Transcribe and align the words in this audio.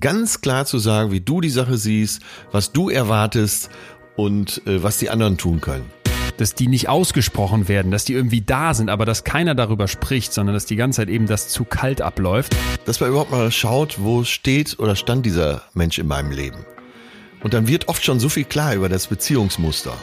ganz 0.00 0.40
klar 0.40 0.66
zu 0.66 0.78
sagen, 0.78 1.10
wie 1.10 1.20
du 1.20 1.40
die 1.40 1.50
Sache 1.50 1.76
siehst, 1.76 2.22
was 2.52 2.72
du 2.72 2.88
erwartest 2.88 3.70
und 4.16 4.62
äh, 4.66 4.82
was 4.82 4.98
die 4.98 5.10
anderen 5.10 5.38
tun 5.38 5.60
können. 5.60 5.86
Dass 6.36 6.54
die 6.54 6.68
nicht 6.68 6.88
ausgesprochen 6.88 7.68
werden, 7.68 7.90
dass 7.90 8.04
die 8.04 8.12
irgendwie 8.12 8.40
da 8.40 8.74
sind, 8.74 8.90
aber 8.90 9.04
dass 9.04 9.24
keiner 9.24 9.54
darüber 9.54 9.88
spricht, 9.88 10.32
sondern 10.32 10.54
dass 10.54 10.66
die 10.66 10.76
ganze 10.76 10.98
Zeit 10.98 11.08
eben 11.08 11.26
das 11.26 11.48
zu 11.48 11.64
kalt 11.64 12.00
abläuft. 12.00 12.56
Dass 12.84 13.00
man 13.00 13.10
überhaupt 13.10 13.32
mal 13.32 13.50
schaut, 13.50 13.96
wo 13.98 14.24
steht 14.24 14.78
oder 14.78 14.94
stand 14.94 15.26
dieser 15.26 15.62
Mensch 15.74 15.98
in 15.98 16.06
meinem 16.06 16.30
Leben. 16.30 16.64
Und 17.42 17.54
dann 17.54 17.68
wird 17.68 17.88
oft 17.88 18.04
schon 18.04 18.20
so 18.20 18.28
viel 18.28 18.44
klar 18.44 18.74
über 18.74 18.88
das 18.88 19.06
Beziehungsmuster. 19.06 19.94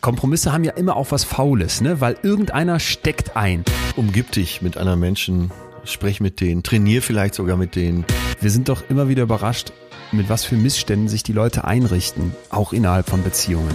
Kompromisse 0.00 0.52
haben 0.52 0.64
ja 0.64 0.72
immer 0.72 0.96
auch 0.96 1.12
was 1.12 1.24
Faules, 1.24 1.80
ne? 1.80 2.00
Weil 2.00 2.18
irgendeiner 2.22 2.78
steckt 2.78 3.36
ein. 3.36 3.64
Umgib 3.96 4.32
dich 4.32 4.60
mit 4.60 4.76
anderen 4.76 5.00
Menschen, 5.00 5.50
sprech 5.84 6.20
mit 6.20 6.40
denen, 6.40 6.62
trainier 6.62 7.02
vielleicht 7.02 7.34
sogar 7.34 7.56
mit 7.56 7.76
denen. 7.76 8.04
Wir 8.40 8.50
sind 8.50 8.68
doch 8.68 8.82
immer 8.88 9.08
wieder 9.08 9.22
überrascht, 9.22 9.72
mit 10.12 10.28
was 10.28 10.44
für 10.44 10.56
Missständen 10.56 11.08
sich 11.08 11.22
die 11.22 11.32
Leute 11.32 11.64
einrichten, 11.64 12.34
auch 12.50 12.72
innerhalb 12.72 13.08
von 13.08 13.22
Beziehungen. 13.22 13.74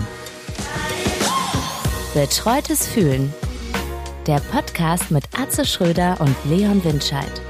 Betreutes 2.13 2.87
Fühlen. 2.87 3.33
Der 4.27 4.39
Podcast 4.39 5.11
mit 5.11 5.23
Atze 5.37 5.65
Schröder 5.65 6.17
und 6.19 6.35
Leon 6.45 6.83
Windscheid. 6.83 7.41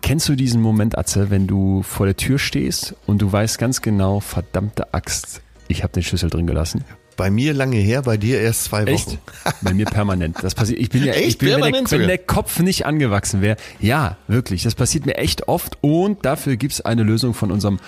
Kennst 0.00 0.28
du 0.28 0.34
diesen 0.34 0.60
Moment, 0.60 0.98
Atze, 0.98 1.30
wenn 1.30 1.46
du 1.46 1.82
vor 1.82 2.06
der 2.06 2.16
Tür 2.16 2.38
stehst 2.38 2.94
und 3.06 3.22
du 3.22 3.32
weißt 3.32 3.58
ganz 3.58 3.80
genau, 3.80 4.20
verdammte 4.20 4.92
Axt, 4.92 5.41
ich 5.68 5.82
habe 5.82 5.92
den 5.92 6.02
Schlüssel 6.02 6.30
drin 6.30 6.46
gelassen? 6.46 6.84
Bei 7.16 7.30
mir 7.30 7.52
lange 7.52 7.76
her, 7.76 8.02
bei 8.02 8.16
dir 8.16 8.40
erst 8.40 8.64
zwei 8.64 8.82
Wochen. 8.82 8.92
Echt? 8.92 9.18
Bei 9.60 9.74
mir 9.74 9.84
permanent. 9.84 10.38
Das 10.42 10.54
passiert. 10.54 10.80
Ich 10.80 10.88
bin 10.88 11.04
ja 11.04 11.12
Echt? 11.12 11.28
ich 11.28 11.38
bin, 11.38 11.48
wenn, 11.48 11.56
der, 11.56 11.62
Permanent 11.62 11.90
wenn 11.92 12.06
der 12.06 12.18
Kopf 12.18 12.58
nicht 12.60 12.86
angewachsen 12.86 13.42
wäre. 13.42 13.56
Ja, 13.80 14.16
wirklich. 14.28 14.62
Das 14.62 14.74
passiert 14.74 15.04
mir 15.04 15.16
echt 15.16 15.46
oft 15.46 15.76
und 15.82 16.24
dafür 16.24 16.56
gibt's 16.56 16.80
eine 16.80 17.02
Lösung 17.02 17.34
von 17.34 17.52
unserem 17.52 17.80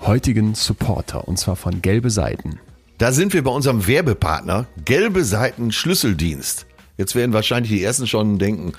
heutigen 0.00 0.54
Supporter 0.54 1.26
und 1.26 1.38
zwar 1.38 1.56
von 1.56 1.82
Gelbe 1.82 2.10
Seiten. 2.10 2.60
Da 2.98 3.12
sind 3.12 3.32
wir 3.32 3.42
bei 3.42 3.50
unserem 3.50 3.86
Werbepartner, 3.86 4.66
Gelbe 4.84 5.24
Seiten 5.24 5.72
Schlüsseldienst. 5.72 6.66
Jetzt 6.96 7.14
werden 7.14 7.32
wahrscheinlich 7.32 7.70
die 7.70 7.82
ersten 7.82 8.06
schon 8.06 8.38
denken, 8.38 8.72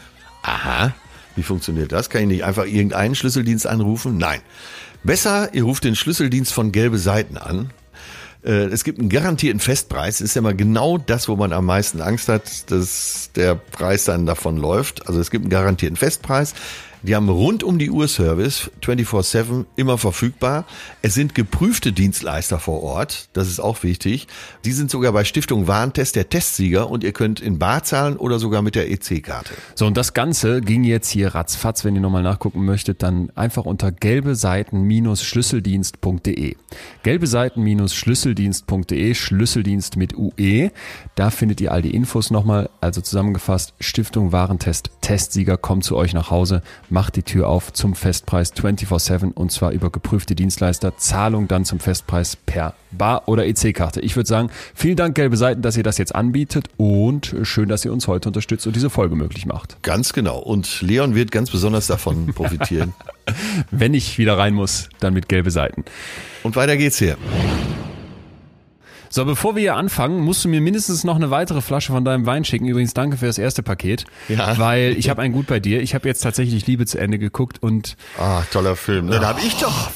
aha, 0.44 0.94
wie 1.36 1.44
funktioniert 1.44 1.92
das? 1.92 2.10
Kann 2.10 2.24
ich 2.24 2.28
nicht 2.28 2.44
einfach 2.44 2.66
irgendeinen 2.66 3.16
Schlüsseldienst 3.16 3.68
anrufen? 3.68 4.18
Nein. 4.18 4.42
Besser, 5.04 5.54
ihr 5.54 5.64
ruft 5.64 5.86
den 5.86 5.96
Schlüsseldienst 5.96 6.52
von 6.52 6.74
Gelbe 6.74 6.98
Seiten 6.98 7.38
an. 7.38 7.70
Äh, 8.44 8.66
Es 8.66 8.84
gibt 8.84 9.00
einen 9.00 9.10
garantierten 9.10 9.60
Festpreis. 9.60 10.22
Ist 10.22 10.36
ja 10.36 10.42
mal 10.42 10.56
genau 10.56 10.98
das, 10.98 11.28
wo 11.28 11.36
man 11.36 11.54
am 11.54 11.66
meisten 11.66 12.02
Angst 12.02 12.30
hat, 12.30 12.72
dass 12.72 13.32
der 13.36 13.56
Preis 13.56 14.06
dann 14.06 14.26
davon 14.26 14.58
läuft. 14.58 15.08
Also 15.08 15.20
es 15.20 15.32
gibt 15.32 15.46
einen 15.46 15.52
garantierten 15.52 15.98
Festpreis. 15.98 16.54
Die 17.02 17.16
haben 17.16 17.30
rund 17.30 17.64
um 17.64 17.80
die 17.80 17.90
Uhr 17.90 18.10
Service, 18.10 18.70
24-7, 18.84 19.64
immer 19.78 19.98
verfügbar. 19.98 20.66
Es 21.02 21.14
sind 21.14 21.34
geprüfte 21.34 21.94
Dienstleister 21.94 22.60
vor 22.60 22.84
Ort, 22.84 23.30
das 23.34 23.48
ist 23.48 23.62
auch 23.62 23.84
wichtig. 23.84 24.28
Die 24.66 24.74
sind 24.74 24.92
sogar 24.92 25.14
bei 25.14 25.24
Stiftung 25.24 25.68
Warentest 25.68 26.18
der 26.18 26.28
Testsieger 26.30 26.90
und 26.90 27.06
ihr 27.06 27.14
könnt 27.14 27.40
in 27.40 27.58
Bar 27.58 27.84
zahlen 27.84 28.18
oder 28.18 28.38
sogar 28.38 28.62
mit 28.62 28.76
der 28.76 28.92
EC-Karte. 28.92 29.54
So, 29.76 29.86
und 29.86 29.96
das 29.96 30.14
Ganze 30.14 30.60
ging 30.60 30.84
jetzt 30.84 31.10
hier 31.10 31.36
ratzfatz, 31.36 31.86
wenn 31.86 31.96
ihr 31.96 32.02
nochmal 32.02 32.24
nachgucken 32.24 32.66
möchtet, 32.66 33.02
dann 33.02 33.30
einfach 33.36 33.64
unter 33.66 33.94
gelbe 33.94 34.36
Seiten-Schlüsseldienst.de. 34.36 36.56
Gelbe 37.04 37.28
Seiten-Schlüsseldienst.de, 37.28 39.14
Schlüsseldienst 39.14 39.96
mit 39.96 40.18
UE. 40.18 40.72
Da 41.16 41.30
findet 41.30 41.62
ihr 41.62 41.72
all 41.72 41.82
die 41.82 41.96
Infos 41.96 42.30
nochmal, 42.30 42.70
also 42.82 43.00
zusammengefasst, 43.00 43.74
Stiftung 43.80 44.34
Warentest 44.34 44.90
Testsieger 45.10 45.58
kommt 45.58 45.84
zu 45.84 45.98
euch 45.98 46.14
nach 46.14 46.30
Hause, 46.30 46.62
macht 46.92 47.16
die 47.16 47.24
Tür 47.24 47.50
auf 47.50 47.74
zum 47.74 47.96
Festpreis 47.96 48.54
24-7 48.54 49.34
und 49.34 49.52
zwar 49.52 49.72
über 49.72 49.90
geprüfte 49.90 50.36
Dienstleister, 50.36 50.98
Zahlung 50.98 51.48
dann 51.48 51.66
zum 51.66 51.80
Festpreis 51.80 52.36
per 52.36 52.76
Bar- 52.92 53.28
oder 53.28 53.48
EC-Karte. 53.48 54.02
Ich 54.02 54.16
würde 54.16 54.30
sagen, 54.30 54.52
vielen 54.76 54.98
Dank, 54.98 55.16
Gelbe 55.16 55.36
Seiten, 55.36 55.64
dass 55.64 55.76
ihr 55.78 55.82
das 55.82 55.98
jetzt 55.98 56.14
anbietet 56.14 56.68
und 56.78 57.36
schön, 57.42 57.70
dass 57.70 57.84
ihr 57.86 57.92
uns 57.92 58.08
heute 58.08 58.30
unterstützt 58.30 58.68
und 58.68 58.76
diese 58.76 58.92
Folge 58.92 59.16
möglich 59.16 59.48
macht. 59.48 59.82
Ganz 59.82 60.14
genau. 60.14 60.38
Und 60.38 60.84
Leon 60.84 61.16
wird 61.16 61.32
ganz 61.32 61.50
besonders 61.50 61.88
davon 61.88 62.28
profitieren. 62.36 62.94
Wenn 63.72 63.96
ich 63.96 64.20
wieder 64.20 64.38
rein 64.38 64.54
muss, 64.54 64.90
dann 65.00 65.16
mit 65.16 65.28
gelbe 65.28 65.50
Seiten. 65.50 65.86
Und 66.44 66.56
weiter 66.56 66.78
geht's 66.78 67.00
hier. 67.00 67.18
So, 69.12 69.26
bevor 69.26 69.56
wir 69.56 69.62
hier 69.62 69.76
anfangen, 69.76 70.22
musst 70.22 70.46
du 70.46 70.50
mir 70.50 70.62
mindestens 70.62 71.04
noch 71.04 71.16
eine 71.16 71.32
weitere 71.32 71.62
Flasche 71.62 71.92
von 71.92 72.06
deinem 72.06 72.26
Wein 72.28 72.46
schicken. 72.46 72.66
Übrigens, 72.66 72.94
danke 72.94 73.18
für 73.18 73.26
das 73.26 73.38
erste 73.40 73.64
Paket. 73.64 74.06
Ja. 74.28 74.58
Weil 74.60 74.96
ich 74.98 75.10
habe 75.10 75.22
ein 75.22 75.32
Gut 75.32 75.48
bei 75.48 75.60
dir. 75.60 75.82
Ich 75.82 75.96
habe 75.96 76.08
jetzt 76.08 76.22
tatsächlich 76.22 76.68
Liebe 76.68 76.86
zu 76.86 77.00
Ende 77.00 77.18
geguckt 77.18 77.62
und 77.62 77.98
Ah, 78.20 78.44
toller 78.52 78.76
Film. 78.76 79.08
Ne, 79.08 79.20
da 79.20 79.30
hab 79.30 79.44
ich 79.44 79.56
doch. 79.56 79.90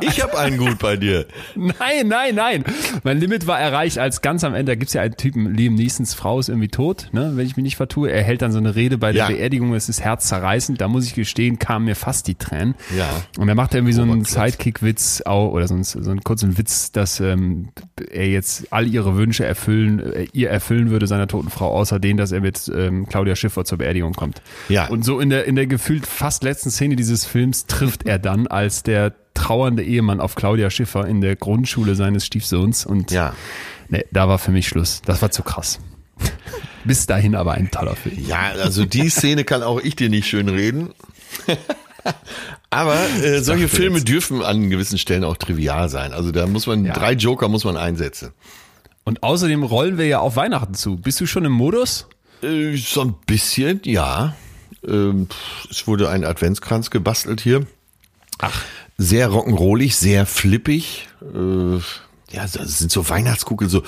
Ich 0.00 0.22
hab 0.22 0.34
einen 0.36 0.56
gut 0.56 0.78
bei 0.78 0.96
dir. 0.96 1.26
Nein, 1.54 2.06
nein, 2.08 2.34
nein. 2.34 2.64
Mein 3.04 3.18
Limit 3.18 3.46
war 3.46 3.58
erreicht, 3.60 3.98
als 3.98 4.22
ganz 4.22 4.44
am 4.44 4.54
Ende, 4.54 4.72
da 4.72 4.76
gibt's 4.76 4.94
ja 4.94 5.02
einen 5.02 5.16
Typen, 5.16 5.52
Liam 5.54 5.74
Neesons 5.74 6.14
Frau 6.14 6.38
ist 6.38 6.48
irgendwie 6.48 6.68
tot, 6.68 7.08
ne, 7.12 7.32
wenn 7.34 7.46
ich 7.46 7.56
mich 7.56 7.62
nicht 7.64 7.76
vertue. 7.76 8.10
Er 8.10 8.22
hält 8.22 8.42
dann 8.42 8.52
so 8.52 8.58
eine 8.58 8.74
Rede 8.74 8.96
bei 8.98 9.12
der 9.12 9.24
Ja. 9.24 9.28
Beerdigung, 9.28 9.74
es 9.74 9.88
ist 9.88 10.02
herzzerreißend. 10.02 10.80
Da 10.80 10.88
muss 10.88 11.04
ich 11.04 11.14
gestehen, 11.14 11.58
kamen 11.58 11.84
mir 11.84 11.96
fast 11.96 12.26
die 12.26 12.36
Tränen. 12.36 12.74
Ja. 12.96 13.08
Und 13.38 13.48
er 13.48 13.54
macht 13.54 13.74
irgendwie 13.74 13.92
so 13.92 14.02
einen. 14.02 14.24
Sidekick-Witz 14.24 15.22
oder 15.26 15.66
so 15.68 15.74
einen, 15.74 15.84
so 15.84 15.98
einen 15.98 16.22
kurzen 16.22 16.58
Witz, 16.58 16.92
dass 16.92 17.20
ähm, 17.20 17.68
er 18.00 18.28
jetzt 18.28 18.72
all 18.72 18.86
ihre 18.86 19.16
Wünsche 19.16 19.44
erfüllen, 19.44 20.00
äh, 20.00 20.26
ihr 20.32 20.50
erfüllen 20.50 20.90
würde, 20.90 21.06
seiner 21.06 21.26
toten 21.26 21.50
Frau, 21.50 21.70
außer 21.72 21.98
den, 21.98 22.16
dass 22.16 22.32
er 22.32 22.40
mit 22.40 22.70
ähm, 22.74 23.06
Claudia 23.06 23.36
Schiffer 23.36 23.64
zur 23.64 23.78
Beerdigung 23.78 24.12
kommt. 24.14 24.42
Ja. 24.68 24.88
Und 24.88 25.04
so 25.04 25.20
in 25.20 25.30
der, 25.30 25.44
in 25.46 25.56
der 25.56 25.66
gefühlt 25.66 26.06
fast 26.06 26.42
letzten 26.42 26.70
Szene 26.70 26.96
dieses 26.96 27.24
Films 27.24 27.66
trifft 27.66 28.06
er 28.06 28.18
dann 28.18 28.46
als 28.46 28.82
der 28.82 29.14
trauernde 29.34 29.84
Ehemann 29.84 30.20
auf 30.20 30.34
Claudia 30.34 30.70
Schiffer 30.70 31.06
in 31.06 31.20
der 31.20 31.36
Grundschule 31.36 31.94
seines 31.94 32.26
Stiefsohns 32.26 32.84
und 32.84 33.10
Ja. 33.10 33.34
nee, 33.88 34.04
da 34.10 34.28
war 34.28 34.38
für 34.38 34.50
mich 34.50 34.66
Schluss. 34.68 35.00
Das 35.04 35.22
war 35.22 35.30
zu 35.30 35.42
krass. 35.42 35.78
Bis 36.84 37.06
dahin 37.06 37.34
aber 37.36 37.52
ein 37.52 37.70
toller 37.70 37.94
Film. 37.94 38.16
Ja, 38.26 38.52
also 38.62 38.84
die 38.84 39.08
Szene 39.08 39.44
kann 39.44 39.62
auch 39.62 39.80
ich 39.80 39.94
dir 39.94 40.08
nicht 40.08 40.26
schön 40.26 40.48
reden. 40.48 40.90
Aber 42.70 42.94
äh, 43.22 43.40
solche 43.40 43.64
dachte 43.64 43.76
Filme 43.76 43.98
jetzt. 43.98 44.08
dürfen 44.08 44.42
an 44.42 44.68
gewissen 44.70 44.98
Stellen 44.98 45.24
auch 45.24 45.36
trivial 45.36 45.88
sein. 45.88 46.12
Also 46.12 46.30
da 46.32 46.46
muss 46.46 46.66
man 46.66 46.84
Ja. 46.84 46.92
drei 46.92 47.12
Joker 47.12 47.48
muss 47.48 47.64
man 47.64 47.76
einsetzen. 47.76 48.32
Und 49.04 49.22
außerdem 49.22 49.62
rollen 49.62 49.96
wir 49.96 50.06
ja 50.06 50.18
auf 50.20 50.36
Weihnachten 50.36 50.74
zu. 50.74 50.96
Bist 50.96 51.20
du 51.20 51.26
schon 51.26 51.44
im 51.46 51.52
Modus? 51.52 52.06
Äh, 52.42 52.76
so 52.76 53.00
ein 53.02 53.14
bisschen, 53.26 53.80
ja. 53.84 54.36
Ähm, 54.86 55.28
es 55.70 55.86
wurde 55.86 56.10
ein 56.10 56.24
Adventskranz 56.24 56.90
gebastelt 56.90 57.40
hier. 57.40 57.66
Ach. 58.38 58.62
Sehr 58.98 59.30
rock'n'rollig, 59.30 59.94
sehr 59.94 60.26
flippig. 60.26 61.08
Äh, 61.22 61.76
ja, 62.30 62.42
das 62.42 62.78
sind 62.78 62.92
so 62.92 63.08
Weihnachtskugeln, 63.08 63.70
so, 63.70 63.82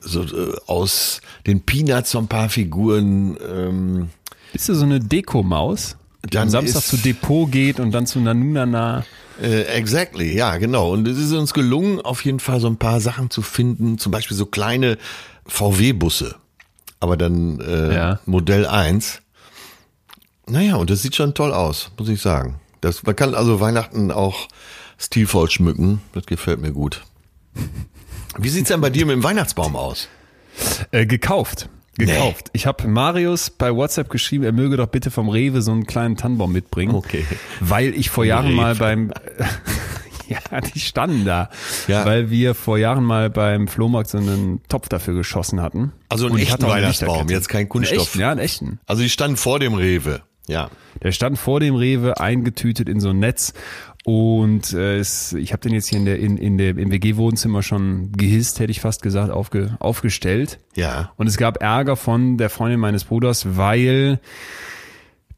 so 0.00 0.22
äh, 0.24 0.54
aus 0.66 1.20
den 1.46 1.62
Peanuts 1.64 2.10
so 2.10 2.18
ein 2.18 2.28
paar 2.28 2.50
Figuren. 2.50 3.38
Ähm, 3.48 4.10
Bist 4.52 4.68
du 4.68 4.74
so 4.74 4.84
eine 4.84 5.00
Dekomaus? 5.00 5.96
Am 6.34 6.48
Samstag 6.50 6.82
zu 6.82 6.96
Depot 6.96 7.50
geht 7.50 7.80
und 7.80 7.92
dann 7.92 8.06
zu 8.06 8.20
Nanunana. 8.20 9.04
Äh, 9.40 9.62
exactly, 9.64 10.34
ja, 10.34 10.56
genau. 10.56 10.92
Und 10.92 11.06
es 11.06 11.18
ist 11.18 11.32
uns 11.32 11.52
gelungen, 11.52 12.00
auf 12.00 12.24
jeden 12.24 12.40
Fall 12.40 12.60
so 12.60 12.68
ein 12.68 12.78
paar 12.78 13.00
Sachen 13.00 13.30
zu 13.30 13.42
finden, 13.42 13.98
zum 13.98 14.12
Beispiel 14.12 14.36
so 14.36 14.46
kleine 14.46 14.96
VW-Busse, 15.46 16.36
aber 17.00 17.16
dann 17.16 17.60
äh, 17.60 17.94
Ja. 17.94 18.20
Modell 18.26 18.66
1. 18.66 19.20
Naja, 20.48 20.76
und 20.76 20.90
das 20.90 21.02
sieht 21.02 21.16
schon 21.16 21.34
toll 21.34 21.52
aus, 21.52 21.90
muss 21.98 22.08
ich 22.08 22.20
sagen. 22.22 22.60
Das, 22.80 23.02
man 23.02 23.16
kann 23.16 23.34
also 23.34 23.60
Weihnachten 23.60 24.10
auch 24.10 24.48
stilvoll 24.96 25.50
schmücken, 25.50 26.00
das 26.12 26.24
gefällt 26.26 26.60
mir 26.60 26.72
gut. 26.72 27.02
Wie 28.38 28.48
sieht's 28.48 28.68
denn 28.68 28.80
bei 28.80 28.90
dir 28.90 29.06
mit 29.06 29.14
dem 29.14 29.22
Weihnachtsbaum 29.24 29.76
aus? 29.76 30.08
Äh, 30.90 31.04
gekauft. 31.06 31.68
Gekauft. 31.98 32.50
Ich 32.52 32.66
habe 32.66 32.86
Marius 32.88 33.50
bei 33.50 33.74
WhatsApp 33.74 34.10
geschrieben, 34.10 34.44
er 34.44 34.52
möge 34.52 34.76
doch 34.76 34.88
bitte 34.88 35.10
vom 35.10 35.28
Rewe 35.28 35.62
so 35.62 35.72
einen 35.72 35.86
kleinen 35.86 36.16
Tannenbaum 36.16 36.52
mitbringen. 36.52 36.94
Okay. 36.94 37.24
Weil 37.60 37.94
ich 37.94 38.10
vor 38.10 38.24
Jahren 38.24 38.52
mal 38.54 38.72
Rewe. 38.72 38.78
beim 38.78 39.12
Ja, 40.28 40.60
die 40.60 40.80
standen 40.80 41.24
da. 41.24 41.50
Ja. 41.86 42.04
Weil 42.04 42.30
wir 42.30 42.54
vor 42.54 42.78
Jahren 42.78 43.04
mal 43.04 43.30
beim 43.30 43.68
Flohmarkt 43.68 44.10
so 44.10 44.18
einen 44.18 44.60
Topf 44.68 44.88
dafür 44.88 45.14
geschossen 45.14 45.62
hatten. 45.62 45.92
Also 46.08 46.26
einen 46.26 46.38
echten 46.38 46.66
Weihnachtsbaum, 46.66 47.28
jetzt 47.28 47.48
kein 47.48 47.68
Kunststoff. 47.68 48.08
echten, 48.08 48.20
ja, 48.20 48.30
einen 48.30 48.40
echten. 48.40 48.80
Also 48.86 49.02
die 49.02 49.08
standen 49.08 49.36
vor 49.36 49.60
dem 49.60 49.74
Rewe. 49.74 50.22
Ja. 50.48 50.70
Der 51.02 51.12
stand 51.12 51.38
vor 51.38 51.60
dem 51.60 51.74
Rewe 51.74 52.20
eingetütet 52.20 52.88
in 52.88 53.00
so 53.00 53.10
ein 53.10 53.18
Netz 53.18 53.52
und 54.06 54.72
äh, 54.72 54.98
es, 54.98 55.32
ich 55.32 55.52
habe 55.52 55.62
den 55.62 55.74
jetzt 55.74 55.88
hier 55.88 55.98
in 55.98 56.04
der, 56.04 56.20
in, 56.20 56.36
in 56.36 56.58
der, 56.58 56.78
im 56.78 56.92
WG-Wohnzimmer 56.92 57.64
schon 57.64 58.12
gehisst, 58.12 58.60
hätte 58.60 58.70
ich 58.70 58.80
fast 58.80 59.02
gesagt, 59.02 59.32
aufge, 59.32 59.76
aufgestellt. 59.80 60.60
Ja. 60.76 61.10
Und 61.16 61.26
es 61.26 61.36
gab 61.36 61.60
Ärger 61.60 61.96
von 61.96 62.38
der 62.38 62.48
Freundin 62.48 62.78
meines 62.78 63.02
Bruders, 63.02 63.56
weil 63.56 64.20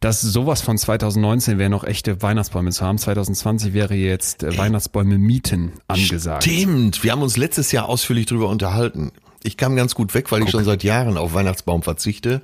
das 0.00 0.20
sowas 0.20 0.60
von 0.60 0.76
2019 0.76 1.58
wäre 1.58 1.70
noch 1.70 1.82
echte 1.82 2.20
Weihnachtsbäume 2.20 2.70
zu 2.70 2.84
haben. 2.84 2.98
2020 2.98 3.72
wäre 3.72 3.94
jetzt 3.94 4.42
äh, 4.42 4.58
Weihnachtsbäume 4.58 5.16
mieten 5.16 5.72
angesagt. 5.88 6.44
Stimmt, 6.44 7.02
wir 7.02 7.12
haben 7.12 7.22
uns 7.22 7.38
letztes 7.38 7.72
Jahr 7.72 7.88
ausführlich 7.88 8.26
drüber 8.26 8.50
unterhalten. 8.50 9.12
Ich 9.44 9.56
kam 9.56 9.76
ganz 9.76 9.94
gut 9.94 10.12
weg, 10.12 10.30
weil 10.30 10.42
ich 10.42 10.50
schon 10.50 10.64
seit 10.64 10.84
Jahren 10.84 11.16
auf 11.16 11.32
Weihnachtsbaum 11.32 11.82
verzichte. 11.82 12.42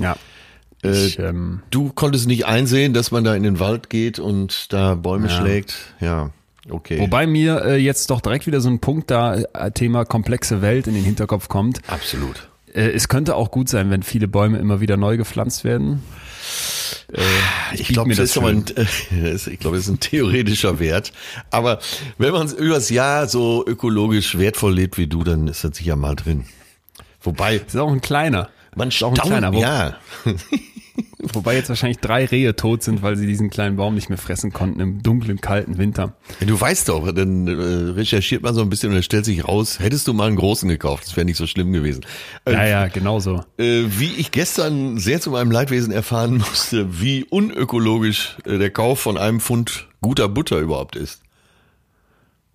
Ja. 0.00 0.16
Äh, 0.82 1.06
Ich, 1.06 1.18
ähm, 1.18 1.62
Du 1.70 1.90
konntest 1.94 2.26
nicht 2.26 2.46
einsehen, 2.46 2.92
dass 2.94 3.10
man 3.10 3.24
da 3.24 3.34
in 3.34 3.42
den 3.42 3.58
Wald 3.60 3.90
geht 3.90 4.18
und 4.18 4.72
da 4.72 4.94
Bäume 4.94 5.28
Ja. 5.28 5.40
schlägt. 5.40 5.74
Ja, 6.00 6.30
okay. 6.70 6.98
wobei 7.00 7.26
mir 7.26 7.64
äh, 7.64 7.76
jetzt 7.76 8.10
doch 8.10 8.20
direkt 8.20 8.46
wieder 8.46 8.60
so 8.60 8.68
ein 8.70 8.78
Punkt 8.80 9.10
da, 9.10 9.36
äh, 9.36 9.70
Thema 9.72 10.04
komplexe 10.04 10.62
Welt 10.62 10.86
in 10.86 10.94
den 10.94 11.04
Hinterkopf 11.04 11.48
kommt. 11.48 11.80
Absolut. 11.88 12.48
Äh, 12.72 12.90
es 12.90 13.08
könnte 13.08 13.34
auch 13.36 13.50
gut 13.50 13.68
sein, 13.68 13.90
wenn 13.90 14.02
viele 14.02 14.28
Bäume 14.28 14.58
immer 14.58 14.80
wieder 14.80 14.96
neu 14.96 15.16
gepflanzt 15.16 15.64
werden. 15.64 16.02
Äh, 17.12 17.20
Ich 17.74 17.78
biete 17.88 17.92
glaube, 17.94 18.14
das, 18.14 18.32
das 18.32 18.44
ein, 18.44 18.64
ich 19.52 19.58
glaube, 19.60 19.76
das 19.76 19.86
ist 19.86 19.92
ein 19.92 20.00
theoretischer 20.00 20.78
Wert. 20.78 21.12
Aber 21.50 21.80
wenn 22.18 22.32
man 22.32 22.46
es 22.46 22.52
übers 22.52 22.88
Jahr 22.90 23.28
so 23.28 23.64
ökologisch 23.66 24.38
wertvoll 24.38 24.74
lebt 24.74 24.98
wie 24.98 25.06
du, 25.08 25.22
dann 25.24 25.48
ist 25.48 25.64
das 25.64 25.76
sicher 25.76 25.96
mal 25.96 26.14
drin. 26.16 26.44
Wobei, 27.22 27.58
Das 27.58 27.74
ist 27.74 27.80
auch 27.80 27.92
ein 27.92 28.00
kleiner. 28.00 28.48
man 28.76 28.88
ist 28.88 29.02
auch 29.02 29.10
ein 29.10 29.16
staunt, 29.16 29.54
ja, 29.56 29.96
wobei 31.32 31.54
jetzt 31.56 31.68
wahrscheinlich 31.68 31.98
drei 31.98 32.24
Rehe 32.24 32.56
tot 32.56 32.82
sind, 32.82 33.02
weil 33.02 33.16
sie 33.16 33.26
diesen 33.26 33.50
kleinen 33.50 33.76
Baum 33.76 33.94
nicht 33.94 34.08
mehr 34.08 34.18
fressen 34.18 34.52
konnten 34.52 34.80
im 34.80 35.02
dunklen, 35.02 35.40
kalten 35.40 35.78
Winter. 35.78 36.14
du 36.40 36.60
weißt 36.60 36.88
doch, 36.88 37.10
dann 37.12 37.46
äh, 37.46 37.52
recherchiert 37.92 38.42
man 38.42 38.54
so 38.54 38.62
ein 38.62 38.70
bisschen 38.70 38.90
und 38.90 38.94
dann 38.96 39.02
stellt 39.02 39.24
sich 39.24 39.46
raus, 39.46 39.78
hättest 39.78 40.08
du 40.08 40.12
mal 40.14 40.26
einen 40.28 40.36
großen 40.36 40.68
gekauft, 40.68 41.06
das 41.06 41.16
wäre 41.16 41.24
nicht 41.24 41.36
so 41.36 41.46
schlimm 41.46 41.72
gewesen. 41.72 42.04
Äh, 42.44 42.52
Ja, 42.52 42.66
ja, 42.66 42.88
genau 42.88 43.20
so. 43.20 43.44
äh, 43.58 43.84
wie 43.88 44.12
ich 44.16 44.30
gestern 44.30 44.98
sehr 44.98 45.20
zu 45.20 45.30
meinem 45.30 45.50
Leidwesen 45.50 45.92
erfahren 45.92 46.38
musste, 46.50 47.00
wie 47.00 47.24
unökologisch 47.24 48.36
äh, 48.44 48.58
der 48.58 48.70
Kauf 48.70 49.00
von 49.00 49.16
einem 49.18 49.40
Pfund 49.40 49.88
guter 50.00 50.28
Butter 50.28 50.58
überhaupt 50.58 50.96
ist. 50.96 51.22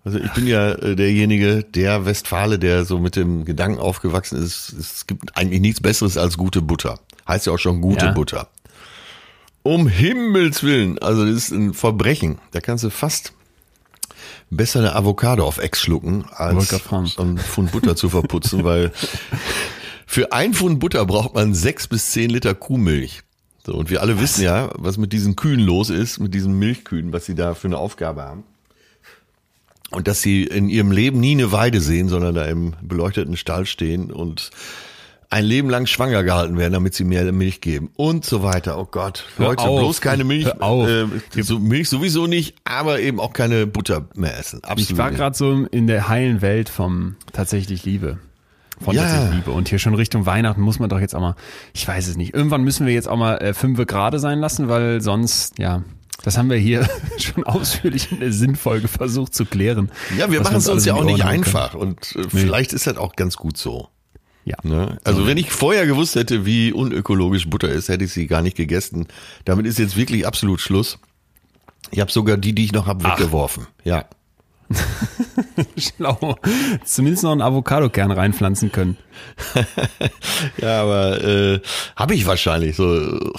Also 0.04 0.20
ich 0.20 0.32
bin 0.34 0.46
ja 0.46 0.74
derjenige, 0.76 1.64
der 1.64 2.06
Westfale, 2.06 2.60
der 2.60 2.84
so 2.84 3.00
mit 3.00 3.16
dem 3.16 3.44
Gedanken 3.44 3.80
aufgewachsen 3.80 4.40
ist, 4.40 4.72
es 4.72 5.08
gibt 5.08 5.36
eigentlich 5.36 5.60
nichts 5.60 5.80
Besseres 5.80 6.16
als 6.16 6.36
gute 6.36 6.62
Butter. 6.62 7.00
Heißt 7.28 7.46
ja 7.46 7.52
auch 7.52 7.58
schon 7.58 7.80
gute 7.80 8.06
Ja. 8.06 8.12
Butter. 8.12 8.48
Um 9.62 9.88
Himmels 9.88 10.62
Willen, 10.62 10.98
also 11.00 11.24
das 11.26 11.34
ist 11.34 11.50
ein 11.50 11.74
Verbrechen. 11.74 12.38
Da 12.52 12.60
kannst 12.60 12.84
du 12.84 12.90
fast 12.90 13.32
besser 14.48 14.78
eine 14.78 14.94
Avocado 14.94 15.44
auf 15.44 15.58
Ex 15.58 15.80
schlucken, 15.80 16.24
als 16.30 16.68
grad 16.68 16.82
fragen. 16.82 17.06
so 17.06 17.22
ein 17.22 17.38
Pfund 17.38 17.72
Butter 17.72 17.96
zu 17.96 18.08
verputzen, 18.08 18.62
weil 18.62 18.92
für 20.06 20.32
ein 20.32 20.54
Pfund 20.54 20.78
Butter 20.78 21.04
braucht 21.04 21.34
man 21.34 21.52
sechs 21.52 21.88
bis 21.88 22.10
zehn 22.12 22.30
Liter 22.30 22.54
Kuhmilch. 22.54 23.22
So, 23.64 23.74
und 23.74 23.90
wir 23.90 24.02
alle 24.02 24.20
wissen 24.20 24.44
ja, 24.44 24.70
was 24.74 24.96
mit 24.98 25.12
diesen 25.12 25.34
Kühen 25.34 25.58
los 25.58 25.90
ist, 25.90 26.20
mit 26.20 26.32
diesen 26.32 26.56
Milchkühen, 26.60 27.12
was 27.12 27.26
sie 27.26 27.34
da 27.34 27.54
für 27.54 27.66
eine 27.66 27.78
Aufgabe 27.78 28.22
haben. 28.22 28.44
Und 29.90 30.06
dass 30.06 30.22
sie 30.22 30.44
in 30.44 30.68
ihrem 30.68 30.92
Leben 30.92 31.18
nie 31.18 31.32
eine 31.32 31.50
Weide 31.50 31.80
sehen, 31.80 32.08
sondern 32.08 32.36
da 32.36 32.44
im 32.44 32.74
beleuchteten 32.82 33.36
Stall 33.36 33.66
stehen 33.66 34.12
und 34.12 34.50
ein 35.30 35.44
Leben 35.44 35.68
lang 35.70 35.86
schwanger 35.86 36.22
gehalten 36.22 36.56
werden, 36.58 36.72
damit 36.72 36.94
sie 36.94 37.04
mehr 37.04 37.30
Milch 37.32 37.60
geben 37.60 37.90
und 37.96 38.24
so 38.24 38.42
weiter. 38.42 38.78
Oh 38.78 38.86
Gott, 38.90 39.24
Hör 39.36 39.48
Leute, 39.48 39.62
auf. 39.64 39.80
bloß 39.80 40.00
keine 40.00 40.24
Milch. 40.24 40.46
Äh, 40.46 41.42
so 41.42 41.58
Milch 41.58 41.88
sowieso 41.88 42.26
nicht, 42.26 42.54
aber 42.64 43.00
eben 43.00 43.20
auch 43.20 43.32
keine 43.32 43.66
Butter 43.66 44.06
mehr 44.14 44.38
essen. 44.38 44.62
Absolut. 44.62 44.90
Ich 44.90 44.96
war 44.96 45.10
gerade 45.10 45.36
so 45.36 45.66
in 45.70 45.86
der 45.86 46.08
heilen 46.08 46.42
Welt 46.42 46.68
vom 46.68 47.16
tatsächlich 47.32 47.84
Liebe. 47.84 48.18
Von 48.80 48.94
Ja. 48.94 49.02
tatsächlich 49.02 49.34
Liebe. 49.36 49.50
Und 49.52 49.68
hier 49.68 49.78
schon 49.78 49.94
Richtung 49.94 50.26
Weihnachten 50.26 50.60
muss 50.60 50.78
man 50.78 50.88
doch 50.88 51.00
jetzt 51.00 51.14
auch 51.14 51.20
mal, 51.20 51.34
ich 51.72 51.86
weiß 51.86 52.08
es 52.08 52.16
nicht, 52.16 52.34
irgendwann 52.34 52.62
müssen 52.62 52.86
wir 52.86 52.92
jetzt 52.94 53.08
auch 53.08 53.16
mal 53.16 53.36
äh, 53.38 53.54
fünfe 53.54 53.86
gerade 53.86 54.18
sein 54.18 54.38
lassen, 54.38 54.68
weil 54.68 55.00
sonst, 55.00 55.58
ja, 55.58 55.82
das 56.22 56.36
haben 56.38 56.50
wir 56.50 56.56
hier 56.58 56.88
schon 57.18 57.44
ausführlich 57.44 58.12
in 58.12 58.20
der 58.20 58.32
Sinnfolge 58.32 58.88
versucht 58.88 59.34
zu 59.34 59.44
klären. 59.44 59.90
Ja, 60.18 60.30
wir 60.30 60.40
machen 60.42 60.56
es 60.56 60.68
uns 60.68 60.84
ja 60.84 60.94
auch 60.94 61.04
nicht 61.04 61.24
einfach 61.24 61.74
und 61.74 62.14
äh, 62.16 62.28
vielleicht 62.28 62.72
ist 62.72 62.86
das 62.86 62.96
auch 62.96 63.16
ganz 63.16 63.36
gut 63.36 63.56
so. 63.56 63.88
Ja. 64.46 64.56
Ne? 64.62 64.98
Also 65.02 65.26
wenn 65.26 65.38
ich 65.38 65.50
vorher 65.50 65.86
gewusst 65.86 66.14
hätte, 66.14 66.46
wie 66.46 66.72
unökologisch 66.72 67.50
Butter 67.50 67.68
ist, 67.68 67.88
hätte 67.88 68.04
ich 68.04 68.12
sie 68.12 68.28
gar 68.28 68.42
nicht 68.42 68.56
gegessen. 68.56 69.08
Damit 69.44 69.66
ist 69.66 69.80
jetzt 69.80 69.96
wirklich 69.96 70.24
absolut 70.24 70.60
Schluss. 70.60 70.98
Ich 71.90 71.98
habe 71.98 72.12
sogar 72.12 72.36
die, 72.36 72.54
die 72.54 72.66
ich 72.66 72.72
noch 72.72 72.86
habe, 72.86 73.04
weggeworfen. 73.04 73.66
Ja. 73.82 74.04
Schlau. 75.76 76.36
Zumindest 76.84 77.24
noch 77.24 77.32
einen 77.32 77.42
Avocado-Kern 77.42 78.12
reinpflanzen 78.12 78.72
können. 78.72 78.96
Ja, 80.60 80.82
aber 80.82 81.24
äh, 81.24 81.60
habe 81.96 82.14
ich 82.14 82.26
wahrscheinlich 82.26 82.76
so 82.76 83.32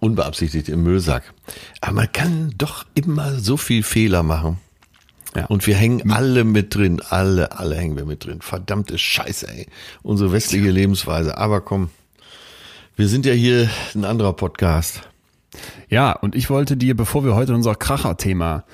unbeabsichtigt 0.00 0.68
im 0.68 0.82
Müllsack. 0.82 1.32
Aber 1.80 1.94
man 1.94 2.12
kann 2.12 2.54
doch 2.58 2.84
immer 2.94 3.38
so 3.38 3.56
viel 3.56 3.82
Fehler 3.82 4.22
machen. 4.22 4.58
Ja. 5.34 5.46
Und 5.46 5.66
wir 5.66 5.76
hängen 5.76 6.10
alle 6.10 6.44
mit 6.44 6.74
drin. 6.74 7.00
Alle, 7.08 7.58
alle 7.58 7.76
hängen 7.76 7.96
wir 7.96 8.04
mit 8.04 8.24
drin. 8.24 8.40
Verdammte 8.42 8.98
Scheiße, 8.98 9.48
ey. 9.48 9.66
Unsere 10.02 10.32
westliche 10.32 10.70
Lebensweise. 10.70 11.38
Aber 11.38 11.60
komm, 11.60 11.90
wir 12.96 13.08
sind 13.08 13.24
ja 13.24 13.32
hier 13.32 13.70
ein 13.94 14.04
anderer 14.04 14.34
Podcast. 14.34 15.08
Ja, 15.88 16.12
und 16.12 16.34
ich 16.34 16.50
wollte 16.50 16.76
dir, 16.76 16.96
bevor 16.96 17.24
wir 17.24 17.34
heute 17.34 17.52
in 17.52 17.56
unser 17.56 17.74
Kracher-Thema 17.74 18.64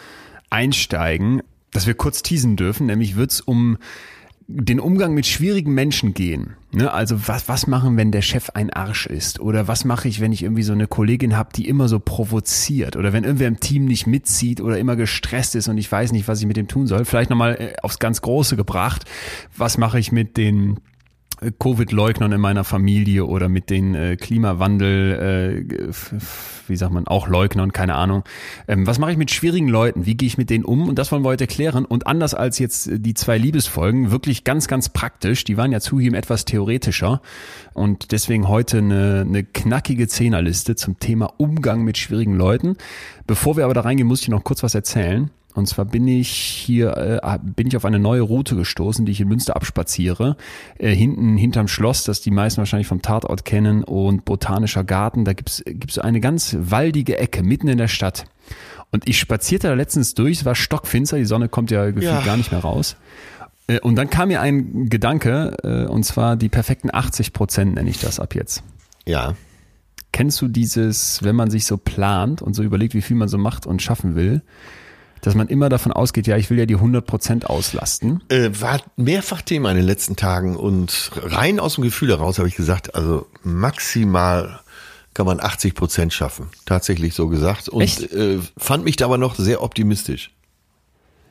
einsteigen, 0.51 1.43
dass 1.73 1.87
wir 1.87 1.95
kurz 1.95 2.23
teasen 2.23 2.57
dürfen, 2.57 2.87
nämlich 2.87 3.17
wird's 3.17 3.41
um 3.41 3.79
den 4.51 4.81
Umgang 4.81 5.13
mit 5.13 5.27
schwierigen 5.27 5.75
Menschen 5.75 6.15
gehen. 6.15 6.57
Ne? 6.73 6.91
Also 6.91 7.29
was, 7.29 7.49
was 7.49 7.67
machen, 7.67 7.99
wenn 7.99 8.11
der 8.11 8.23
Chef 8.23 8.49
ein 8.55 8.71
Arsch 8.71 9.05
ist? 9.05 9.41
Oder 9.41 9.69
was 9.69 9.85
mache 9.85 10.09
ich, 10.09 10.21
wenn 10.21 10.33
ich 10.33 10.43
irgendwie 10.43 10.63
so 10.63 10.73
eine 10.73 10.87
Kollegin 10.87 11.37
habe, 11.37 11.51
die 11.55 11.69
immer 11.69 11.87
so 11.87 12.01
provoziert? 12.01 12.97
Oder 12.97 13.13
wenn 13.13 13.25
irgendwer 13.25 13.47
im 13.47 13.61
Team 13.61 13.85
nicht 13.85 14.07
mitzieht 14.07 14.63
oder 14.63 14.79
immer 14.79 14.97
gestresst 14.97 15.55
ist 15.55 15.69
und 15.69 15.77
ich 15.77 15.93
weiß 15.93 16.13
nicht, 16.13 16.29
was 16.29 16.41
ich 16.41 16.47
mit 16.47 16.57
dem 16.57 16.67
tun 16.67 16.87
soll? 16.87 17.05
Vielleicht 17.05 17.29
nochmal 17.29 17.57
äh, 17.61 17.75
aufs 17.83 17.99
ganz 17.99 18.23
Große 18.23 18.57
gebracht. 18.57 19.05
Was 19.55 19.77
mache 19.77 19.99
ich 19.99 20.13
mit 20.13 20.39
den 20.39 20.81
Covid-Leugnern 21.59 22.33
in 22.33 22.41
meiner 22.41 22.65
Familie 22.65 23.25
oder 23.27 23.49
mit 23.49 23.71
den 23.71 23.95
äh, 23.95 24.17
Klimawandel, 24.17 25.65
äh, 25.69 25.93
wie 26.67 26.77
sagt 26.77 26.93
man, 26.93 27.07
auch 27.07 27.29
Leugnern, 27.29 27.73
keine 27.73 27.95
Ahnung. 27.95 28.25
Ähm, 28.67 28.87
was 28.87 28.99
mache 28.99 29.13
ich 29.13 29.17
mit 29.17 29.31
schwierigen 29.31 29.69
Leuten? 29.69 30.07
Wie 30.07 30.17
gehe 30.17 30.27
ich 30.27 30.39
mit 30.39 30.51
denen 30.51 30.65
um? 30.65 30.89
Und 30.89 30.99
das 30.99 31.13
wollen 31.13 31.23
wir 31.23 31.29
heute 31.29 31.47
klären. 31.47 31.85
Und 31.85 32.07
anders 32.07 32.35
als 32.35 32.59
jetzt 32.59 32.89
äh, 32.89 32.99
die 32.99 33.15
zwei 33.15 33.39
Liebesfolgen, 33.39 34.11
wirklich 34.11 34.45
ganz, 34.45 34.69
ganz 34.69 34.89
praktisch. 34.89 35.45
Die 35.45 35.57
waren 35.57 35.73
ja 35.73 35.81
zugegeben 35.81 36.15
etwas 36.17 36.45
theoretischer. 36.45 37.21
Und 37.73 38.13
deswegen 38.13 38.49
heute 38.49 38.79
eine, 38.79 39.25
eine 39.27 39.45
knackige 39.45 40.09
Zehnerliste 40.09 40.77
zum 40.77 40.99
Thema 40.99 41.33
Umgang 41.37 41.83
mit 41.83 41.99
schwierigen 41.99 42.35
Leuten. 42.35 42.77
Bevor 43.27 43.57
wir 43.57 43.65
aber 43.65 43.75
da 43.75 43.83
reingehen, 43.83 44.09
muss 44.09 44.23
ich 44.23 44.29
noch 44.29 44.45
kurz 44.45 44.63
was 44.63 44.75
erzählen. 44.75 45.31
Und 45.59 45.67
zwar 45.67 45.85
bin 45.85 46.07
ich 46.09 46.31
hier, 46.31 46.97
äh, 47.23 47.39
bin 47.43 47.67
ich 47.67 47.77
auf 47.77 47.85
eine 47.85 47.99
neue 47.99 48.23
Route 48.23 48.55
gestoßen, 48.57 49.05
die 49.05 49.13
ich 49.13 49.21
in 49.21 49.29
Münster 49.29 49.57
abspaziere. 49.57 50.37
Äh, 50.79 50.95
hinten 50.95 51.37
hinterm 51.37 51.69
Schloss, 51.69 52.05
das 52.05 52.21
die 52.21 52.31
meisten 52.31 52.59
wahrscheinlich 52.59 52.87
vom 52.87 53.03
Tatort 53.03 53.45
kennen, 53.45 53.83
und 53.85 54.25
Botanischer 54.25 54.85
Garten. 54.85 55.25
Da 55.25 55.33
gibt's 55.33 55.63
gibt's 55.67 55.99
eine 55.99 56.21
ganz 56.21 56.57
waldige 56.59 57.19
Ecke 57.19 57.43
mitten 57.43 57.69
in 57.69 57.77
der 57.79 57.89
Stadt. 57.89 58.25
Und 58.91 59.07
ich 59.09 59.19
spazierte 59.19 59.67
da 59.69 59.75
letztens 59.75 60.15
durch, 60.15 60.39
es 60.39 60.45
war 60.47 60.55
stockfinster, 60.55 61.19
die 61.19 61.25
Sonne 61.27 61.49
kommt 61.49 61.71
ja 61.71 61.87
gefühlt 61.87 62.05
Ja. 62.05 62.21
gar 62.25 62.37
nicht 62.39 62.53
mehr 62.53 62.61
raus. 62.61 62.97
Äh, 63.67 63.81
Und 63.81 63.97
dann 63.97 64.09
kam 64.09 64.29
mir 64.29 64.41
ein 64.41 64.89
Gedanke, 64.89 65.57
äh, 65.63 65.87
und 65.91 66.05
zwar 66.05 66.37
die 66.37 66.49
perfekten 66.49 66.89
80 66.91 67.33
Prozent 67.33 67.75
nenne 67.75 67.91
ich 67.91 67.99
das 68.01 68.19
ab 68.21 68.35
jetzt. 68.35 68.63
Ja. 69.07 69.35
Kennst 70.13 70.41
du 70.41 70.49
dieses, 70.49 71.23
wenn 71.23 71.37
man 71.37 71.51
sich 71.51 71.67
so 71.67 71.77
plant 71.77 72.41
und 72.41 72.55
so 72.55 72.63
überlegt, 72.63 72.95
wie 72.95 73.03
viel 73.03 73.17
man 73.17 73.29
so 73.29 73.37
macht 73.39 73.67
und 73.67 73.83
schaffen 73.83 74.15
will, 74.15 74.41
dass 75.21 75.35
man 75.35 75.49
immer 75.49 75.69
davon 75.69 75.93
ausgeht, 75.93 76.27
ja, 76.27 76.37
ich 76.37 76.51
will 76.51 76.59
ja 76.59 76.67
die 76.67 76.77
100% 76.77 77.45
auslasten. 77.45 78.23
Äh, 78.29 78.51
war 78.59 78.81
mehrfach 78.97 79.43
Thema 79.43 79.71
in 79.71 79.77
den 79.77 79.87
letzten 79.87 80.17
Tagen 80.17 80.57
und 80.57 81.11
rein 81.15 81.61
aus 81.61 81.77
dem 81.77 81.85
Gefühl 81.85 82.11
heraus 82.11 82.39
habe 82.39 82.49
ich 82.49 82.57
gesagt, 82.57 82.95
also 82.95 83.27
maximal 83.43 84.61
kann 85.15 85.27
man 85.27 85.41
80 85.41 85.75
Prozent 85.75 86.13
schaffen. 86.13 86.49
Tatsächlich 86.65 87.15
so 87.15 87.29
gesagt. 87.29 87.69
Und 87.69 88.13
äh, 88.13 88.39
fand 88.57 88.85
mich 88.85 88.97
da 88.97 89.07
aber 89.07 89.19
noch 89.19 89.35
sehr 89.35 89.63
optimistisch. 89.63 90.31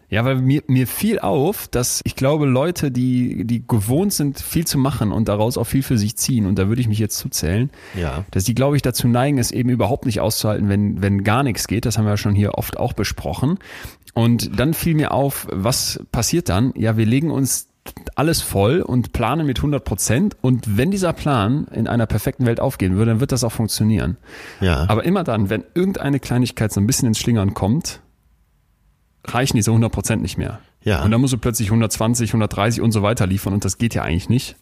Ja, 0.10 0.24
weil 0.24 0.36
mir, 0.38 0.64
mir 0.68 0.88
fiel 0.88 1.20
auf, 1.20 1.68
dass 1.68 2.02
ich 2.06 2.16
glaube, 2.16 2.46
Leute, 2.46 2.92
die, 2.92 3.44
die 3.46 3.68
gewohnt 3.68 4.14
sind, 4.14 4.40
viel 4.40 4.66
zu 4.66 4.78
machen 4.78 5.12
und 5.12 5.28
daraus 5.28 5.58
auch 5.58 5.66
viel 5.66 5.84
für 5.84 5.98
sich 5.98 6.16
ziehen, 6.16 6.46
und 6.46 6.58
da 6.58 6.70
würde 6.70 6.80
ich 6.80 6.88
mich 6.88 7.00
jetzt 7.00 7.18
zuzählen, 7.18 7.70
Ja. 8.00 8.24
dass 8.32 8.46
die, 8.46 8.56
glaube 8.56 8.78
ich, 8.78 8.82
dazu 8.82 9.08
neigen, 9.10 9.38
es 9.38 9.52
eben 9.52 9.70
überhaupt 9.70 10.06
nicht 10.06 10.22
auszuhalten, 10.22 10.70
wenn, 10.70 11.02
wenn 11.02 11.24
gar 11.26 11.44
nichts 11.44 11.68
geht. 11.68 11.86
Das 11.86 11.98
haben 11.98 12.06
wir 12.06 12.12
ja 12.12 12.18
schon 12.18 12.36
hier 12.36 12.54
oft 12.54 12.78
auch 12.78 12.94
besprochen. 12.94 13.60
Und 14.14 14.58
dann 14.60 14.74
fiel 14.74 14.96
mir 14.96 15.12
auf, 15.12 15.46
was 15.52 16.00
passiert 16.14 16.48
dann? 16.50 16.72
Ja, 16.78 16.96
wir 16.96 17.06
legen 17.06 17.30
uns 17.30 17.68
alles 18.16 18.42
voll 18.42 18.82
und 18.82 19.14
planen 19.14 19.46
mit 19.46 19.60
100 19.60 19.84
Prozent. 19.84 20.36
Und 20.42 20.78
wenn 20.78 20.90
dieser 20.92 21.14
Plan 21.14 21.68
in 21.74 21.88
einer 21.88 22.06
perfekten 22.06 22.46
Welt 22.46 22.60
aufgehen 22.60 22.96
würde, 22.96 23.12
dann 23.12 23.20
wird 23.20 23.32
das 23.32 23.44
auch 23.44 23.52
funktionieren. 23.52 24.18
Ja. 24.62 24.86
Aber 24.90 25.04
immer 25.06 25.24
dann, 25.24 25.50
wenn 25.50 25.64
irgendeine 25.74 26.20
Kleinigkeit 26.20 26.72
so 26.74 26.80
ein 26.82 26.88
bisschen 26.88 27.08
ins 27.10 27.20
Schlingern 27.20 27.54
kommt, 27.54 28.02
reichen 29.34 29.58
diese 29.58 29.72
100 29.72 29.92
Prozent 29.92 30.22
nicht 30.22 30.38
mehr. 30.38 30.60
Ja. 30.84 31.04
Und 31.04 31.12
dann 31.12 31.22
musst 31.22 31.34
du 31.34 31.38
plötzlich 31.38 31.70
120, 31.70 32.30
130 32.30 32.82
und 32.82 32.92
so 32.92 33.02
weiter 33.02 33.28
liefern 33.28 33.54
und 33.54 33.66
das 33.66 33.78
geht 33.78 33.94
ja 33.94 34.04
eigentlich 34.04 34.30
nicht. 34.30 34.56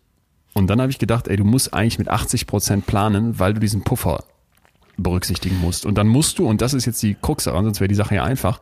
Und 0.53 0.67
dann 0.67 0.79
habe 0.79 0.89
ich 0.89 0.99
gedacht, 0.99 1.27
ey, 1.27 1.35
du 1.35 1.43
musst 1.43 1.73
eigentlich 1.73 1.99
mit 1.99 2.07
80 2.07 2.47
Prozent 2.47 2.87
planen, 2.87 3.39
weil 3.39 3.53
du 3.53 3.59
diesen 3.59 3.83
Puffer 3.83 4.23
berücksichtigen 4.97 5.59
musst. 5.59 5.85
Und 5.85 5.97
dann 5.97 6.07
musst 6.07 6.39
du, 6.39 6.47
und 6.47 6.61
das 6.61 6.73
ist 6.73 6.85
jetzt 6.85 7.03
die 7.03 7.15
Krux 7.21 7.43
daran, 7.43 7.65
sonst 7.65 7.81
wäre 7.81 7.87
die 7.87 7.95
Sache 7.95 8.15
ja 8.15 8.23
einfach, 8.23 8.61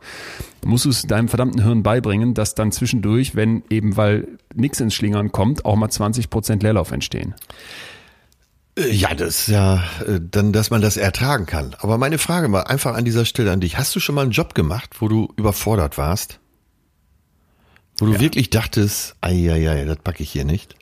musst 0.64 0.84
du 0.84 0.90
es 0.90 1.02
deinem 1.02 1.28
verdammten 1.28 1.62
Hirn 1.62 1.82
beibringen, 1.82 2.34
dass 2.34 2.54
dann 2.56 2.72
zwischendurch, 2.72 3.36
wenn 3.36 3.62
eben, 3.70 3.96
weil 3.96 4.26
nichts 4.54 4.80
ins 4.80 4.94
Schlingern 4.94 5.32
kommt, 5.32 5.64
auch 5.64 5.76
mal 5.76 5.88
20 5.88 6.30
Prozent 6.30 6.62
Leerlauf 6.62 6.90
entstehen. 6.90 7.34
Äh, 8.76 8.90
Ja, 8.92 9.14
das 9.14 9.40
ist 9.40 9.48
ja 9.48 9.84
äh, 10.06 10.20
dann, 10.20 10.52
dass 10.52 10.70
man 10.70 10.80
das 10.80 10.96
ertragen 10.96 11.46
kann. 11.46 11.74
Aber 11.78 11.98
meine 11.98 12.18
Frage 12.18 12.48
mal 12.48 12.62
einfach 12.62 12.94
an 12.94 13.04
dieser 13.04 13.24
Stelle 13.24 13.52
an 13.52 13.60
dich. 13.60 13.78
Hast 13.78 13.94
du 13.94 14.00
schon 14.00 14.14
mal 14.14 14.22
einen 14.22 14.30
Job 14.32 14.54
gemacht, 14.54 14.96
wo 15.00 15.08
du 15.08 15.32
überfordert 15.36 15.98
warst? 15.98 16.38
Wo 17.98 18.06
du 18.06 18.12
Ja. 18.14 18.20
wirklich 18.20 18.50
dachtest, 18.50 19.14
ei, 19.20 19.84
das 19.86 19.98
packe 19.98 20.22
ich 20.22 20.30
hier 20.30 20.44
nicht? 20.44 20.74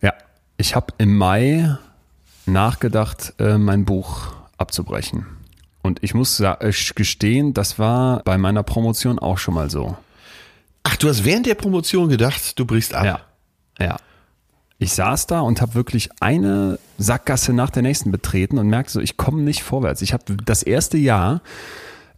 Ja, 0.00 0.12
ich 0.56 0.74
habe 0.76 0.94
im 0.98 1.16
Mai 1.16 1.76
nachgedacht, 2.46 3.34
äh, 3.38 3.58
mein 3.58 3.84
Buch 3.84 4.32
abzubrechen. 4.56 5.26
Und 5.82 6.02
ich 6.04 6.14
muss 6.14 6.40
gestehen, 6.94 7.54
das 7.54 7.78
war 7.80 8.20
bei 8.22 8.38
meiner 8.38 8.62
Promotion 8.62 9.18
auch 9.18 9.38
schon 9.38 9.54
mal 9.54 9.68
so. 9.68 9.96
Ach, 10.84 10.94
du 10.96 11.08
hast 11.08 11.24
während 11.24 11.46
der 11.46 11.56
Promotion 11.56 12.08
gedacht, 12.08 12.56
du 12.58 12.64
brichst 12.64 12.94
ab. 12.94 13.04
Ja, 13.04 13.20
ja. 13.84 13.96
Ich 14.82 14.94
saß 14.94 15.28
da 15.28 15.40
und 15.40 15.60
habe 15.60 15.74
wirklich 15.74 16.10
eine 16.20 16.78
Sackgasse 16.98 17.52
nach 17.52 17.70
der 17.70 17.82
nächsten 17.82 18.10
betreten 18.10 18.58
und 18.58 18.68
merkte 18.68 18.92
so, 18.92 19.00
ich 19.00 19.16
komme 19.16 19.42
nicht 19.42 19.62
vorwärts. 19.62 20.02
Ich 20.02 20.12
habe 20.12 20.24
das 20.44 20.62
erste 20.62 20.98
Jahr 20.98 21.40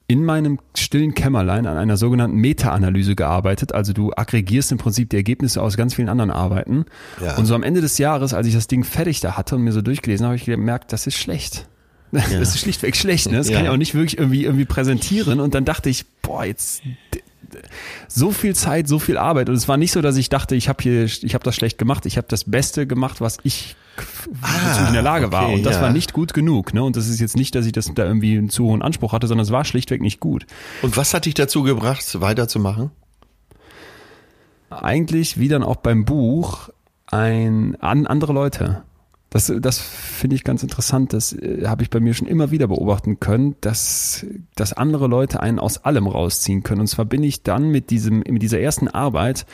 in 0.07 0.25
meinem 0.25 0.59
stillen 0.77 1.15
Kämmerlein 1.15 1.67
an 1.67 1.77
einer 1.77 1.97
sogenannten 1.97 2.37
Meta-Analyse 2.39 3.17
gearbeitet. 3.17 3.75
Also 3.75 3.93
du 3.93 4.13
aggregierst 4.15 4.73
im 4.73 4.79
Prinzip 4.79 5.11
die 5.11 5.17
Ergebnisse 5.17 5.61
aus 5.63 5.77
ganz 5.77 5.95
vielen 5.95 6.09
anderen 6.09 6.31
Arbeiten. 6.31 6.87
Ja. 7.23 7.37
Und 7.37 7.47
so 7.47 7.55
am 7.55 7.63
Ende 7.63 7.81
des 7.83 7.99
Jahres, 7.99 8.33
als 8.35 8.47
ich 8.47 8.55
das 8.55 8.67
Ding 8.67 8.83
fertig 8.85 9.21
da 9.21 9.37
hatte 9.37 9.57
und 9.57 9.63
mir 9.63 9.73
so 9.73 9.83
durchgelesen 9.83 10.25
habe, 10.25 10.33
habe 10.33 10.37
ich 10.41 10.45
gemerkt, 10.47 10.93
das 10.93 11.07
ist 11.07 11.17
schlecht. 11.17 11.67
Das 12.13 12.31
ist 12.31 12.61
schlichtweg 12.61 12.97
schlecht. 12.97 13.31
Ne? 13.31 13.39
Das 13.39 13.49
Ja. 13.49 13.57
kann 13.57 13.65
ich 13.65 13.71
auch 13.71 13.77
nicht 13.77 13.95
wirklich 13.95 14.19
irgendwie, 14.19 14.45
irgendwie 14.45 14.65
präsentieren. 14.67 15.41
Und 15.41 15.53
dann 15.55 15.65
dachte 15.65 15.91
ich, 15.91 16.07
boah, 16.23 16.45
jetzt 16.45 16.83
so 18.09 18.31
viel 18.31 18.55
Zeit, 18.55 18.89
so 18.89 18.99
viel 18.99 19.19
Arbeit. 19.19 19.49
Und 19.49 19.55
es 19.55 19.69
war 19.69 19.77
nicht 19.77 19.93
so, 19.93 20.01
dass 20.03 20.17
ich 20.17 20.29
dachte, 20.29 20.55
ich 20.55 20.69
habe 20.69 20.83
hier, 20.83 21.05
ich 21.05 21.35
habe 21.35 21.45
das 21.45 21.55
schlecht 21.55 21.79
gemacht. 21.79 22.07
Ich 22.07 22.17
habe 22.17 22.27
das 22.29 22.45
Beste 22.45 22.87
gemacht, 22.87 23.21
was 23.21 23.39
ich 23.43 23.77
ich 23.97 24.87
in 24.89 24.93
der 24.93 25.03
Lage 25.03 25.31
war. 25.33 25.43
Ah, 25.43 25.45
okay, 25.47 25.55
Und 25.55 25.63
das 25.65 25.77
ja. 25.77 25.83
war 25.83 25.91
nicht 25.91 26.13
gut 26.13 26.35
genug. 26.35 26.75
Ne? 26.75 26.83
Und 26.83 26.97
das 26.97 27.09
ist 27.09 27.21
jetzt 27.21 27.37
nicht, 27.37 27.55
dass 27.55 27.67
ich 27.67 27.73
das 27.73 27.93
da 27.95 28.05
irgendwie 28.05 28.37
einen 28.37 28.51
zu 28.51 28.65
hohen 28.65 28.83
Anspruch 28.83 29.13
hatte, 29.13 29.27
sondern 29.27 29.45
es 29.45 29.53
war 29.53 29.65
schlichtweg 29.65 30.01
nicht 30.03 30.21
gut. 30.21 30.47
Und 30.83 30.97
was 30.97 31.15
hat 31.15 31.27
dich 31.27 31.35
dazu 31.35 31.63
gebracht, 31.63 32.21
weiterzumachen? 32.21 32.91
Eigentlich, 34.71 35.39
wie 35.39 35.49
dann 35.49 35.63
auch 35.63 35.77
beim 35.77 36.05
Buch, 36.05 36.71
ein 37.07 37.77
an 37.81 38.07
andere 38.07 38.33
Leute. 38.33 38.83
Das, 39.35 39.53
das 39.61 39.81
finde 39.81 40.37
ich 40.37 40.45
ganz 40.45 40.63
interessant. 40.63 41.13
Das 41.13 41.33
äh, 41.33 41.67
habe 41.67 41.83
ich 41.83 41.91
bei 41.91 41.99
mir 41.99 42.15
schon 42.15 42.29
immer 42.29 42.53
wieder 42.53 42.69
beobachten 42.69 43.19
können, 43.19 43.57
dass, 43.63 44.25
dass 44.55 44.73
andere 44.73 45.09
Leute 45.09 45.41
einen 45.41 45.59
aus 45.59 45.85
allem 45.85 46.07
rausziehen 46.07 46.63
können. 46.63 46.83
Und 46.83 46.87
zwar 46.87 47.05
bin 47.05 47.25
ich 47.25 47.43
dann 47.43 47.69
mit 47.73 47.91
diesem, 47.91 48.21
mit 48.21 48.43
dieser 48.43 48.61
ersten 48.61 48.87
Arbeit, 48.87 49.45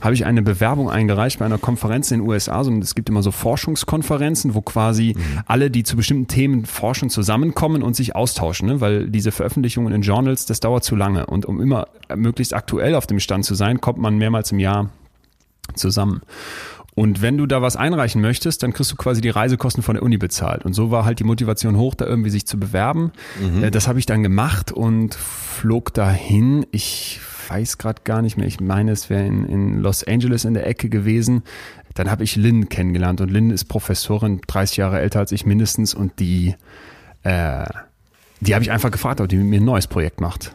habe 0.00 0.14
ich 0.14 0.24
eine 0.24 0.42
Bewerbung 0.42 0.88
eingereicht 0.88 1.40
bei 1.40 1.46
einer 1.46 1.58
Konferenz 1.58 2.12
in 2.12 2.20
den 2.20 2.28
USA. 2.28 2.62
So, 2.62 2.72
es 2.74 2.94
gibt 2.94 3.08
immer 3.08 3.24
so 3.24 3.32
Forschungskonferenzen, 3.32 4.54
wo 4.54 4.60
quasi 4.60 5.16
alle, 5.46 5.68
die 5.68 5.82
zu 5.82 5.96
bestimmten 5.96 6.28
Themen 6.28 6.64
forschen, 6.64 7.10
zusammenkommen 7.10 7.82
und 7.82 7.96
sich 7.96 8.14
austauschen, 8.14 8.68
ne? 8.68 8.80
weil 8.80 9.10
diese 9.10 9.32
Veröffentlichungen 9.32 9.92
in 9.92 10.02
Journals, 10.02 10.46
das 10.46 10.60
dauert 10.60 10.84
zu 10.84 10.94
lange. 10.94 11.26
Und 11.26 11.44
um 11.44 11.60
immer 11.60 11.88
möglichst 12.14 12.54
aktuell 12.54 12.94
auf 12.94 13.08
dem 13.08 13.18
Stand 13.18 13.44
zu 13.44 13.56
sein, 13.56 13.80
kommt 13.80 13.98
man 13.98 14.16
mehrmals 14.16 14.52
im 14.52 14.60
Jahr 14.60 14.90
zusammen. 15.74 16.22
Und 16.94 17.22
wenn 17.22 17.36
du 17.36 17.46
da 17.46 17.60
was 17.60 17.74
einreichen 17.76 18.20
möchtest, 18.20 18.62
dann 18.62 18.72
kriegst 18.72 18.92
du 18.92 18.96
quasi 18.96 19.20
die 19.20 19.28
Reisekosten 19.30 19.82
von 19.82 19.94
der 19.94 20.02
Uni 20.04 20.16
bezahlt. 20.16 20.64
Und 20.64 20.74
so 20.74 20.90
war 20.92 21.04
halt 21.04 21.18
die 21.18 21.24
Motivation 21.24 21.76
hoch, 21.76 21.94
da 21.96 22.06
irgendwie 22.06 22.30
sich 22.30 22.46
zu 22.46 22.58
bewerben. 22.58 23.10
Äh, 23.62 23.70
Das 23.72 23.88
habe 23.88 23.98
ich 23.98 24.06
dann 24.06 24.22
gemacht 24.22 24.70
und 24.70 25.14
flog 25.14 25.92
dahin. 25.92 26.64
Ich 26.70 27.20
weiß 27.48 27.78
gerade 27.78 28.02
gar 28.04 28.22
nicht 28.22 28.36
mehr. 28.36 28.46
Ich 28.46 28.60
meine, 28.60 28.92
es 28.92 29.10
wäre 29.10 29.26
in, 29.26 29.44
in 29.46 29.78
Los 29.80 30.04
Angeles 30.04 30.44
in 30.44 30.54
der 30.54 30.66
Ecke 30.68 30.88
gewesen. 30.88 31.42
Dann 31.94 32.10
habe 32.10 32.22
ich 32.24 32.36
Lynn 32.36 32.68
kennengelernt 32.68 33.20
und 33.20 33.30
Lynn 33.30 33.50
ist 33.50 33.64
Professorin, 33.66 34.40
30 34.46 34.76
Jahre 34.78 35.00
älter 35.00 35.18
als 35.20 35.32
ich 35.32 35.44
mindestens 35.46 35.94
und 35.94 36.18
die, 36.20 36.54
äh, 37.22 37.64
die 38.40 38.54
habe 38.54 38.64
ich 38.64 38.70
einfach 38.70 38.90
gefragt, 38.90 39.20
ob 39.20 39.28
die 39.28 39.36
mit 39.36 39.46
mir 39.46 39.60
ein 39.60 39.64
neues 39.64 39.86
Projekt 39.86 40.20
macht. 40.20 40.52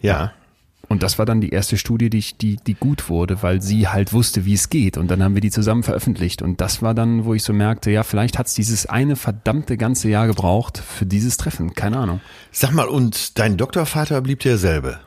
Ja. 0.00 0.32
Und 0.92 1.02
das 1.02 1.18
war 1.18 1.24
dann 1.24 1.40
die 1.40 1.48
erste 1.48 1.78
Studie, 1.78 2.10
die, 2.10 2.18
ich, 2.18 2.36
die, 2.36 2.56
die 2.56 2.74
gut 2.74 3.08
wurde, 3.08 3.42
weil 3.42 3.62
sie 3.62 3.88
halt 3.88 4.12
wusste, 4.12 4.44
wie 4.44 4.52
es 4.52 4.68
geht. 4.68 4.98
Und 4.98 5.10
dann 5.10 5.22
haben 5.22 5.32
wir 5.32 5.40
die 5.40 5.50
zusammen 5.50 5.82
veröffentlicht. 5.82 6.42
Und 6.42 6.60
das 6.60 6.82
war 6.82 6.92
dann, 6.92 7.24
wo 7.24 7.32
ich 7.32 7.44
so 7.44 7.54
merkte, 7.54 7.90
ja, 7.90 8.02
vielleicht 8.02 8.38
hat 8.38 8.48
es 8.48 8.52
dieses 8.52 8.84
eine 8.84 9.16
verdammte 9.16 9.78
ganze 9.78 10.10
Jahr 10.10 10.26
gebraucht 10.26 10.76
für 10.76 11.06
dieses 11.06 11.38
Treffen. 11.38 11.72
Keine 11.72 11.96
Ahnung. 11.96 12.20
Sag 12.50 12.72
mal, 12.72 12.88
und 12.88 13.38
dein 13.38 13.56
Doktorvater 13.56 14.20
blieb 14.20 14.40
derselbe? 14.40 15.00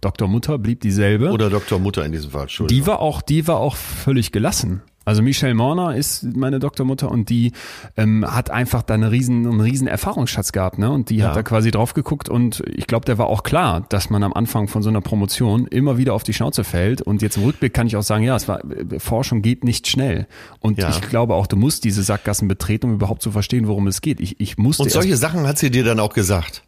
Dr. 0.00 0.28
Mutter 0.28 0.56
blieb 0.56 0.80
dieselbe. 0.80 1.30
Oder 1.30 1.50
Doktor 1.50 1.78
Mutter 1.78 2.06
in 2.06 2.12
diesem 2.12 2.30
Fall, 2.30 2.44
Entschuldigung. 2.44 2.82
die 2.82 2.86
war 2.86 3.00
auch, 3.00 3.20
die 3.20 3.46
war 3.46 3.58
auch 3.58 3.76
völlig 3.76 4.32
gelassen. 4.32 4.80
Also 5.08 5.22
Michelle 5.22 5.54
Morner 5.54 5.96
ist 5.96 6.22
meine 6.36 6.58
Doktormutter 6.58 7.10
und 7.10 7.30
die 7.30 7.52
ähm, 7.96 8.26
hat 8.30 8.50
einfach 8.50 8.82
da 8.82 8.92
eine 8.92 9.10
riesen, 9.10 9.46
einen 9.46 9.60
riesen 9.62 9.86
Erfahrungsschatz 9.86 10.52
gehabt, 10.52 10.78
ne? 10.78 10.90
Und 10.90 11.08
die 11.08 11.16
Ja. 11.16 11.28
hat 11.28 11.36
da 11.36 11.42
quasi 11.42 11.70
drauf 11.70 11.94
geguckt 11.94 12.28
und 12.28 12.62
ich 12.66 12.86
glaube, 12.86 13.06
der 13.06 13.16
war 13.16 13.28
auch 13.28 13.42
klar, 13.42 13.86
dass 13.88 14.10
man 14.10 14.22
am 14.22 14.34
Anfang 14.34 14.68
von 14.68 14.82
so 14.82 14.90
einer 14.90 15.00
Promotion 15.00 15.66
immer 15.66 15.96
wieder 15.96 16.12
auf 16.12 16.24
die 16.24 16.34
Schnauze 16.34 16.62
fällt. 16.62 17.00
Und 17.00 17.22
jetzt 17.22 17.38
im 17.38 17.44
Rückblick 17.44 17.72
kann 17.72 17.86
ich 17.86 17.96
auch 17.96 18.02
sagen, 18.02 18.22
ja, 18.22 18.36
es 18.36 18.48
war 18.48 18.60
äh, 18.70 18.98
Forschung 19.00 19.40
geht 19.40 19.64
nicht 19.64 19.88
schnell. 19.88 20.26
Und 20.60 20.76
Ja. 20.78 20.90
ich 20.90 21.00
glaube 21.00 21.34
auch, 21.36 21.46
du 21.46 21.56
musst 21.56 21.84
diese 21.84 22.02
Sackgassen 22.02 22.46
betreten, 22.46 22.84
um 22.90 22.92
überhaupt 22.92 23.22
zu 23.22 23.30
verstehen, 23.30 23.66
worum 23.66 23.86
es 23.86 24.02
geht. 24.02 24.20
Ich, 24.20 24.38
ich 24.40 24.58
musste 24.58 24.82
Und 24.82 24.90
solche 24.92 25.16
Sachen 25.16 25.46
hat 25.46 25.56
sie 25.58 25.70
dir 25.70 25.84
dann 25.84 26.00
auch 26.00 26.12
gesagt? 26.12 26.62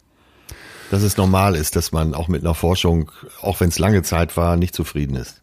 Dass 0.90 1.02
es 1.02 1.16
normal 1.16 1.54
ist, 1.54 1.76
dass 1.76 1.92
man 1.92 2.14
auch 2.14 2.26
mit 2.28 2.42
einer 2.42 2.54
Forschung, 2.54 3.12
auch 3.42 3.60
wenn 3.60 3.68
es 3.68 3.78
lange 3.78 4.02
Zeit 4.02 4.36
war, 4.36 4.56
nicht 4.56 4.74
zufrieden 4.74 5.14
ist. 5.14 5.39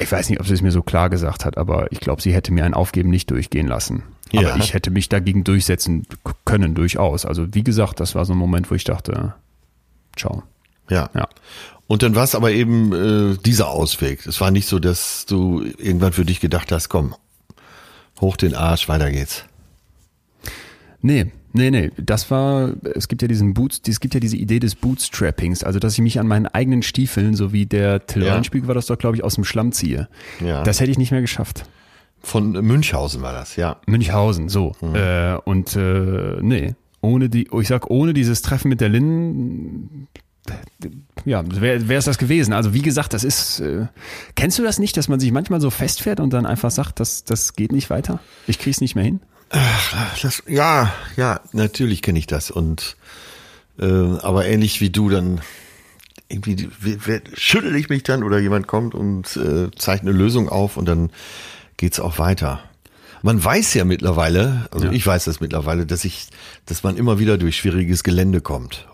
Ich 0.00 0.10
weiß 0.10 0.30
nicht, 0.30 0.40
ob 0.40 0.46
sie 0.46 0.54
es 0.54 0.62
mir 0.62 0.72
so 0.72 0.82
klar 0.82 1.10
gesagt 1.10 1.44
hat, 1.44 1.58
aber 1.58 1.92
ich 1.92 2.00
glaube, 2.00 2.22
sie 2.22 2.32
hätte 2.32 2.52
mir 2.52 2.64
ein 2.64 2.74
Aufgeben 2.74 3.10
nicht 3.10 3.30
durchgehen 3.30 3.66
lassen. 3.66 4.02
Aber 4.32 4.42
Ja. 4.42 4.56
ich 4.56 4.72
hätte 4.74 4.90
mich 4.90 5.08
dagegen 5.08 5.44
durchsetzen 5.44 6.06
können, 6.44 6.74
durchaus. 6.74 7.26
Also 7.26 7.52
wie 7.54 7.62
gesagt, 7.64 8.00
das 8.00 8.14
war 8.14 8.24
so 8.24 8.32
ein 8.32 8.38
Moment, 8.38 8.70
wo 8.70 8.74
ich 8.74 8.84
dachte, 8.84 9.34
ciao. 10.16 10.42
Ja. 10.88 11.10
Ja. 11.14 11.28
Und 11.86 12.02
dann 12.02 12.14
war 12.14 12.24
es 12.24 12.34
aber 12.34 12.50
eben 12.52 12.92
äh, 13.34 13.36
dieser 13.44 13.68
Ausweg. 13.68 14.24
Es 14.26 14.40
war 14.40 14.50
nicht 14.50 14.68
so, 14.68 14.78
dass 14.78 15.26
du 15.26 15.62
irgendwann 15.78 16.12
für 16.12 16.24
dich 16.24 16.40
gedacht 16.40 16.70
hast, 16.72 16.88
komm, 16.88 17.14
hoch 18.20 18.36
den 18.36 18.54
Arsch, 18.54 18.88
weiter 18.88 19.10
geht's. 19.10 19.44
Nee, 21.02 21.32
nee, 21.52 21.70
nee. 21.70 21.90
Das 21.96 22.30
war, 22.30 22.72
es 22.94 23.08
gibt 23.08 23.22
ja 23.22 23.28
diesen 23.28 23.54
Boots, 23.54 23.80
es 23.86 24.00
gibt 24.00 24.14
ja 24.14 24.20
diese 24.20 24.36
Idee 24.36 24.58
des 24.58 24.74
Bootstrappings, 24.74 25.64
also 25.64 25.78
dass 25.78 25.94
ich 25.94 26.00
mich 26.00 26.18
an 26.20 26.26
meinen 26.26 26.46
eigenen 26.46 26.82
Stiefeln, 26.82 27.34
so 27.34 27.52
wie 27.52 27.66
der 27.66 28.06
Till 28.06 28.24
Ja. 28.24 28.34
Reinspiegel 28.34 28.68
war 28.68 28.74
das 28.74 28.86
doch, 28.86 28.98
glaube 28.98 29.16
ich, 29.16 29.24
aus 29.24 29.34
dem 29.34 29.44
Schlamm 29.44 29.72
ziehe. 29.72 30.08
Ja. 30.44 30.62
Das 30.62 30.80
hätte 30.80 30.90
ich 30.90 30.98
nicht 30.98 31.10
mehr 31.12 31.20
geschafft. 31.20 31.64
Von 32.22 32.52
Münchhausen 32.52 33.22
war 33.22 33.32
das, 33.32 33.56
ja. 33.56 33.76
Münchhausen, 33.86 34.48
so. 34.48 34.72
Äh, 34.94 35.36
und 35.44 35.74
äh, 35.76 36.36
nee, 36.42 36.74
ohne 37.00 37.28
die, 37.28 37.48
ich 37.52 37.68
sag, 37.68 37.90
ohne 37.90 38.12
dieses 38.12 38.42
Treffen 38.42 38.68
mit 38.68 38.80
der 38.80 38.90
Lynn, 38.90 40.06
ja, 41.24 41.42
wäre 41.46 41.94
es 41.94 42.04
das 42.04 42.18
gewesen. 42.18 42.52
Also 42.52 42.74
wie 42.74 42.82
gesagt, 42.82 43.12
das 43.12 43.24
ist, 43.24 43.60
äh, 43.60 43.86
kennst 44.34 44.58
du 44.58 44.62
das 44.62 44.78
nicht, 44.78 44.96
dass 44.96 45.08
man 45.08 45.20
sich 45.20 45.32
manchmal 45.32 45.60
so 45.60 45.70
festfährt 45.70 46.20
und 46.20 46.32
dann 46.32 46.46
einfach 46.46 46.70
sagt, 46.70 47.00
das, 47.00 47.24
das 47.24 47.54
geht 47.54 47.72
nicht 47.72 47.90
weiter? 47.90 48.20
Ich 48.46 48.58
krieg's 48.58 48.80
nicht 48.80 48.94
mehr 48.94 49.04
hin? 49.04 49.20
Das, 50.22 50.42
ja, 50.46 50.92
ja, 51.16 51.40
natürlich 51.52 52.02
kenne 52.02 52.18
ich 52.18 52.26
das. 52.26 52.50
Und 52.50 52.96
äh, 53.78 53.84
aber 53.84 54.46
ähnlich 54.46 54.80
wie 54.80 54.90
du 54.90 55.08
dann 55.08 55.40
irgendwie 56.28 56.68
schüttel 57.34 57.74
ich 57.74 57.88
mich 57.88 58.04
dann 58.04 58.22
oder 58.22 58.38
jemand 58.38 58.68
kommt 58.68 58.94
und 58.94 59.36
äh, 59.36 59.70
zeigt 59.76 60.02
eine 60.02 60.12
Lösung 60.12 60.48
auf 60.48 60.76
und 60.76 60.86
dann 60.86 61.10
geht's 61.76 61.98
auch 61.98 62.18
weiter. 62.18 62.60
Man 63.22 63.42
weiß 63.42 63.74
ja 63.74 63.84
mittlerweile, 63.84 64.68
also 64.70 64.86
Ja. 64.86 64.92
ich 64.92 65.04
weiß 65.06 65.24
das 65.24 65.40
mittlerweile, 65.40 65.84
dass 65.86 66.04
ich, 66.04 66.28
dass 66.66 66.82
man 66.84 66.96
immer 66.96 67.18
wieder 67.18 67.36
durch 67.36 67.56
schwieriges 67.56 68.04
Gelände 68.04 68.40
kommt. 68.40 68.86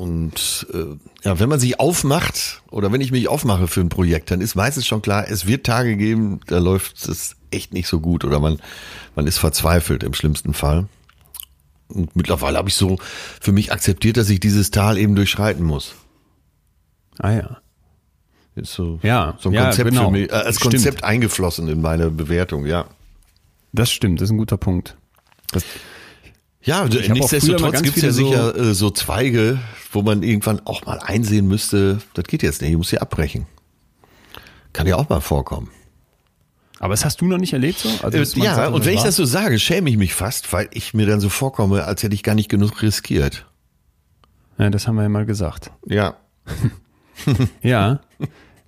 Und 0.00 0.64
äh, 0.72 0.96
ja, 1.24 1.40
wenn 1.40 1.48
man 1.48 1.58
sich 1.58 1.80
aufmacht 1.80 2.62
oder 2.70 2.92
wenn 2.92 3.00
ich 3.00 3.10
mich 3.10 3.26
aufmache 3.26 3.66
für 3.66 3.80
ein 3.80 3.88
Projekt, 3.88 4.30
dann 4.30 4.40
ist 4.40 4.54
meistens 4.54 4.86
schon 4.86 5.02
klar, 5.02 5.26
es 5.28 5.44
wird 5.44 5.66
Tage 5.66 5.96
geben, 5.96 6.38
da 6.46 6.58
läuft 6.58 7.08
es 7.08 7.34
echt 7.50 7.72
nicht 7.74 7.88
so 7.88 7.98
gut 7.98 8.24
oder 8.24 8.38
man 8.38 8.60
man 9.16 9.26
ist 9.26 9.38
verzweifelt 9.38 10.04
im 10.04 10.14
schlimmsten 10.14 10.54
Fall. 10.54 10.86
Und 11.88 12.14
mittlerweile 12.14 12.58
habe 12.58 12.68
ich 12.68 12.76
so 12.76 12.98
für 13.40 13.50
mich 13.50 13.72
akzeptiert, 13.72 14.16
dass 14.16 14.30
ich 14.30 14.38
dieses 14.38 14.70
Tal 14.70 14.98
eben 14.98 15.16
durchschreiten 15.16 15.64
muss. 15.64 15.96
Ah 17.18 17.32
ja. 17.32 17.58
Ist 18.54 18.74
so, 18.74 19.00
Ja, 19.02 19.36
so 19.40 19.48
ein 19.48 19.54
ja, 19.54 19.64
Konzept 19.64 19.90
genau. 19.90 20.04
für 20.04 20.10
mich, 20.12 20.30
äh, 20.30 20.34
als 20.34 20.56
Stimmt. 20.58 20.74
Konzept 20.74 21.02
eingeflossen 21.02 21.66
in 21.66 21.80
meine 21.80 22.10
Bewertung, 22.10 22.66
ja. 22.66 22.86
Das 23.72 23.90
stimmt, 23.90 24.20
das 24.20 24.26
ist 24.26 24.32
ein 24.32 24.38
guter 24.38 24.58
Punkt. 24.58 24.96
Das, 25.50 25.64
Ja, 26.62 26.80
mal 26.84 26.88
nichtsdestotrotz 26.88 27.82
gibt 27.82 27.96
es 27.96 28.02
ja 28.02 28.10
sicher 28.12 28.56
äh, 28.56 28.74
so 28.74 28.90
Zweige, 28.90 29.58
wo 29.92 30.02
man 30.02 30.22
irgendwann 30.22 30.60
auch 30.66 30.84
mal 30.86 30.98
einsehen 30.98 31.46
müsste, 31.46 31.98
das 32.14 32.24
geht 32.24 32.42
jetzt 32.42 32.60
nicht, 32.60 32.70
ich 32.72 32.76
muss 32.76 32.90
hier 32.90 33.00
abbrechen. 33.02 33.46
Kann 34.72 34.86
ja 34.86 34.96
auch 34.96 35.08
mal 35.08 35.20
vorkommen. 35.20 35.70
Aber 36.80 36.92
das 36.92 37.04
hast 37.04 37.20
du 37.20 37.26
noch 37.26 37.38
nicht 37.38 37.52
erlebt 37.52 37.78
so? 37.78 37.88
Also, 38.04 38.18
Äh, 38.18 38.44
ja, 38.44 38.54
sagt, 38.54 38.72
und 38.74 38.84
wenn 38.84 38.92
ich 38.92 38.98
war- 38.98 39.06
das 39.06 39.16
so 39.16 39.24
sage, 39.24 39.58
schäme 39.58 39.88
ich 39.90 39.96
mich 39.96 40.14
fast, 40.14 40.52
weil 40.52 40.68
ich 40.72 40.94
mir 40.94 41.06
dann 41.06 41.20
so 41.20 41.28
vorkomme, 41.28 41.84
als 41.84 42.02
hätte 42.02 42.14
ich 42.14 42.22
gar 42.22 42.34
nicht 42.34 42.48
genug 42.48 42.82
riskiert. 42.82 43.46
Ja, 44.58 44.70
das 44.70 44.86
haben 44.86 44.96
wir 44.96 45.02
ja 45.02 45.08
mal 45.08 45.26
gesagt. 45.26 45.70
Ja. 45.86 46.16
Ja. 47.62 48.00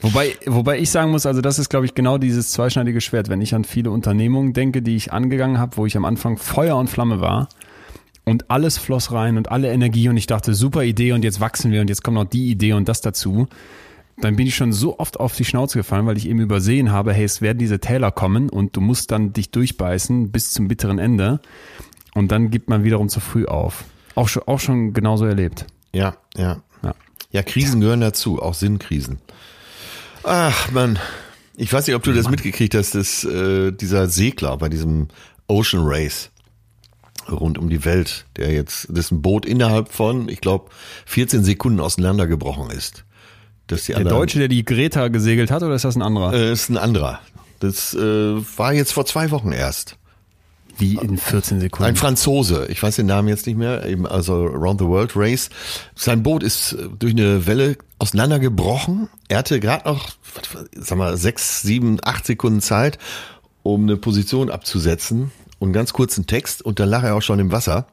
Wobei, 0.01 0.35
wobei 0.47 0.79
ich 0.81 0.91
sagen 0.91 1.13
muss, 1.13 1.25
also 1.25 1.41
das 1.41 1.59
ist, 1.61 1.69
glaube 1.69 1.87
ich, 1.87 1.95
genau 1.95 2.19
dieses 2.19 2.51
zweischneidige 2.51 3.01
Schwert. 3.01 3.29
Wenn 3.29 3.41
ich 3.41 3.55
an 3.55 3.63
viele 3.65 3.91
Unternehmungen 3.93 4.53
denke, 4.55 4.83
die 4.83 4.97
ich 4.97 5.13
angegangen 5.13 5.59
habe, 5.59 5.77
wo 5.77 5.87
ich 5.87 5.97
am 5.97 6.05
Anfang 6.05 6.37
Feuer 6.37 6.77
und 6.77 6.89
Flamme 6.91 7.21
war 7.21 7.49
und 8.25 8.51
alles 8.51 8.79
floss 8.79 9.13
rein 9.13 9.37
und 9.37 9.51
alle 9.51 9.73
Energie 9.73 10.09
und 10.09 10.17
ich 10.17 10.27
dachte, 10.27 10.55
super 10.55 10.85
Idee 10.85 11.13
und 11.13 11.25
jetzt 11.25 11.41
wachsen 11.41 11.73
wir 11.73 11.81
und 11.81 11.89
jetzt 11.89 12.03
kommt 12.03 12.17
noch 12.17 12.25
die 12.25 12.51
Idee 12.51 12.75
und 12.75 12.89
das 12.89 13.01
dazu, 13.01 13.49
dann 14.21 14.37
bin 14.37 14.47
ich 14.47 14.55
schon 14.55 14.73
so 14.73 14.99
oft 14.99 15.19
auf 15.19 15.35
die 15.35 15.45
Schnauze 15.45 15.79
gefallen, 15.79 16.07
weil 16.07 16.17
ich 16.17 16.29
eben 16.29 16.41
übersehen 16.41 16.93
habe, 16.93 17.13
hey, 17.13 17.25
es 17.25 17.41
werden 17.41 17.59
diese 17.59 17.81
Täler 17.81 18.11
kommen 18.11 18.51
und 18.51 18.77
du 18.77 18.81
musst 18.81 19.11
dann 19.11 19.33
dich 19.33 19.51
durchbeißen 19.51 20.31
bis 20.31 20.53
zum 20.53 20.69
bitteren 20.69 20.99
Ende 20.99 21.41
und 22.15 22.31
dann 22.31 22.51
gibt 22.51 22.69
man 22.69 22.85
wiederum 22.85 23.09
zu 23.09 23.21
früh 23.21 23.47
auf. 23.47 23.85
Auch 24.15 24.29
schon, 24.29 24.43
auch 24.47 24.61
schon 24.61 24.93
genauso 24.93 25.25
erlebt. 25.25 25.67
Ja, 25.93 26.17
ja. 26.37 26.63
Ja. 26.83 26.95
Ja, 27.33 27.43
Krisen 27.43 27.81
gehören 27.81 28.01
dazu, 28.01 28.43
auch 28.43 28.55
Sinnkrisen. 28.55 29.19
Ach, 30.25 30.71
Mann. 30.73 30.99
Ich 31.57 31.73
weiß 31.73 31.87
nicht, 31.87 31.97
ob 31.97 32.03
du 32.03 32.13
das 32.13 32.29
mitgekriegt 32.31 32.75
hast, 32.75 32.95
dass 32.95 33.25
äh, 33.25 33.71
dieser 33.71 34.09
Segler 34.09 34.57
bei 34.57 34.69
diesem 34.69 35.09
Ocean 35.47 35.83
Race 35.85 36.31
rund 37.29 37.59
um 37.59 37.69
die 37.69 37.85
Welt, 37.85 38.27
der 38.37 38.53
jetzt, 38.53 38.89
dessen 38.91 39.23
Boot 39.23 39.47
innerhalb 39.47 39.93
von, 39.93 40.29
ich 40.29 40.41
glaube, 40.41 40.71
14 41.07 41.45
Sekunden 41.45 41.81
auseinandergebrochen 41.81 42.71
ist. 42.71 43.05
Dass 43.67 43.85
die 43.85 43.93
Der 43.93 43.99
anderen, 43.99 44.19
Deutsche, 44.19 44.39
der 44.39 44.49
die 44.49 44.65
Greta 44.65 45.09
gesegelt 45.09 45.51
hat, 45.51 45.63
oder 45.63 45.75
ist 45.75 45.85
das 45.85 45.97
ein 45.97 46.03
anderer? 46.03 46.33
äh, 46.33 46.53
ist 46.53 46.71
ein 46.71 46.77
anderer. 46.77 47.21
Das 47.61 47.95
äh, 47.95 47.99
war 47.99 48.73
jetzt 48.73 48.93
vor 48.93 49.07
zwei 49.07 49.31
Wochen 49.31 49.53
erst. 49.53 49.97
Wie 50.79 50.95
in 50.95 51.19
14 51.19 51.61
Sekunden. 51.61 51.85
Ein 51.85 51.97
Franzose, 51.97 52.67
ich 52.71 52.83
weiß 52.83 52.97
den 52.97 53.05
Namen 53.07 53.29
jetzt 53.29 53.47
nicht 53.47 53.59
mehr, 53.59 53.85
eben 53.85 54.07
also 54.07 54.47
Around 54.47 54.81
the 54.81 54.87
World 54.87 55.13
Race. 55.15 55.51
Sein 55.95 56.23
Boot 56.23 56.43
ist 56.43 56.73
äh, 56.73 56.89
durch 56.99 57.13
eine 57.13 57.47
Welle 57.47 57.77
auseinandergebrochen. 57.99 59.09
Er 59.29 59.39
hatte 59.39 59.61
gerade 59.61 59.87
noch, 59.87 60.09
sag 60.75 60.97
mal, 60.97 61.17
sechs, 61.19 61.61
sieben, 61.61 61.99
acht 62.03 62.25
Sekunden 62.25 62.63
Zeit, 62.63 62.99
um 63.63 63.83
eine 63.83 63.99
Position 63.99 64.51
abzusetzen 64.51 65.31
und 65.61 65.73
ganz 65.73 65.93
kurzen 65.93 66.27
Text 66.27 66.63
und 66.63 66.81
dann 66.81 66.89
lag 66.89 67.05
er 67.05 67.15
auch 67.15 67.23
schon 67.23 67.39
im 67.39 67.53
Wasser. 67.53 67.87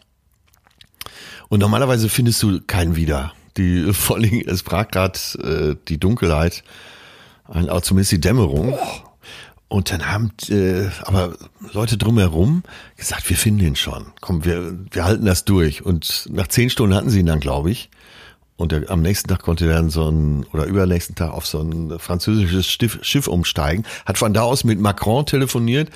Und 1.50 1.60
normalerweise 1.60 2.10
findest 2.10 2.42
du 2.42 2.60
keinen 2.62 2.96
wieder. 2.96 3.34
Die, 3.58 3.94
vor 3.94 4.16
allen 4.16 4.30
Dingen, 4.30 4.48
es 4.48 4.64
brach 4.64 4.88
gerade 4.88 5.20
äh, 5.44 5.76
die 5.88 6.00
Dunkelheit, 6.00 6.64
auch 7.46 7.82
zumindest 7.82 8.12
die 8.14 8.22
Dämmerung. 8.22 8.78
Und 9.68 9.92
dann 9.92 10.08
haben 10.08 10.32
äh, 10.50 10.88
aber 11.04 11.36
Leute 11.74 11.98
drumherum 11.98 12.64
gesagt, 12.96 13.30
wir 13.30 13.36
finden 13.36 13.66
ihn 13.66 13.76
schon. 13.76 14.08
Komm, 14.22 14.46
wir, 14.46 14.78
wir 14.92 15.04
halten 15.04 15.26
das 15.26 15.44
durch. 15.44 15.86
Und 15.86 16.28
nach 16.32 16.48
zehn 16.48 16.70
Stunden 16.70 16.96
hatten 16.96 17.10
sie 17.10 17.20
ihn 17.20 17.26
dann, 17.26 17.42
glaube 17.42 17.72
ich. 17.72 17.90
Und 18.56 18.72
der, 18.72 18.90
am 18.90 19.02
nächsten 19.02 19.28
Tag 19.28 19.42
konnte 19.42 19.66
er 19.68 19.76
dann 19.76 19.90
so 19.90 20.10
ein, 20.10 20.46
oder 20.54 20.66
übernächsten 20.66 21.16
Tag 21.16 21.32
auf 21.32 21.46
so 21.46 21.60
ein 21.60 22.00
französisches 22.00 22.66
Schiff, 22.66 23.00
Schiff 23.02 23.28
umsteigen. 23.28 23.86
Hat 24.06 24.18
von 24.18 24.34
da 24.34 24.44
aus 24.44 24.64
mit 24.64 24.80
Macron 24.80 25.26
telefoniert. 25.26 25.90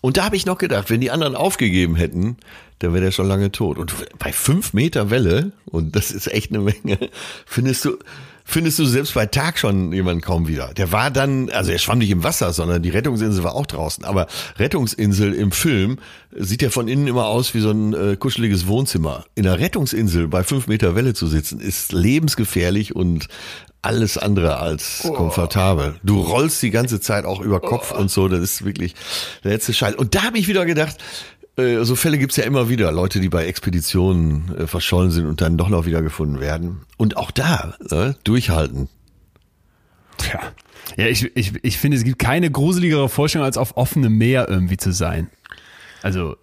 Und 0.00 0.16
da 0.16 0.24
habe 0.24 0.36
ich 0.36 0.46
noch 0.46 0.58
gedacht, 0.58 0.90
wenn 0.90 1.00
die 1.00 1.10
anderen 1.10 1.34
aufgegeben 1.34 1.94
hätten, 1.94 2.36
dann 2.78 2.94
wäre 2.94 3.04
der 3.04 3.12
schon 3.12 3.28
lange 3.28 3.52
tot. 3.52 3.78
Und 3.78 3.94
bei 4.18 4.32
fünf 4.32 4.72
Meter 4.72 5.10
Welle, 5.10 5.52
und 5.66 5.94
das 5.94 6.10
ist 6.10 6.32
echt 6.32 6.50
eine 6.50 6.60
Menge, 6.60 7.10
findest 7.46 7.84
du, 7.84 7.98
findest 8.44 8.78
du 8.78 8.86
selbst 8.86 9.14
bei 9.14 9.26
Tag 9.26 9.58
schon 9.58 9.92
jemanden 9.92 10.22
kaum 10.22 10.48
wieder. 10.48 10.72
Der 10.74 10.90
war 10.90 11.10
dann, 11.10 11.50
also 11.50 11.70
er 11.70 11.78
schwamm 11.78 11.98
nicht 11.98 12.10
im 12.10 12.24
Wasser, 12.24 12.52
sondern 12.54 12.82
die 12.82 12.88
Rettungsinsel 12.88 13.44
war 13.44 13.54
auch 13.54 13.66
draußen. 13.66 14.04
Aber 14.04 14.26
Rettungsinsel 14.58 15.34
im 15.34 15.52
Film 15.52 15.98
sieht 16.34 16.62
ja 16.62 16.70
von 16.70 16.88
innen 16.88 17.06
immer 17.06 17.26
aus 17.26 17.52
wie 17.54 17.60
so 17.60 17.70
ein 17.70 17.92
äh, 17.92 18.16
kuscheliges 18.16 18.66
Wohnzimmer. 18.66 19.24
In 19.34 19.44
der 19.44 19.58
Rettungsinsel 19.60 20.28
bei 20.28 20.42
fünf 20.42 20.66
Meter 20.66 20.94
Welle 20.94 21.12
zu 21.12 21.26
sitzen, 21.26 21.60
ist 21.60 21.92
lebensgefährlich 21.92 22.96
und 22.96 23.28
alles 23.82 24.18
andere 24.18 24.58
als 24.58 25.08
komfortabel. 25.14 25.96
Du 26.02 26.20
rollst 26.20 26.62
die 26.62 26.70
ganze 26.70 27.00
Zeit 27.00 27.24
auch 27.24 27.40
über 27.40 27.60
Kopf 27.60 27.92
und 27.92 28.10
so, 28.10 28.28
das 28.28 28.40
ist 28.40 28.64
wirklich 28.64 28.94
der 29.44 29.52
letzte 29.52 29.72
Scheiß. 29.72 29.94
Und 29.94 30.14
da 30.14 30.24
habe 30.24 30.38
ich 30.38 30.48
wieder 30.48 30.66
gedacht, 30.66 30.98
äh, 31.56 31.82
so 31.84 31.96
Fälle 31.96 32.18
gibt's 32.18 32.36
ja 32.36 32.44
immer 32.44 32.68
wieder, 32.68 32.92
Leute, 32.92 33.20
die 33.20 33.28
bei 33.28 33.46
Expeditionen 33.46 34.56
äh, 34.56 34.66
verschollen 34.66 35.10
sind 35.10 35.26
und 35.26 35.40
dann 35.40 35.56
doch 35.56 35.68
noch 35.68 35.86
wieder 35.86 36.02
gefunden 36.02 36.40
werden. 36.40 36.82
Und 36.96 37.16
auch 37.16 37.30
da, 37.30 37.74
äh, 37.90 38.12
durchhalten. 38.24 38.88
Tja. 40.18 40.40
Ja, 40.96 41.06
ich, 41.06 41.34
ich, 41.36 41.52
ich 41.62 41.78
finde, 41.78 41.96
es 41.96 42.04
gibt 42.04 42.18
keine 42.18 42.50
gruseligere 42.50 43.08
Vorstellung, 43.08 43.44
als 43.44 43.56
auf 43.56 43.76
offenem 43.76 44.16
Meer 44.18 44.48
irgendwie 44.48 44.76
zu 44.76 44.92
sein. 44.92 45.30
Also, 46.02 46.36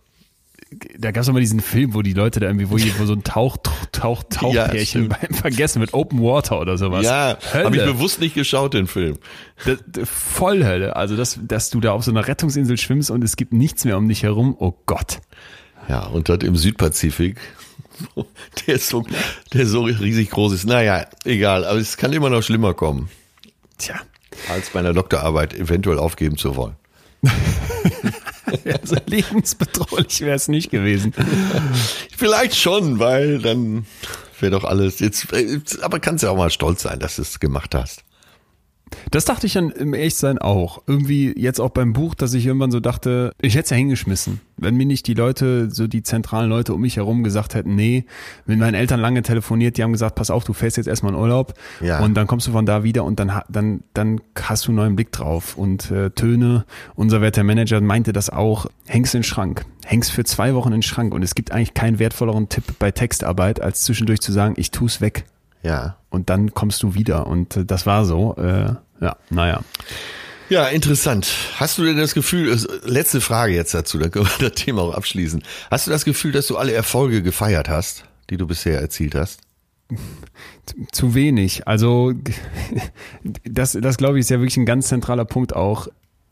da 0.97 1.11
gab 1.11 1.21
es 1.21 1.31
mal 1.31 1.39
diesen 1.39 1.61
Film, 1.61 1.93
wo 1.93 2.01
die 2.01 2.13
Leute 2.13 2.39
da 2.39 2.47
irgendwie, 2.47 2.69
wo, 2.69 2.75
wo 2.75 3.05
so 3.05 3.13
ein 3.13 3.23
Tauch, 3.23 3.57
Tauch, 3.97 4.23
Tauchpärchen 4.29 4.85
stimmt. 4.85 5.17
beim 5.21 5.33
Vergessen 5.33 5.79
mit 5.79 5.93
Open 5.93 6.21
Water 6.21 6.59
oder 6.59 6.77
sowas. 6.77 7.03
ja, 7.03 7.37
habe 7.53 7.75
ich 7.75 7.83
bewusst 7.83 8.19
nicht 8.19 8.35
geschaut, 8.35 8.73
den 8.73 8.87
Film. 8.87 9.17
Das, 9.65 9.79
das, 9.87 10.07
voll 10.09 10.63
Hölle. 10.63 10.95
Also, 10.95 11.15
dass, 11.15 11.39
dass 11.41 11.69
du 11.69 11.79
da 11.79 11.93
auf 11.93 12.03
so 12.03 12.11
einer 12.11 12.27
Rettungsinsel 12.27 12.77
schwimmst 12.77 13.09
und 13.09 13.23
es 13.23 13.35
gibt 13.35 13.53
nichts 13.53 13.85
mehr 13.85 13.97
um 13.97 14.07
dich 14.07 14.23
herum. 14.23 14.55
Oh 14.59 14.73
Gott. 14.85 15.17
Ja, 15.89 16.05
und 16.05 16.29
das 16.29 16.39
im 16.39 16.55
Südpazifik. 16.55 17.39
Der 18.67 18.77
so, 18.77 19.03
der 19.53 19.65
so 19.65 19.81
riesig 19.81 20.29
groß 20.29 20.53
ist. 20.53 20.65
Naja, 20.65 21.07
egal, 21.25 21.65
aber 21.65 21.79
es 21.79 21.97
kann 21.97 22.13
immer 22.13 22.29
noch 22.29 22.43
schlimmer 22.43 22.75
kommen, 22.75 23.09
Tja. 23.79 23.95
als 24.49 24.69
bei 24.69 24.79
einer 24.81 24.93
Doktorarbeit 24.93 25.55
eventuell 25.55 25.97
aufgeben 25.97 26.37
zu 26.37 26.55
wollen. 26.55 26.75
Also 28.81 28.95
lebensbedrohlich 29.05 30.21
wäre 30.21 30.35
es 30.35 30.47
nicht 30.47 30.71
gewesen. 30.71 31.13
Vielleicht 32.15 32.55
schon, 32.55 32.99
weil 32.99 33.39
dann 33.39 33.85
wäre 34.39 34.51
doch 34.51 34.63
alles 34.63 34.99
jetzt, 34.99 35.31
äh, 35.33 35.59
aber 35.81 35.99
kannst 35.99 36.23
ja 36.23 36.31
auch 36.31 36.37
mal 36.37 36.49
stolz 36.49 36.83
sein, 36.83 36.99
dass 36.99 37.17
du 37.17 37.23
es 37.23 37.39
gemacht 37.39 37.75
hast. 37.75 38.03
Das 39.11 39.25
dachte 39.25 39.47
ich 39.47 39.53
dann 39.53 39.69
im 39.71 39.93
Echtsein 39.93 40.37
auch. 40.37 40.81
Irgendwie 40.87 41.33
jetzt 41.37 41.59
auch 41.59 41.69
beim 41.69 41.93
Buch, 41.93 42.15
dass 42.15 42.33
ich 42.33 42.45
irgendwann 42.45 42.71
so 42.71 42.79
dachte, 42.79 43.33
ich 43.41 43.53
hätte 43.55 43.65
es 43.65 43.69
ja 43.69 43.77
hingeschmissen. 43.77 44.41
Wenn 44.57 44.75
mir 44.75 44.85
nicht 44.85 45.07
die 45.07 45.13
Leute, 45.13 45.69
so 45.69 45.87
die 45.87 46.03
zentralen 46.03 46.49
Leute 46.49 46.73
um 46.73 46.81
mich 46.81 46.97
herum 46.97 47.23
gesagt 47.23 47.53
hätten, 47.55 47.75
nee, 47.75 48.05
mit 48.45 48.59
meinen 48.59 48.73
Eltern 48.73 48.99
lange 48.99 49.21
telefoniert, 49.21 49.77
die 49.77 49.83
haben 49.83 49.91
gesagt, 49.91 50.15
pass 50.15 50.29
auf, 50.31 50.43
du 50.43 50.53
fährst 50.53 50.77
jetzt 50.77 50.87
erstmal 50.87 51.13
in 51.13 51.19
Urlaub 51.19 51.53
Ja. 51.81 51.99
und 51.99 52.15
dann 52.15 52.27
kommst 52.27 52.47
du 52.47 52.51
von 52.51 52.65
da 52.65 52.83
wieder 52.83 53.03
und 53.03 53.19
dann, 53.19 53.31
dann, 53.49 53.81
dann 53.93 54.19
hast 54.41 54.65
du 54.67 54.71
einen 54.71 54.77
neuen 54.77 54.95
Blick 54.95 55.11
drauf. 55.11 55.57
Und 55.57 55.91
äh, 55.91 56.09
Töne, 56.09 56.65
unser 56.95 57.21
werter 57.21 57.43
Manager, 57.43 57.79
meinte 57.81 58.13
das 58.13 58.29
auch, 58.29 58.65
hängst 58.87 59.13
in 59.15 59.19
den 59.19 59.23
Schrank. 59.25 59.65
Hängst 59.85 60.11
für 60.11 60.23
zwei 60.23 60.53
Wochen 60.55 60.69
in 60.69 60.77
den 60.79 60.83
Schrank 60.83 61.13
und 61.13 61.23
es 61.23 61.35
gibt 61.35 61.51
eigentlich 61.51 61.73
keinen 61.73 61.99
wertvolleren 61.99 62.49
Tipp 62.49 62.63
bei 62.79 62.91
Textarbeit, 62.91 63.61
als 63.61 63.83
zwischendurch 63.83 64.21
zu 64.21 64.31
sagen, 64.31 64.55
ich 64.57 64.71
tu's 64.71 65.01
weg 65.01 65.25
Ja. 65.67 65.97
und 66.09 66.29
dann 66.29 66.53
kommst 66.53 66.81
du 66.83 66.95
wieder. 66.95 67.27
Und 67.27 67.57
äh, 67.57 67.65
das 67.65 67.85
war 67.85 68.05
so. 68.05 68.35
Äh, 68.37 68.75
ja, 69.01 69.15
naja. 69.29 69.61
Ja, 70.49 70.67
interessant. 70.67 71.27
Hast 71.57 71.77
du 71.77 71.83
denn 71.83 71.97
das 71.97 72.13
Gefühl, 72.13 72.53
äh, 72.53 72.89
letzte 72.89 73.19
Frage 73.19 73.53
jetzt 73.53 73.73
dazu, 73.73 73.97
dann 73.99 74.11
können 74.11 74.25
wir 74.25 74.49
das 74.49 74.57
Thema 74.57 74.81
auch 74.81 74.93
abschließen. 74.93 75.43
Hast 75.69 75.87
du 75.87 75.91
das 75.91 76.05
Gefühl, 76.05 76.31
dass 76.31 76.47
du 76.47 76.57
alle 76.57 76.71
Erfolge 76.73 77.21
gefeiert 77.21 77.67
hast, 77.69 78.05
die 78.29 78.37
du 78.37 78.47
bisher 78.47 78.79
erzielt 78.79 79.13
hast? 79.15 79.41
Zu 80.91 81.15
wenig. 81.15 81.67
Also 81.67 82.13
das, 83.43 83.77
das 83.79 83.97
glaube 83.97 84.17
ich, 84.17 84.21
ist 84.21 84.29
ja 84.29 84.39
wirklich 84.39 84.57
ein 84.57 84.65
ganz 84.65 84.87
zentraler 84.87 85.25
Punkt 85.25 85.55
auch. 85.55 85.87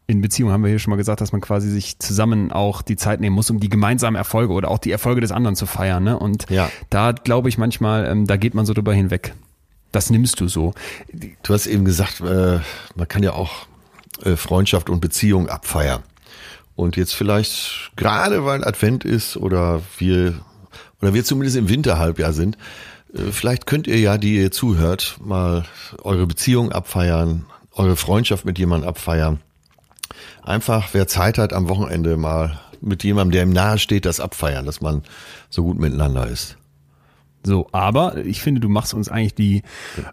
In 0.07 0.21
Beziehung 0.21 0.51
haben 0.51 0.63
wir 0.63 0.69
hier 0.69 0.79
schon 0.79 0.91
mal 0.91 0.97
gesagt, 0.97 1.21
dass 1.21 1.31
man 1.31 1.41
quasi 1.41 1.69
sich 1.69 1.97
zusammen 1.97 2.51
auch 2.51 2.83
die 2.83 2.95
Zeit 2.95 3.19
nehmen 3.21 3.35
muss, 3.35 3.49
um 3.49 3.59
die 3.59 3.69
gemeinsamen 3.69 4.15
Erfolge 4.15 4.53
oder 4.53 4.69
auch 4.69 4.77
die 4.77 4.91
Erfolge 4.91 5.21
des 5.21 5.31
anderen 5.31 5.55
zu 5.55 5.65
feiern. 5.65 6.03
Ne? 6.03 6.17
Und 6.19 6.49
Ja. 6.49 6.69
da 6.91 7.11
glaube 7.11 7.49
ich 7.49 7.57
manchmal, 7.57 8.05
ähm, 8.05 8.27
da 8.27 8.37
geht 8.37 8.53
man 8.53 8.65
so 8.67 8.73
drüber 8.73 8.93
hinweg. 8.93 9.33
Das 9.91 10.09
nimmst 10.11 10.39
du 10.41 10.47
so. 10.47 10.73
Du 11.41 11.53
hast 11.53 11.65
eben 11.65 11.85
gesagt, 11.85 12.21
äh, 12.21 12.59
man 12.95 13.07
kann 13.07 13.23
ja 13.23 13.33
auch 13.33 13.65
äh, 14.23 14.35
Freundschaft 14.35 14.89
und 14.89 14.99
Beziehung 14.99 15.49
abfeiern. 15.49 16.03
Und 16.75 16.97
jetzt 16.97 17.13
vielleicht 17.15 17.91
gerade 17.95 18.45
weil 18.45 18.63
Advent 18.63 19.05
ist 19.05 19.37
oder 19.37 19.81
wir 19.97 20.35
oder 21.01 21.13
wir 21.13 21.23
zumindest 21.23 21.57
im 21.57 21.69
Winterhalbjahr 21.69 22.33
sind, 22.33 22.57
äh, 23.13 23.31
vielleicht 23.31 23.65
könnt 23.65 23.87
ihr 23.87 23.99
ja, 23.99 24.17
die 24.17 24.35
ihr 24.37 24.51
zuhört, 24.51 25.17
mal 25.23 25.65
eure 26.03 26.27
Beziehung 26.27 26.71
abfeiern, 26.71 27.45
eure 27.71 27.95
Freundschaft 27.95 28.45
mit 28.45 28.59
jemandem 28.59 28.89
abfeiern. 28.89 29.39
Einfach, 30.45 30.89
wer 30.93 31.07
Zeit 31.07 31.37
hat, 31.37 31.53
am 31.53 31.67
Wochenende 31.69 32.17
mal 32.17 32.59
mit 32.81 33.03
jemandem, 33.03 33.31
der 33.31 33.43
ihm 33.43 33.49
nahe 33.49 33.79
steht, 33.79 34.05
das 34.05 34.19
abfeiern, 34.19 34.65
dass 34.65 34.79
man 34.79 35.01
so 35.49 35.63
gut 35.63 35.79
miteinander 35.79 36.27
ist. 36.27 36.57
So, 37.47 37.67
aber 37.73 38.25
ich 38.25 38.41
finde, 38.41 38.59
du 38.59 38.69
machst 38.69 38.95
uns 38.95 39.07
eigentlich 39.07 39.35
die 39.35 39.61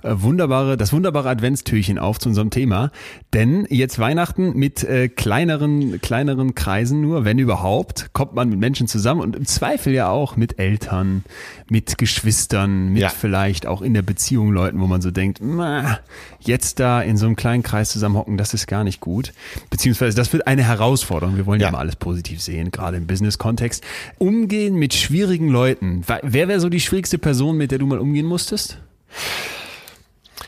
äh, 0.02 0.14
wunderbare, 0.16 0.76
das 0.76 0.92
wunderbare 0.92 1.30
Adventstürchen 1.30 1.98
auf 1.98 2.18
zu 2.18 2.28
unserem 2.28 2.50
Thema. 2.50 2.90
Denn 3.32 3.66
jetzt 3.70 3.98
Weihnachten 3.98 4.52
mit 4.54 4.84
äh, 4.84 5.08
kleineren, 5.08 5.98
kleineren 6.02 6.54
Kreisen 6.54 7.00
nur, 7.00 7.24
wenn 7.24 7.38
überhaupt, 7.38 8.10
kommt 8.12 8.34
man 8.34 8.50
mit 8.50 8.58
Menschen 8.58 8.86
zusammen 8.86 9.22
und 9.22 9.34
im 9.34 9.46
Zweifel 9.46 9.94
ja 9.94 10.10
auch 10.10 10.36
mit 10.36 10.58
Eltern, 10.58 11.24
mit 11.70 11.96
Geschwistern, 11.96 12.90
mit 12.90 13.00
Ja. 13.00 13.08
vielleicht 13.08 13.66
auch 13.66 13.80
in 13.80 13.94
der 13.94 14.02
Beziehung 14.02 14.52
Leuten, 14.52 14.78
wo 14.78 14.86
man 14.86 15.00
so 15.00 15.10
denkt, 15.10 15.38
"Na, 15.42 16.00
jetzt 16.46 16.80
da 16.80 17.00
in 17.02 17.16
so 17.16 17.26
einem 17.26 17.36
kleinen 17.36 17.62
Kreis 17.62 17.90
zusammenhocken, 17.90 18.36
das 18.36 18.54
ist 18.54 18.66
gar 18.66 18.84
nicht 18.84 19.00
gut. 19.00 19.32
Beziehungsweise 19.70 20.16
das 20.16 20.32
wird 20.32 20.46
eine 20.46 20.62
Herausforderung. 20.64 21.36
Wir 21.36 21.46
wollen 21.46 21.60
ja, 21.60 21.68
Ja. 21.68 21.72
mal 21.72 21.78
alles 21.78 21.96
positiv 21.96 22.40
sehen, 22.42 22.70
gerade 22.70 22.96
im 22.96 23.06
Business-Kontext. 23.06 23.82
Umgehen 24.18 24.74
mit 24.76 24.94
schwierigen 24.94 25.48
Leuten. 25.48 26.04
Wer 26.22 26.48
wäre 26.48 26.60
so 26.60 26.68
die 26.68 26.80
schwierigste 26.80 27.18
Person, 27.18 27.56
mit 27.56 27.70
der 27.70 27.78
du 27.78 27.86
mal 27.86 27.98
umgehen 27.98 28.26
musstest? 28.26 28.78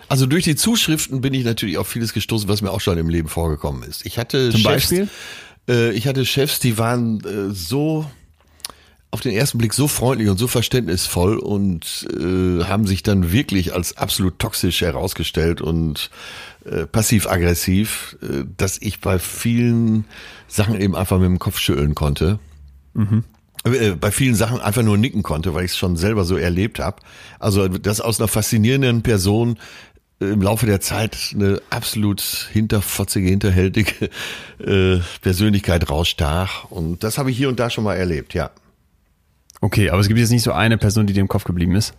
Also 0.09 0.27
durch 0.27 0.45
die 0.45 0.57
Zuschriften 0.57 1.21
bin 1.21 1.35
ich 1.35 1.45
natürlich 1.45 1.79
auf 1.79 1.89
vieles 1.89 2.13
gestoßen, 2.13 2.49
was 2.49 2.63
mir 2.63 2.71
auch 2.71 2.81
schon 2.81 2.99
im 2.99 3.09
Leben 3.09 3.29
vorgekommen 3.29 3.83
ist. 3.83 4.05
Ich 4.07 4.19
hatte 4.19 4.51
Zum 4.51 4.61
Chefs, 4.61 4.65
Beispiel? 4.91 5.09
Äh, 5.69 5.93
ich 5.93 6.07
hatte 6.07 6.25
Chefs, 6.27 6.61
die 6.61 6.77
waren 6.79 7.21
äh, 7.25 7.53
so 7.55 8.05
auf 9.15 9.21
den 9.21 9.33
ersten 9.33 9.59
Blick 9.59 9.73
so 9.73 9.87
freundlich 9.87 10.29
und 10.29 10.39
so 10.39 10.49
verständnisvoll 10.49 11.39
und 11.39 12.05
äh, 12.13 12.65
haben 12.65 12.85
sich 12.85 13.05
dann 13.05 13.31
wirklich 13.31 13.73
als 13.73 13.97
absolut 13.97 14.41
toxisch 14.41 14.81
herausgestellt 14.81 15.61
und 15.61 16.11
äh, 16.65 16.85
passiv-aggressiv, 16.85 18.17
äh, 18.23 18.45
dass 18.57 18.77
ich 18.83 19.01
bei 19.01 19.21
vielen 19.21 20.05
Sachen 20.49 20.81
eben 20.81 20.97
einfach 20.97 21.19
mit 21.19 21.27
dem 21.27 21.39
Kopf 21.39 21.61
schütteln 21.61 21.95
konnte. 21.95 22.41
Äh, 23.65 23.93
bei 23.93 24.11
vielen 24.11 24.35
Sachen 24.35 24.61
einfach 24.61 24.83
nur 24.83 24.99
nicken 24.99 25.23
konnte, 25.23 25.55
weil 25.55 25.65
ich 25.65 25.71
es 25.71 25.79
schon 25.79 25.97
selber 25.97 26.25
so 26.25 26.37
erlebt 26.37 26.81
habe. 26.81 27.01
Also 27.39 27.69
dass 27.69 28.01
aus 28.01 28.19
einer 28.19 28.27
faszinierenden 28.27 29.03
Person 29.03 29.61
äh, 30.21 30.25
im 30.25 30.43
Laufe 30.43 30.67
der 30.67 30.81
Zeit 30.81 31.17
eine 31.35 31.63
absolut 31.71 32.49
hinterfotzige, 32.53 33.29
hinterhältige 33.29 34.11
äh, 34.59 34.99
Persönlichkeit 35.21 35.89
rausstach. 35.89 36.65
Und 36.69 37.05
das 37.05 37.17
habe 37.17 37.31
ich 37.31 37.37
hier 37.37 37.49
und 37.49 37.61
da 37.61 37.71
schon 37.71 37.85
mal 37.85 37.95
erlebt, 37.95 38.35
ja. 38.35 38.51
Okay, 39.65 39.89
aber 39.89 39.99
es 39.99 40.09
gibt 40.09 40.21
jetzt 40.21 40.29
nicht 40.29 40.43
so 40.43 40.53
eine 40.53 40.77
Person, 40.77 41.07
die 41.07 41.15
dir 41.15 41.23
im 41.23 41.29
Kopf 41.29 41.45
geblieben 41.45 41.75
ist. 41.75 41.95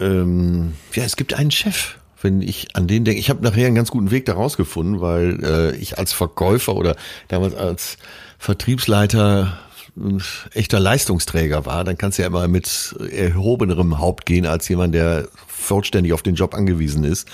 Ähm, 0.00 0.72
ja, 0.94 1.04
es 1.04 1.16
gibt 1.16 1.34
einen 1.34 1.50
Chef, 1.50 1.98
wenn 2.22 2.40
ich 2.40 2.74
an 2.74 2.86
den 2.86 3.04
denke. 3.04 3.20
Ich 3.20 3.28
habe 3.28 3.44
nachher 3.44 3.66
einen 3.66 3.74
ganz 3.74 3.90
guten 3.90 4.10
Weg 4.10 4.24
da 4.24 4.32
rausgefunden, 4.32 5.02
weil 5.02 5.44
äh, 5.44 5.76
ich 5.76 5.98
als 5.98 6.14
Verkäufer 6.14 6.74
oder 6.74 6.96
damals 7.28 7.54
als 7.54 7.98
Vertriebsleiter 8.38 9.58
ein 9.94 10.22
echter 10.54 10.80
Leistungsträger 10.80 11.66
war. 11.66 11.84
Dann 11.84 11.98
kannst 11.98 12.16
du 12.16 12.22
ja 12.22 12.28
immer 12.28 12.48
mit 12.48 12.96
erhobenerem 13.10 13.98
Haupt 13.98 14.24
gehen 14.24 14.46
als 14.46 14.66
jemand, 14.70 14.94
der 14.94 15.28
vollständig 15.46 16.14
auf 16.14 16.22
den 16.22 16.34
Job 16.34 16.54
angewiesen 16.54 17.04
ist. 17.04 17.28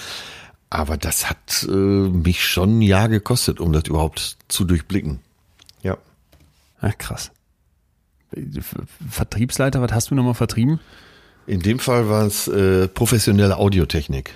Aber 0.71 0.97
das 0.97 1.31
hat 1.31 1.69
äh, 1.69 1.71
mich 1.71 2.45
schon 2.45 2.79
ein 2.81 2.83
Jahr 2.83 3.09
gekostet, 3.09 3.61
um 3.61 3.73
das 3.73 3.85
überhaupt 3.85 4.39
zu 4.49 4.65
durchblicken. 4.65 5.21
Ja. 5.85 5.99
Ach, 6.81 6.99
krass. 6.99 7.31
Vertriebsleiter, 9.09 9.81
was 9.81 9.93
hast 9.93 10.11
du 10.11 10.15
nochmal 10.15 10.35
vertrieben? 10.35 10.81
In 11.47 11.61
dem 11.61 11.79
Fall 11.79 12.09
war 12.09 12.27
es 12.27 12.49
äh, 12.49 12.89
professionelle 12.89 13.57
Audiotechnik. 13.57 14.33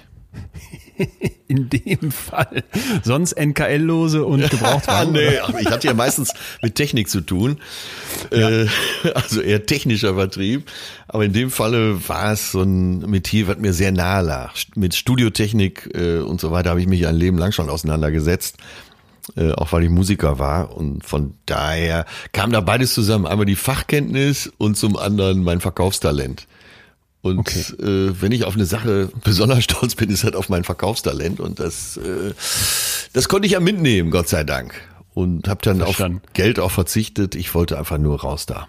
In 1.48 1.68
dem 1.68 2.10
Fall. 2.10 2.64
Sonst 3.04 3.32
NKL-Lose 3.32 4.24
und 4.24 4.40
Gebrauchtwagen. 4.50 5.16
Ah, 5.16 5.52
nee, 5.52 5.60
ich 5.60 5.70
hatte 5.70 5.86
ja 5.86 5.94
meistens 5.94 6.32
mit 6.62 6.74
Technik 6.74 7.08
zu 7.08 7.20
tun. 7.20 7.58
Äh, 8.30 8.66
also 9.14 9.40
eher 9.40 9.64
technischer 9.66 10.14
Vertrieb. 10.14 10.68
Aber 11.06 11.24
in 11.24 11.32
dem 11.32 11.50
Falle 11.50 12.08
war 12.08 12.32
es 12.32 12.50
so 12.50 12.62
ein 12.62 12.98
Metier, 13.10 13.46
was 13.46 13.58
mir 13.58 13.72
sehr 13.72 13.92
nahe 13.92 14.24
lag. 14.24 14.54
Mit 14.74 14.94
Studiotechnik 14.94 15.90
äh, 15.94 16.18
und 16.18 16.40
so 16.40 16.50
weiter 16.50 16.70
habe 16.70 16.80
ich 16.80 16.88
mich 16.88 17.06
ein 17.06 17.16
Leben 17.16 17.38
lang 17.38 17.52
schon 17.52 17.70
auseinandergesetzt. 17.70 18.56
Äh, 19.34 19.52
auch 19.52 19.72
weil 19.72 19.82
ich 19.84 19.90
Musiker 19.90 20.38
war. 20.38 20.76
Und 20.76 21.04
von 21.04 21.34
daher 21.46 22.06
kam 22.32 22.52
da 22.52 22.60
beides 22.60 22.94
zusammen. 22.94 23.26
Einmal 23.26 23.46
die 23.46 23.56
Fachkenntnis 23.56 24.52
und 24.58 24.76
zum 24.76 24.96
anderen 24.96 25.42
mein 25.42 25.60
Verkaufstalent. 25.60 26.46
Und 27.22 27.40
Okay. 27.40 27.60
äh, 27.82 28.14
wenn 28.20 28.30
ich 28.30 28.44
auf 28.44 28.54
eine 28.54 28.66
Sache 28.66 29.10
besonders 29.24 29.64
stolz 29.64 29.96
bin, 29.96 30.10
ist 30.10 30.22
halt 30.22 30.36
auf 30.36 30.48
mein 30.48 30.62
Verkaufstalent. 30.62 31.40
Und 31.40 31.58
das, 31.58 31.96
äh, 31.96 32.34
das 33.14 33.28
konnte 33.28 33.46
ich 33.46 33.52
ja 33.52 33.60
mitnehmen, 33.60 34.10
Gott 34.12 34.28
sei 34.28 34.44
Dank. 34.44 34.74
Und 35.12 35.48
habe 35.48 35.60
dann 35.62 35.78
Verstanden. 35.78 36.20
auf 36.24 36.32
Geld 36.34 36.60
auch 36.60 36.70
verzichtet. 36.70 37.34
Ich 37.34 37.52
wollte 37.54 37.78
einfach 37.78 37.98
nur 37.98 38.20
raus 38.20 38.46
da. 38.46 38.68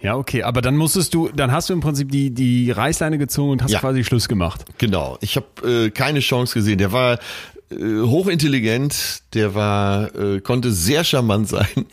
Ja, 0.00 0.14
okay, 0.16 0.42
aber 0.42 0.60
dann 0.60 0.76
musstest 0.76 1.14
du, 1.14 1.28
dann 1.34 1.50
hast 1.50 1.70
du 1.70 1.72
im 1.72 1.80
Prinzip 1.80 2.12
die, 2.12 2.30
die 2.30 2.70
Reißleine 2.70 3.18
gezogen 3.18 3.52
und 3.52 3.62
hast 3.62 3.70
Ja. 3.72 3.80
quasi 3.80 4.04
Schluss 4.04 4.28
gemacht. 4.28 4.64
Genau. 4.78 5.16
Ich 5.22 5.36
habe 5.36 5.86
äh, 5.86 5.90
keine 5.90 6.20
Chance 6.20 6.54
gesehen. 6.54 6.78
Der 6.78 6.92
war 6.92 7.18
äh, 7.70 8.02
hochintelligent, 8.02 9.22
der 9.34 9.54
war 9.54 10.14
äh, 10.14 10.40
konnte 10.40 10.72
sehr 10.72 11.04
charmant 11.04 11.48
sein. 11.48 11.86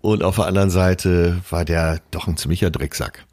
Und 0.00 0.22
auf 0.22 0.36
der 0.36 0.46
anderen 0.46 0.70
Seite 0.70 1.40
war 1.50 1.64
der 1.64 2.00
doch 2.10 2.28
ein 2.28 2.36
ziemlicher 2.36 2.70
Drecksack. 2.70 3.24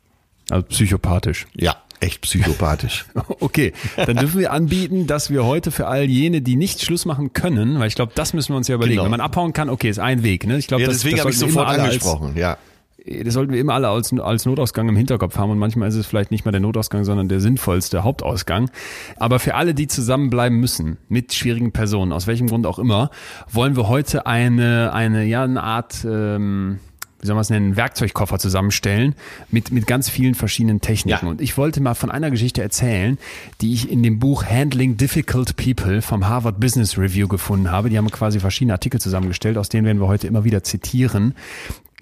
Also 0.50 0.66
psychopathisch. 0.68 1.46
Ja, 1.56 1.78
echt 2.00 2.22
psychopathisch. 2.22 3.06
Okay, 3.40 3.74
dann 3.96 4.18
dürfen 4.18 4.40
wir 4.40 4.52
anbieten, 4.52 5.06
dass 5.08 5.30
wir 5.30 5.46
heute 5.46 5.72
für 5.72 5.88
all 5.88 6.06
jene, 6.06 6.42
die 6.42 6.56
nicht 6.56 6.82
Schluss 6.82 7.06
machen 7.06 7.34
können, 7.34 7.80
weil 7.80 7.88
ich 7.88 7.96
glaube, 7.96 8.12
das 8.16 8.34
müssen 8.34 8.54
wir 8.54 8.58
uns 8.58 8.68
ja 8.68 8.76
überlegen. 8.76 8.96
Genau. 8.96 9.06
Wenn 9.06 9.12
man 9.12 9.22
abhauen 9.22 9.54
kann, 9.54 9.70
okay, 9.70 9.90
ist 9.90 10.00
ein 10.00 10.24
Weg. 10.24 10.48
Ne? 10.48 10.58
Ich 10.58 10.68
glaube, 10.68 10.82
ja, 10.82 10.88
das, 10.88 10.98
deswegen 10.98 11.20
habe 11.20 11.30
ich 11.30 11.38
sofort 11.38 11.68
angesprochen. 11.68 12.36
Ja. 12.36 12.58
Das 13.06 13.34
sollten 13.34 13.52
wir 13.52 13.60
immer 13.60 13.74
alle 13.74 13.90
als, 13.90 14.14
als 14.18 14.46
Notausgang 14.46 14.88
im 14.88 14.96
Hinterkopf 14.96 15.38
haben 15.38 15.52
und 15.52 15.60
manchmal 15.60 15.90
ist 15.90 15.96
es 15.96 16.06
vielleicht 16.06 16.32
nicht 16.32 16.46
mal 16.46 16.52
der 16.52 16.62
Notausgang, 16.62 17.04
sondern 17.04 17.28
der 17.28 17.42
sinnvollste 17.42 18.04
Hauptausgang. 18.04 18.70
Aber 19.18 19.40
für 19.40 19.56
alle, 19.56 19.74
die 19.74 19.88
zusammenbleiben 19.88 20.58
müssen 20.60 20.98
mit 21.10 21.34
schwierigen 21.34 21.74
Personen, 21.74 22.14
aus 22.14 22.28
welchem 22.28 22.48
Grund 22.48 22.66
auch 22.66 22.80
immer, 22.80 23.10
wollen 23.52 23.76
wir 23.76 23.90
heute 23.90 24.26
eine, 24.26 24.94
eine, 24.94 25.26
ja, 25.26 25.44
eine 25.44 25.62
Art, 25.62 26.06
ähm, 26.06 26.80
wie 27.20 27.28
soll 27.28 27.36
man 27.36 27.42
es 27.42 27.50
nennen, 27.50 27.76
Werkzeugkoffer 27.76 28.40
zusammenstellen 28.40 29.16
mit, 29.50 29.72
mit 29.72 29.86
ganz 29.86 30.10
vielen 30.10 30.36
verschiedenen 30.36 30.80
Techniken. 30.80 31.26
Ja. 31.26 31.32
Und 31.32 31.42
ich 31.42 31.58
wollte 31.58 31.82
mal 31.82 31.96
von 31.96 32.10
einer 32.10 32.32
Geschichte 32.32 32.62
erzählen, 32.62 33.18
die 33.60 33.74
ich 33.74 33.90
in 33.90 34.02
dem 34.02 34.20
Buch 34.20 34.46
Handling 34.46 34.96
Difficult 34.96 35.58
People 35.58 36.02
vom 36.02 36.28
Harvard 36.28 36.60
Business 36.62 36.98
Review 36.98 37.28
gefunden 37.28 37.70
habe. 37.70 37.90
Die 37.90 37.98
haben 37.98 38.10
quasi 38.12 38.40
verschiedene 38.40 38.74
Artikel 38.74 39.02
zusammengestellt, 39.02 39.58
aus 39.58 39.68
denen 39.68 39.86
werden 39.86 40.00
wir 40.00 40.08
heute 40.08 40.28
immer 40.28 40.46
wieder 40.46 40.64
zitieren 40.64 41.34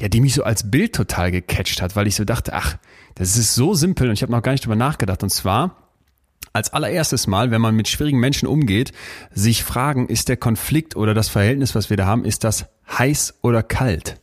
ja, 0.01 0.09
die 0.09 0.19
mich 0.19 0.33
so 0.33 0.43
als 0.43 0.71
Bild 0.71 0.95
total 0.95 1.31
gecatcht 1.31 1.81
hat, 1.81 1.95
weil 1.95 2.07
ich 2.07 2.15
so 2.15 2.25
dachte, 2.25 2.53
ach, 2.53 2.77
das 3.15 3.37
ist 3.37 3.53
so 3.53 3.75
simpel 3.75 4.07
und 4.07 4.13
ich 4.13 4.23
habe 4.23 4.31
noch 4.31 4.41
gar 4.41 4.51
nicht 4.51 4.65
drüber 4.65 4.75
nachgedacht. 4.75 5.21
Und 5.21 5.29
zwar 5.29 5.89
als 6.53 6.73
allererstes 6.73 7.27
Mal, 7.27 7.51
wenn 7.51 7.61
man 7.61 7.75
mit 7.75 7.87
schwierigen 7.87 8.19
Menschen 8.19 8.47
umgeht, 8.47 8.93
sich 9.31 9.63
fragen, 9.63 10.07
ist 10.07 10.27
der 10.27 10.37
Konflikt 10.37 10.95
oder 10.95 11.13
das 11.13 11.29
Verhältnis, 11.29 11.75
was 11.75 11.91
wir 11.91 11.97
da 11.97 12.07
haben, 12.07 12.25
ist 12.25 12.43
das 12.43 12.65
heiß 12.97 13.35
oder 13.41 13.61
kalt? 13.61 14.19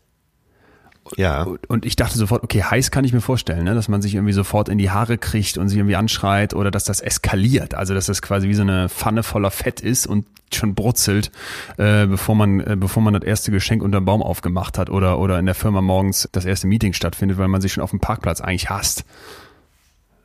Ja. 1.16 1.46
Und 1.68 1.84
ich 1.84 1.96
dachte 1.96 2.18
sofort, 2.18 2.42
okay, 2.42 2.62
heiß 2.62 2.90
kann 2.90 3.04
ich 3.04 3.12
mir 3.12 3.20
vorstellen, 3.20 3.64
ne? 3.64 3.74
dass 3.74 3.88
man 3.88 4.02
sich 4.02 4.14
irgendwie 4.14 4.32
sofort 4.32 4.68
in 4.68 4.78
die 4.78 4.90
Haare 4.90 5.18
kriegt 5.18 5.58
und 5.58 5.68
sich 5.68 5.78
irgendwie 5.78 5.96
anschreit 5.96 6.54
oder 6.54 6.70
dass 6.70 6.84
das 6.84 7.00
eskaliert, 7.00 7.74
also 7.74 7.94
dass 7.94 8.06
das 8.06 8.22
quasi 8.22 8.48
wie 8.48 8.54
so 8.54 8.62
eine 8.62 8.88
Pfanne 8.88 9.22
voller 9.22 9.50
Fett 9.50 9.80
ist 9.80 10.06
und 10.06 10.26
schon 10.54 10.74
brutzelt, 10.74 11.30
äh, 11.76 12.06
bevor 12.06 12.34
man 12.34 12.60
äh, 12.60 12.76
bevor 12.78 13.02
man 13.02 13.14
das 13.14 13.22
erste 13.22 13.50
Geschenk 13.50 13.82
unterm 13.82 14.04
Baum 14.04 14.22
aufgemacht 14.22 14.78
hat 14.78 14.88
oder 14.88 15.18
oder 15.18 15.38
in 15.38 15.46
der 15.46 15.54
Firma 15.54 15.80
morgens 15.82 16.28
das 16.32 16.44
erste 16.44 16.66
Meeting 16.66 16.94
stattfindet, 16.94 17.38
weil 17.38 17.48
man 17.48 17.60
sich 17.60 17.72
schon 17.72 17.82
auf 17.82 17.90
dem 17.90 18.00
Parkplatz 18.00 18.40
eigentlich 18.40 18.70
hasst. 18.70 19.04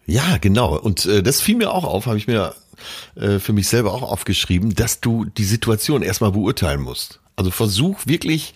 Ja, 0.05 0.37
genau. 0.39 0.77
Und 0.77 1.05
äh, 1.05 1.23
das 1.23 1.41
fiel 1.41 1.55
mir 1.55 1.71
auch 1.71 1.85
auf, 1.85 2.05
habe 2.05 2.17
ich 2.17 2.27
mir 2.27 2.53
äh, 3.15 3.39
für 3.39 3.53
mich 3.53 3.67
selber 3.67 3.93
auch 3.93 4.01
aufgeschrieben, 4.01 4.75
dass 4.75 4.99
du 4.99 5.25
die 5.25 5.45
Situation 5.45 6.01
erstmal 6.01 6.31
beurteilen 6.31 6.81
musst. 6.81 7.19
Also 7.35 7.51
versuch 7.51 8.05
wirklich 8.05 8.53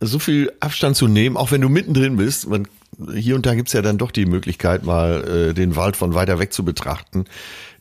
so 0.00 0.18
viel 0.18 0.52
Abstand 0.60 0.96
zu 0.96 1.08
nehmen, 1.08 1.36
auch 1.36 1.50
wenn 1.50 1.60
du 1.60 1.68
mittendrin 1.68 2.16
bist. 2.16 2.48
Man, 2.48 2.68
hier 3.14 3.34
und 3.36 3.46
da 3.46 3.54
gibt's 3.54 3.72
ja 3.72 3.82
dann 3.82 3.98
doch 3.98 4.10
die 4.10 4.26
Möglichkeit, 4.26 4.84
mal 4.84 5.48
äh, 5.50 5.54
den 5.54 5.76
Wald 5.76 5.96
von 5.96 6.14
weiter 6.14 6.38
weg 6.38 6.52
zu 6.52 6.64
betrachten. 6.64 7.24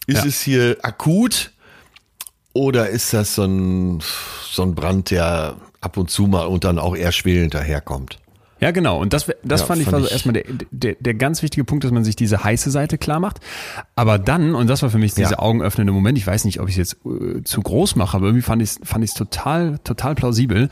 Ist 0.08 0.20
Ja. 0.24 0.26
es 0.26 0.42
hier 0.42 0.78
akut 0.84 1.52
oder 2.54 2.90
ist 2.90 3.14
das 3.14 3.36
so 3.36 3.44
ein, 3.44 4.02
so 4.50 4.64
ein 4.64 4.76
Brand, 4.76 5.12
der 5.12 5.56
ab 5.82 5.98
und 5.98 6.10
zu 6.10 6.28
mal 6.28 6.46
und 6.46 6.64
dann 6.64 6.80
auch 6.80 6.96
eher 6.96 7.12
schwelend 7.12 7.54
daherkommt? 7.54 8.20
Ja, 8.62 8.72
genau. 8.72 9.00
Und 9.02 9.12
das, 9.12 9.30
das 9.44 9.62
Ja, 9.62 9.68
fand 9.68 9.82
ich 9.82 9.92
war 9.92 10.00
so 10.00 10.06
ich- 10.06 10.14
erstmal 10.14 10.34
der, 10.34 10.46
der, 10.72 10.96
der 10.98 11.14
ganz 11.14 11.44
wichtige 11.44 11.66
Punkt, 11.66 11.84
dass 11.84 11.92
man 11.92 12.06
sich 12.06 12.16
diese 12.16 12.42
heiße 12.44 12.72
Seite 12.72 12.98
klar 12.98 13.20
macht. 13.20 13.42
Aber 13.98 14.18
dann, 14.18 14.56
und 14.56 14.68
das 14.70 14.82
war 14.82 14.90
für 14.90 14.98
mich 14.98 15.14
dieser 15.14 15.32
Ja. 15.32 15.40
augenöffnende 15.40 15.92
Moment, 15.92 16.18
ich 16.18 16.26
weiß 16.26 16.46
nicht, 16.46 16.62
ob 16.62 16.70
ich 16.70 16.78
es 16.78 16.94
jetzt 16.94 17.06
äh, 17.06 17.44
zu 17.44 17.62
groß 17.62 17.98
mache, 17.98 18.16
aber 18.16 18.28
irgendwie 18.28 18.42
fand 18.42 18.62
ich 18.62 18.70
es 18.70 18.80
fand 18.84 19.04
ich's 19.04 19.14
total, 19.14 19.78
total 19.84 20.16
plausibel. 20.16 20.70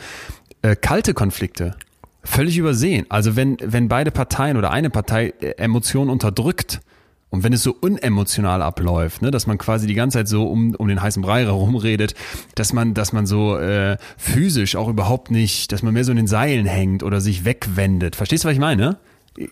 Äh, 0.64 0.76
kalte 0.76 1.14
Konflikte. 1.14 1.76
Völlig 2.24 2.58
übersehen. 2.58 3.06
Also 3.10 3.36
wenn, 3.36 3.58
wenn 3.62 3.90
beide 3.90 4.10
Parteien 4.10 4.58
oder 4.58 4.72
eine 4.72 4.90
Partei 4.90 5.34
äh, 5.42 5.52
Emotionen 5.58 6.10
unterdrückt, 6.10 6.82
und 7.30 7.42
wenn 7.44 7.52
es 7.52 7.64
so 7.64 7.76
unemotional 7.82 8.62
abläuft, 8.62 9.24
ne, 9.24 9.32
dass 9.32 9.48
man 9.48 9.58
quasi 9.58 9.88
die 9.88 9.96
ganze 9.96 10.20
Zeit 10.20 10.28
so 10.28 10.46
um, 10.46 10.76
um 10.76 10.88
den 10.88 11.02
heißen 11.02 11.24
Brei 11.24 11.42
herumredet, 11.46 12.14
dass 12.54 12.74
man, 12.74 12.94
dass 12.94 13.12
man 13.12 13.26
so 13.26 13.58
äh, 13.58 13.98
physisch 14.18 14.76
auch 14.76 14.88
überhaupt 14.88 15.32
nicht, 15.32 15.72
dass 15.72 15.82
man 15.82 15.96
mehr 15.96 16.04
so 16.04 16.12
in 16.12 16.18
den 16.18 16.28
Seilen 16.28 16.68
hängt 16.68 17.02
oder 17.02 17.22
sich 17.22 17.44
wegwendet. 17.44 18.16
Verstehst 18.16 18.44
du, 18.44 18.48
was 18.48 18.54
ich 18.54 18.60
meine? 18.60 19.00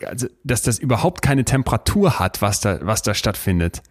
also, 0.07 0.27
dass 0.43 0.61
das 0.61 0.79
überhaupt 0.79 1.21
keine 1.21 1.43
Temperatur 1.43 2.19
hat, 2.19 2.41
was 2.41 2.59
da, 2.59 2.79
was 2.83 3.01
da 3.01 3.13
stattfindet. 3.13 3.81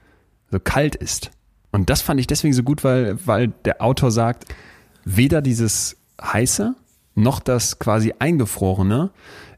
So 0.51 0.61
kalt 0.61 0.95
ist. 0.95 1.33
Und 1.73 1.91
das 1.91 2.01
fand 2.01 2.21
ich 2.21 2.27
deswegen 2.27 2.55
so 2.55 2.63
gut, 2.63 2.85
weil, 2.85 3.19
weil 3.27 3.49
der 3.65 3.83
Autor 3.83 4.11
sagt, 4.11 4.47
weder 5.05 5.43
dieses 5.43 5.97
heiße 6.23 6.75
noch 7.15 7.41
das 7.41 7.79
quasi 7.79 8.15
eingefrorene 8.19 9.11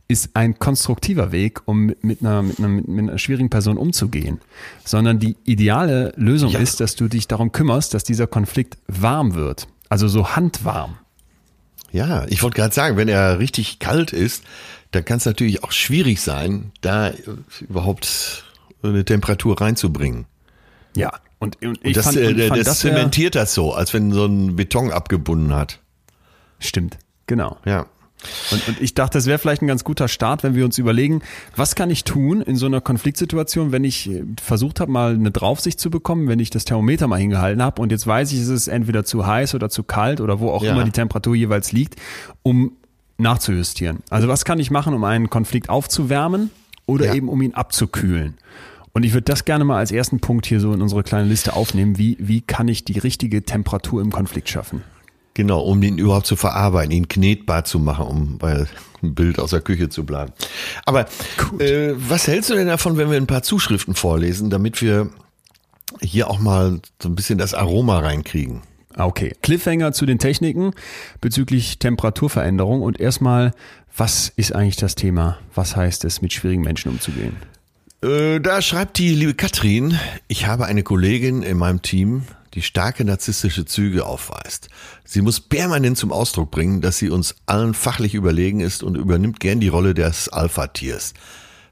ist 0.08 0.30
ein 0.34 0.58
konstruktiver 0.58 1.32
Weg, 1.32 1.62
um 1.66 1.94
mit 2.02 2.20
einer, 2.20 2.42
mit 2.42 2.58
einer, 2.58 2.68
mit 2.68 2.88
einer 2.88 3.18
schwierigen 3.18 3.50
Person 3.50 3.78
umzugehen, 3.78 4.40
sondern 4.84 5.18
die 5.18 5.36
ideale 5.44 6.12
Lösung 6.16 6.50
ja. 6.50 6.60
ist, 6.60 6.80
dass 6.80 6.96
du 6.96 7.08
dich 7.08 7.28
darum 7.28 7.50
kümmerst, 7.50 7.94
dass 7.94 8.04
dieser 8.04 8.26
Konflikt 8.26 8.76
warm 8.88 9.34
wird, 9.34 9.68
also 9.88 10.08
so 10.08 10.36
handwarm. 10.36 10.96
Ja, 11.92 12.26
ich 12.28 12.42
wollte 12.42 12.56
gerade 12.56 12.74
sagen, 12.74 12.96
wenn 12.96 13.08
er 13.08 13.38
richtig 13.38 13.78
kalt 13.78 14.12
ist, 14.12 14.44
dann 14.92 15.04
kann 15.04 15.18
es 15.18 15.24
natürlich 15.24 15.64
auch 15.64 15.72
schwierig 15.72 16.20
sein, 16.20 16.72
da 16.80 17.12
überhaupt 17.60 18.44
eine 18.82 19.04
Temperatur 19.04 19.60
reinzubringen. 19.60 20.26
Ja, 20.94 21.12
und, 21.38 21.60
und 21.62 21.78
ich 21.82 21.88
und 21.88 21.96
das, 21.96 22.04
fand, 22.04 22.16
äh, 22.18 22.26
und 22.26 22.40
fand, 22.40 22.60
das, 22.60 22.66
das 22.66 22.80
zementiert 22.80 23.34
das 23.34 23.54
so, 23.54 23.72
als 23.74 23.94
wenn 23.94 24.12
so 24.12 24.26
ein 24.26 24.56
Beton 24.56 24.90
abgebunden 24.90 25.54
hat. 25.54 25.80
Stimmt, 26.58 26.98
genau. 27.26 27.56
Ja. 27.64 27.86
Und, 28.50 28.68
und 28.68 28.80
ich 28.80 28.94
dachte, 28.94 29.18
das 29.18 29.26
wäre 29.26 29.38
vielleicht 29.38 29.62
ein 29.62 29.66
ganz 29.66 29.84
guter 29.84 30.08
Start, 30.08 30.42
wenn 30.42 30.54
wir 30.54 30.64
uns 30.64 30.78
überlegen, 30.78 31.22
was 31.56 31.74
kann 31.74 31.90
ich 31.90 32.04
tun 32.04 32.40
in 32.40 32.56
so 32.56 32.66
einer 32.66 32.80
Konfliktsituation, 32.80 33.72
wenn 33.72 33.84
ich 33.84 34.10
äh, 34.10 34.24
versucht 34.40 34.80
habe, 34.80 34.92
mal 34.92 35.14
eine 35.14 35.30
Draufsicht 35.30 35.80
zu 35.80 35.90
bekommen, 35.90 36.28
wenn 36.28 36.38
ich 36.38 36.50
das 36.50 36.64
Thermometer 36.64 37.08
mal 37.08 37.18
hingehalten 37.18 37.62
habe 37.62 37.82
und 37.82 37.90
jetzt 37.90 38.06
weiß 38.06 38.32
ich, 38.32 38.40
es 38.40 38.48
ist 38.48 38.68
entweder 38.68 39.04
zu 39.04 39.26
heiß 39.26 39.54
oder 39.54 39.70
zu 39.70 39.82
kalt 39.82 40.20
oder 40.20 40.40
wo 40.40 40.50
auch 40.50 40.62
ja. 40.62 40.72
immer 40.72 40.84
die 40.84 40.92
Temperatur 40.92 41.34
jeweils 41.34 41.72
liegt, 41.72 41.96
um 42.42 42.72
nachzujustieren. 43.18 44.00
Also 44.10 44.28
was 44.28 44.44
kann 44.44 44.58
ich 44.58 44.70
machen, 44.70 44.94
um 44.94 45.04
einen 45.04 45.30
Konflikt 45.30 45.68
aufzuwärmen 45.68 46.50
oder 46.86 47.06
ja. 47.06 47.14
eben 47.14 47.28
um 47.28 47.42
ihn 47.42 47.54
abzukühlen? 47.54 48.36
Und 48.92 49.04
ich 49.04 49.14
würde 49.14 49.24
das 49.24 49.44
gerne 49.44 49.64
mal 49.64 49.78
als 49.78 49.90
ersten 49.90 50.20
Punkt 50.20 50.44
hier 50.46 50.60
so 50.60 50.72
in 50.72 50.82
unsere 50.82 51.02
kleine 51.02 51.26
Liste 51.26 51.54
aufnehmen. 51.54 51.96
Wie, 51.96 52.16
wie 52.20 52.42
kann 52.42 52.68
ich 52.68 52.84
die 52.84 52.98
richtige 52.98 53.42
Temperatur 53.42 54.02
im 54.02 54.12
Konflikt 54.12 54.50
schaffen? 54.50 54.82
Genau, 55.34 55.60
um 55.60 55.82
ihn 55.82 55.98
überhaupt 55.98 56.26
zu 56.26 56.36
verarbeiten, 56.36 56.90
ihn 56.90 57.08
knetbar 57.08 57.64
zu 57.64 57.78
machen, 57.78 58.06
um 58.06 58.38
bei 58.38 58.66
ein 59.02 59.14
Bild 59.14 59.38
aus 59.38 59.50
der 59.50 59.60
Küche 59.60 59.88
zu 59.88 60.04
bleiben. 60.04 60.32
Aber 60.84 61.06
äh, 61.58 61.92
was 61.96 62.28
hältst 62.28 62.50
du 62.50 62.54
denn 62.54 62.68
davon, 62.68 62.96
wenn 62.96 63.10
wir 63.10 63.16
ein 63.16 63.26
paar 63.26 63.42
Zuschriften 63.42 63.94
vorlesen, 63.94 64.50
damit 64.50 64.80
wir 64.82 65.10
hier 66.00 66.30
auch 66.30 66.38
mal 66.38 66.80
so 67.00 67.08
ein 67.08 67.14
bisschen 67.14 67.38
das 67.38 67.54
Aroma 67.54 68.00
reinkriegen? 68.00 68.62
Ah, 68.94 69.06
okay. 69.06 69.34
Cliffhanger 69.42 69.92
zu 69.92 70.04
den 70.04 70.18
Techniken 70.18 70.72
bezüglich 71.20 71.78
Temperaturveränderung 71.78 72.82
und 72.82 73.00
erstmal, 73.00 73.52
was 73.96 74.30
ist 74.36 74.54
eigentlich 74.54 74.76
das 74.76 74.94
Thema? 74.94 75.38
Was 75.54 75.76
heißt 75.76 76.04
es, 76.04 76.20
mit 76.20 76.32
schwierigen 76.32 76.62
Menschen 76.62 76.90
umzugehen? 76.90 77.36
Äh, 78.02 78.40
da 78.40 78.60
schreibt 78.60 78.98
die 78.98 79.14
liebe 79.14 79.34
Katrin, 79.34 79.98
ich 80.28 80.46
habe 80.46 80.66
eine 80.66 80.82
Kollegin 80.82 81.42
in 81.42 81.56
meinem 81.56 81.80
Team, 81.82 82.24
die 82.54 82.62
starke 82.62 83.04
narzisstische 83.04 83.64
Züge 83.64 84.06
aufweist. 84.06 84.68
Sie 85.04 85.22
muss 85.22 85.40
permanent 85.40 85.98
zum 85.98 86.12
Ausdruck 86.12 86.50
bringen, 86.50 86.80
dass 86.80 86.98
sie 86.98 87.10
uns 87.10 87.34
allen 87.46 87.74
fachlich 87.74 88.14
überlegen 88.14 88.60
ist 88.60 88.82
und 88.82 88.96
übernimmt 88.96 89.40
gern 89.40 89.60
die 89.60 89.68
Rolle 89.68 89.94
des 89.94 90.28
Alpha-Tiers. 90.28 91.14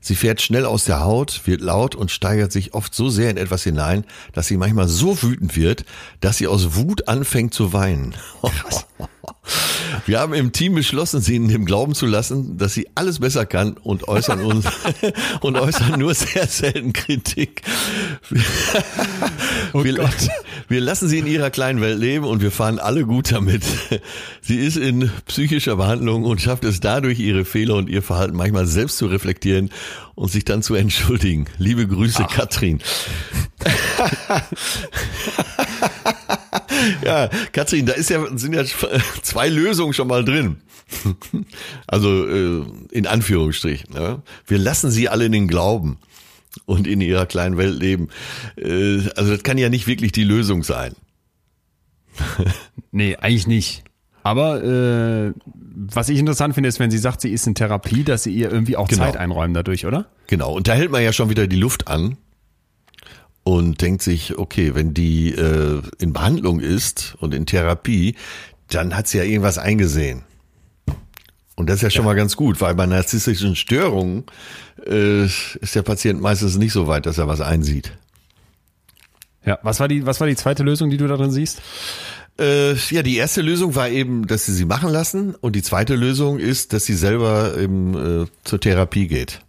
Sie 0.03 0.15
fährt 0.15 0.41
schnell 0.41 0.65
aus 0.65 0.85
der 0.85 1.01
Haut, 1.01 1.43
wird 1.45 1.61
laut 1.61 1.95
und 1.95 2.11
steigert 2.11 2.53
sich 2.53 2.73
oft 2.73 2.95
so 2.95 3.11
sehr 3.11 3.31
in 3.31 3.37
etwas 3.37 3.65
hinein, 3.65 4.05
dass 4.33 4.47
sie 4.47 4.57
manchmal 4.57 4.89
so 4.89 5.23
wütend 5.23 5.57
wird, 5.57 5.85
dass 6.21 6.39
sie 6.39 6.47
aus 6.47 6.75
Wut 6.75 7.07
anfängt 7.07 7.53
zu 7.53 7.75
weinen. 7.75 8.15
Wir 10.07 10.21
haben 10.21 10.35
im 10.35 10.53
Team 10.53 10.75
beschlossen, 10.75 11.21
sie 11.21 11.37
in 11.37 11.49
dem 11.49 11.65
Glauben 11.65 11.95
zu 11.95 12.07
lassen, 12.07 12.59
dass 12.59 12.75
sie 12.75 12.89
alles 12.95 13.21
besser 13.21 13.47
kann 13.47 13.75
und 13.75 14.09
äußern 14.09 14.41
uns 14.41 14.67
und 15.41 15.57
äußern 15.57 15.99
nur 15.99 16.15
sehr 16.15 16.47
selten 16.47 16.93
Kritik. 16.93 17.63
Oh 19.73 19.85
wir, 19.85 20.09
wir 20.69 20.81
lassen 20.81 21.09
sie 21.09 21.19
in 21.19 21.27
ihrer 21.27 21.51
kleinen 21.51 21.81
Welt 21.81 21.99
leben 21.99 22.25
und 22.25 22.43
wir 22.43 22.51
fahren 22.51 22.79
alle 22.79 23.05
gut 23.05 23.33
damit. 23.33 23.63
Sie 24.41 24.59
ist 24.59 24.77
in 24.77 25.11
psychischer 25.27 25.77
Behandlung 25.77 26.25
und 26.25 26.41
schafft 26.41 26.65
es 26.65 26.81
dadurch, 26.81 27.21
ihre 27.21 27.45
Fehler 27.45 27.77
und 27.77 27.89
ihr 27.89 28.03
Verhalten 28.03 28.37
manchmal 28.37 28.67
selbst 28.67 28.99
zu 28.99 29.07
reflektieren 29.07 29.71
und 30.15 30.31
sich 30.31 30.45
dann 30.45 30.63
zu 30.63 30.75
entschuldigen. 30.75 31.47
Liebe 31.59 31.87
Grüße, 31.87 32.25
Ach. 32.27 32.33
Katrin. 32.33 32.81
ja, 37.05 37.29
Katrin, 37.53 37.87
da 37.87 37.93
ist 37.93 38.11
ja, 38.11 38.25
sind 38.37 38.55
ja 38.55 38.65
zwei 39.23 39.49
Lösungen 39.49 39.93
schon 39.93 40.09
mal 40.09 40.25
drin. 40.25 40.57
Also 41.87 42.27
äh, 42.27 42.65
in 42.91 43.07
Anführungsstrichen. 43.07 43.95
Ne? 43.95 44.23
Wir 44.47 44.59
lassen 44.59 44.91
sie 44.91 45.09
alle 45.09 45.27
in 45.27 45.33
den 45.33 45.47
Glauben 45.47 45.99
und 46.67 46.87
in 46.89 47.01
ihrer 47.01 47.27
kleinen 47.27 47.57
Welt 47.57 47.79
leben. 47.79 48.09
Äh, 48.57 49.09
also 49.17 49.31
das 49.31 49.43
kann 49.45 49.57
ja 49.57 49.69
nicht 49.69 49.87
wirklich 49.87 50.11
die 50.11 50.25
Lösung 50.25 50.65
sein. 50.65 50.95
nee, 52.91 53.17
eigentlich 53.17 53.47
nicht. 53.47 53.85
Aber 54.23 54.63
äh, 54.63 55.33
was 55.45 56.09
ich 56.09 56.19
interessant 56.19 56.55
finde, 56.55 56.69
ist, 56.69 56.79
wenn 56.79 56.91
sie 56.91 56.99
sagt, 56.99 57.21
sie 57.21 57.31
ist 57.31 57.47
in 57.47 57.55
Therapie, 57.55 58.05
dass 58.05 58.25
sie 58.25 58.33
ihr 58.33 58.51
irgendwie 58.51 58.77
auch 58.77 58.89
genau. 58.89 59.05
Zeit 59.05 59.17
einräumen 59.17 59.55
dadurch, 59.55 59.87
oder? 59.87 60.07
Genau. 60.27 60.53
Und 60.53 60.69
da 60.69 60.75
hält 60.75 60.91
man 60.91 61.03
ja 61.03 61.13
schon 61.13 61.31
wieder 61.31 61.47
die 61.47 61.57
Luft 61.57 61.89
an 61.89 62.17
und 63.43 63.81
denkt 63.81 64.03
sich, 64.03 64.39
okay, 64.39 64.75
wenn 64.75 64.95
die 64.95 65.31
äh, 65.31 65.83
in 65.99 66.13
Behandlung 66.13 66.61
ist 66.61 67.17
und 67.21 67.35
in 67.35 67.47
Therapie, 67.47 68.15
dann 68.69 68.97
hat 68.97 69.09
sie 69.09 69.19
ja 69.19 69.25
irgendwas 69.25 69.59
eingesehen. 69.59 70.23
Und 71.57 71.69
das 71.69 71.77
ist 71.77 71.83
ja 71.83 71.91
schon 71.91 72.05
ja. 72.05 72.13
mal 72.13 72.15
ganz 72.15 72.37
gut, 72.37 72.61
weil 72.61 72.75
bei 72.75 72.87
narzisstischen 72.87 73.57
Störungen 73.57 74.25
äh, 74.87 75.25
ist 75.25 75.75
der 75.75 75.83
Patient 75.83 76.21
meistens 76.21 76.57
nicht 76.57 76.73
so 76.73 76.87
weit, 76.87 77.07
dass 77.07 77.19
er 77.19 77.29
was 77.29 77.41
einsieht. 77.41 77.93
Ja, 79.45 79.59
was 79.63 79.81
war 79.81 79.89
die, 79.89 80.07
was 80.07 80.21
war 80.21 80.27
die 80.27 80.37
zweite 80.37 80.63
Lösung, 80.63 80.91
die 80.91 80.97
du 80.97 81.07
darin 81.07 81.31
siehst? 81.31 81.61
Äh, 82.39 82.75
ja, 82.75 83.03
die 83.03 83.17
erste 83.17 83.43
Lösung 83.43 83.75
war 83.75 83.89
eben, 83.89 84.27
dass 84.27 84.47
sie 84.47 84.55
sie 84.55 84.65
machen 84.65 84.91
lassen 84.91 85.35
und 85.35 85.57
die 85.57 85.63
zweite 85.63 85.97
Lösung 85.97 86.39
ist, 86.39 86.73
dass 86.73 86.87
sie 86.87 86.95
selber 86.95 87.57
eben 87.59 88.23
äh, 88.23 88.27
zur 88.45 88.61
Therapie 88.61 89.09
geht. 89.09 89.41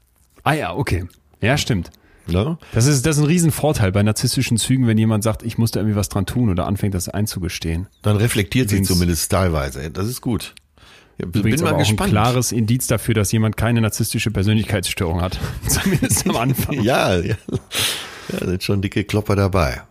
Ah 0.43 0.53
ja, 0.53 0.73
okay. 0.73 1.05
Ja, 1.39 1.57
stimmt. 1.57 1.91
Ne? 2.27 2.57
Das, 2.73 2.85
ist, 2.85 3.05
das 3.05 3.17
ist 3.17 3.23
ein 3.23 3.27
Riesenvorteil 3.27 3.91
bei 3.91 4.03
narzisstischen 4.03 4.57
Zügen, 4.57 4.87
wenn 4.87 4.97
jemand 4.97 5.23
sagt, 5.23 5.43
ich 5.43 5.57
muss 5.57 5.71
da 5.71 5.79
irgendwie 5.79 5.95
was 5.95 6.09
dran 6.09 6.25
tun 6.25 6.49
oder 6.49 6.67
anfängt, 6.67 6.93
das 6.93 7.09
einzugestehen. 7.09 7.87
Dann 8.01 8.17
reflektiert 8.17 8.69
Übrigens, 8.69 8.87
sie 8.87 8.93
zumindest 8.93 9.31
teilweise. 9.31 9.89
Das 9.91 10.07
ist 10.07 10.21
gut. 10.21 10.53
Ja, 11.17 11.25
bin 11.27 11.41
Übrigens 11.41 11.61
mal 11.61 11.69
aber 11.69 11.79
gespannt. 11.79 11.99
auch 11.99 12.05
ein 12.05 12.11
klares 12.11 12.51
Indiz 12.51 12.87
dafür, 12.87 13.13
dass 13.13 13.31
jemand 13.31 13.57
keine 13.57 13.81
narzisstische 13.81 14.31
Persönlichkeitsstörung 14.31 15.21
hat. 15.21 15.39
Zumindest 15.67 16.27
am 16.27 16.37
Anfang. 16.37 16.81
ja, 16.81 17.17
ja. 17.17 17.35
Ja, 18.31 18.45
sind 18.47 18.63
schon 18.63 18.81
dicke 18.81 19.03
Klopper 19.03 19.35
dabei. 19.35 19.81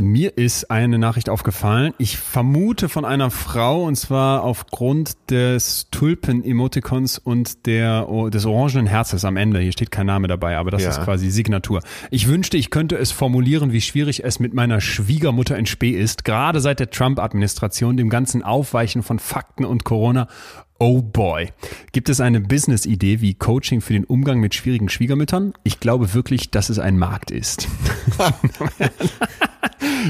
Mir 0.00 0.38
ist 0.38 0.70
eine 0.70 0.96
Nachricht 0.96 1.28
aufgefallen. 1.28 1.92
Ich 1.98 2.18
vermute 2.18 2.88
von 2.88 3.04
einer 3.04 3.32
Frau 3.32 3.82
und 3.82 3.96
zwar 3.96 4.44
aufgrund 4.44 5.16
des 5.28 5.88
Tulpen-Emotikons 5.90 7.18
und 7.18 7.66
der, 7.66 8.06
des 8.30 8.46
orangenen 8.46 8.86
Herzes 8.86 9.24
am 9.24 9.36
Ende. 9.36 9.58
Hier 9.58 9.72
steht 9.72 9.90
kein 9.90 10.06
Name 10.06 10.28
dabei, 10.28 10.56
aber 10.56 10.70
das 10.70 10.84
ja. 10.84 10.90
ist 10.90 11.02
quasi 11.02 11.30
Signatur. 11.30 11.82
Ich 12.12 12.28
wünschte, 12.28 12.56
ich 12.56 12.70
könnte 12.70 12.96
es 12.96 13.10
formulieren, 13.10 13.72
wie 13.72 13.80
schwierig 13.80 14.22
es 14.22 14.38
mit 14.38 14.54
meiner 14.54 14.80
Schwiegermutter 14.80 15.58
in 15.58 15.66
Spee 15.66 15.90
ist, 15.90 16.24
gerade 16.24 16.60
seit 16.60 16.78
der 16.78 16.90
Trump-Administration, 16.90 17.96
dem 17.96 18.08
ganzen 18.08 18.44
Aufweichen 18.44 19.02
von 19.02 19.18
Fakten 19.18 19.64
und 19.64 19.82
Corona 19.82 20.28
Oh 20.80 21.02
boy. 21.02 21.50
Gibt 21.90 22.08
es 22.08 22.20
eine 22.20 22.40
Business-Idee 22.40 23.20
wie 23.20 23.34
Coaching 23.34 23.80
für 23.80 23.94
den 23.94 24.04
Umgang 24.04 24.38
mit 24.38 24.54
schwierigen 24.54 24.88
Schwiegermüttern? 24.88 25.54
Ich 25.64 25.80
glaube 25.80 26.14
wirklich, 26.14 26.52
dass 26.52 26.68
es 26.68 26.78
ein 26.78 26.96
Markt 26.96 27.32
ist. 27.32 27.66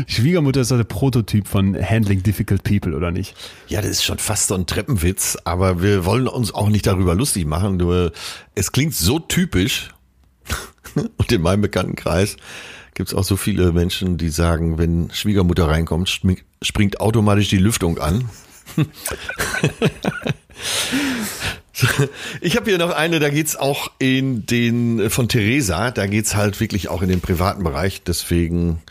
Schwiegermutter 0.07 0.61
ist 0.61 0.71
doch 0.71 0.77
der 0.77 0.85
Prototyp 0.85 1.49
von 1.49 1.75
Handling 1.75 2.23
Difficult 2.23 2.65
People, 2.65 2.95
oder 2.95 3.11
nicht? 3.11 3.35
Ja, 3.69 3.81
das 3.81 3.93
ist 3.93 4.05
schon 4.05 4.19
fast 4.19 4.49
so 4.49 4.57
ein 4.57 4.67
Treppenwitz, 4.67 5.39
aber 5.45 5.81
wir 5.81 6.05
wollen 6.05 6.29
uns 6.29 6.53
auch 6.53 6.69
nicht 6.69 6.87
darüber 6.87 7.15
lustig 7.15 7.47
machen. 7.47 7.79
Nur 7.79 8.13
es 8.55 8.71
klingt 8.71 8.95
so 8.95 9.19
typisch. 9.19 9.89
Und 10.95 11.33
in 11.33 11.41
meinem 11.41 11.63
Bekanntenkreis 11.63 12.37
gibt 12.93 13.09
es 13.09 13.15
auch 13.15 13.25
so 13.25 13.39
viele 13.39 13.73
Menschen, 13.73 14.19
die 14.19 14.29
sagen, 14.29 14.77
wenn 14.77 15.11
Schwiegermutter 15.15 15.67
reinkommt, 15.67 16.11
springt 16.61 17.01
automatisch 17.01 17.49
die 17.49 17.57
Lüftung 17.57 17.97
an. 17.97 18.29
Ich 22.41 22.57
habe 22.57 22.71
hier 22.71 22.79
noch 22.79 22.91
eine, 22.91 23.21
da 23.21 23.31
geht's 23.31 23.55
auch 23.55 23.93
in 24.01 24.47
den 24.47 25.11
von 25.11 25.29
Theresa, 25.29 25.93
da 25.93 26.07
geht's 26.07 26.35
halt 26.35 26.59
wirklich 26.59 26.89
auch 26.89 27.03
in 27.03 27.09
den 27.09 27.21
privaten 27.21 27.63
Bereich, 27.63 28.03
deswegen 28.03 28.83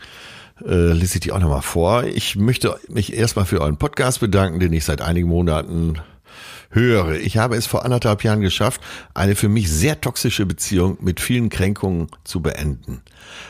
äh, 0.64 0.92
lese 0.92 1.16
ich 1.16 1.20
die 1.20 1.32
auch 1.32 1.38
nochmal 1.38 1.62
vor. 1.62 2.04
Ich 2.04 2.36
möchte 2.36 2.78
mich 2.88 3.12
erstmal 3.12 3.44
für 3.44 3.60
euren 3.60 3.76
Podcast 3.76 4.20
bedanken, 4.20 4.60
den 4.60 4.72
ich 4.72 4.84
seit 4.84 5.02
einigen 5.02 5.28
Monaten 5.28 6.00
höre. 6.70 7.18
Ich 7.18 7.36
habe 7.36 7.56
es 7.56 7.66
vor 7.66 7.84
anderthalb 7.84 8.24
Jahren 8.24 8.40
geschafft, 8.40 8.80
eine 9.14 9.34
für 9.34 9.48
mich 9.48 9.70
sehr 9.70 10.00
toxische 10.00 10.46
Beziehung 10.46 10.98
mit 11.00 11.20
vielen 11.20 11.48
Kränkungen 11.48 12.08
zu 12.24 12.40
beenden. 12.40 13.02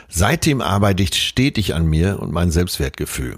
Seitdem 0.07 0.61
arbeite 0.61 1.03
ich 1.03 1.15
stetig 1.15 1.75
an 1.75 1.85
mir 1.85 2.19
und 2.19 2.31
mein 2.31 2.51
Selbstwertgefühl. 2.51 3.37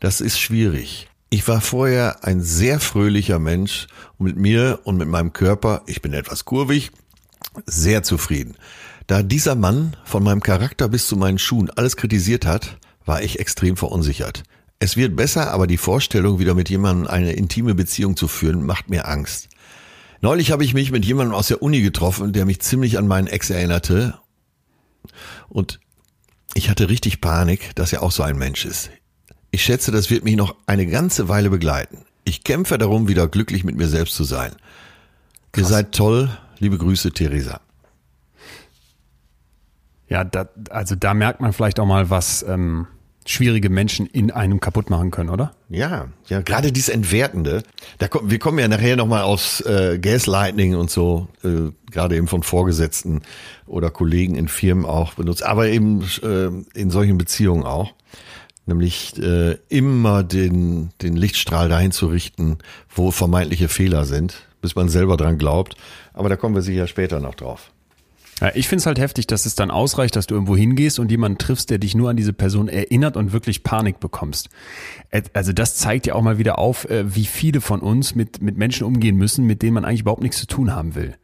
Das 0.00 0.20
ist 0.20 0.38
schwierig. 0.38 1.08
Ich 1.36 1.46
war 1.46 1.60
vorher 1.60 2.24
ein 2.24 2.40
sehr 2.40 2.80
fröhlicher 2.80 3.38
Mensch 3.38 3.88
und 4.16 4.24
mit 4.24 4.36
mir 4.38 4.80
und 4.84 4.96
mit 4.96 5.06
meinem 5.06 5.34
Körper, 5.34 5.82
ich 5.84 6.00
bin 6.00 6.14
etwas 6.14 6.46
kurvig, 6.46 6.92
sehr 7.66 8.02
zufrieden. 8.02 8.56
Da 9.06 9.22
dieser 9.22 9.54
Mann 9.54 9.98
von 10.06 10.22
meinem 10.22 10.42
Charakter 10.42 10.88
bis 10.88 11.06
zu 11.06 11.14
meinen 11.14 11.38
Schuhen 11.38 11.68
alles 11.68 11.98
kritisiert 11.98 12.46
hat, 12.46 12.78
war 13.04 13.20
ich 13.20 13.38
extrem 13.38 13.76
verunsichert. 13.76 14.44
Es 14.78 14.96
wird 14.96 15.14
besser, 15.14 15.50
aber 15.50 15.66
die 15.66 15.76
Vorstellung, 15.76 16.38
wieder 16.38 16.54
mit 16.54 16.70
jemandem 16.70 17.06
eine 17.06 17.34
intime 17.34 17.74
Beziehung 17.74 18.16
zu 18.16 18.28
führen, 18.28 18.64
macht 18.64 18.88
mir 18.88 19.06
Angst. 19.06 19.50
Neulich 20.22 20.52
habe 20.52 20.64
ich 20.64 20.72
mich 20.72 20.90
mit 20.90 21.04
jemandem 21.04 21.34
aus 21.34 21.48
der 21.48 21.60
Uni 21.60 21.82
getroffen, 21.82 22.32
der 22.32 22.46
mich 22.46 22.60
ziemlich 22.60 22.96
an 22.96 23.06
meinen 23.06 23.26
Ex 23.26 23.50
erinnerte. 23.50 24.18
Und 25.50 25.80
ich 26.54 26.70
hatte 26.70 26.88
richtig 26.88 27.20
Panik, 27.20 27.74
dass 27.74 27.92
er 27.92 28.02
auch 28.02 28.12
so 28.12 28.22
ein 28.22 28.38
Mensch 28.38 28.64
ist. 28.64 28.88
Ich 29.50 29.62
schätze, 29.62 29.90
das 29.90 30.10
wird 30.10 30.24
mich 30.24 30.36
noch 30.36 30.54
eine 30.66 30.86
ganze 30.86 31.28
Weile 31.28 31.50
begleiten. 31.50 32.04
Ich 32.24 32.44
kämpfe 32.44 32.78
darum, 32.78 33.08
wieder 33.08 33.28
glücklich 33.28 33.64
mit 33.64 33.76
mir 33.76 33.88
selbst 33.88 34.14
zu 34.16 34.24
sein. 34.24 34.52
Krass. 35.52 35.64
Ihr 35.64 35.64
seid 35.64 35.92
toll. 35.92 36.30
Liebe 36.58 36.78
Grüße, 36.78 37.12
Theresa. 37.12 37.60
Ja, 40.08 40.24
da, 40.24 40.48
also 40.70 40.94
da 40.94 41.14
merkt 41.14 41.40
man 41.40 41.52
vielleicht 41.52 41.80
auch 41.80 41.86
mal, 41.86 42.10
was 42.10 42.44
ähm, 42.48 42.86
schwierige 43.26 43.70
Menschen 43.70 44.06
in 44.06 44.30
einem 44.30 44.60
kaputt 44.60 44.88
machen 44.88 45.10
können, 45.10 45.30
oder? 45.30 45.52
Ja, 45.68 46.08
ja, 46.28 46.40
gerade 46.40 46.72
dieses 46.72 46.88
Entwertende. 46.88 47.62
Da 47.98 48.08
kommen, 48.08 48.30
wir 48.30 48.38
kommen 48.38 48.58
ja 48.58 48.68
nachher 48.68 48.96
nochmal 48.96 49.22
aufs 49.22 49.60
äh, 49.62 49.98
Gaslighting 49.98 50.76
und 50.76 50.90
so, 50.90 51.28
äh, 51.42 51.72
gerade 51.90 52.16
eben 52.16 52.28
von 52.28 52.42
Vorgesetzten 52.42 53.22
oder 53.66 53.90
Kollegen 53.90 54.36
in 54.36 54.48
Firmen 54.48 54.84
auch 54.84 55.14
benutzt, 55.14 55.42
aber 55.42 55.68
eben 55.68 56.02
äh, 56.22 56.78
in 56.78 56.90
solchen 56.90 57.18
Beziehungen 57.18 57.64
auch. 57.64 57.92
Nämlich 58.66 59.16
äh, 59.22 59.56
immer 59.68 60.24
den, 60.24 60.90
den 61.00 61.16
Lichtstrahl 61.16 61.68
dahin 61.68 61.92
zu 61.92 62.08
richten, 62.08 62.58
wo 62.92 63.10
vermeintliche 63.10 63.68
Fehler 63.68 64.04
sind, 64.04 64.46
bis 64.60 64.74
man 64.74 64.88
selber 64.88 65.16
dran 65.16 65.38
glaubt. 65.38 65.76
Aber 66.12 66.28
da 66.28 66.36
kommen 66.36 66.54
wir 66.54 66.62
sicher 66.62 66.88
später 66.88 67.20
noch 67.20 67.36
drauf. 67.36 67.70
Ja, 68.40 68.50
ich 68.54 68.68
finde 68.68 68.80
es 68.80 68.86
halt 68.86 68.98
heftig, 68.98 69.26
dass 69.26 69.46
es 69.46 69.54
dann 69.54 69.70
ausreicht, 69.70 70.14
dass 70.14 70.26
du 70.26 70.34
irgendwo 70.34 70.56
hingehst 70.56 70.98
und 70.98 71.10
jemanden 71.10 71.38
triffst, 71.38 71.70
der 71.70 71.78
dich 71.78 71.94
nur 71.94 72.10
an 72.10 72.16
diese 72.16 72.34
Person 72.34 72.68
erinnert 72.68 73.16
und 73.16 73.32
wirklich 73.32 73.62
Panik 73.62 73.98
bekommst. 73.98 74.50
Also 75.32 75.52
das 75.52 75.76
zeigt 75.76 76.06
ja 76.06 76.14
auch 76.14 76.22
mal 76.22 76.36
wieder 76.36 76.58
auf, 76.58 76.84
äh, 76.90 77.14
wie 77.14 77.24
viele 77.24 77.62
von 77.62 77.80
uns 77.80 78.14
mit, 78.14 78.42
mit 78.42 78.58
Menschen 78.58 78.84
umgehen 78.84 79.16
müssen, 79.16 79.46
mit 79.46 79.62
denen 79.62 79.74
man 79.74 79.84
eigentlich 79.86 80.02
überhaupt 80.02 80.22
nichts 80.22 80.38
zu 80.38 80.46
tun 80.46 80.74
haben 80.74 80.94
will. 80.94 81.16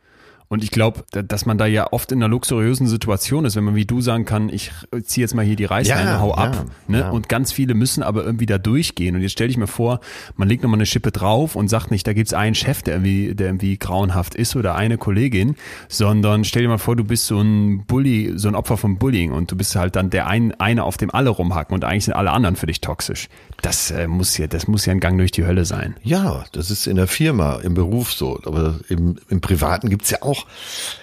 Und 0.53 0.63
ich 0.63 0.71
glaube, 0.71 1.05
dass 1.13 1.47
man 1.47 1.57
da 1.57 1.65
ja 1.65 1.95
oft 1.95 2.13
in 2.13 2.19
einer 2.19 2.29
luxuriösen 2.29 2.87
Situation 2.87 3.47
ist, 3.47 3.57
wenn 3.57 3.65
man 3.65 3.75
wie 3.75 3.87
du 3.87 4.03
sagen 4.03 4.27
kann, 4.27 4.51
ich 4.51 4.71
ziehe 5.03 5.25
jetzt 5.25 5.35
mal 5.35 5.47
hier 5.47 5.57
die 5.57 5.65
Reißleine, 5.65 6.11
ja, 6.11 6.21
hau 6.21 6.35
ab. 6.35 6.55
Ja, 6.55 6.65
ne? 6.89 6.99
Ja. 6.99 7.11
Und 7.11 7.31
ganz 7.31 7.53
viele 7.53 7.73
müssen 7.73 8.03
aber 8.03 8.23
irgendwie 8.23 8.45
da 8.45 8.59
durchgehen. 8.59 9.17
Und 9.17 9.23
jetzt 9.23 9.33
stell 9.33 9.49
dich 9.49 9.57
mir 9.57 9.67
vor, 9.67 10.01
man 10.37 10.51
legt 10.51 10.63
nochmal 10.63 10.77
eine 10.77 10.85
Schippe 10.85 11.11
drauf 11.11 11.57
und 11.57 11.69
sagt 11.69 11.91
nicht, 11.91 12.07
da 12.07 12.13
gibt's 12.13 12.35
einen 12.35 12.55
Chef, 12.55 12.83
der 12.83 12.97
irgendwie, 12.97 13.35
der 13.35 13.47
irgendwie 13.47 13.79
grauenhaft 13.79 14.35
ist 14.35 14.55
oder 14.55 14.75
eine 14.75 14.99
Kollegin, 14.99 15.57
sondern 15.89 16.45
stell 16.45 16.61
dir 16.61 16.69
mal 16.69 16.77
vor, 16.77 16.97
du 16.97 17.05
bist 17.05 17.25
so 17.25 17.41
ein 17.41 17.87
Bully, 17.87 18.35
so 18.37 18.49
ein 18.49 18.55
Opfer 18.55 18.77
von 18.77 18.99
Bullying 18.99 19.33
und 19.33 19.51
du 19.51 19.57
bist 19.57 19.75
halt 19.75 19.97
dann 19.97 20.11
der 20.11 20.27
ein, 20.27 20.53
eine, 20.61 20.85
auf 20.85 20.99
dem 20.99 21.11
alle 21.15 21.31
rumhacken 21.31 21.75
und 21.75 21.83
eigentlich 21.85 22.05
sind 22.05 22.13
alle 22.13 22.31
anderen 22.31 22.57
für 22.57 22.67
dich 22.67 22.83
toxisch. 22.83 23.31
Das 23.63 23.93
äh, 23.93 24.09
muss 24.09 24.37
ja, 24.37 24.49
das 24.49 24.67
muss 24.67 24.87
ja 24.87 24.93
ein 24.93 25.01
Gang 25.01 25.17
durch 25.19 25.31
die 25.31 25.47
Hölle 25.47 25.65
sein. 25.65 25.97
Ja, 26.03 26.45
das 26.53 26.71
ist 26.71 26.89
in 26.89 26.97
der 26.97 27.07
Firma, 27.07 27.61
im 27.63 27.75
Beruf 27.75 28.13
so. 28.13 28.41
Aber 28.45 28.81
im, 28.89 29.17
im 29.29 29.41
Privaten 29.41 29.89
gibt's 29.89 30.11
ja 30.11 30.23
auch 30.23 30.47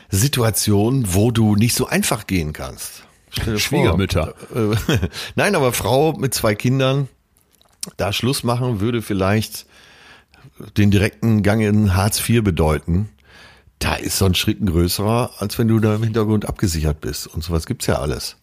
Situationen, 0.10 1.14
wo 1.14 1.32
du 1.32 1.56
nicht 1.56 1.74
so 1.74 1.88
einfach 1.88 2.28
gehen 2.28 2.52
kannst. 2.52 3.04
Schwiegermütter. 3.32 4.34
Vor, 4.52 4.74
äh, 4.74 5.00
nein, 5.36 5.56
aber 5.56 5.72
Frau 5.72 6.14
mit 6.14 6.34
zwei 6.34 6.54
Kindern, 6.54 7.08
da 7.96 8.12
Schluss 8.12 8.44
machen 8.44 8.82
würde 8.82 9.02
vielleicht 9.02 9.66
den 10.78 10.92
direkten 10.92 11.44
Gang 11.44 11.62
in 11.62 11.96
Hartz 11.96 12.28
IV 12.28 12.44
bedeuten. 12.44 13.10
Da 13.80 13.96
ist 13.96 14.18
so 14.18 14.26
ein 14.26 14.36
Schritt 14.36 14.62
ein 14.62 14.66
größerer, 14.66 15.32
als 15.38 15.58
wenn 15.58 15.70
du 15.70 15.80
da 15.80 15.96
im 15.96 16.04
Hintergrund 16.04 16.46
abgesichert 16.46 17.00
bist. 17.00 17.28
Und 17.28 17.44
sowas 17.44 17.66
gibt's 17.66 17.86
ja 17.86 18.00
alles. 18.00 18.36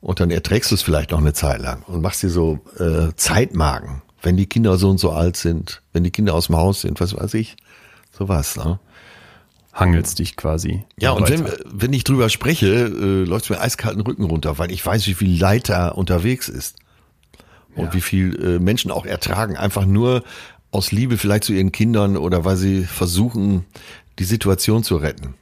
Und 0.00 0.20
dann 0.20 0.30
erträgst 0.30 0.70
du 0.70 0.74
es 0.74 0.82
vielleicht 0.82 1.10
noch 1.10 1.18
eine 1.18 1.34
Zeit 1.34 1.60
lang 1.60 1.82
und 1.82 2.00
machst 2.00 2.22
dir 2.22 2.30
so 2.30 2.60
äh, 2.78 3.14
Zeitmarken, 3.16 4.02
wenn 4.22 4.36
die 4.36 4.46
Kinder 4.46 4.76
so 4.78 4.88
und 4.88 4.98
so 4.98 5.10
alt 5.10 5.36
sind, 5.36 5.82
wenn 5.92 6.04
die 6.04 6.10
Kinder 6.10 6.34
aus 6.34 6.46
dem 6.46 6.56
Haus 6.56 6.80
sind, 6.80 7.00
was 7.00 7.14
weiß 7.14 7.34
ich. 7.34 7.56
Sowas, 8.10 8.56
ne? 8.56 8.80
hangelst 9.72 10.18
dich 10.18 10.36
quasi. 10.36 10.84
Ja, 10.98 11.12
und 11.12 11.28
wenn, 11.28 11.46
wenn 11.64 11.92
ich 11.92 12.04
drüber 12.04 12.28
spreche, 12.28 12.66
äh, 12.66 13.24
läuft 13.24 13.50
mir 13.50 13.60
eiskalten 13.60 14.00
Rücken 14.02 14.24
runter, 14.24 14.58
weil 14.58 14.70
ich 14.70 14.84
weiß, 14.84 15.06
wie 15.06 15.14
viel 15.14 15.40
Leid 15.40 15.68
da 15.68 15.88
unterwegs 15.88 16.48
ist. 16.48 16.76
Und 17.76 17.86
ja. 17.86 17.94
wie 17.94 18.00
viel 18.00 18.44
äh, 18.44 18.58
Menschen 18.58 18.90
auch 18.90 19.06
ertragen, 19.06 19.56
einfach 19.56 19.86
nur 19.86 20.24
aus 20.72 20.90
Liebe 20.90 21.18
vielleicht 21.18 21.44
zu 21.44 21.52
ihren 21.52 21.72
Kindern 21.72 22.16
oder 22.16 22.44
weil 22.44 22.56
sie 22.56 22.84
versuchen, 22.84 23.64
die 24.18 24.24
Situation 24.24 24.82
zu 24.82 24.96
retten. 24.96 25.34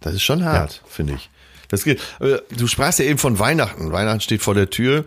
Das 0.00 0.14
ist 0.14 0.22
schon 0.22 0.44
hart, 0.44 0.82
ja. 0.82 0.88
finde 0.88 1.14
ich. 1.14 1.30
Das 1.70 1.84
geht. 1.84 2.00
Äh, 2.18 2.38
du 2.56 2.66
sprachst 2.66 2.98
ja 2.98 3.04
eben 3.06 3.18
von 3.18 3.38
Weihnachten. 3.38 3.92
Weihnachten 3.92 4.20
steht 4.20 4.42
vor 4.42 4.54
der 4.54 4.70
Tür. 4.70 5.04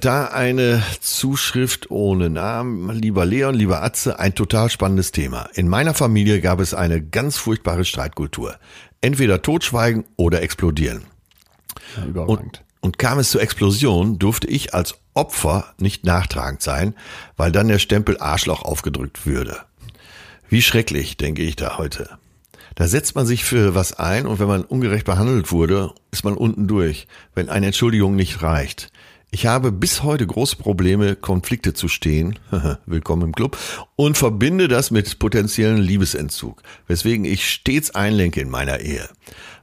Da 0.00 0.26
eine 0.26 0.82
Zuschrift 1.00 1.90
ohne 1.90 2.30
Namen. 2.30 2.90
Lieber 2.90 3.24
Leon, 3.24 3.54
lieber 3.54 3.82
Atze, 3.82 4.18
ein 4.18 4.34
total 4.34 4.70
spannendes 4.70 5.12
Thema. 5.12 5.48
In 5.54 5.66
meiner 5.66 5.94
Familie 5.94 6.40
gab 6.40 6.60
es 6.60 6.74
eine 6.74 7.02
ganz 7.02 7.38
furchtbare 7.38 7.84
Streitkultur. 7.84 8.56
Entweder 9.00 9.42
totschweigen 9.42 10.04
oder 10.16 10.42
explodieren. 10.42 11.04
Ja, 12.14 12.22
und, 12.22 12.62
und 12.80 12.98
kam 12.98 13.18
es 13.18 13.30
zur 13.30 13.40
Explosion, 13.40 14.18
durfte 14.18 14.46
ich 14.46 14.74
als 14.74 14.96
Opfer 15.14 15.72
nicht 15.78 16.04
nachtragend 16.04 16.60
sein, 16.60 16.94
weil 17.36 17.50
dann 17.50 17.68
der 17.68 17.78
Stempel 17.78 18.18
Arschloch 18.18 18.62
aufgedrückt 18.62 19.26
würde. 19.26 19.58
Wie 20.48 20.60
schrecklich, 20.60 21.16
denke 21.16 21.42
ich 21.42 21.56
da 21.56 21.78
heute. 21.78 22.18
Da 22.74 22.88
setzt 22.88 23.14
man 23.14 23.24
sich 23.24 23.44
für 23.44 23.76
was 23.76 23.92
ein 23.92 24.26
und 24.26 24.40
wenn 24.40 24.48
man 24.48 24.64
ungerecht 24.64 25.06
behandelt 25.06 25.52
wurde, 25.52 25.92
ist 26.10 26.24
man 26.24 26.34
unten 26.34 26.66
durch, 26.66 27.06
wenn 27.34 27.48
eine 27.48 27.66
Entschuldigung 27.66 28.16
nicht 28.16 28.42
reicht. 28.42 28.90
Ich 29.30 29.46
habe 29.46 29.72
bis 29.72 30.02
heute 30.02 30.26
große 30.26 30.56
Probleme, 30.56 31.16
Konflikte 31.16 31.72
zu 31.74 31.88
stehen, 31.88 32.38
willkommen 32.86 33.22
im 33.22 33.32
Club, 33.32 33.56
und 33.96 34.16
verbinde 34.16 34.68
das 34.68 34.90
mit 34.90 35.18
potenziellen 35.18 35.78
Liebesentzug, 35.78 36.62
weswegen 36.86 37.24
ich 37.24 37.48
stets 37.48 37.92
einlenke 37.92 38.40
in 38.40 38.50
meiner 38.50 38.80
Ehe. 38.80 39.08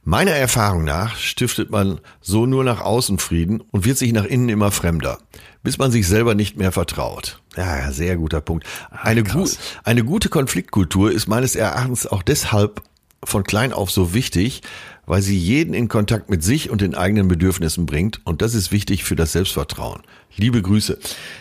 Meiner 0.04 0.32
Erfahrung 0.32 0.84
nach 0.84 1.15
stiftet 1.15 1.69
man 1.69 2.00
so 2.21 2.45
nur 2.45 2.63
nach 2.63 2.82
außen 2.82 3.17
Frieden 3.19 3.62
und 3.62 3.86
wird 3.86 3.97
sich 3.97 4.13
nach 4.13 4.26
innen 4.26 4.50
immer 4.50 4.71
fremder, 4.71 5.19
bis 5.63 5.78
man 5.78 5.91
sich 5.91 6.08
selber 6.08 6.34
nicht 6.34 6.58
mehr 6.58 6.71
vertraut. 6.71 7.41
Ja, 7.56 7.91
sehr 7.91 8.17
guter 8.17 8.41
Punkt. 8.41 8.65
Eine, 8.89 9.24
gu 9.24 9.47
eine 9.84 10.04
gute 10.04 10.30
Konfliktkultur 10.30 11.12
ist 11.12 11.28
meines 11.28 11.56
Erachtens 11.56 12.08
auch 12.08 12.24
deshalb 12.24 12.82
von 13.24 13.44
klein 13.44 13.74
auf 13.74 13.92
so 13.92 14.14
wichtig, 14.14 14.62
weil 15.06 15.22
sie 15.22 15.38
jeden 15.38 15.74
in 15.74 15.88
Kontakt 15.88 16.30
mit 16.30 16.44
sich 16.44 16.70
und 16.70 16.82
den 16.82 16.96
eigenen 16.96 17.28
Bedürfnissen 17.28 17.86
bringt. 17.86 18.22
Und 18.26 18.42
das 18.42 18.54
ist 18.54 18.72
wichtig 18.72 19.04
für 19.04 19.16
das 19.16 19.34
Selbstvertrauen. 19.34 20.02
Liebe 20.36 20.62
Grüße. 20.62 20.98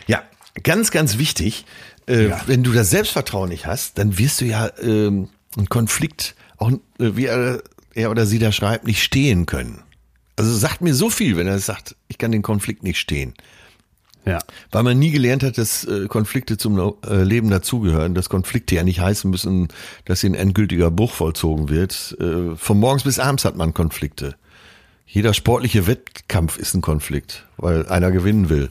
Ja, 0.06 0.22
ganz, 0.62 0.90
ganz 0.90 1.18
wichtig. 1.18 1.64
Äh, 2.06 2.28
ja. 2.28 2.40
Wenn 2.46 2.62
du 2.62 2.72
das 2.72 2.90
Selbstvertrauen 2.90 3.48
nicht 3.48 3.66
hast, 3.66 3.98
dann 3.98 4.18
wirst 4.18 4.40
du 4.40 4.44
ja 4.44 4.70
ähm, 4.82 5.28
einen 5.56 5.68
Konflikt, 5.68 6.34
auch 6.58 6.70
äh, 6.70 6.76
wie 6.98 7.26
er, 7.26 7.62
er 7.94 8.10
oder 8.10 8.26
sie 8.26 8.38
da 8.38 8.52
schreibt, 8.52 8.86
nicht 8.86 9.02
stehen 9.02 9.46
können. 9.46 9.82
Also 10.36 10.56
sagt 10.56 10.80
mir 10.80 10.94
so 10.94 11.10
viel, 11.10 11.36
wenn 11.36 11.46
er 11.46 11.58
sagt, 11.58 11.96
ich 12.08 12.18
kann 12.18 12.32
den 12.32 12.42
Konflikt 12.42 12.82
nicht 12.82 12.98
stehen. 12.98 13.34
Ja. 14.30 14.38
Weil 14.70 14.84
man 14.84 14.98
nie 14.98 15.10
gelernt 15.10 15.42
hat, 15.42 15.58
dass 15.58 15.84
äh, 15.84 16.06
Konflikte 16.06 16.56
zum 16.56 16.78
äh, 17.04 17.22
Leben 17.24 17.50
dazugehören, 17.50 18.14
dass 18.14 18.28
Konflikte 18.28 18.76
ja 18.76 18.84
nicht 18.84 19.00
heißen 19.00 19.28
müssen, 19.28 19.68
dass 20.04 20.20
hier 20.20 20.30
ein 20.30 20.34
endgültiger 20.34 20.92
Bruch 20.92 21.12
vollzogen 21.12 21.68
wird. 21.68 22.16
Äh, 22.20 22.54
von 22.54 22.78
morgens 22.78 23.02
bis 23.02 23.18
abends 23.18 23.44
hat 23.44 23.56
man 23.56 23.74
Konflikte. 23.74 24.36
Jeder 25.04 25.34
sportliche 25.34 25.88
Wettkampf 25.88 26.58
ist 26.58 26.74
ein 26.74 26.80
Konflikt, 26.80 27.44
weil 27.56 27.88
einer 27.88 28.12
gewinnen 28.12 28.48
will. 28.48 28.70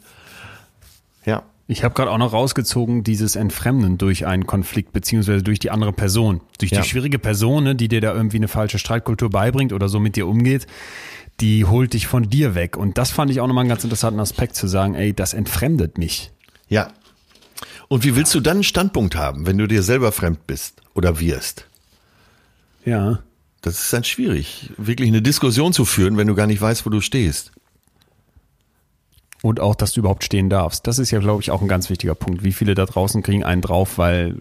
Ja. 1.26 1.44
Ich 1.68 1.84
habe 1.84 1.94
gerade 1.94 2.10
auch 2.10 2.18
noch 2.18 2.34
rausgezogen, 2.34 3.04
dieses 3.04 3.36
Entfremden 3.36 4.00
durch 4.00 4.26
einen 4.26 4.48
Konflikt 4.48 4.94
beziehungsweise 4.94 5.44
durch 5.44 5.60
die 5.60 5.70
andere 5.70 5.92
Person. 5.92 6.40
Durch 6.58 6.72
ja. 6.72 6.82
die 6.82 6.88
schwierige 6.88 7.20
Person, 7.20 7.66
ne, 7.66 7.76
die 7.76 7.90
dir 7.90 8.02
da 8.02 8.14
irgendwie 8.14 8.38
eine 8.38 8.48
falsche 8.48 8.80
Streitkultur 8.80 9.30
beibringt 9.30 9.74
oder 9.74 9.90
so 9.90 10.00
mit 10.00 10.16
dir 10.16 10.26
umgeht 10.26 10.66
die 11.42 11.66
holt 11.66 11.94
dich 11.94 12.08
von 12.08 12.30
dir 12.30 12.56
weg. 12.56 12.78
Und 12.78 12.98
das 12.98 13.12
fand 13.12 13.32
ich 13.32 13.40
auch 13.40 13.48
nochmal 13.48 13.64
einen 13.64 13.70
ganz 13.70 13.84
interessanten 13.84 14.20
Aspekt 14.20 14.56
zu 14.56 14.68
sagen, 14.68 14.96
ey, 14.96 15.14
das 15.14 15.34
entfremdet 15.34 15.98
mich. 15.98 16.32
Ja. 16.68 16.92
Und 17.88 18.04
wie 18.04 18.16
willst 18.16 18.34
du 18.36 18.40
dann 18.40 18.58
einen 18.58 18.64
Standpunkt 18.64 19.16
haben, 19.16 19.46
wenn 19.48 19.58
du 19.58 19.68
dir 19.68 19.84
selber 19.84 20.12
fremd 20.12 20.46
bist 20.48 20.82
oder 20.94 21.20
wirst? 21.20 21.66
Ja. 22.86 23.20
Das 23.62 23.82
ist 23.82 23.92
dann 23.92 24.04
schwierig, 24.04 24.72
wirklich 24.78 25.10
eine 25.10 25.22
Diskussion 25.22 25.74
zu 25.74 25.84
führen, 25.84 26.18
wenn 26.18 26.28
du 26.28 26.36
gar 26.36 26.48
nicht 26.48 26.62
weißt, 26.62 26.86
wo 26.86 26.90
du 26.90 27.02
stehst. 27.02 27.52
Und 29.42 29.60
auch, 29.60 29.76
dass 29.76 29.94
du 29.94 30.02
überhaupt 30.02 30.24
stehen 30.24 30.50
darfst. 30.50 30.86
Das 30.88 31.00
ist 31.00 31.12
ja, 31.12 31.20
glaube 31.20 31.42
ich, 31.42 31.52
auch 31.52 31.62
ein 31.62 31.68
ganz 31.68 31.90
wichtiger 31.90 32.16
Punkt. 32.16 32.44
Wie 32.44 32.52
viele 32.52 32.76
da 32.76 32.86
draußen 32.86 33.24
kriegen 33.24 33.44
einen 33.44 33.62
drauf, 33.62 33.98
weil 33.98 34.38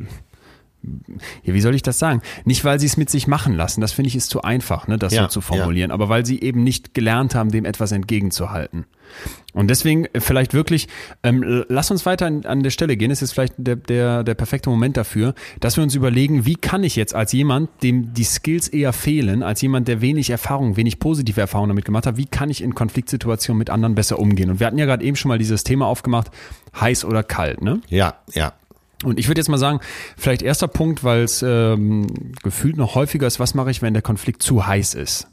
ja, 1.43 1.55
wie 1.55 1.61
soll 1.61 1.75
ich 1.75 1.83
das 1.83 1.99
sagen? 1.99 2.23
Nicht, 2.45 2.65
weil 2.65 2.79
sie 2.79 2.87
es 2.87 2.97
mit 2.97 3.11
sich 3.11 3.27
machen 3.27 3.55
lassen, 3.55 3.81
das 3.81 3.93
finde 3.93 4.09
ich 4.09 4.17
ist 4.17 4.31
zu 4.31 4.43
einfach, 4.43 4.87
ne, 4.87 4.99
das 4.99 5.13
Ja, 5.13 5.23
so 5.23 5.29
zu 5.29 5.41
formulieren, 5.41 5.91
aber 5.91 6.09
weil 6.09 6.25
sie 6.25 6.41
eben 6.41 6.63
nicht 6.63 6.95
gelernt 6.95 7.35
haben, 7.35 7.51
dem 7.51 7.65
etwas 7.65 7.93
entgegenzuhalten. 7.93 8.87
Und 9.55 9.69
deswegen 9.69 10.05
äh, 10.07 10.21
vielleicht 10.21 10.55
wirklich, 10.55 10.89
ähm, 11.23 11.65
lass 11.69 11.91
uns 11.91 12.07
weiter 12.07 12.27
an, 12.27 12.45
an 12.45 12.63
der 12.63 12.71
Stelle 12.71 12.97
gehen, 12.97 13.11
das 13.11 13.23
ist 13.23 13.33
vielleicht 13.33 13.55
der, 13.57 13.77
der, 13.77 14.23
der 14.23 14.35
perfekte 14.35 14.71
Moment 14.71 14.97
dafür, 14.97 15.35
dass 15.61 15.77
wir 15.77 15.83
uns 15.83 15.95
überlegen, 15.95 16.47
wie 16.47 16.57
kann 16.57 16.85
ich 16.85 16.95
jetzt 16.95 17.15
als 17.15 17.33
jemand, 17.33 17.71
dem 17.83 18.13
die 18.15 18.25
Skills 18.25 18.69
eher 18.69 18.93
fehlen, 18.93 19.43
als 19.43 19.63
jemand, 19.63 19.89
der 19.89 20.01
wenig 20.01 20.31
Erfahrung, 20.31 20.77
wenig 20.77 21.01
positive 21.01 21.41
Erfahrung 21.41 21.69
damit 21.69 21.87
gemacht 21.87 22.07
hat, 22.07 22.17
wie 22.17 22.27
kann 22.27 22.51
ich 22.51 22.63
in 22.63 22.75
Konfliktsituationen 22.75 23.59
mit 23.59 23.71
anderen 23.71 23.95
besser 23.95 24.19
umgehen? 24.19 24.51
Und 24.51 24.61
wir 24.61 24.67
hatten 24.67 24.79
ja 24.79 24.85
gerade 24.85 25.05
eben 25.05 25.17
schon 25.17 25.31
mal 25.31 25.39
dieses 25.39 25.65
Thema 25.65 25.87
aufgemacht, 25.87 26.31
heiß 26.79 27.05
oder 27.05 27.23
kalt, 27.23 27.63
ne? 27.63 27.81
Ja, 27.89 28.17
ja. 28.33 28.53
Und 29.05 29.19
ich 29.21 29.29
würde 29.29 29.41
jetzt 29.41 29.49
mal 29.49 29.59
sagen, 29.59 29.81
vielleicht 30.17 30.43
erster 30.43 30.69
Punkt, 30.69 31.05
weil 31.05 31.23
es 31.23 31.43
ähm, 31.43 32.07
gefühlt 32.43 32.77
noch 32.77 32.95
häufiger 32.95 33.27
ist, 33.27 33.39
was 33.39 33.55
mache 33.55 33.71
ich, 33.71 33.81
wenn 33.83 33.93
der 33.95 34.03
Konflikt 34.03 34.43
zu 34.43 34.67
heiß 34.67 34.95
ist? 34.95 35.29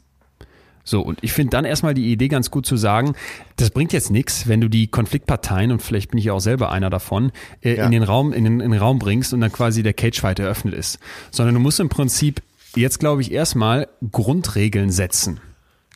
So, 0.84 1.00
und 1.00 1.18
ich 1.22 1.32
finde 1.32 1.50
dann 1.50 1.64
erstmal 1.64 1.94
die 1.94 2.12
Idee 2.12 2.28
ganz 2.28 2.52
gut 2.52 2.64
zu 2.64 2.76
sagen, 2.76 3.14
das 3.56 3.70
bringt 3.70 3.92
jetzt 3.92 4.12
nichts, 4.12 4.46
wenn 4.46 4.60
du 4.60 4.68
die 4.68 4.86
Konfliktparteien, 4.86 5.72
und 5.72 5.82
vielleicht 5.82 6.12
bin 6.12 6.18
ich 6.18 6.26
ja 6.26 6.32
auch 6.32 6.38
selber 6.40 6.70
einer 6.70 6.90
davon, 6.90 7.32
äh, 7.60 7.74
Ja. 7.76 7.86
in 7.86 7.90
den 7.90 8.04
Raum, 8.04 8.32
in 8.32 8.44
den, 8.44 8.60
in 8.60 8.70
den 8.70 8.80
Raum 8.80 9.00
bringst 9.00 9.32
und 9.34 9.40
dann 9.40 9.50
quasi 9.50 9.82
der 9.82 9.94
Cagefight 9.94 10.38
eröffnet 10.38 10.74
ist. 10.74 11.00
Sondern 11.32 11.56
du 11.56 11.60
musst 11.60 11.80
im 11.80 11.88
Prinzip 11.88 12.40
jetzt, 12.76 13.00
glaube 13.00 13.20
ich, 13.20 13.32
erstmal 13.32 13.88
Grundregeln 14.12 14.90
setzen 14.92 15.40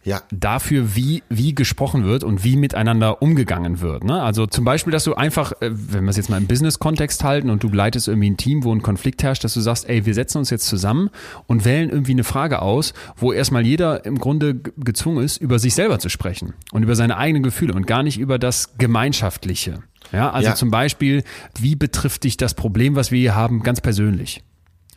Ja, 0.03 0.23
dafür, 0.33 0.97
wie, 0.97 1.23
wie 1.29 1.55
gesprochen 1.55 2.05
wird 2.05 2.25
und 2.25 2.43
wie 2.43 2.57
miteinander 2.57 3.21
umgegangen 3.21 3.83
wird. 3.83 4.03
Ne? 4.03 4.23
Also 4.23 4.47
zum 4.47 4.65
Beispiel, 4.65 4.93
dass 4.93 5.05
du 5.05 5.13
einfach, 5.15 5.53
äh, 5.61 5.71
wenn 5.73 6.05
wir 6.05 6.11
es 6.11 6.17
jetzt 6.17 6.31
mal 6.31 6.39
im 6.39 6.47
Business-Kontext 6.47 7.23
halten 7.23 7.51
und 7.51 7.63
du 7.63 7.69
leitest 7.69 8.09
irgendwie 8.09 8.31
ein 8.31 8.39
Team, 8.39 8.65
wo 8.65 8.75
ein 8.75 8.81
Konflikt 8.81 9.23
herrscht, 9.23 9.45
dass 9.45 9.53
du 9.53 9.61
sagst, 9.61 9.87
ey, 9.91 10.07
wir 10.07 10.15
setzen 10.15 10.39
uns 10.39 10.49
jetzt 10.49 10.67
zusammen 10.69 11.11
und 11.47 11.67
wählen 11.67 11.91
irgendwie 11.91 12.13
eine 12.13 12.25
Frage 12.25 12.63
aus, 12.63 12.95
wo 13.17 13.31
erstmal 13.35 13.67
jeder 13.67 14.07
im 14.07 14.19
Grunde 14.19 14.55
gezwungen 14.55 15.23
ist, 15.23 15.37
über 15.37 15.59
sich 15.59 15.75
selber 15.75 15.99
zu 15.99 16.09
sprechen 16.09 16.55
und 16.73 16.83
über 16.83 16.95
seine 16.97 17.19
eigenen 17.19 17.43
Gefühle 17.43 17.75
und 17.75 17.87
gar 17.87 18.03
nicht 18.03 18.19
über 18.19 18.39
das 18.39 18.79
Gemeinschaftliche. 18.79 19.83
Ja, 20.13 20.31
also 20.31 20.49
Ja. 20.49 20.55
zum 20.55 20.71
Beispiel, 20.71 21.25
wie 21.59 21.77
betrifft 21.77 22.25
dich 22.25 22.39
das 22.39 22.55
Problem, 22.55 22.97
was 22.97 23.11
wir 23.11 23.19
hier 23.19 23.35
haben, 23.35 23.63
ganz 23.63 23.83
persönlich? 23.83 24.43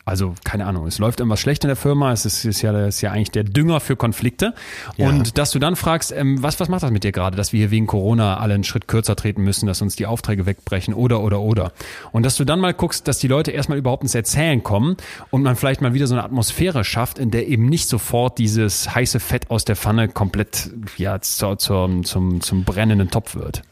Also, 0.06 0.34
keine 0.44 0.66
Ahnung, 0.66 0.86
es 0.86 0.98
läuft 0.98 1.20
irgendwas 1.20 1.40
schlecht 1.40 1.64
in 1.64 1.68
der 1.68 1.76
Firma, 1.76 2.12
es 2.12 2.26
ist, 2.26 2.44
ist, 2.44 2.60
ja, 2.60 2.86
ist 2.86 3.00
ja 3.00 3.10
eigentlich 3.10 3.30
der 3.30 3.44
Dünger 3.44 3.80
für 3.80 3.96
Konflikte. 3.96 4.52
Ja. 4.98 5.08
Und 5.08 5.38
dass 5.38 5.50
du 5.50 5.58
dann 5.58 5.76
fragst, 5.76 6.12
ähm, 6.12 6.42
was, 6.42 6.60
was 6.60 6.68
macht 6.68 6.82
das 6.82 6.90
mit 6.90 7.04
dir 7.04 7.12
gerade, 7.12 7.36
dass 7.36 7.54
wir 7.54 7.60
hier 7.60 7.70
wegen 7.70 7.86
Corona 7.86 8.36
alle 8.36 8.52
einen 8.52 8.64
Schritt 8.64 8.86
kürzer 8.86 9.16
treten 9.16 9.42
müssen, 9.42 9.66
dass 9.66 9.80
uns 9.80 9.96
die 9.96 10.04
Aufträge 10.04 10.44
wegbrechen 10.44 10.92
oder, 10.92 11.20
oder, 11.20 11.40
oder. 11.40 11.72
Und 12.12 12.24
dass 12.26 12.36
du 12.36 12.44
dann 12.44 12.60
mal 12.60 12.74
guckst, 12.74 13.08
dass 13.08 13.18
die 13.18 13.28
Leute 13.28 13.50
erstmal 13.50 13.78
überhaupt 13.78 14.02
ins 14.02 14.14
Erzählen 14.14 14.62
kommen 14.62 14.96
und 15.30 15.42
man 15.42 15.56
vielleicht 15.56 15.80
mal 15.80 15.94
wieder 15.94 16.06
so 16.06 16.14
eine 16.14 16.24
Atmosphäre 16.24 16.84
schafft, 16.84 17.18
in 17.18 17.30
der 17.30 17.48
eben 17.48 17.66
nicht 17.66 17.88
sofort 17.88 18.38
dieses 18.38 18.94
heiße 18.94 19.20
Fett 19.20 19.50
aus 19.50 19.64
der 19.64 19.76
Pfanne 19.76 20.08
komplett, 20.08 20.70
ja, 20.98 21.18
zur, 21.22 21.58
zur, 21.58 22.02
zum, 22.02 22.42
zum 22.42 22.64
brennenden 22.64 23.10
Topf 23.10 23.36
wird. 23.36 23.62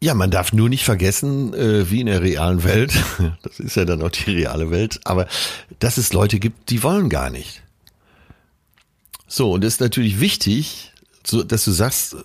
Ja, 0.00 0.14
man 0.14 0.30
darf 0.30 0.52
nur 0.52 0.68
nicht 0.68 0.84
vergessen, 0.84 1.54
äh, 1.54 1.90
wie 1.90 2.00
in 2.00 2.06
der 2.06 2.20
realen 2.20 2.64
Welt, 2.64 2.92
das 3.42 3.60
ist 3.60 3.76
ja 3.76 3.84
dann 3.84 4.02
auch 4.02 4.10
die 4.10 4.30
reale 4.30 4.70
Welt, 4.70 5.00
aber 5.04 5.26
dass 5.78 5.96
es 5.96 6.12
Leute 6.12 6.38
gibt, 6.38 6.70
die 6.70 6.82
wollen 6.82 7.08
gar 7.08 7.30
nicht. 7.30 7.62
So, 9.26 9.52
und 9.52 9.64
es 9.64 9.74
ist 9.74 9.80
natürlich 9.80 10.20
wichtig, 10.20 10.92
so, 11.24 11.42
dass 11.42 11.64
du 11.64 11.72
sagst, 11.72 12.16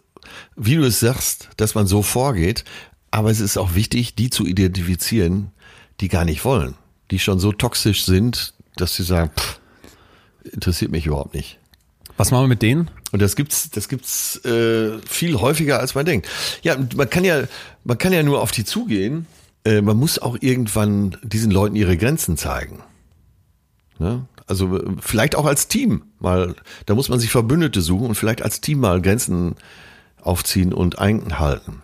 wie 0.56 0.76
du 0.76 0.84
es 0.84 1.00
sagst, 1.00 1.50
dass 1.58 1.74
man 1.74 1.88
so 1.88 2.04
vorgeht, 2.04 2.66
aber 3.10 3.32
es 3.32 3.40
ist 3.40 3.58
auch 3.58 3.74
wichtig, 3.74 4.16
die 4.16 4.30
zu 4.30 4.46
identifizieren, 4.46 5.52
die 6.00 6.10
gar 6.10 6.26
nicht 6.26 6.44
wollen, 6.46 6.76
die 7.10 7.20
schon 7.20 7.40
so 7.40 7.52
toxisch 7.52 8.06
sind, 8.06 8.54
dass 8.76 8.96
sie 8.96 9.04
sagen, 9.04 9.32
pff, 9.36 9.60
interessiert 10.52 10.92
mich 10.92 11.06
überhaupt 11.06 11.34
nicht. 11.34 11.58
Was 12.18 12.32
machen 12.32 12.44
wir 12.44 12.50
mit 12.50 12.62
denen? 12.62 12.92
Und 13.12 13.22
das 13.22 13.36
gibt's, 13.36 13.70
das 13.70 13.90
gibt's 13.90 14.38
äh, 14.46 15.00
viel 15.08 15.36
häufiger 15.36 15.80
als 15.80 15.96
man 15.96 16.06
denkt. 16.06 16.28
Ja, 16.62 16.78
man 16.96 17.10
kann 17.10 17.24
ja, 17.24 17.44
man 17.84 17.98
kann 17.98 18.14
ja 18.14 18.24
nur 18.24 18.42
auf 18.42 18.52
die 18.52 18.64
zugehen. 18.64 19.28
Äh, 19.66 19.82
man 19.82 19.98
muss 19.98 20.20
auch 20.20 20.38
irgendwann 20.40 21.18
diesen 21.24 21.52
Leuten 21.52 21.76
ihre 21.76 21.98
Grenzen 21.98 22.38
zeigen. 22.38 22.82
Ne? 24.00 24.26
Also 24.48 24.78
äh, 24.78 24.84
vielleicht 25.00 25.36
auch 25.36 25.46
als 25.46 25.68
Team 25.68 26.04
mal. 26.20 26.56
Da 26.86 26.96
muss 26.96 27.10
man 27.10 27.20
sich 27.20 27.32
Verbündete 27.32 27.82
suchen 27.82 28.08
und 28.08 28.16
vielleicht 28.16 28.42
als 28.42 28.62
Team 28.62 28.80
mal 28.80 29.02
Grenzen 29.02 29.56
aufziehen 30.22 30.74
und 30.74 31.00
einhalten. 31.00 31.84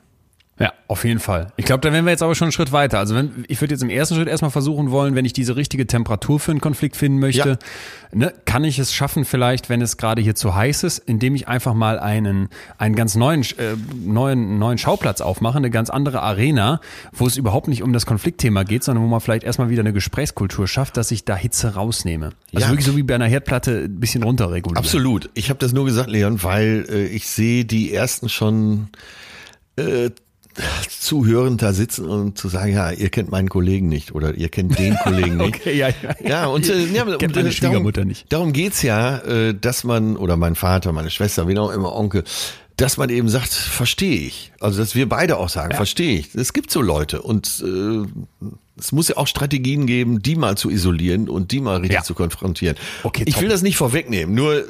Ja, 0.59 0.73
auf 0.87 1.05
jeden 1.05 1.19
Fall. 1.19 1.51
Ich 1.55 1.65
glaube, 1.65 1.81
da 1.81 1.93
wären 1.93 2.05
wir 2.05 2.11
jetzt 2.11 2.23
aber 2.23 2.33
schon 2.33 2.45
einen 2.45 2.51
Schritt 2.51 2.71
weiter. 2.71 2.97
Also 2.97 3.13
wenn, 3.13 3.45
ich 3.47 3.61
würde 3.61 3.75
jetzt 3.75 3.83
im 3.83 3.91
ersten 3.91 4.15
Schritt 4.15 4.27
erstmal 4.27 4.49
versuchen 4.49 4.89
wollen, 4.89 5.13
wenn 5.13 5.23
ich 5.23 5.33
diese 5.33 5.55
richtige 5.55 5.85
Temperatur 5.85 6.39
für 6.39 6.49
einen 6.49 6.61
Konflikt 6.61 6.95
finden 6.95 7.19
möchte, 7.19 7.59
ne, 8.11 8.33
kann 8.45 8.63
ich 8.63 8.79
es 8.79 8.91
schaffen 8.91 9.23
vielleicht, 9.23 9.69
wenn 9.69 9.81
es 9.81 9.97
gerade 9.97 10.19
hier 10.19 10.33
zu 10.33 10.55
heiß 10.55 10.83
ist, 10.83 10.97
indem 10.97 11.35
ich 11.35 11.47
einfach 11.47 11.75
mal 11.75 11.99
einen, 11.99 12.49
einen 12.79 12.95
ganz 12.95 13.13
neuen, 13.13 13.43
äh, 13.43 13.75
neuen, 14.03 14.57
neuen 14.57 14.79
Schauplatz 14.79 15.21
aufmache, 15.21 15.57
eine 15.57 15.69
ganz 15.69 15.91
andere 15.91 16.23
Arena, 16.23 16.81
wo 17.13 17.27
es 17.27 17.37
überhaupt 17.37 17.67
nicht 17.67 17.83
um 17.83 17.93
das 17.93 18.07
Konfliktthema 18.07 18.63
geht, 18.63 18.83
sondern 18.83 19.03
wo 19.03 19.07
man 19.07 19.19
vielleicht 19.21 19.43
erstmal 19.43 19.69
wieder 19.69 19.81
eine 19.81 19.93
Gesprächskultur 19.93 20.67
schafft, 20.67 20.97
dass 20.97 21.11
ich 21.11 21.23
da 21.23 21.35
Hitze 21.35 21.75
rausnehme. 21.75 22.31
Also 22.55 22.65
Ja. 22.65 22.69
wirklich 22.71 22.85
so 22.87 22.95
wie 22.97 23.03
bei 23.03 23.13
einer 23.13 23.27
Herdplatte 23.27 23.83
ein 23.85 23.99
bisschen 23.99 24.23
runterregulieren. 24.23 24.77
Absolut. 24.77 25.29
Ich 25.35 25.51
habe 25.51 25.59
das 25.59 25.71
nur 25.73 25.85
gesagt, 25.85 26.09
Leon, 26.09 26.41
weil 26.41 26.87
äh, 26.89 27.05
ich 27.05 27.27
sehe 27.27 27.63
die 27.63 27.93
ersten 27.93 28.27
schon 28.27 28.87
äh, 29.75 30.09
zuhörend 30.99 31.61
da 31.61 31.73
sitzen 31.73 32.05
und 32.05 32.37
zu 32.37 32.49
sagen, 32.49 32.73
ja, 32.73 32.91
ihr 32.91 33.09
kennt 33.09 33.31
meinen 33.31 33.49
Kollegen 33.49 33.87
nicht 33.87 34.13
oder 34.15 34.33
ihr 34.35 34.49
kennt 34.49 34.77
den 34.77 34.95
Kollegen 35.03 35.37
nicht. 35.37 35.55
Okay, 35.55 35.77
ja, 35.77 35.89
ja. 35.89 36.15
Ja, 36.27 36.45
und 36.47 36.67
äh, 36.69 36.85
ja, 36.87 37.03
Kennt 37.05 37.23
und, 37.23 37.35
meine 37.35 37.49
äh, 37.49 37.51
Schwiegermutter 37.51 38.01
darum, 38.01 38.07
nicht. 38.09 38.25
Darum 38.31 38.53
geht's 38.53 38.81
ja, 38.81 39.17
äh, 39.19 39.53
dass 39.53 39.83
man, 39.83 40.17
oder 40.17 40.37
mein 40.37 40.55
Vater, 40.55 40.91
meine 40.91 41.09
Schwester, 41.09 41.47
wie 41.47 41.57
auch 41.57 41.71
immer, 41.71 41.95
Onkel, 41.95 42.23
dass 42.77 42.97
man 42.97 43.09
eben 43.09 43.27
sagt, 43.27 43.51
verstehe 43.53 44.19
ich. 44.19 44.51
Also 44.59 44.79
dass 44.79 44.93
wir 44.93 45.09
beide 45.09 45.37
auch 45.37 45.49
sagen, 45.49 45.75
verstehe 45.75 46.19
ich. 46.19 46.35
Es 46.35 46.53
gibt 46.53 46.69
so 46.69 46.81
Leute 46.81 47.21
und 47.23 47.63
äh, 47.65 48.47
es 48.79 48.91
muss 48.91 49.07
ja 49.07 49.17
auch 49.17 49.25
Strategien 49.25 49.87
geben, 49.87 50.21
die 50.21 50.35
mal 50.35 50.55
zu 50.57 50.69
isolieren 50.69 51.27
und 51.29 51.51
die 51.51 51.59
mal 51.59 51.77
richtig 51.77 51.95
Ja. 51.95 52.03
zu 52.03 52.13
konfrontieren. 52.13 52.77
Okay, 53.01 53.23
ich 53.25 53.33
top. 53.33 53.41
will 53.43 53.49
das 53.49 53.63
nicht 53.63 53.77
vorwegnehmen, 53.77 54.35
nur 54.35 54.59
äh, 54.59 54.63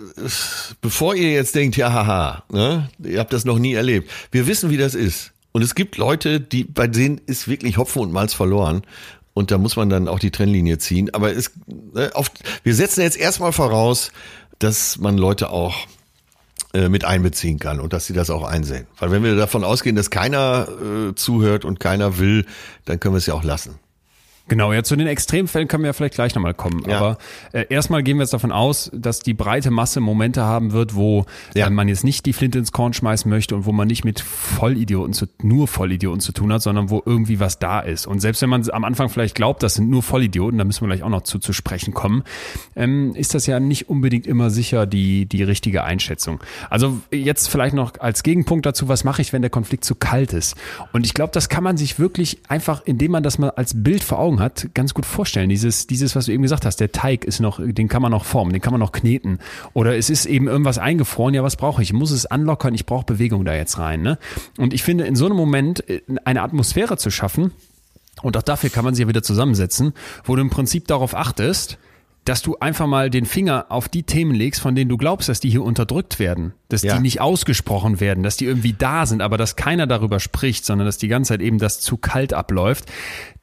bevor 0.80 1.16
ihr 1.16 1.32
jetzt 1.34 1.56
denkt, 1.56 1.76
ja 1.76 1.92
haha, 1.92 2.44
ne, 2.50 2.90
ihr 3.04 3.20
habt 3.20 3.34
das 3.34 3.44
noch 3.44 3.60
nie 3.60 3.74
erlebt. 3.74 4.10
Wir 4.32 4.48
wissen, 4.48 4.70
wie 4.70 4.78
das 4.78 4.96
ist. 4.96 5.34
Und 5.52 5.62
es 5.64 5.76
gibt 5.76 5.98
Leute, 5.98 6.40
die 6.40 6.64
bei 6.64 6.88
denen 6.88 7.20
ist 7.26 7.48
wirklich 7.48 7.78
Hopfen 7.78 8.02
und 8.02 8.12
Malz 8.12 8.34
verloren. 8.34 8.84
Und 9.34 9.52
da 9.52 9.58
muss 9.58 9.76
man 9.76 9.90
dann 9.90 10.08
auch 10.08 10.20
die 10.20 10.32
Trennlinie 10.32 10.78
ziehen. 10.78 11.14
Aber 11.14 11.36
es, 11.36 11.52
ne, 11.68 12.12
oft, 12.14 12.44
wir 12.64 12.74
setzen 12.74 13.02
jetzt 13.02 13.18
erstmal 13.18 13.52
voraus, 13.52 14.12
dass 14.60 14.98
man 14.98 15.18
Leute 15.18 15.50
auch 15.52 15.76
äh, 16.74 16.90
mit 16.90 17.06
einbeziehen 17.06 17.60
kann 17.60 17.80
und 17.80 17.94
dass 17.94 18.08
sie 18.08 18.14
das 18.14 18.30
auch 18.30 18.44
einsehen. 18.44 18.88
Weil 19.00 19.12
wenn 19.12 19.24
wir 19.24 19.36
davon 19.36 19.64
ausgehen, 19.64 19.96
dass 19.96 20.10
keiner 20.10 20.68
äh, 20.68 21.16
zuhört 21.16 21.66
und 21.66 21.80
keiner 21.80 22.18
will, 22.18 22.46
dann 22.86 23.00
können 23.00 23.14
wir 23.14 23.20
es 23.20 23.26
ja 23.26 23.36
auch 23.36 23.44
lassen. 23.44 23.80
Genau, 24.50 24.72
ja, 24.74 24.84
zu 24.84 24.96
den 24.96 25.08
Extremfällen 25.08 25.68
können 25.68 25.84
wir 25.84 25.88
ja 25.90 25.94
vielleicht 25.94 26.16
gleich 26.16 26.34
nochmal 26.36 26.54
kommen. 26.54 26.84
Ja. 26.88 26.98
Aber 26.98 27.18
äh, 27.52 27.66
erstmal 27.70 28.04
gehen 28.04 28.18
wir 28.18 28.24
jetzt 28.24 28.34
davon 28.34 28.52
aus, 28.52 28.90
dass 28.94 29.20
die 29.20 29.34
breite 29.34 29.72
Masse 29.72 30.00
Momente 30.00 30.44
haben 30.44 30.72
wird, 30.72 30.96
wo 30.96 31.26
Ja. 31.54 31.68
äh, 31.68 31.70
man 31.70 31.88
jetzt 31.88 32.04
nicht 32.04 32.26
die 32.26 32.34
Flinte 32.34 32.58
ins 32.60 32.72
Korn 32.72 32.94
schmeißen 32.94 33.30
möchte 33.30 33.56
und 33.56 33.66
wo 33.66 33.72
man 33.72 33.88
nicht 33.88 34.06
mit 34.06 34.20
Vollidioten 34.22 35.14
zu, 35.14 35.26
nur 35.42 35.68
Vollidioten 35.68 36.22
zu 36.22 36.32
tun 36.32 36.52
hat, 36.54 36.62
sondern 36.62 36.90
wo 36.90 37.02
irgendwie 37.06 37.40
was 37.40 37.60
da 37.60 37.80
ist. 37.80 38.08
Und 38.08 38.20
selbst 38.20 38.42
wenn 38.42 38.50
man 38.50 38.68
am 38.70 38.84
Anfang 38.84 39.10
vielleicht 39.10 39.36
glaubt, 39.36 39.64
das 39.64 39.76
sind 39.76 39.90
nur 39.90 40.02
Vollidioten, 40.04 40.58
da 40.58 40.64
müssen 40.64 40.82
wir 40.82 40.88
gleich 40.88 41.04
auch 41.04 41.10
noch 41.10 41.24
zu, 41.24 41.40
zu 41.40 41.54
sprechen 41.54 41.94
kommen, 41.94 42.24
ähm, 42.76 43.14
ist 43.16 43.34
das 43.34 43.46
ja 43.48 43.60
nicht 43.60 43.90
unbedingt 43.90 44.28
immer 44.28 44.50
sicher 44.50 44.86
die, 44.86 45.26
die 45.26 45.44
richtige 45.44 45.84
Einschätzung. 45.84 46.40
Also 46.70 47.00
jetzt 47.12 47.50
vielleicht 47.50 47.76
noch 47.76 47.94
als 48.00 48.24
Gegenpunkt 48.24 48.66
dazu, 48.66 48.88
was 48.88 49.04
mache 49.04 49.22
ich, 49.22 49.34
wenn 49.34 49.42
der 49.42 49.52
Konflikt 49.52 49.84
zu 49.84 49.96
kalt 49.96 50.34
ist? 50.34 50.56
Und 50.94 51.06
ich 51.06 51.14
glaube, 51.14 51.32
das 51.34 51.50
kann 51.50 51.64
man 51.64 51.78
sich 51.78 52.00
wirklich 52.00 52.40
einfach, 52.48 52.82
indem 52.86 53.12
man 53.12 53.24
das 53.24 53.38
mal 53.38 53.50
als 53.52 53.74
Bild 53.84 54.04
vor 54.04 54.20
Augen 54.20 54.37
hat, 54.40 54.70
ganz 54.74 54.94
gut 54.94 55.06
vorstellen. 55.06 55.50
Dieses, 55.50 55.88
dieses, 55.88 56.16
was 56.16 56.26
du 56.26 56.32
eben 56.32 56.44
gesagt 56.44 56.66
hast, 56.66 56.80
der 56.80 56.92
Teig 56.92 57.26
ist 57.26 57.40
noch, 57.40 57.60
den 57.62 57.88
kann 57.88 58.02
man 58.02 58.12
noch 58.12 58.26
formen, 58.26 58.52
den 58.54 58.62
kann 58.62 58.74
man 58.74 58.80
noch 58.80 58.92
kneten. 58.92 59.40
Oder 59.74 59.98
es 59.98 60.10
ist 60.10 60.26
eben 60.26 60.48
irgendwas 60.48 60.78
eingefroren, 60.78 61.34
ja, 61.34 61.44
was 61.44 61.56
brauche 61.56 61.82
ich? 61.82 61.90
Ich 61.90 61.94
muss 61.94 62.12
es 62.12 62.26
anlockern, 62.26 62.74
ich 62.74 62.86
brauche 62.86 63.06
Bewegung 63.06 63.46
da 63.46 63.56
jetzt 63.56 63.78
rein. 63.78 64.02
Ne? 64.02 64.18
Und 64.58 64.74
ich 64.74 64.84
finde, 64.84 65.06
in 65.06 65.16
so 65.16 65.26
einem 65.26 65.36
Moment 65.36 65.88
äh, 65.90 66.02
eine 66.26 66.42
Atmosphäre 66.42 66.98
zu 66.98 67.10
schaffen, 67.12 67.52
und 68.24 68.36
auch 68.36 68.42
dafür 68.42 68.72
kann 68.72 68.84
man 68.84 68.96
sich 68.96 69.04
ja 69.04 69.08
wieder 69.08 69.22
zusammensetzen, 69.22 69.94
wo 70.24 70.36
du 70.36 70.42
im 70.42 70.50
Prinzip 70.50 70.88
darauf 70.88 71.14
achtest, 71.16 71.78
dass 72.26 72.42
du 72.42 72.58
einfach 72.60 72.88
mal 72.88 73.10
den 73.10 73.26
Finger 73.26 73.68
auf 73.70 73.88
die 73.88 74.04
Themen 74.04 74.36
legst, 74.36 74.60
von 74.60 74.76
denen 74.76 74.90
du 74.90 74.98
glaubst, 74.98 75.30
dass 75.30 75.40
die 75.40 75.50
hier 75.50 75.64
unterdrückt 75.64 76.20
werden. 76.20 76.54
dass 76.68 76.82
Ja. 76.82 76.96
die 76.96 77.02
nicht 77.02 77.22
ausgesprochen 77.22 78.02
werden, 78.02 78.24
dass 78.24 78.36
die 78.36 78.44
irgendwie 78.44 78.74
da 78.74 79.06
sind, 79.06 79.22
aber 79.22 79.38
dass 79.38 79.56
keiner 79.56 79.88
darüber 79.88 80.20
spricht, 80.20 80.66
sondern 80.66 80.86
dass 80.86 80.98
die 80.98 81.08
ganze 81.08 81.30
Zeit 81.30 81.42
eben 81.42 81.60
das 81.60 81.80
zu 81.80 81.96
kalt 81.96 82.34
abläuft, 82.34 82.92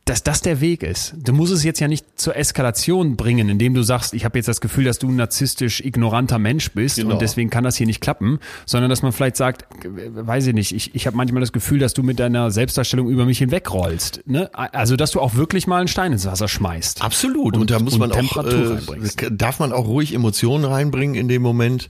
dass 0.05 0.23
das 0.23 0.43
der 0.43 0.61
Weg 0.61 0.83
ist. 0.83 1.15
Du 1.17 1.33
musst 1.33 1.53
es 1.53 1.65
jetzt 1.65 1.81
ja 1.81 1.89
nicht 1.89 2.05
zur 2.17 2.37
Eskalation 2.37 3.17
bringen, 3.17 3.49
indem 3.49 3.73
du 3.73 3.83
sagst, 3.83 4.13
ich 4.13 4.27
habe 4.27 4.39
jetzt 4.39 4.49
das 4.49 4.61
Gefühl, 4.61 4.85
dass 4.85 4.99
du 4.99 5.09
ein 5.09 5.17
narzisstisch 5.17 5.81
ignoranter 5.81 6.39
Mensch 6.39 6.73
bist 6.73 6.97
Genau. 6.97 7.15
und 7.15 7.23
deswegen 7.23 7.49
kann 7.49 7.65
das 7.65 7.77
hier 7.77 7.87
nicht 7.87 8.03
klappen, 8.03 8.39
sondern 8.67 8.91
dass 8.91 9.01
man 9.01 9.13
vielleicht 9.13 9.37
sagt, 9.37 9.63
äh, 9.85 9.89
weiß 10.15 10.49
ich 10.49 10.55
nicht, 10.55 10.75
ich, 10.75 10.95
ich 10.95 11.07
habe 11.07 11.17
manchmal 11.17 11.41
das 11.41 11.53
Gefühl, 11.53 11.79
dass 11.79 11.95
du 11.95 12.03
mit 12.03 12.19
deiner 12.19 12.51
Selbstdarstellung 12.51 13.09
über 13.09 13.25
mich 13.25 13.39
hinwegrollst. 13.39 14.23
Ne? 14.27 14.51
Also, 14.53 14.97
dass 14.97 15.11
du 15.11 15.21
auch 15.21 15.37
wirklich 15.37 15.67
mal 15.67 15.79
einen 15.79 15.89
Stein 15.89 16.13
ins 16.13 16.27
Wasser 16.27 16.49
schmeißt. 16.49 17.03
Absolut. 17.03 17.57
Und, 17.57 17.71
da 17.71 17.79
muss 17.79 17.95
und 17.95 18.01
man 18.01 18.13
auch, 18.13 18.45
äh, 18.45 19.31
darf 19.31 19.59
man 19.59 19.73
auch 19.73 19.87
ruhig 19.87 20.13
Emotionen 20.15 20.67
reinbringen 20.67 21.15
in 21.15 21.29
dem 21.29 21.41
Moment 21.41 21.89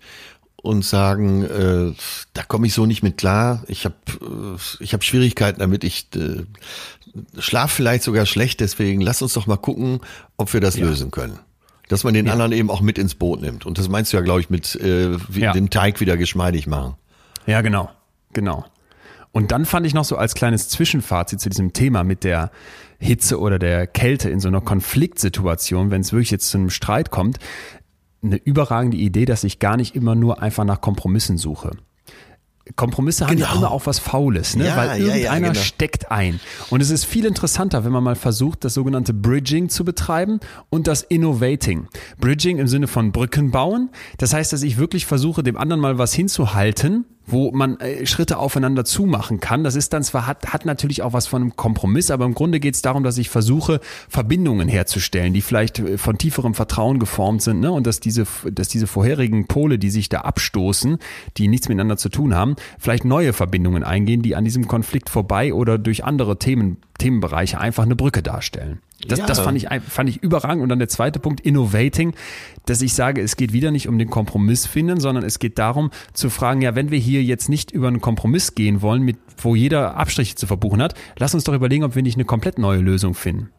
und 0.64 0.82
sagen, 0.84 1.42
äh, 1.42 1.92
da 2.32 2.42
komme 2.42 2.66
ich 2.66 2.74
so 2.74 2.86
nicht 2.86 3.02
mit 3.02 3.18
klar. 3.18 3.64
Ich 3.68 3.84
habe 3.84 3.96
äh, 4.22 4.82
ich 4.82 4.94
hab 4.94 5.04
Schwierigkeiten 5.04 5.60
damit. 5.60 5.84
Ich 5.84 6.06
äh, 6.16 6.44
schlaf 7.38 7.72
vielleicht 7.72 8.02
sogar 8.02 8.26
schlecht. 8.26 8.60
Deswegen 8.60 9.00
lass 9.00 9.22
uns 9.22 9.34
doch 9.34 9.46
mal 9.46 9.56
gucken, 9.56 10.00
ob 10.36 10.52
wir 10.52 10.60
das 10.60 10.78
lösen 10.78 11.10
können. 11.10 11.38
Dass 11.88 12.02
man 12.02 12.14
den 12.14 12.28
anderen 12.30 12.52
eben 12.52 12.70
auch 12.70 12.80
mit 12.80 12.98
ins 12.98 13.14
Boot 13.14 13.42
nimmt. 13.42 13.66
Und 13.66 13.76
das 13.78 13.88
meinst 13.88 14.12
du 14.12 14.16
ja, 14.16 14.22
glaube 14.22 14.40
ich, 14.40 14.48
mit 14.50 14.74
äh, 14.76 15.16
Ja. 15.32 15.52
den 15.52 15.68
Teig 15.70 16.00
wieder 16.00 16.16
geschmeidig 16.16 16.66
machen. 16.66 16.94
Ja, 17.46 17.60
genau, 17.60 17.90
genau. 18.32 18.64
Und 19.32 19.52
dann 19.52 19.64
fand 19.66 19.84
ich 19.86 19.94
noch 19.94 20.04
so 20.04 20.16
als 20.16 20.34
kleines 20.34 20.68
Zwischenfazit 20.68 21.40
zu 21.40 21.50
diesem 21.50 21.72
Thema 21.72 22.04
mit 22.04 22.24
der 22.24 22.50
Hitze 22.98 23.38
oder 23.38 23.58
der 23.58 23.86
Kälte 23.86 24.30
in 24.30 24.40
so 24.40 24.48
einer 24.48 24.60
Konfliktsituation, 24.60 25.90
wenn 25.90 26.00
es 26.00 26.12
wirklich 26.12 26.30
jetzt 26.30 26.48
zu 26.48 26.56
einem 26.58 26.70
Streit 26.70 27.10
kommt, 27.10 27.38
eine 28.22 28.36
überragende 28.36 28.96
Idee, 28.96 29.26
dass 29.26 29.44
ich 29.44 29.58
gar 29.58 29.76
nicht 29.76 29.94
immer 29.94 30.14
nur 30.14 30.40
einfach 30.40 30.64
nach 30.64 30.80
Kompromissen 30.80 31.36
suche. 31.36 31.72
Kompromisse 32.76 33.26
haben 33.26 33.36
ja 33.36 33.46
Genau. 33.46 33.58
immer 33.58 33.70
auch 33.70 33.86
was 33.86 33.98
Faules, 33.98 34.56
ne? 34.56 34.66
Ja, 34.66 34.76
weil 34.76 35.00
ja, 35.00 35.08
ja, 35.08 35.14
irgendeiner 35.16 35.48
genau. 35.48 35.60
steckt 35.60 36.10
ein. 36.10 36.40
Und 36.70 36.80
es 36.80 36.90
ist 36.90 37.04
viel 37.04 37.26
interessanter, 37.26 37.84
wenn 37.84 37.92
man 37.92 38.02
mal 38.02 38.16
versucht, 38.16 38.64
das 38.64 38.74
sogenannte 38.74 39.12
Bridging 39.12 39.68
zu 39.68 39.84
betreiben 39.84 40.40
und 40.70 40.86
das 40.86 41.02
Innovating. 41.02 41.88
Bridging 42.18 42.58
im 42.58 42.66
Sinne 42.66 42.86
von 42.86 43.12
Brücken 43.12 43.50
bauen. 43.50 43.90
Das 44.16 44.32
heißt, 44.32 44.52
dass 44.52 44.62
ich 44.62 44.78
wirklich 44.78 45.04
versuche, 45.04 45.42
dem 45.42 45.58
anderen 45.58 45.80
mal 45.80 45.98
was 45.98 46.14
hinzuhalten, 46.14 47.04
wo 47.26 47.50
man 47.52 47.78
äh, 47.80 48.06
Schritte 48.06 48.38
aufeinander 48.38 48.84
zumachen 48.84 49.40
kann. 49.40 49.64
Das 49.64 49.74
ist 49.74 49.92
dann 49.92 50.02
zwar, 50.02 50.26
hat, 50.26 50.52
hat 50.52 50.66
natürlich 50.66 51.02
auch 51.02 51.12
was 51.12 51.26
von 51.26 51.42
einem 51.42 51.56
Kompromiss, 51.56 52.10
aber 52.10 52.24
im 52.24 52.34
Grunde 52.34 52.60
geht 52.60 52.74
es 52.74 52.82
darum, 52.82 53.02
dass 53.02 53.18
ich 53.18 53.30
versuche, 53.30 53.80
Verbindungen 54.08 54.68
herzustellen, 54.68 55.32
die 55.32 55.42
vielleicht 55.42 55.78
äh, 55.78 55.98
von 55.98 56.18
tieferem 56.18 56.54
Vertrauen 56.54 56.98
geformt 56.98 57.42
sind, 57.42 57.60
ne? 57.60 57.72
Und 57.72 57.86
dass 57.86 58.00
diese, 58.00 58.26
dass 58.50 58.68
diese 58.68 58.86
vorherigen 58.86 59.46
Pole, 59.46 59.78
die 59.78 59.90
sich 59.90 60.08
da 60.08 60.20
abstoßen, 60.20 60.98
die 61.36 61.48
nichts 61.48 61.68
miteinander 61.68 61.96
zu 61.96 62.08
tun 62.08 62.34
haben, 62.34 62.56
vielleicht 62.78 63.04
neue 63.04 63.32
Verbindungen 63.32 63.84
eingehen, 63.84 64.22
die 64.22 64.36
an 64.36 64.44
diesem 64.44 64.68
Konflikt 64.68 65.10
vorbei 65.10 65.54
oder 65.54 65.78
durch 65.78 66.04
andere 66.04 66.38
Themen, 66.38 66.78
Themenbereiche 66.98 67.58
einfach 67.58 67.84
eine 67.84 67.96
Brücke 67.96 68.22
darstellen. 68.22 68.80
Das, 69.08 69.18
Ja. 69.20 69.26
das 69.26 69.40
fand 69.40 69.56
ich, 69.56 69.68
fand 69.88 70.08
ich 70.08 70.22
überragend. 70.22 70.62
Und 70.62 70.68
dann 70.68 70.78
der 70.78 70.88
zweite 70.88 71.18
Punkt, 71.18 71.40
Innovating, 71.40 72.14
dass 72.66 72.82
ich 72.82 72.94
sage, 72.94 73.20
es 73.20 73.36
geht 73.36 73.52
wieder 73.52 73.70
nicht 73.70 73.88
um 73.88 73.98
den 73.98 74.10
Kompromiss 74.10 74.66
finden, 74.66 75.00
sondern 75.00 75.24
es 75.24 75.38
geht 75.38 75.58
darum 75.58 75.90
zu 76.12 76.30
fragen, 76.30 76.62
ja, 76.62 76.74
wenn 76.74 76.90
wir 76.90 76.98
hier 76.98 77.22
jetzt 77.22 77.48
nicht 77.48 77.70
über 77.70 77.88
einen 77.88 78.00
Kompromiss 78.00 78.54
gehen 78.54 78.82
wollen, 78.82 79.02
mit, 79.02 79.16
wo 79.38 79.54
jeder 79.54 79.96
Abstriche 79.96 80.34
zu 80.34 80.46
verbuchen 80.46 80.82
hat, 80.82 80.94
lass 81.18 81.34
uns 81.34 81.44
doch 81.44 81.54
überlegen, 81.54 81.84
ob 81.84 81.94
wir 81.94 82.02
nicht 82.02 82.16
eine 82.16 82.24
komplett 82.24 82.58
neue 82.58 82.80
Lösung 82.80 83.14
finden. 83.14 83.50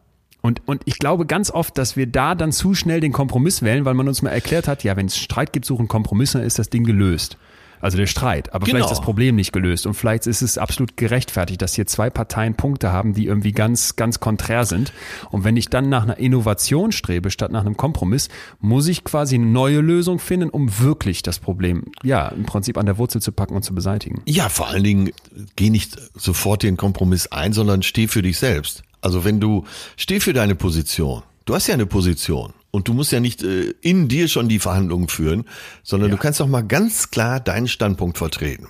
Und, 0.42 0.62
und 0.66 0.82
ich 0.84 0.98
glaube 0.98 1.26
ganz 1.26 1.50
oft, 1.50 1.76
dass 1.76 1.96
wir 1.96 2.06
da 2.06 2.36
dann 2.36 2.52
zu 2.52 2.74
schnell 2.74 3.00
den 3.00 3.12
Kompromiss 3.12 3.62
wählen, 3.62 3.84
weil 3.84 3.94
man 3.94 4.06
uns 4.06 4.22
mal 4.22 4.30
erklärt 4.30 4.68
hat, 4.68 4.84
ja, 4.84 4.96
wenn 4.96 5.06
es 5.06 5.16
Streit 5.16 5.52
gibt, 5.52 5.66
suchen 5.66 5.88
Kompromisse, 5.88 6.40
ist 6.40 6.58
das 6.60 6.70
Ding 6.70 6.84
gelöst. 6.84 7.36
Also 7.80 7.96
der 7.96 8.06
Streit. 8.06 8.52
Aber 8.52 8.64
Genau. 8.64 8.76
vielleicht 8.78 8.92
ist 8.92 8.98
das 8.98 9.04
Problem 9.04 9.36
nicht 9.36 9.52
gelöst. 9.52 9.86
Und 9.86 9.94
vielleicht 9.94 10.26
ist 10.26 10.42
es 10.42 10.58
absolut 10.58 10.96
gerechtfertigt, 10.96 11.62
dass 11.62 11.74
hier 11.74 11.86
zwei 11.86 12.10
Parteien 12.10 12.54
Punkte 12.54 12.92
haben, 12.92 13.14
die 13.14 13.26
irgendwie 13.26 13.52
ganz, 13.52 13.96
ganz 13.96 14.20
konträr 14.20 14.64
sind. 14.64 14.92
Und 15.30 15.44
wenn 15.44 15.56
ich 15.56 15.68
dann 15.68 15.88
nach 15.88 16.02
einer 16.02 16.18
Innovation 16.18 16.92
strebe, 16.92 17.30
statt 17.30 17.52
nach 17.52 17.60
einem 17.60 17.76
Kompromiss, 17.76 18.28
muss 18.60 18.88
ich 18.88 19.04
quasi 19.04 19.36
eine 19.36 19.46
neue 19.46 19.80
Lösung 19.80 20.18
finden, 20.18 20.50
um 20.50 20.78
wirklich 20.78 21.22
das 21.22 21.38
Problem, 21.38 21.84
ja, 22.02 22.28
im 22.28 22.44
Prinzip 22.46 22.78
an 22.78 22.86
der 22.86 22.98
Wurzel 22.98 23.20
zu 23.20 23.32
packen 23.32 23.54
und 23.54 23.62
zu 23.62 23.74
beseitigen. 23.74 24.22
Ja, 24.26 24.48
vor 24.48 24.68
allen 24.68 24.84
Dingen 24.84 25.10
geh 25.56 25.70
nicht 25.70 25.96
sofort 26.14 26.62
den 26.62 26.76
Kompromiss 26.76 27.26
ein, 27.28 27.52
sondern 27.52 27.82
steh 27.82 28.08
für 28.08 28.22
dich 28.22 28.38
selbst. 28.38 28.82
Also 29.00 29.24
wenn 29.24 29.40
du 29.40 29.64
steh 29.96 30.20
für 30.20 30.32
deine 30.32 30.54
Position. 30.54 31.22
Du 31.44 31.54
hast 31.54 31.68
ja 31.68 31.74
eine 31.74 31.86
Position 31.86 32.52
und 32.70 32.88
du 32.88 32.94
musst 32.94 33.12
ja 33.12 33.20
nicht 33.20 33.42
äh, 33.42 33.74
in 33.80 34.08
dir 34.08 34.28
schon 34.28 34.48
die 34.48 34.58
Verhandlungen 34.58 35.08
führen, 35.08 35.44
sondern 35.82 36.10
du 36.10 36.16
kannst 36.16 36.40
doch 36.40 36.46
mal 36.46 36.62
ganz 36.62 37.10
klar 37.10 37.40
deinen 37.40 37.68
Standpunkt 37.68 38.18
vertreten. 38.18 38.68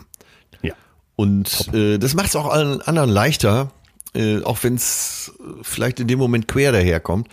Ja. 0.62 0.74
Und 1.16 1.72
äh, 1.74 1.98
das 1.98 2.14
macht 2.14 2.28
es 2.28 2.36
auch 2.36 2.48
allen 2.48 2.80
anderen 2.82 3.10
leichter, 3.10 3.72
äh, 4.14 4.42
auch 4.42 4.62
wenn 4.62 4.74
es 4.74 5.32
vielleicht 5.62 6.00
in 6.00 6.08
dem 6.08 6.18
Moment 6.18 6.48
quer 6.48 6.72
daherkommt, 6.72 7.28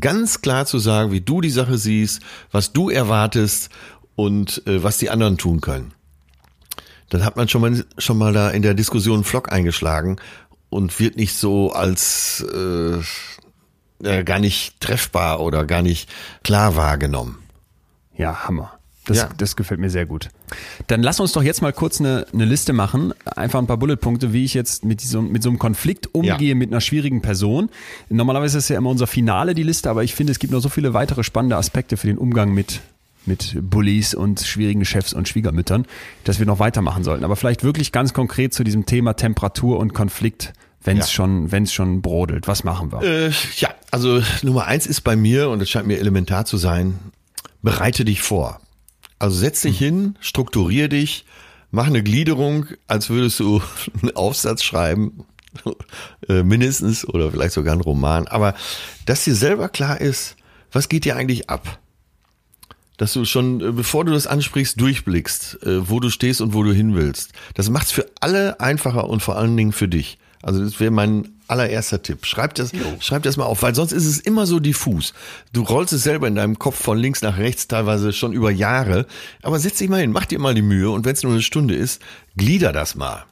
ganz 0.00 0.40
klar 0.40 0.66
zu 0.66 0.78
sagen, 0.78 1.12
wie 1.12 1.20
du 1.20 1.40
die 1.40 1.50
Sache 1.50 1.76
siehst, 1.78 2.20
was 2.50 2.72
du 2.72 2.88
erwartest 2.88 3.70
und 4.14 4.66
äh, 4.66 4.82
was 4.82 4.98
die 4.98 5.10
anderen 5.10 5.38
tun 5.38 5.60
können. 5.60 5.92
Dann 7.10 7.24
hat 7.24 7.36
man 7.36 7.48
schon 7.48 7.60
mal, 7.60 7.84
schon 7.98 8.16
mal 8.16 8.32
da 8.32 8.50
in 8.50 8.62
der 8.62 8.74
Diskussion 8.74 9.16
einen 9.16 9.24
Flock 9.24 9.52
eingeschlagen 9.52 10.16
und 10.70 10.98
wird 10.98 11.16
nicht 11.16 11.34
so 11.34 11.72
als 11.72 12.42
äh, 12.54 12.98
äh, 14.02 14.24
gar 14.24 14.38
nicht 14.38 14.80
treffbar 14.80 15.40
oder 15.40 15.64
gar 15.64 15.82
nicht 15.82 16.08
klar 16.44 16.76
wahrgenommen. 16.76 17.38
Ja, 18.16 18.44
Hammer. 18.46 18.72
Das, 19.04 19.16
Ja. 19.16 19.28
das 19.36 19.56
gefällt 19.56 19.80
mir 19.80 19.90
sehr 19.90 20.06
gut. 20.06 20.28
Dann 20.86 21.02
lass 21.02 21.18
uns 21.18 21.32
doch 21.32 21.42
jetzt 21.42 21.60
mal 21.60 21.72
kurz 21.72 21.98
eine, 22.00 22.24
eine 22.32 22.44
Liste 22.44 22.72
machen, 22.72 23.12
einfach 23.24 23.58
ein 23.58 23.66
paar 23.66 23.78
Bulletpunkte, 23.78 24.32
wie 24.32 24.44
ich 24.44 24.54
jetzt 24.54 24.84
mit, 24.84 25.02
diesem, 25.02 25.32
mit 25.32 25.42
so 25.42 25.48
einem 25.48 25.58
Konflikt 25.58 26.14
umgehe 26.14 26.50
Ja. 26.50 26.54
mit 26.54 26.70
einer 26.70 26.80
schwierigen 26.80 27.20
Person. 27.20 27.68
Normalerweise 28.10 28.58
ist 28.58 28.68
ja 28.68 28.78
immer 28.78 28.90
unser 28.90 29.08
Finale 29.08 29.54
die 29.54 29.64
Liste, 29.64 29.90
aber 29.90 30.04
ich 30.04 30.14
finde, 30.14 30.30
es 30.30 30.38
gibt 30.38 30.52
noch 30.52 30.60
so 30.60 30.68
viele 30.68 30.94
weitere 30.94 31.24
spannende 31.24 31.56
Aspekte 31.56 31.96
für 31.96 32.06
den 32.06 32.16
Umgang 32.18 32.54
mit, 32.54 32.80
mit 33.26 33.56
Bullies 33.60 34.14
und 34.14 34.40
schwierigen 34.40 34.84
Chefs 34.84 35.12
und 35.14 35.28
Schwiegermüttern, 35.28 35.84
dass 36.22 36.38
wir 36.38 36.46
noch 36.46 36.60
weitermachen 36.60 37.02
sollten. 37.02 37.24
Aber 37.24 37.34
vielleicht 37.34 37.64
wirklich 37.64 37.90
ganz 37.90 38.14
konkret 38.14 38.54
zu 38.54 38.62
diesem 38.62 38.86
Thema 38.86 39.14
Temperatur 39.14 39.80
und 39.80 39.94
Konflikt, 39.94 40.52
wenn 40.84 40.98
es 40.98 41.06
Ja. 41.08 41.12
schon, 41.12 41.52
wenn 41.52 41.62
es 41.64 41.72
schon 41.72 42.02
brodelt. 42.02 42.48
Was 42.48 42.64
machen 42.64 42.92
wir? 42.92 43.02
Äh, 43.02 43.32
ja, 43.56 43.70
also 43.90 44.22
Nummer 44.42 44.66
eins 44.66 44.86
ist 44.86 45.02
bei 45.02 45.16
mir, 45.16 45.48
und 45.50 45.58
das 45.60 45.70
scheint 45.70 45.86
mir 45.86 45.98
elementar 45.98 46.44
zu 46.44 46.56
sein, 46.56 46.98
bereite 47.62 48.04
dich 48.04 48.22
vor. 48.22 48.60
Also 49.18 49.36
setz 49.38 49.62
dich 49.62 49.78
hin, 49.78 50.16
strukturier 50.20 50.88
dich, 50.88 51.24
mach 51.70 51.86
eine 51.86 52.02
Gliederung, 52.02 52.66
als 52.88 53.08
würdest 53.10 53.38
du 53.40 53.62
einen 54.02 54.16
Aufsatz 54.16 54.62
schreiben, 54.64 55.24
äh, 56.28 56.42
mindestens, 56.42 57.06
oder 57.06 57.30
vielleicht 57.30 57.52
sogar 57.54 57.72
einen 57.72 57.82
Roman. 57.82 58.26
Aber 58.26 58.54
dass 59.06 59.24
dir 59.24 59.34
selber 59.34 59.68
klar 59.68 60.00
ist, 60.00 60.36
was 60.72 60.88
geht 60.88 61.04
dir 61.04 61.16
eigentlich 61.16 61.50
ab? 61.50 61.78
Dass 62.96 63.12
du 63.12 63.24
schon, 63.24 63.60
äh, 63.60 63.72
bevor 63.72 64.04
du 64.04 64.12
das 64.12 64.26
ansprichst, 64.26 64.80
durchblickst, 64.80 65.62
äh, 65.62 65.88
wo 65.88 66.00
du 66.00 66.10
stehst 66.10 66.40
und 66.40 66.54
wo 66.54 66.62
du 66.62 66.72
hin 66.72 66.94
willst. 66.94 67.32
Das 67.54 67.68
macht's 67.70 67.92
für 67.92 68.06
alle 68.20 68.60
einfacher 68.60 69.08
und 69.08 69.22
vor 69.22 69.36
allen 69.36 69.56
Dingen 69.56 69.72
für 69.72 69.88
dich. 69.88 70.18
Also 70.42 70.64
das 70.64 70.80
wäre 70.80 70.90
mein 70.90 71.28
allererster 71.46 72.02
Tipp. 72.02 72.26
Schreib 72.26 72.54
das, 72.54 72.72
schreib 73.00 73.22
das 73.22 73.36
mal 73.36 73.44
auf, 73.44 73.62
weil 73.62 73.74
sonst 73.74 73.92
ist 73.92 74.06
es 74.06 74.18
immer 74.18 74.46
so 74.46 74.58
diffus. 74.58 75.14
Du 75.52 75.62
rollst 75.62 75.92
es 75.92 76.02
selber 76.02 76.26
in 76.26 76.34
deinem 76.34 76.58
Kopf 76.58 76.82
von 76.82 76.98
links 76.98 77.22
nach 77.22 77.38
rechts, 77.38 77.68
teilweise 77.68 78.12
schon 78.12 78.32
über 78.32 78.50
Jahre. 78.50 79.06
Aber 79.42 79.58
setz 79.58 79.78
dich 79.78 79.88
mal 79.88 80.00
hin, 80.00 80.12
mach 80.12 80.26
dir 80.26 80.38
mal 80.38 80.54
die 80.54 80.62
Mühe 80.62 80.90
und 80.90 81.04
wenn 81.04 81.12
es 81.12 81.22
nur 81.22 81.32
eine 81.32 81.42
Stunde 81.42 81.74
ist, 81.74 82.02
glieder 82.36 82.72
das 82.72 82.94
mal. 82.94 83.24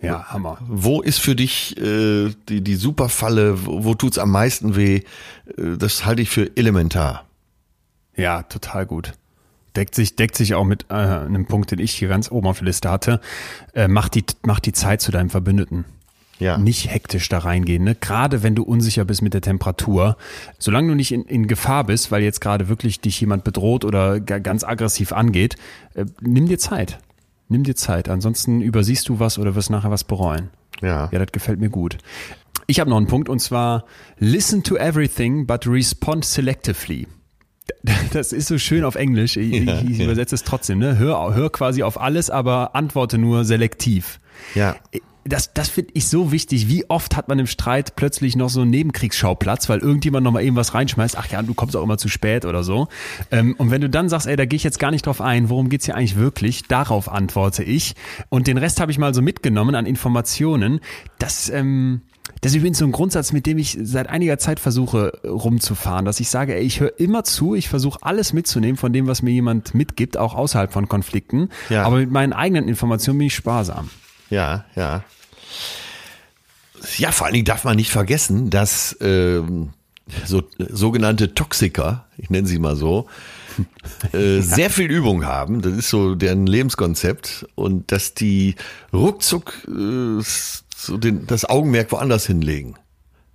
Ja, 0.00 0.26
Hammer. 0.28 0.58
Wo 0.60 1.00
ist 1.00 1.18
für 1.18 1.34
dich 1.34 1.76
äh, 1.76 2.30
die, 2.48 2.62
die 2.62 2.76
Superfalle? 2.76 3.66
Wo, 3.66 3.84
wo 3.84 3.94
tut's 3.94 4.18
am 4.18 4.30
meisten 4.30 4.76
weh? 4.76 5.02
Äh, 5.56 5.76
das 5.76 6.04
halte 6.04 6.22
ich 6.22 6.30
für 6.30 6.56
elementar. 6.56 7.24
Ja, 8.14 8.42
total 8.44 8.86
gut. 8.86 9.14
Deckt 9.74 9.94
sich, 9.94 10.16
deckt 10.16 10.36
sich 10.36 10.54
auch 10.54 10.64
mit 10.64 10.86
äh, 10.88 10.94
einem 10.94 11.46
Punkt, 11.46 11.72
den 11.72 11.78
ich 11.80 11.92
hier 11.92 12.08
ganz 12.08 12.30
oben 12.30 12.46
auf 12.46 12.58
der 12.58 12.66
Liste 12.66 12.90
hatte. 12.90 13.20
Äh, 13.74 13.88
mach, 13.88 14.08
die, 14.08 14.24
mach 14.42 14.60
die 14.60 14.72
Zeit 14.72 15.00
zu 15.00 15.10
deinem 15.10 15.30
Verbündeten. 15.30 15.84
Ja. 16.38 16.56
Nicht 16.58 16.90
hektisch 16.90 17.28
da 17.28 17.38
reingehen, 17.38 17.82
ne? 17.84 17.94
Gerade 17.94 18.42
wenn 18.42 18.54
du 18.54 18.62
unsicher 18.62 19.04
bist 19.04 19.22
mit 19.22 19.34
der 19.34 19.40
Temperatur. 19.40 20.16
Solange 20.58 20.88
du 20.88 20.94
nicht 20.94 21.10
in, 21.12 21.22
in 21.24 21.46
Gefahr 21.48 21.84
bist, 21.84 22.12
weil 22.12 22.22
jetzt 22.22 22.40
gerade 22.40 22.68
wirklich 22.68 23.00
dich 23.00 23.20
jemand 23.20 23.42
bedroht 23.44 23.84
oder 23.84 24.20
ga- 24.20 24.38
ganz 24.38 24.62
aggressiv 24.62 25.12
angeht, 25.12 25.56
äh, 25.94 26.04
nimm 26.20 26.46
dir 26.46 26.58
Zeit. 26.58 26.98
Nimm 27.48 27.64
dir 27.64 27.74
Zeit. 27.74 28.08
Ansonsten 28.08 28.60
übersiehst 28.60 29.08
du 29.08 29.18
was 29.18 29.38
oder 29.38 29.54
wirst 29.54 29.70
nachher 29.70 29.90
was 29.90 30.04
bereuen. 30.04 30.50
Ja. 30.80 31.08
Ja, 31.10 31.18
das 31.18 31.32
gefällt 31.32 31.58
mir 31.58 31.70
gut. 31.70 31.98
Ich 32.68 32.78
habe 32.78 32.88
noch 32.90 32.98
einen 32.98 33.06
Punkt 33.08 33.28
und 33.28 33.40
zwar 33.40 33.84
listen 34.18 34.62
to 34.62 34.76
everything 34.76 35.46
but 35.46 35.66
respond 35.66 36.24
selectively. 36.24 37.06
Das 38.12 38.32
ist 38.32 38.48
so 38.48 38.58
schön 38.58 38.84
auf 38.84 38.94
Englisch. 38.94 39.36
Ich, 39.36 39.52
Ja, 39.64 39.80
ich 39.80 39.98
ja. 39.98 40.04
übersetze 40.04 40.34
es 40.34 40.42
trotzdem. 40.42 40.78
Ne? 40.78 40.98
Hör, 40.98 41.34
hör 41.34 41.50
quasi 41.50 41.82
auf 41.82 42.00
alles, 42.00 42.30
aber 42.30 42.74
antworte 42.74 43.18
nur 43.18 43.44
selektiv. 43.44 44.20
Ja. 44.54 44.76
Das, 45.24 45.52
das 45.52 45.68
finde 45.68 45.90
ich 45.94 46.08
so 46.08 46.32
wichtig. 46.32 46.68
Wie 46.68 46.88
oft 46.88 47.14
hat 47.14 47.28
man 47.28 47.38
im 47.38 47.46
Streit 47.46 47.96
plötzlich 47.96 48.34
noch 48.34 48.48
so 48.48 48.62
einen 48.62 48.70
Nebenkriegsschauplatz, 48.70 49.68
weil 49.68 49.80
irgendjemand 49.80 50.24
noch 50.24 50.32
mal 50.32 50.42
eben 50.42 50.56
was 50.56 50.72
reinschmeißt. 50.72 51.18
Ach 51.18 51.26
ja, 51.26 51.42
du 51.42 51.52
kommst 51.52 51.76
auch 51.76 51.82
immer 51.82 51.98
zu 51.98 52.08
spät 52.08 52.46
oder 52.46 52.62
so. 52.62 52.88
Ähm, 53.30 53.54
und 53.58 53.70
wenn 53.70 53.82
du 53.82 53.90
dann 53.90 54.08
sagst, 54.08 54.26
ey, 54.26 54.36
da 54.36 54.46
gehe 54.46 54.56
ich 54.56 54.64
jetzt 54.64 54.78
gar 54.78 54.90
nicht 54.90 55.04
drauf 55.04 55.20
ein, 55.20 55.50
worum 55.50 55.68
geht's 55.68 55.84
hier 55.84 55.96
eigentlich 55.96 56.16
wirklich? 56.16 56.62
Darauf 56.62 57.10
antworte 57.10 57.62
ich. 57.62 57.94
Und 58.30 58.46
den 58.46 58.56
Rest 58.56 58.80
habe 58.80 58.90
ich 58.90 58.98
mal 58.98 59.12
so 59.12 59.20
mitgenommen 59.20 59.74
an 59.74 59.84
Informationen. 59.84 60.80
Das, 61.18 61.50
ähm, 61.50 62.00
das 62.40 62.52
ist 62.52 62.56
übrigens 62.56 62.78
so 62.78 62.84
ein 62.84 62.92
Grundsatz, 62.92 63.32
mit 63.32 63.46
dem 63.46 63.58
ich 63.58 63.76
seit 63.82 64.08
einiger 64.08 64.38
Zeit 64.38 64.60
versuche 64.60 65.20
rumzufahren, 65.24 66.04
dass 66.04 66.20
ich 66.20 66.28
sage, 66.28 66.54
ey, 66.54 66.62
ich 66.62 66.80
höre 66.80 66.98
immer 66.98 67.24
zu, 67.24 67.54
ich 67.54 67.68
versuche 67.68 67.98
alles 68.02 68.32
mitzunehmen 68.32 68.76
von 68.76 68.92
dem, 68.92 69.06
was 69.06 69.22
mir 69.22 69.32
jemand 69.32 69.74
mitgibt, 69.74 70.16
auch 70.16 70.34
außerhalb 70.34 70.72
von 70.72 70.88
Konflikten. 70.88 71.48
Ja. 71.68 71.84
Aber 71.84 71.96
mit 71.96 72.10
meinen 72.10 72.32
eigenen 72.32 72.68
Informationen 72.68 73.18
bin 73.18 73.26
ich 73.26 73.34
sparsam. 73.34 73.90
Ja, 74.30 74.64
ja. 74.76 75.04
Ja, 76.96 77.12
vor 77.12 77.26
allen 77.26 77.34
Dingen 77.34 77.44
darf 77.44 77.64
man 77.64 77.76
nicht 77.76 77.90
vergessen, 77.90 78.50
dass 78.50 78.96
ähm, 79.00 79.70
so 80.24 80.42
sogenannte 80.58 81.34
Toxiker, 81.34 82.06
ich 82.16 82.30
nenne 82.30 82.46
sie 82.46 82.58
mal 82.58 82.76
so, 82.76 83.06
äh, 84.12 84.40
sehr 84.40 84.70
viel 84.70 84.90
Übung 84.90 85.24
haben. 85.24 85.60
Das 85.62 85.72
ist 85.72 85.90
so 85.90 86.14
deren 86.14 86.46
Lebenskonzept 86.46 87.46
und 87.54 87.90
dass 87.90 88.14
die 88.14 88.54
ruckzuck 88.92 89.54
äh, 89.68 90.22
so 90.76 90.96
den, 90.96 91.26
das 91.26 91.44
Augenmerk 91.44 91.90
woanders 91.92 92.26
hinlegen. 92.26 92.76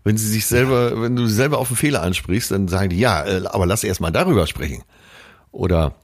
Wenn 0.05 0.17
sie 0.17 0.27
sich 0.27 0.45
selber, 0.45 1.01
wenn 1.01 1.15
du 1.15 1.27
sie 1.27 1.35
selber 1.35 1.59
auf 1.59 1.69
einen 1.69 1.77
Fehler 1.77 2.01
ansprichst, 2.01 2.51
dann 2.51 2.67
sagen 2.67 2.89
die, 2.89 2.99
ja, 2.99 3.25
äh, 3.25 3.43
aber 3.45 3.65
lass 3.65 3.83
erst 3.83 4.01
mal 4.01 4.11
darüber 4.11 4.47
sprechen. 4.47 4.83
Oder 5.51 5.95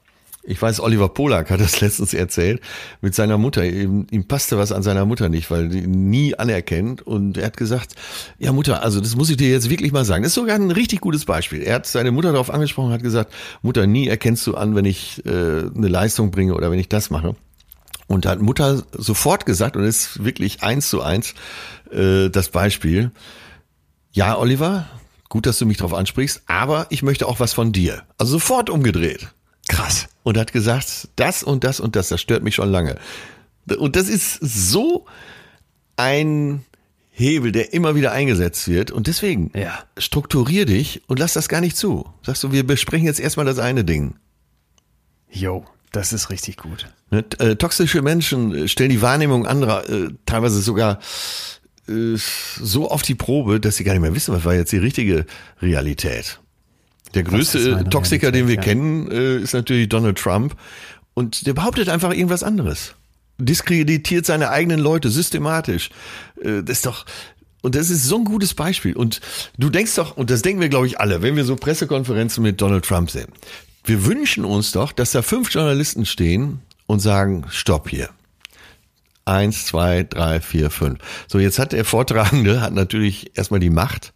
ich 0.42 0.60
weiß, 0.60 0.80
Oliver 0.80 1.10
Polak 1.10 1.50
hat 1.50 1.60
das 1.60 1.80
letztens 1.80 2.14
erzählt 2.14 2.60
mit 3.00 3.14
seiner 3.14 3.38
Mutter. 3.38 3.64
Ihm, 3.64 4.06
ihm 4.10 4.26
passte 4.26 4.58
was 4.58 4.72
an 4.72 4.82
seiner 4.82 5.04
Mutter 5.04 5.28
nicht, 5.28 5.50
weil 5.50 5.68
die 5.68 5.86
nie 5.86 6.34
anerkennt. 6.34 7.02
Und 7.02 7.36
er 7.36 7.46
hat 7.46 7.56
gesagt, 7.56 7.94
ja 8.38 8.52
Mutter, 8.52 8.82
also 8.82 9.00
das 9.00 9.16
muss 9.16 9.30
ich 9.30 9.36
dir 9.36 9.50
jetzt 9.50 9.68
wirklich 9.68 9.92
mal 9.92 10.04
sagen. 10.04 10.22
Das 10.22 10.30
ist 10.30 10.36
sogar 10.36 10.56
ein 10.56 10.70
richtig 10.70 11.00
gutes 11.00 11.24
Beispiel. 11.24 11.62
Er 11.62 11.76
hat 11.76 11.86
seine 11.86 12.10
Mutter 12.10 12.32
darauf 12.32 12.50
angesprochen 12.50 12.92
hat 12.92 13.02
gesagt, 13.02 13.32
Mutter, 13.62 13.86
nie 13.86 14.08
erkennst 14.08 14.46
du 14.46 14.54
an, 14.54 14.74
wenn 14.74 14.84
ich 14.84 15.24
äh, 15.26 15.30
eine 15.30 15.88
Leistung 15.88 16.30
bringe 16.30 16.54
oder 16.54 16.70
wenn 16.70 16.78
ich 16.78 16.88
das 16.88 17.10
mache. 17.10 17.36
Und 18.06 18.26
hat 18.26 18.40
Mutter 18.40 18.82
sofort 18.92 19.46
gesagt, 19.46 19.76
und 19.76 19.84
es 19.84 20.06
ist 20.06 20.24
wirklich 20.24 20.62
eins 20.62 20.88
zu 20.88 21.02
eins 21.02 21.34
äh, 21.92 22.28
das 22.28 22.48
Beispiel, 22.48 23.12
ja, 24.10 24.36
Oliver, 24.36 24.88
gut, 25.28 25.46
dass 25.46 25.58
du 25.58 25.66
mich 25.66 25.76
darauf 25.76 25.94
ansprichst, 25.94 26.42
aber 26.46 26.86
ich 26.90 27.02
möchte 27.02 27.28
auch 27.28 27.38
was 27.38 27.52
von 27.52 27.70
dir. 27.70 28.02
Also 28.18 28.32
sofort 28.32 28.68
umgedreht. 28.70 29.28
Krass. 29.70 30.08
Und 30.22 30.36
hat 30.36 30.52
gesagt, 30.52 31.08
das 31.16 31.42
und 31.42 31.64
das 31.64 31.80
und 31.80 31.96
das, 31.96 32.08
das 32.08 32.20
stört 32.20 32.42
mich 32.42 32.54
schon 32.54 32.70
lange. 32.70 32.98
Und 33.78 33.94
das 33.96 34.08
ist 34.08 34.38
so 34.42 35.06
ein 35.96 36.64
Hebel, 37.10 37.52
der 37.52 37.72
immer 37.72 37.94
wieder 37.94 38.12
eingesetzt 38.12 38.66
wird. 38.68 38.90
Und 38.90 39.06
deswegen, 39.06 39.50
Ja. 39.54 39.78
strukturier 39.98 40.66
dich 40.66 41.02
und 41.06 41.18
lass 41.18 41.34
das 41.34 41.48
gar 41.48 41.60
nicht 41.60 41.76
zu. 41.76 42.08
Sagst 42.22 42.42
du, 42.42 42.52
wir 42.52 42.66
besprechen 42.66 43.06
jetzt 43.06 43.20
erstmal 43.20 43.46
das 43.46 43.58
eine 43.58 43.84
Ding. 43.84 44.14
Jo, 45.30 45.64
das 45.92 46.12
ist 46.12 46.30
richtig 46.30 46.56
gut. 46.56 46.86
Ne? 47.10 47.24
Äh, 47.38 47.56
Toxische 47.56 48.02
Menschen 48.02 48.54
äh, 48.54 48.68
stellen 48.68 48.90
die 48.90 49.02
Wahrnehmung 49.02 49.46
anderer 49.46 49.88
äh, 49.88 50.08
teilweise 50.26 50.60
sogar 50.62 50.98
äh, 51.88 52.16
so 52.16 52.90
auf 52.90 53.02
die 53.02 53.14
Probe, 53.14 53.60
dass 53.60 53.76
sie 53.76 53.84
gar 53.84 53.92
nicht 53.92 54.02
mehr 54.02 54.14
wissen, 54.14 54.34
was 54.34 54.44
war 54.44 54.54
jetzt 54.54 54.72
die 54.72 54.78
richtige 54.78 55.26
Realität. 55.62 56.40
Der 57.14 57.22
größte 57.22 57.84
Toxiker, 57.90 58.30
den 58.32 58.48
wir 58.48 58.56
ja. 58.56 58.60
kennen, 58.60 59.10
äh, 59.10 59.38
ist 59.38 59.54
natürlich 59.54 59.88
Donald 59.88 60.18
Trump. 60.18 60.56
Und 61.14 61.46
der 61.46 61.54
behauptet 61.54 61.88
einfach 61.88 62.12
irgendwas 62.12 62.42
anderes. 62.42 62.94
Diskreditiert 63.38 64.26
seine 64.26 64.50
eigenen 64.50 64.80
Leute 64.80 65.10
systematisch. 65.10 65.90
Äh, 66.42 66.62
das 66.62 66.78
ist 66.78 66.86
doch, 66.86 67.04
und 67.62 67.74
das 67.74 67.90
ist 67.90 68.04
so 68.04 68.16
ein 68.16 68.24
gutes 68.24 68.54
Beispiel. 68.54 68.96
Und 68.96 69.20
du 69.58 69.70
denkst 69.70 69.94
doch, 69.96 70.16
und 70.16 70.30
das 70.30 70.42
denken 70.42 70.60
wir, 70.60 70.68
glaube 70.68 70.86
ich, 70.86 71.00
alle, 71.00 71.22
wenn 71.22 71.36
wir 71.36 71.44
so 71.44 71.56
Pressekonferenzen 71.56 72.42
mit 72.42 72.60
Donald 72.60 72.84
Trump 72.84 73.10
sehen. 73.10 73.28
Wir 73.84 74.04
wünschen 74.04 74.44
uns 74.44 74.72
doch, 74.72 74.92
dass 74.92 75.12
da 75.12 75.22
fünf 75.22 75.52
Journalisten 75.52 76.06
stehen 76.06 76.60
und 76.86 77.00
sagen, 77.00 77.44
stopp 77.50 77.88
hier. 77.88 78.10
Eins, 79.24 79.66
zwei, 79.66 80.02
drei, 80.02 80.40
vier, 80.40 80.70
fünf. 80.70 80.98
So, 81.28 81.38
jetzt 81.38 81.58
hat 81.58 81.72
der 81.72 81.84
Vortragende, 81.84 82.60
hat 82.60 82.72
natürlich 82.72 83.36
erstmal 83.36 83.60
die 83.60 83.70
Macht. 83.70 84.12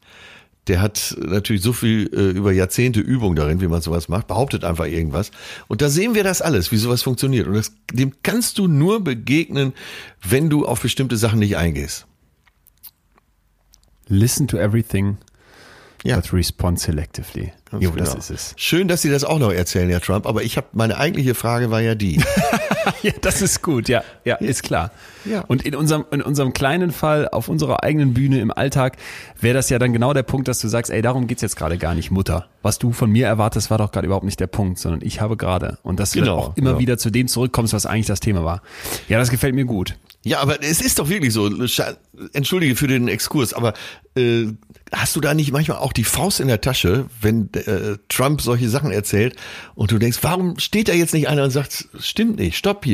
Der 0.66 0.80
hat 0.80 1.14
natürlich 1.20 1.60
so 1.62 1.72
viel 1.74 2.08
äh, 2.14 2.30
über 2.36 2.50
Jahrzehnte 2.52 3.00
Übung 3.00 3.36
darin, 3.36 3.60
wie 3.60 3.68
man 3.68 3.82
sowas 3.82 4.08
macht, 4.08 4.26
behauptet 4.28 4.64
einfach 4.64 4.86
irgendwas. 4.86 5.30
Und 5.68 5.82
da 5.82 5.90
sehen 5.90 6.14
wir 6.14 6.24
das 6.24 6.40
alles, 6.40 6.72
wie 6.72 6.78
sowas 6.78 7.02
funktioniert. 7.02 7.46
Und 7.46 7.54
das, 7.54 7.72
dem 7.92 8.12
kannst 8.22 8.56
du 8.58 8.66
nur 8.66 9.04
begegnen, 9.04 9.74
wenn 10.26 10.48
du 10.48 10.64
auf 10.66 10.80
bestimmte 10.80 11.16
Sachen 11.18 11.38
nicht 11.40 11.56
eingehst. 11.58 12.06
Listen 14.08 14.46
to 14.48 14.56
everything, 14.58 15.18
Ja. 16.02 16.16
but 16.16 16.32
respond 16.32 16.78
selectively. 16.80 17.52
Jo, 17.78 17.90
das 17.96 18.08
Genau. 18.10 18.18
ist 18.20 18.30
es. 18.30 18.54
Schön, 18.56 18.88
dass 18.88 19.02
Sie 19.02 19.10
das 19.10 19.24
auch 19.24 19.38
noch 19.38 19.52
erzählen, 19.52 19.88
Herr 19.90 20.00
Trump. 20.00 20.26
Aber 20.26 20.42
ich 20.42 20.56
habe 20.56 20.68
meine 20.72 20.96
eigentliche 20.98 21.34
Frage 21.34 21.70
war 21.70 21.80
ja 21.80 21.94
die. 21.94 22.20
Ja, 23.04 23.12
das 23.20 23.42
ist 23.42 23.62
gut, 23.62 23.88
ja, 23.88 24.02
ja, 24.24 24.36
ist 24.36 24.62
klar. 24.62 24.90
Ja. 25.26 25.42
Und 25.42 25.64
in 25.66 25.74
unserem, 25.74 26.06
in 26.10 26.22
unserem 26.22 26.54
kleinen 26.54 26.90
Fall, 26.90 27.28
auf 27.28 27.48
unserer 27.48 27.82
eigenen 27.84 28.14
Bühne 28.14 28.40
im 28.40 28.50
Alltag, 28.50 28.96
wäre 29.40 29.54
das 29.54 29.68
ja 29.68 29.78
dann 29.78 29.92
genau 29.92 30.14
der 30.14 30.22
Punkt, 30.22 30.48
dass 30.48 30.58
du 30.58 30.68
sagst, 30.68 30.90
ey, 30.90 31.02
darum 31.02 31.26
geht's 31.26 31.42
jetzt 31.42 31.56
gerade 31.56 31.76
gar 31.76 31.94
nicht, 31.94 32.10
Mutter. 32.10 32.46
Was 32.62 32.78
du 32.78 32.92
von 32.92 33.10
mir 33.10 33.26
erwartest, 33.26 33.70
war 33.70 33.76
doch 33.76 33.92
gerade 33.92 34.06
überhaupt 34.06 34.24
nicht 34.24 34.40
der 34.40 34.46
Punkt, 34.46 34.78
sondern 34.78 35.00
ich 35.02 35.20
habe 35.20 35.36
gerade. 35.36 35.76
Und 35.82 36.00
dass 36.00 36.12
du 36.12 36.20
Genau, 36.20 36.36
auch 36.38 36.56
immer 36.56 36.70
genau. 36.70 36.80
wieder 36.80 36.96
zu 36.98 37.10
dem 37.10 37.28
zurückkommst, 37.28 37.74
was 37.74 37.84
eigentlich 37.84 38.06
das 38.06 38.20
Thema 38.20 38.42
war. 38.44 38.62
Ja, 39.08 39.18
das 39.18 39.30
gefällt 39.30 39.54
mir 39.54 39.66
gut. 39.66 39.96
Ja, 40.24 40.40
aber 40.40 40.62
es 40.62 40.80
ist 40.80 40.98
doch 40.98 41.10
wirklich 41.10 41.34
so. 41.34 41.50
Entschuldige 42.32 42.76
für 42.76 42.86
den 42.86 43.08
Exkurs, 43.08 43.52
aber 43.52 43.74
äh, 44.16 44.46
hast 44.92 45.16
du 45.16 45.20
da 45.20 45.34
nicht 45.34 45.52
manchmal 45.52 45.78
auch 45.78 45.92
die 45.92 46.04
Faust 46.04 46.40
in 46.40 46.48
der 46.48 46.60
Tasche, 46.62 47.06
wenn 47.20 47.52
äh, 47.52 47.98
Trump 48.08 48.40
solche 48.40 48.68
Sachen 48.70 48.90
erzählt 48.90 49.36
und 49.74 49.90
du 49.90 49.98
denkst, 49.98 50.18
warum 50.22 50.58
steht 50.58 50.88
da 50.88 50.92
jetzt 50.94 51.12
nicht 51.12 51.28
einer 51.28 51.44
und 51.44 51.50
sagt, 51.50 51.88
stimmt 51.98 52.38
nicht, 52.38 52.56
stopp 52.56 52.84
hier. 52.84 52.93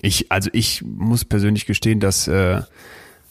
Ich, 0.00 0.32
also 0.32 0.50
ich 0.52 0.82
muss 0.82 1.24
persönlich 1.24 1.66
gestehen, 1.66 2.00
dass 2.00 2.26
äh, 2.26 2.62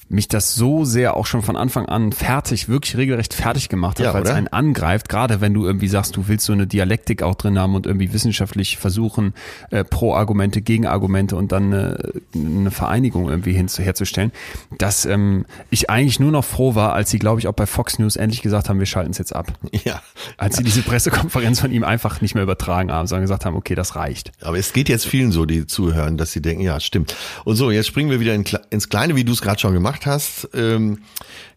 mich 0.09 0.27
das 0.27 0.55
so 0.55 0.85
sehr 0.85 1.15
auch 1.15 1.25
schon 1.25 1.41
von 1.41 1.55
Anfang 1.55 1.85
an 1.85 2.11
fertig, 2.11 2.67
wirklich 2.67 2.97
regelrecht 2.97 3.33
fertig 3.33 3.69
gemacht 3.69 3.99
hat, 3.99 4.05
Ja, 4.07 4.13
weil 4.13 4.23
es 4.23 4.29
einen 4.29 4.47
angreift, 4.47 5.07
gerade 5.07 5.39
wenn 5.39 5.53
du 5.53 5.65
irgendwie 5.65 5.87
sagst, 5.87 6.15
du 6.17 6.27
willst 6.27 6.45
so 6.45 6.53
eine 6.53 6.67
Dialektik 6.67 7.21
auch 7.21 7.35
drin 7.35 7.59
haben 7.59 7.75
und 7.75 7.85
irgendwie 7.85 8.11
wissenschaftlich 8.11 8.77
versuchen, 8.77 9.33
äh, 9.69 9.83
Pro-Argumente, 9.83 10.61
Gegenargumente 10.61 11.35
und 11.35 11.51
dann 11.51 11.71
äh, 11.73 11.95
eine 12.35 12.71
Vereinigung 12.71 13.29
irgendwie 13.29 13.53
hin, 13.53 13.67
herzustellen, 13.67 14.31
dass 14.77 15.05
ähm, 15.05 15.45
ich 15.69 15.89
eigentlich 15.89 16.19
nur 16.19 16.31
noch 16.31 16.45
froh 16.45 16.75
war, 16.75 16.93
als 16.93 17.11
sie, 17.11 17.19
glaube 17.19 17.39
ich, 17.39 17.47
auch 17.47 17.53
bei 17.53 17.67
Fox 17.67 17.99
News 17.99 18.15
endlich 18.15 18.41
gesagt 18.41 18.67
haben, 18.69 18.79
wir 18.79 18.87
schalten 18.87 19.11
es 19.11 19.17
jetzt 19.17 19.35
ab. 19.35 19.53
Ja, 19.85 20.01
Als 20.37 20.57
sie 20.57 20.63
diese 20.63 20.81
Pressekonferenz 20.81 21.61
von 21.61 21.71
ihm 21.71 21.83
einfach 21.83 22.19
nicht 22.19 22.33
mehr 22.35 22.43
übertragen 22.43 22.91
haben, 22.91 23.07
sondern 23.07 23.23
gesagt 23.23 23.45
haben, 23.45 23.55
okay, 23.55 23.75
das 23.75 23.95
reicht. 23.95 24.31
aber 24.41 24.57
es 24.57 24.73
geht 24.73 24.89
jetzt 24.89 25.05
vielen 25.05 25.31
so, 25.31 25.45
die 25.45 25.67
zuhören, 25.67 26.17
dass 26.17 26.33
sie 26.33 26.41
denken, 26.41 26.63
ja, 26.63 26.79
stimmt. 26.79 27.15
Und 27.45 27.55
so, 27.55 27.71
jetzt 27.71 27.87
springen 27.87 28.09
wir 28.09 28.19
wieder 28.19 28.33
in, 28.33 28.43
ins 28.71 28.89
Kleine, 28.89 29.15
wie 29.15 29.23
du 29.23 29.31
es 29.31 29.41
gerade 29.41 29.59
schon 29.59 29.73
gemacht 29.73 29.98
hast. 30.05 30.49
Ähm, 30.53 30.99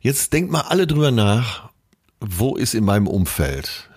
jetzt 0.01 0.33
denkt 0.33 0.51
mal 0.51 0.63
alle 0.63 0.87
drüber 0.87 1.11
nach, 1.11 1.71
wo 2.21 2.57
ist 2.57 2.75
in 2.75 2.85
meinem 2.85 3.07
Umfeld, 3.07 3.89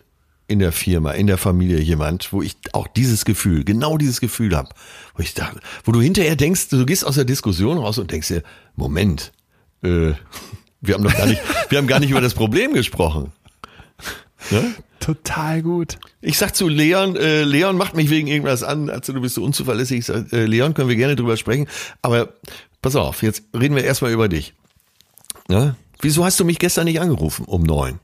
in 0.47 0.59
der 0.59 0.71
Firma, 0.71 1.11
in 1.11 1.27
der 1.27 1.37
Familie 1.37 1.79
jemand, 1.79 2.31
wo 2.31 2.41
ich 2.41 2.55
auch 2.73 2.87
dieses 2.87 3.25
Gefühl, 3.25 3.63
genau 3.63 3.97
dieses 3.97 4.21
Gefühl 4.21 4.55
habe, 4.55 4.69
wo 5.15 5.23
ich 5.23 5.33
dachte, 5.33 5.59
wo 5.83 5.91
du 5.91 6.01
hinterher 6.01 6.35
denkst, 6.35 6.69
du 6.69 6.85
gehst 6.85 7.05
aus 7.05 7.15
der 7.15 7.25
Diskussion 7.25 7.77
raus 7.77 7.97
und 7.97 8.11
denkst 8.11 8.27
dir, 8.27 8.43
Moment, 8.75 9.31
äh, 9.83 10.13
wir 10.81 10.93
haben 10.93 11.03
doch 11.03 11.15
gar 11.15 11.25
nicht, 11.25 11.41
wir 11.69 11.77
haben 11.77 11.87
gar 11.87 11.99
nicht 11.99 12.11
über 12.11 12.21
das 12.21 12.33
Problem 12.33 12.73
gesprochen. 12.73 13.31
Ne? 14.51 14.75
Total 14.99 15.61
gut. 15.61 15.97
Ich 16.21 16.37
sag 16.37 16.55
zu 16.55 16.67
Leon, 16.67 17.15
äh, 17.15 17.43
Leon 17.43 17.77
macht 17.77 17.95
mich 17.95 18.09
wegen 18.09 18.27
irgendwas 18.27 18.63
an, 18.63 18.89
also 18.89 19.13
du 19.13 19.21
bist 19.21 19.35
so 19.35 19.43
unzuverlässig. 19.43 19.99
Ich 19.99 20.05
sag, 20.05 20.31
äh, 20.33 20.45
Leon, 20.45 20.73
können 20.73 20.89
wir 20.89 20.95
gerne 20.95 21.15
drüber 21.15 21.37
sprechen, 21.37 21.67
aber 22.01 22.33
pass 22.85 22.95
auf, 22.95 23.23
jetzt 23.23 23.41
reden 23.51 23.75
wir 23.75 23.83
erstmal 23.83 24.11
über 24.11 24.29
dich. 24.29 24.53
Ne? 25.47 25.75
Wieso 26.01 26.23
hast 26.23 26.39
du 26.39 26.45
mich 26.45 26.59
gestern 26.59 26.85
nicht 26.85 27.01
angerufen 27.01 27.45
um 27.45 27.63
neun? 27.63 27.99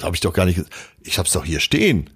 Habe 0.00 0.16
ich 0.16 0.22
doch 0.22 0.32
gar 0.32 0.46
nicht, 0.46 0.62
ich 1.02 1.18
hab's 1.18 1.32
doch 1.32 1.44
hier 1.44 1.60
stehen. 1.60 2.08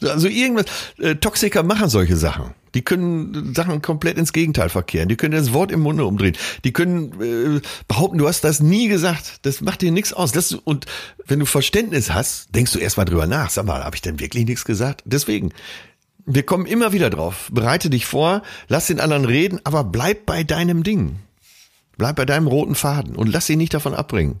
Also 0.00 0.28
irgendwas, 0.28 0.66
äh, 0.98 1.16
Toxiker 1.16 1.64
machen 1.64 1.88
solche 1.88 2.16
Sachen. 2.16 2.54
Die 2.74 2.82
können 2.82 3.52
Sachen 3.52 3.82
komplett 3.82 4.16
ins 4.16 4.32
Gegenteil 4.32 4.68
verkehren. 4.68 5.08
Die 5.08 5.16
können 5.16 5.34
das 5.34 5.52
Wort 5.52 5.72
im 5.72 5.80
Munde 5.80 6.04
umdrehen. 6.04 6.36
Die 6.62 6.72
können 6.72 7.20
äh, 7.20 7.60
behaupten, 7.88 8.18
du 8.18 8.28
hast 8.28 8.44
das 8.44 8.60
nie 8.60 8.86
gesagt. 8.86 9.40
Das 9.42 9.60
macht 9.60 9.82
dir 9.82 9.90
nichts 9.90 10.12
aus. 10.12 10.30
Das, 10.30 10.52
und 10.52 10.86
wenn 11.26 11.40
du 11.40 11.46
Verständnis 11.46 12.12
hast, 12.12 12.54
denkst 12.54 12.72
du 12.72 12.78
erstmal 12.78 13.06
drüber 13.06 13.26
nach. 13.26 13.50
Sag 13.50 13.66
mal, 13.66 13.82
habe 13.82 13.96
ich 13.96 14.02
denn 14.02 14.20
wirklich 14.20 14.46
nichts 14.46 14.64
gesagt? 14.64 15.02
Deswegen, 15.04 15.50
wir 16.26 16.44
kommen 16.44 16.66
immer 16.66 16.92
wieder 16.92 17.10
drauf. 17.10 17.50
Bereite 17.52 17.90
dich 17.90 18.06
vor, 18.06 18.42
lass 18.68 18.86
den 18.86 19.00
anderen 19.00 19.24
reden, 19.24 19.58
aber 19.64 19.82
bleib 19.82 20.26
bei 20.26 20.44
deinem 20.44 20.84
Ding. 20.84 21.18
Bleib 21.96 22.16
bei 22.16 22.24
deinem 22.24 22.46
roten 22.46 22.74
Faden 22.74 23.16
und 23.16 23.28
lass 23.28 23.50
ihn 23.50 23.58
nicht 23.58 23.74
davon 23.74 23.94
abbringen. 23.94 24.40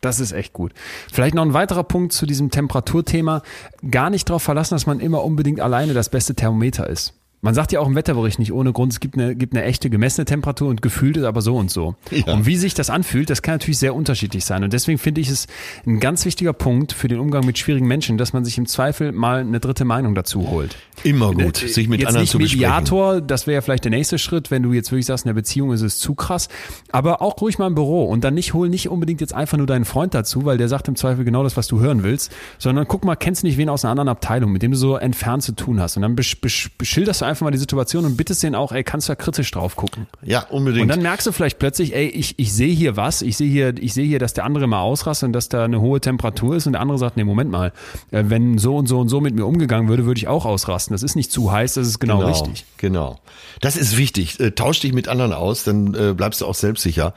Das 0.00 0.20
ist 0.20 0.32
echt 0.32 0.52
gut. 0.52 0.72
Vielleicht 1.12 1.34
noch 1.34 1.42
ein 1.42 1.54
weiterer 1.54 1.82
Punkt 1.82 2.12
zu 2.12 2.24
diesem 2.24 2.50
Temperaturthema. 2.50 3.42
Gar 3.90 4.10
nicht 4.10 4.28
darauf 4.28 4.42
verlassen, 4.42 4.74
dass 4.74 4.86
man 4.86 5.00
immer 5.00 5.24
unbedingt 5.24 5.60
alleine 5.60 5.92
das 5.92 6.08
beste 6.08 6.34
Thermometer 6.34 6.88
ist. 6.88 7.14
Man 7.40 7.54
sagt 7.54 7.70
ja 7.70 7.78
auch 7.78 7.86
im 7.86 7.94
Wetterbericht 7.94 8.40
nicht 8.40 8.52
ohne 8.52 8.72
Grund, 8.72 8.92
es 8.92 8.98
gibt 8.98 9.14
eine, 9.14 9.36
gibt 9.36 9.54
eine 9.54 9.64
echte 9.64 9.90
gemessene 9.90 10.24
Temperatur 10.24 10.68
und 10.68 10.82
gefühlt 10.82 11.16
ist 11.16 11.22
aber 11.22 11.40
so 11.40 11.56
und 11.56 11.70
so. 11.70 11.94
Ja. 12.10 12.32
Und 12.32 12.46
wie 12.46 12.56
sich 12.56 12.74
das 12.74 12.90
anfühlt, 12.90 13.30
das 13.30 13.42
kann 13.42 13.54
natürlich 13.54 13.78
sehr 13.78 13.94
unterschiedlich 13.94 14.44
sein. 14.44 14.64
Und 14.64 14.72
deswegen 14.72 14.98
finde 14.98 15.20
ich 15.20 15.28
es 15.28 15.46
ein 15.86 16.00
ganz 16.00 16.24
wichtiger 16.24 16.52
Punkt 16.52 16.92
für 16.92 17.06
den 17.06 17.20
Umgang 17.20 17.46
mit 17.46 17.56
schwierigen 17.56 17.86
Menschen, 17.86 18.18
dass 18.18 18.32
man 18.32 18.44
sich 18.44 18.58
im 18.58 18.66
Zweifel 18.66 19.12
mal 19.12 19.40
eine 19.40 19.60
dritte 19.60 19.84
Meinung 19.84 20.16
dazu 20.16 20.50
holt. 20.50 20.76
Immer 21.04 21.32
gut, 21.32 21.62
äh, 21.62 21.68
sich 21.68 21.88
mit 21.88 22.00
jetzt 22.00 22.08
anderen 22.08 22.22
nicht 22.22 22.32
zu 22.32 22.38
besprechen. 22.38 22.60
Mediator, 22.60 23.20
das 23.20 23.46
wäre 23.46 23.54
ja 23.54 23.60
vielleicht 23.60 23.84
der 23.84 23.90
nächste 23.90 24.18
Schritt, 24.18 24.50
wenn 24.50 24.64
du 24.64 24.72
jetzt 24.72 24.90
wirklich 24.90 25.06
sagst, 25.06 25.24
in 25.24 25.28
der 25.28 25.34
Beziehung 25.34 25.72
ist 25.72 25.82
es 25.82 26.00
zu 26.00 26.16
krass. 26.16 26.48
Aber 26.90 27.22
auch 27.22 27.40
ruhig 27.40 27.58
mal 27.58 27.68
im 27.68 27.76
Büro 27.76 28.04
und 28.04 28.24
dann 28.24 28.34
nicht 28.34 28.52
hol 28.52 28.68
nicht 28.68 28.88
unbedingt 28.88 29.20
jetzt 29.20 29.34
einfach 29.34 29.58
nur 29.58 29.68
deinen 29.68 29.84
Freund 29.84 30.12
dazu, 30.12 30.44
weil 30.44 30.58
der 30.58 30.68
sagt 30.68 30.88
im 30.88 30.96
Zweifel 30.96 31.24
genau 31.24 31.44
das, 31.44 31.56
was 31.56 31.68
du 31.68 31.78
hören 31.78 32.02
willst, 32.02 32.32
sondern 32.58 32.88
guck 32.88 33.04
mal, 33.04 33.14
kennst 33.14 33.44
du 33.44 33.46
nicht 33.46 33.58
wen 33.58 33.68
aus 33.68 33.84
einer 33.84 33.92
anderen 33.92 34.08
Abteilung, 34.08 34.50
mit 34.50 34.62
dem 34.62 34.72
du 34.72 34.76
so 34.76 34.96
entfernt 34.96 35.44
zu 35.44 35.52
tun 35.52 35.80
hast. 35.80 35.96
Und 35.96 36.02
dann 36.02 36.16
besch 36.16 36.40
besch 36.40 36.70
beschilderst 36.76 37.20
du 37.20 37.27
einfach 37.28 37.44
mal 37.44 37.50
die 37.50 37.58
Situation 37.58 38.04
und 38.04 38.16
bittest 38.16 38.42
den 38.42 38.54
auch, 38.54 38.72
ey, 38.72 38.82
kannst 38.82 39.08
du 39.08 39.12
da 39.12 39.16
kritisch 39.16 39.50
drauf 39.50 39.76
gucken. 39.76 40.06
Ja, 40.22 40.46
unbedingt. 40.48 40.82
Und 40.82 40.88
dann 40.88 41.02
merkst 41.02 41.26
du 41.26 41.32
vielleicht 41.32 41.58
plötzlich, 41.58 41.94
ey, 41.94 42.06
ich, 42.08 42.38
ich 42.38 42.52
sehe 42.52 42.74
hier 42.74 42.96
was, 42.96 43.22
ich 43.22 43.36
sehe 43.36 43.50
hier, 43.50 43.74
ich 43.78 43.94
sehe 43.94 44.06
hier, 44.06 44.18
dass 44.18 44.34
der 44.34 44.44
andere 44.44 44.66
mal 44.66 44.80
ausrastet 44.80 45.28
und 45.28 45.32
dass 45.32 45.48
da 45.48 45.64
eine 45.64 45.80
hohe 45.80 46.00
Temperatur 46.00 46.56
ist 46.56 46.66
und 46.66 46.72
der 46.72 46.80
andere 46.80 46.98
sagt, 46.98 47.16
nee, 47.16 47.24
Moment 47.24 47.50
mal, 47.50 47.72
äh, 48.10 48.24
wenn 48.26 48.58
so 48.58 48.76
und 48.76 48.86
so 48.86 48.98
und 48.98 49.08
so 49.08 49.20
mit 49.20 49.34
mir 49.34 49.46
umgegangen 49.46 49.88
würde, 49.88 50.06
würde 50.06 50.18
ich 50.18 50.28
auch 50.28 50.44
ausrasten. 50.44 50.94
Das 50.94 51.02
ist 51.02 51.14
nicht 51.14 51.30
zu 51.30 51.52
heiß, 51.52 51.74
das 51.74 51.86
ist 51.86 51.98
genau, 52.00 52.18
genau 52.18 52.30
richtig. 52.30 52.64
Genau. 52.78 53.20
Das 53.60 53.76
ist 53.76 53.96
wichtig. 53.96 54.40
Äh, 54.40 54.52
tausch 54.52 54.80
dich 54.80 54.92
mit 54.92 55.08
anderen 55.08 55.32
aus, 55.32 55.64
dann 55.64 55.94
äh, 55.94 56.14
bleibst 56.14 56.40
du 56.40 56.46
auch 56.46 56.54
selbstsicher. 56.54 57.14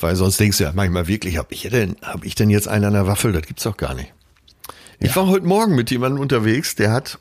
Weil 0.00 0.16
sonst 0.16 0.40
denkst 0.40 0.58
du 0.58 0.64
ja 0.64 0.72
manchmal 0.74 1.08
wirklich, 1.08 1.38
habe 1.38 1.48
ich 1.54 1.62
denn, 1.62 1.96
hab 2.02 2.24
ich 2.24 2.34
denn 2.34 2.50
jetzt 2.50 2.68
einen 2.68 2.86
an 2.86 2.92
der 2.94 3.06
Waffel? 3.06 3.32
Das 3.32 3.42
gibt's 3.42 3.62
doch 3.62 3.76
gar 3.76 3.94
nicht. 3.94 4.12
Ich 5.04 5.16
war 5.16 5.26
heute 5.26 5.46
Morgen 5.46 5.74
mit 5.74 5.90
jemandem 5.90 6.20
unterwegs, 6.20 6.76
der 6.76 6.92
hat 6.92 7.18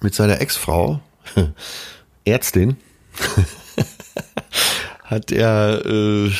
mit 0.00 0.14
seiner 0.14 0.40
Ex-Frau, 0.40 1.00
Ärztin, 2.24 2.76
hat 5.04 5.32
er, 5.32 5.84
äh, 5.86 6.30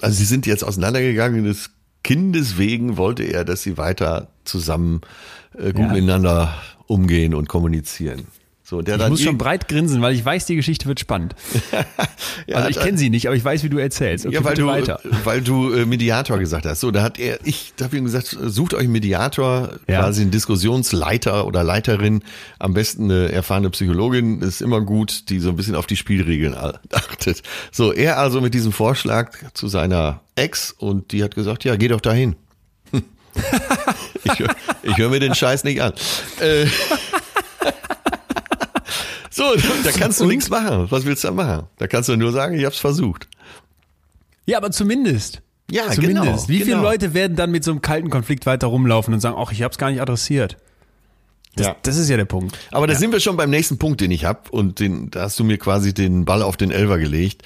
also 0.00 0.16
sie 0.16 0.24
sind 0.24 0.46
jetzt 0.46 0.64
auseinandergegangen, 0.64 1.44
des 1.44 1.70
Kindes 2.02 2.58
wegen 2.58 2.96
wollte 2.96 3.22
er, 3.22 3.44
dass 3.44 3.62
sie 3.62 3.78
weiter 3.78 4.28
zusammen 4.44 5.02
äh, 5.56 5.72
gut 5.72 5.86
Ja. 5.86 5.92
miteinander 5.92 6.54
umgehen 6.86 7.34
und 7.34 7.48
kommunizieren. 7.48 8.26
So, 8.72 8.80
der 8.80 8.98
Ich 8.98 9.08
muss 9.10 9.20
schon 9.20 9.36
breit 9.36 9.68
grinsen, 9.68 10.00
weil 10.00 10.14
ich 10.14 10.24
weiß, 10.24 10.46
die 10.46 10.56
Geschichte 10.56 10.86
wird 10.86 10.98
spannend. 10.98 11.34
Ja, 12.46 12.56
also 12.56 12.70
ich 12.70 12.80
kenne 12.80 12.96
sie 12.96 13.10
nicht, 13.10 13.26
aber 13.26 13.36
ich 13.36 13.44
weiß, 13.44 13.62
wie 13.62 13.68
du 13.68 13.76
erzählst. 13.78 14.24
Okay, 14.26 14.34
ja, 14.34 14.42
weil 14.44 14.54
du, 14.54 14.66
weiter. 14.66 14.98
weil 15.24 15.42
du 15.42 15.72
äh, 15.72 15.84
Mediator 15.84 16.38
gesagt 16.38 16.64
hast. 16.64 16.80
So, 16.80 16.90
da 16.90 17.02
hat 17.02 17.18
er, 17.18 17.38
ich 17.44 17.74
habe 17.82 17.96
ihm 17.96 18.04
gesagt, 18.04 18.36
sucht 18.40 18.72
euch 18.74 18.80
einen 18.84 18.92
Mediator, 18.92 19.74
Ja. 19.86 20.00
quasi 20.00 20.22
einen 20.22 20.30
Diskussionsleiter 20.30 21.46
oder 21.46 21.62
Leiterin, 21.62 22.22
am 22.58 22.72
besten 22.74 23.10
eine 23.10 23.30
erfahrene 23.30 23.68
Psychologin, 23.70 24.40
ist 24.40 24.62
immer 24.62 24.80
gut, 24.80 25.28
die 25.28 25.38
so 25.40 25.50
ein 25.50 25.56
bisschen 25.56 25.74
auf 25.74 25.86
die 25.86 25.96
Spielregeln 25.96 26.54
achtet. 26.92 27.42
So, 27.70 27.92
er 27.92 28.18
also 28.18 28.40
mit 28.40 28.54
diesem 28.54 28.72
Vorschlag 28.72 29.32
zu 29.52 29.68
seiner 29.68 30.20
Ex 30.34 30.72
und 30.72 31.12
die 31.12 31.22
hat 31.22 31.34
gesagt, 31.34 31.64
ja, 31.64 31.76
geh 31.76 31.88
doch 31.88 32.00
dahin. 32.00 32.34
ich 34.24 34.38
hör- 34.38 34.54
höre 34.96 35.10
mir 35.10 35.20
den 35.20 35.34
Scheiß 35.34 35.64
nicht 35.64 35.80
an. 35.82 35.92
Äh, 36.40 36.66
so, 39.32 39.44
da 39.84 39.90
kannst 39.92 40.20
du 40.20 40.26
nichts 40.26 40.48
machen. 40.50 40.86
Was 40.90 41.04
willst 41.04 41.24
du 41.24 41.28
da 41.28 41.34
machen? 41.34 41.66
Da 41.78 41.86
kannst 41.86 42.08
du 42.08 42.16
nur 42.16 42.32
sagen, 42.32 42.54
ich 42.58 42.64
hab's 42.64 42.78
versucht. 42.78 43.26
Ja, 44.46 44.58
aber 44.58 44.70
zumindest. 44.70 45.40
Ja, 45.70 45.90
Zumindest. 45.90 46.24
genau, 46.24 46.48
Wie 46.48 46.58
viele 46.58 46.76
genau. 46.76 46.82
Leute 46.82 47.14
werden 47.14 47.36
dann 47.36 47.50
mit 47.50 47.64
so 47.64 47.70
einem 47.70 47.80
kalten 47.80 48.10
Konflikt 48.10 48.44
weiter 48.44 48.66
rumlaufen 48.66 49.14
und 49.14 49.20
sagen, 49.20 49.36
ach, 49.38 49.52
ich 49.52 49.62
habe 49.62 49.72
es 49.72 49.78
gar 49.78 49.90
nicht 49.90 50.02
adressiert. 50.02 50.58
Das, 51.56 51.66
Ja. 51.68 51.76
das 51.82 51.96
ist 51.96 52.08
ja 52.10 52.16
der 52.16 52.24
Punkt. 52.26 52.58
Aber 52.70 52.86
da 52.86 52.94
sind 52.94 53.12
wir 53.12 53.20
schon 53.20 53.36
beim 53.36 53.48
nächsten 53.50 53.78
Punkt, 53.78 54.00
den 54.02 54.10
ich 54.10 54.24
habe. 54.24 54.40
Und 54.50 54.80
den, 54.80 55.10
da 55.10 55.22
hast 55.22 55.38
du 55.38 55.44
mir 55.44 55.56
quasi 55.58 55.94
den 55.94 56.24
Ball 56.26 56.42
auf 56.42 56.56
den 56.56 56.70
Elver 56.70 56.98
gelegt. 56.98 57.42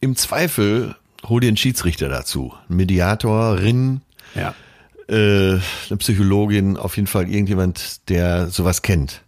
Im 0.00 0.16
Zweifel 0.16 0.94
hol 1.28 1.40
dir 1.40 1.48
einen 1.48 1.56
Schiedsrichter 1.56 2.08
dazu. 2.08 2.54
Mediatorin, 2.68 4.00
Ja. 4.34 4.54
äh, 5.08 5.58
eine 5.88 5.96
Psychologin, 5.98 6.76
auf 6.76 6.96
jeden 6.96 7.06
Fall 7.08 7.28
irgendjemand, 7.28 8.08
der 8.08 8.48
sowas 8.48 8.82
kennt. 8.82 9.22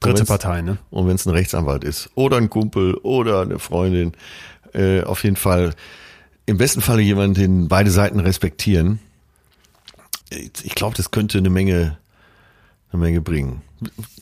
Dritte 0.00 0.24
Partei, 0.24 0.62
ne? 0.62 0.78
Und 0.90 1.06
wenn 1.06 1.14
es 1.14 1.26
ein 1.26 1.30
Rechtsanwalt 1.30 1.84
ist. 1.84 2.10
Oder 2.14 2.38
ein 2.38 2.48
Kumpel 2.48 2.94
oder 2.94 3.42
eine 3.42 3.58
Freundin. 3.58 4.12
Äh, 4.72 5.02
auf 5.02 5.24
jeden 5.24 5.36
Fall, 5.36 5.74
im 6.46 6.56
besten 6.56 6.80
Falle 6.80 7.02
jemand, 7.02 7.36
den 7.36 7.68
beide 7.68 7.90
Seiten 7.90 8.18
respektieren. 8.18 8.98
Ich 10.30 10.74
glaube, 10.74 10.96
das 10.96 11.10
könnte 11.10 11.38
eine 11.38 11.50
Menge, 11.50 11.98
eine 12.92 13.02
Menge 13.02 13.20
bringen. 13.20 13.62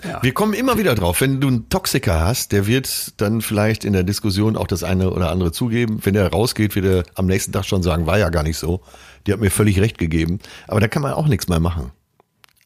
Ja. 0.05 0.23
Wir 0.23 0.33
kommen 0.33 0.55
immer 0.55 0.79
wieder 0.79 0.95
drauf. 0.95 1.21
Wenn 1.21 1.41
du 1.41 1.49
einen 1.49 1.69
Toxiker 1.69 2.21
hast, 2.21 2.53
der 2.53 2.67
wird 2.67 3.21
dann 3.21 3.41
vielleicht 3.41 3.85
in 3.85 3.93
der 3.93 4.05
Diskussion 4.05 4.57
auch 4.57 4.67
das 4.67 4.83
eine 4.83 5.11
oder 5.11 5.31
andere 5.31 5.53
zugeben. 5.53 6.01
Wenn 6.03 6.15
er 6.15 6.29
rausgeht, 6.29 6.77
wird 6.77 6.87
er 6.87 7.05
am 7.15 7.27
nächsten 7.27 7.53
Tag 7.53 7.65
schon 7.65 7.83
sagen, 7.83 8.07
war 8.07 8.19
ja 8.19 8.31
gar 8.31 8.43
nicht 8.43 8.59
so. 8.59 8.83
Die 9.27 9.33
hat 9.33 9.41
mir 9.41 9.51
völlig 9.51 9.81
recht 9.81 9.99
gegeben. 9.99 10.39
Aber 10.67 10.81
da 10.81 10.89
kann 10.89 11.03
man 11.03 11.13
auch 11.13 11.27
nichts 11.27 11.49
mehr 11.49 11.61
machen. 11.61 11.91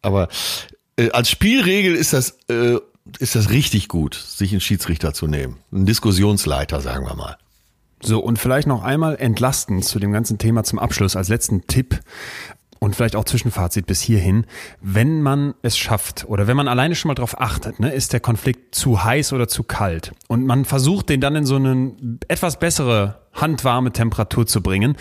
Aber 0.03 0.29
äh, 0.97 1.11
als 1.11 1.31
Spielregel 1.31 1.95
ist 1.95 2.13
das, 2.13 2.39
äh, 2.49 2.79
ist 3.19 3.35
das 3.35 3.51
richtig 3.51 3.89
gut, 3.89 4.15
sich 4.15 4.53
einen 4.53 4.61
Schiedsrichter 4.61 5.13
zu 5.13 5.27
nehmen. 5.27 5.59
Einen 5.73 5.87
Diskussionsleiter, 5.87 6.81
sagen 6.81 7.07
wir 7.07 7.15
mal. 7.15 7.37
So, 8.01 8.21
und 8.21 8.39
vielleicht 8.39 8.67
noch 8.67 8.83
einmal 8.83 9.17
entlastend 9.17 9.85
zu 9.85 9.99
dem 9.99 10.13
ganzen 10.13 10.39
Thema 10.39 10.65
zum 10.65 10.79
Abschluss 10.79 11.15
als 11.15 11.29
letzten 11.29 11.67
Tipp 11.67 12.01
und 12.81 12.97
vielleicht 12.97 13.15
auch 13.15 13.25
Zwischenfazit 13.25 13.87
bis 13.87 14.01
hierhin. 14.01 14.45
Wenn 14.81 15.23
man 15.23 15.55
es 15.63 15.79
schafft 15.79 16.25
oder 16.27 16.49
wenn 16.49 16.57
man 16.57 16.67
alleine 16.67 16.97
schon 16.97 17.11
mal 17.11 17.15
drauf 17.15 17.41
achtet, 17.41 17.79
ne, 17.79 17.93
ist 17.93 18.13
der 18.13 18.19
Konflikt 18.19 18.75
zu 18.75 19.05
heiß 19.05 19.33
oder 19.33 19.47
zu 19.47 19.63
kalt 19.63 20.13
und 20.27 20.47
man 20.47 20.65
versucht, 20.65 21.09
den 21.09 21.21
dann 21.21 21.37
in 21.37 21.47
so 21.47 21.55
eine 21.55 21.93
etwas 22.27 22.59
bessere, 22.59 23.21
handwarme 23.33 23.93
Temperatur 23.93 24.49
zu 24.49 24.63
bringen, 24.63 24.97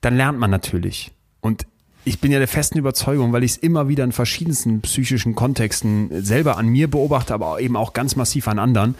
dann 0.00 0.16
lernt 0.16 0.38
man 0.38 0.50
natürlich. 0.50 1.12
Und 1.42 1.66
ich 2.06 2.20
bin 2.20 2.30
ja 2.30 2.38
der 2.38 2.46
festen 2.46 2.78
Überzeugung, 2.78 3.32
weil 3.32 3.42
ich 3.42 3.52
es 3.52 3.56
immer 3.56 3.88
wieder 3.88 4.04
in 4.04 4.12
verschiedensten 4.12 4.80
psychischen 4.80 5.34
Kontexten 5.34 6.08
selber 6.22 6.56
an 6.56 6.68
mir 6.68 6.88
beobachte, 6.88 7.34
aber 7.34 7.60
eben 7.60 7.76
auch 7.76 7.92
ganz 7.94 8.14
massiv 8.14 8.46
an 8.46 8.60
anderen. 8.60 8.94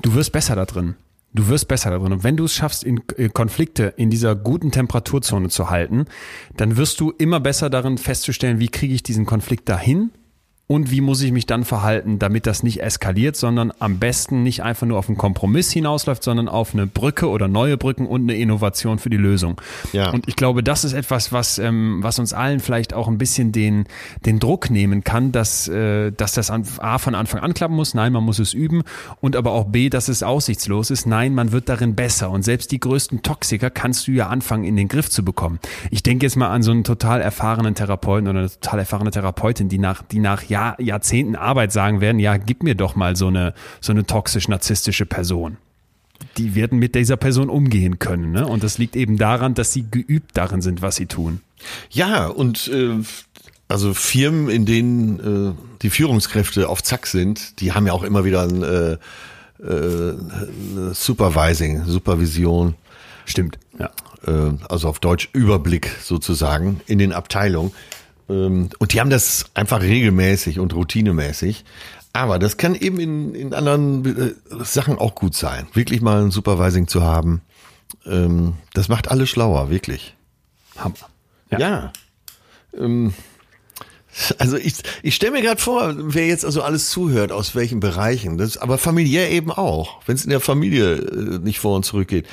Du 0.00 0.14
wirst 0.14 0.30
besser 0.30 0.54
da 0.54 0.64
drin. 0.64 0.94
Du 1.34 1.48
wirst 1.48 1.66
besser 1.66 1.90
da 1.90 1.98
drin. 1.98 2.12
Und 2.12 2.22
wenn 2.22 2.36
du 2.36 2.44
es 2.44 2.54
schaffst, 2.54 2.84
in 2.84 3.00
äh, 3.16 3.28
Konflikte 3.28 3.94
in 3.96 4.10
dieser 4.10 4.36
guten 4.36 4.70
Temperaturzone 4.70 5.48
zu 5.48 5.70
halten, 5.70 6.04
dann 6.56 6.76
wirst 6.76 7.00
du 7.00 7.10
immer 7.10 7.40
besser 7.40 7.68
darin 7.68 7.98
festzustellen, 7.98 8.60
wie 8.60 8.68
kriege 8.68 8.94
ich 8.94 9.02
diesen 9.02 9.26
Konflikt 9.26 9.68
dahin 9.68 10.12
und 10.72 10.90
wie 10.90 11.02
muss 11.02 11.20
ich 11.20 11.32
mich 11.32 11.44
dann 11.44 11.66
verhalten, 11.66 12.18
damit 12.18 12.46
das 12.46 12.62
nicht 12.62 12.82
eskaliert, 12.82 13.36
sondern 13.36 13.74
am 13.78 13.98
besten 13.98 14.42
nicht 14.42 14.62
einfach 14.62 14.86
nur 14.86 14.98
auf 14.98 15.06
einen 15.06 15.18
Kompromiss 15.18 15.70
hinausläuft, 15.70 16.22
sondern 16.22 16.48
auf 16.48 16.72
eine 16.72 16.86
Brücke 16.86 17.28
oder 17.28 17.46
neue 17.46 17.76
Brücken 17.76 18.06
und 18.06 18.22
eine 18.22 18.36
Innovation 18.36 18.98
für 18.98 19.10
die 19.10 19.18
Lösung. 19.18 19.60
Ja. 19.92 20.08
Und 20.12 20.26
ich 20.28 20.34
glaube, 20.34 20.62
das 20.62 20.84
ist 20.84 20.94
etwas, 20.94 21.30
was, 21.30 21.58
ähm, 21.58 21.98
was 22.02 22.18
uns 22.18 22.32
allen 22.32 22.58
vielleicht 22.58 22.94
auch 22.94 23.06
ein 23.06 23.18
bisschen 23.18 23.52
den, 23.52 23.84
den 24.24 24.38
Druck 24.38 24.70
nehmen 24.70 25.04
kann, 25.04 25.30
dass, 25.30 25.68
äh, 25.68 26.10
dass 26.10 26.32
das 26.32 26.48
an, 26.48 26.64
A 26.78 26.96
von 26.96 27.14
Anfang 27.14 27.42
an 27.42 27.52
klappen 27.52 27.76
muss, 27.76 27.92
nein, 27.92 28.14
man 28.14 28.24
muss 28.24 28.38
es 28.38 28.54
üben 28.54 28.82
und 29.20 29.36
aber 29.36 29.52
auch 29.52 29.66
B, 29.66 29.90
dass 29.90 30.08
es 30.08 30.22
aussichtslos 30.22 30.90
ist, 30.90 31.04
nein, 31.04 31.34
man 31.34 31.52
wird 31.52 31.68
darin 31.68 31.94
besser 31.94 32.30
und 32.30 32.44
selbst 32.44 32.72
die 32.72 32.80
größten 32.80 33.20
Toxiker 33.20 33.68
kannst 33.68 34.08
du 34.08 34.12
ja 34.12 34.28
anfangen 34.28 34.64
in 34.64 34.76
den 34.76 34.88
Griff 34.88 35.10
zu 35.10 35.22
bekommen. 35.22 35.58
Ich 35.90 36.02
denke 36.02 36.24
jetzt 36.24 36.36
mal 36.36 36.48
an 36.48 36.62
so 36.62 36.70
einen 36.70 36.84
total 36.84 37.20
erfahrenen 37.20 37.74
Therapeuten 37.74 38.26
oder 38.26 38.38
eine 38.38 38.48
total 38.48 38.78
erfahrene 38.78 39.10
Therapeutin, 39.10 39.68
die 39.68 39.78
nach, 39.78 40.00
die 40.00 40.18
nach 40.18 40.42
Jahr, 40.62 40.80
Jahrzehnten 40.80 41.36
Arbeit 41.36 41.72
sagen 41.72 42.00
werden, 42.00 42.18
ja, 42.18 42.36
gib 42.36 42.62
mir 42.62 42.74
doch 42.74 42.94
mal 42.96 43.16
so 43.16 43.28
eine, 43.28 43.54
so 43.80 43.92
eine 43.92 44.04
toxisch-narzisstische 44.04 45.06
Person 45.06 45.56
die 46.36 46.54
werden 46.54 46.78
mit 46.78 46.94
dieser 46.94 47.16
Person 47.16 47.48
umgehen 47.48 47.98
können. 47.98 48.30
Ne? 48.30 48.46
Und 48.46 48.62
das 48.62 48.78
liegt 48.78 48.94
eben 48.94 49.18
daran, 49.18 49.54
dass 49.54 49.72
sie 49.72 49.84
geübt 49.90 50.30
darin 50.34 50.62
sind, 50.62 50.80
was 50.80 50.94
sie 50.94 51.06
tun. 51.06 51.40
Ja, 51.90 52.26
und 52.26 52.68
äh, 52.68 53.00
also 53.66 53.92
Firmen, 53.92 54.48
in 54.48 54.64
denen 54.64 55.50
äh, 55.50 55.52
die 55.82 55.90
Führungskräfte 55.90 56.68
auf 56.68 56.82
Zack 56.82 57.08
sind, 57.08 57.60
die 57.60 57.72
haben 57.72 57.86
ja 57.86 57.92
auch 57.92 58.04
immer 58.04 58.24
wieder 58.24 58.42
ein 58.42 58.62
äh, 58.62 58.92
äh, 59.64 60.14
Supervising, 60.92 61.84
Supervision, 61.86 62.74
Stimmt. 63.24 63.58
Ja. 63.78 63.90
äh, 64.26 64.52
also 64.68 64.88
auf 64.88 65.00
Deutsch 65.00 65.28
Überblick 65.32 65.90
sozusagen 66.02 66.80
in 66.86 66.98
den 66.98 67.12
Abteilungen. 67.12 67.72
Ähm, 68.28 68.70
und 68.78 68.92
die 68.92 69.00
haben 69.00 69.10
das 69.10 69.46
einfach 69.54 69.82
regelmäßig 69.82 70.58
und 70.58 70.74
routinemäßig. 70.74 71.64
Aber 72.12 72.38
das 72.38 72.56
kann 72.56 72.74
eben 72.74 73.00
in, 73.00 73.34
in 73.34 73.54
anderen 73.54 74.04
äh, 74.04 74.64
Sachen 74.64 74.98
auch 74.98 75.14
gut 75.14 75.34
sein. 75.34 75.66
Wirklich 75.72 76.02
mal 76.02 76.22
ein 76.22 76.30
Supervising 76.30 76.86
zu 76.86 77.02
haben. 77.02 77.40
Ähm, 78.06 78.54
das 78.74 78.88
macht 78.88 79.10
alle 79.10 79.26
schlauer, 79.26 79.70
wirklich. 79.70 80.14
Hammer. 80.76 80.94
Ja. 81.50 81.92
Ähm, 82.76 83.14
also 84.38 84.56
ich, 84.56 84.74
ich 85.02 85.14
stelle 85.14 85.32
mir 85.32 85.42
gerade 85.42 85.60
vor, 85.60 85.94
wer 85.96 86.26
jetzt 86.26 86.44
also 86.44 86.62
alles 86.62 86.90
zuhört, 86.90 87.32
aus 87.32 87.54
welchen 87.54 87.80
Bereichen, 87.80 88.36
das, 88.36 88.58
aber 88.58 88.76
familiär 88.76 89.30
eben 89.30 89.50
auch, 89.50 90.00
wenn 90.06 90.16
es 90.16 90.24
in 90.24 90.30
der 90.30 90.40
Familie 90.40 90.96
äh, 90.96 91.38
nicht 91.38 91.60
vor 91.60 91.76
und 91.76 91.84
zurück 91.84 92.08
geht, 92.08 92.26
äh, 92.26 92.28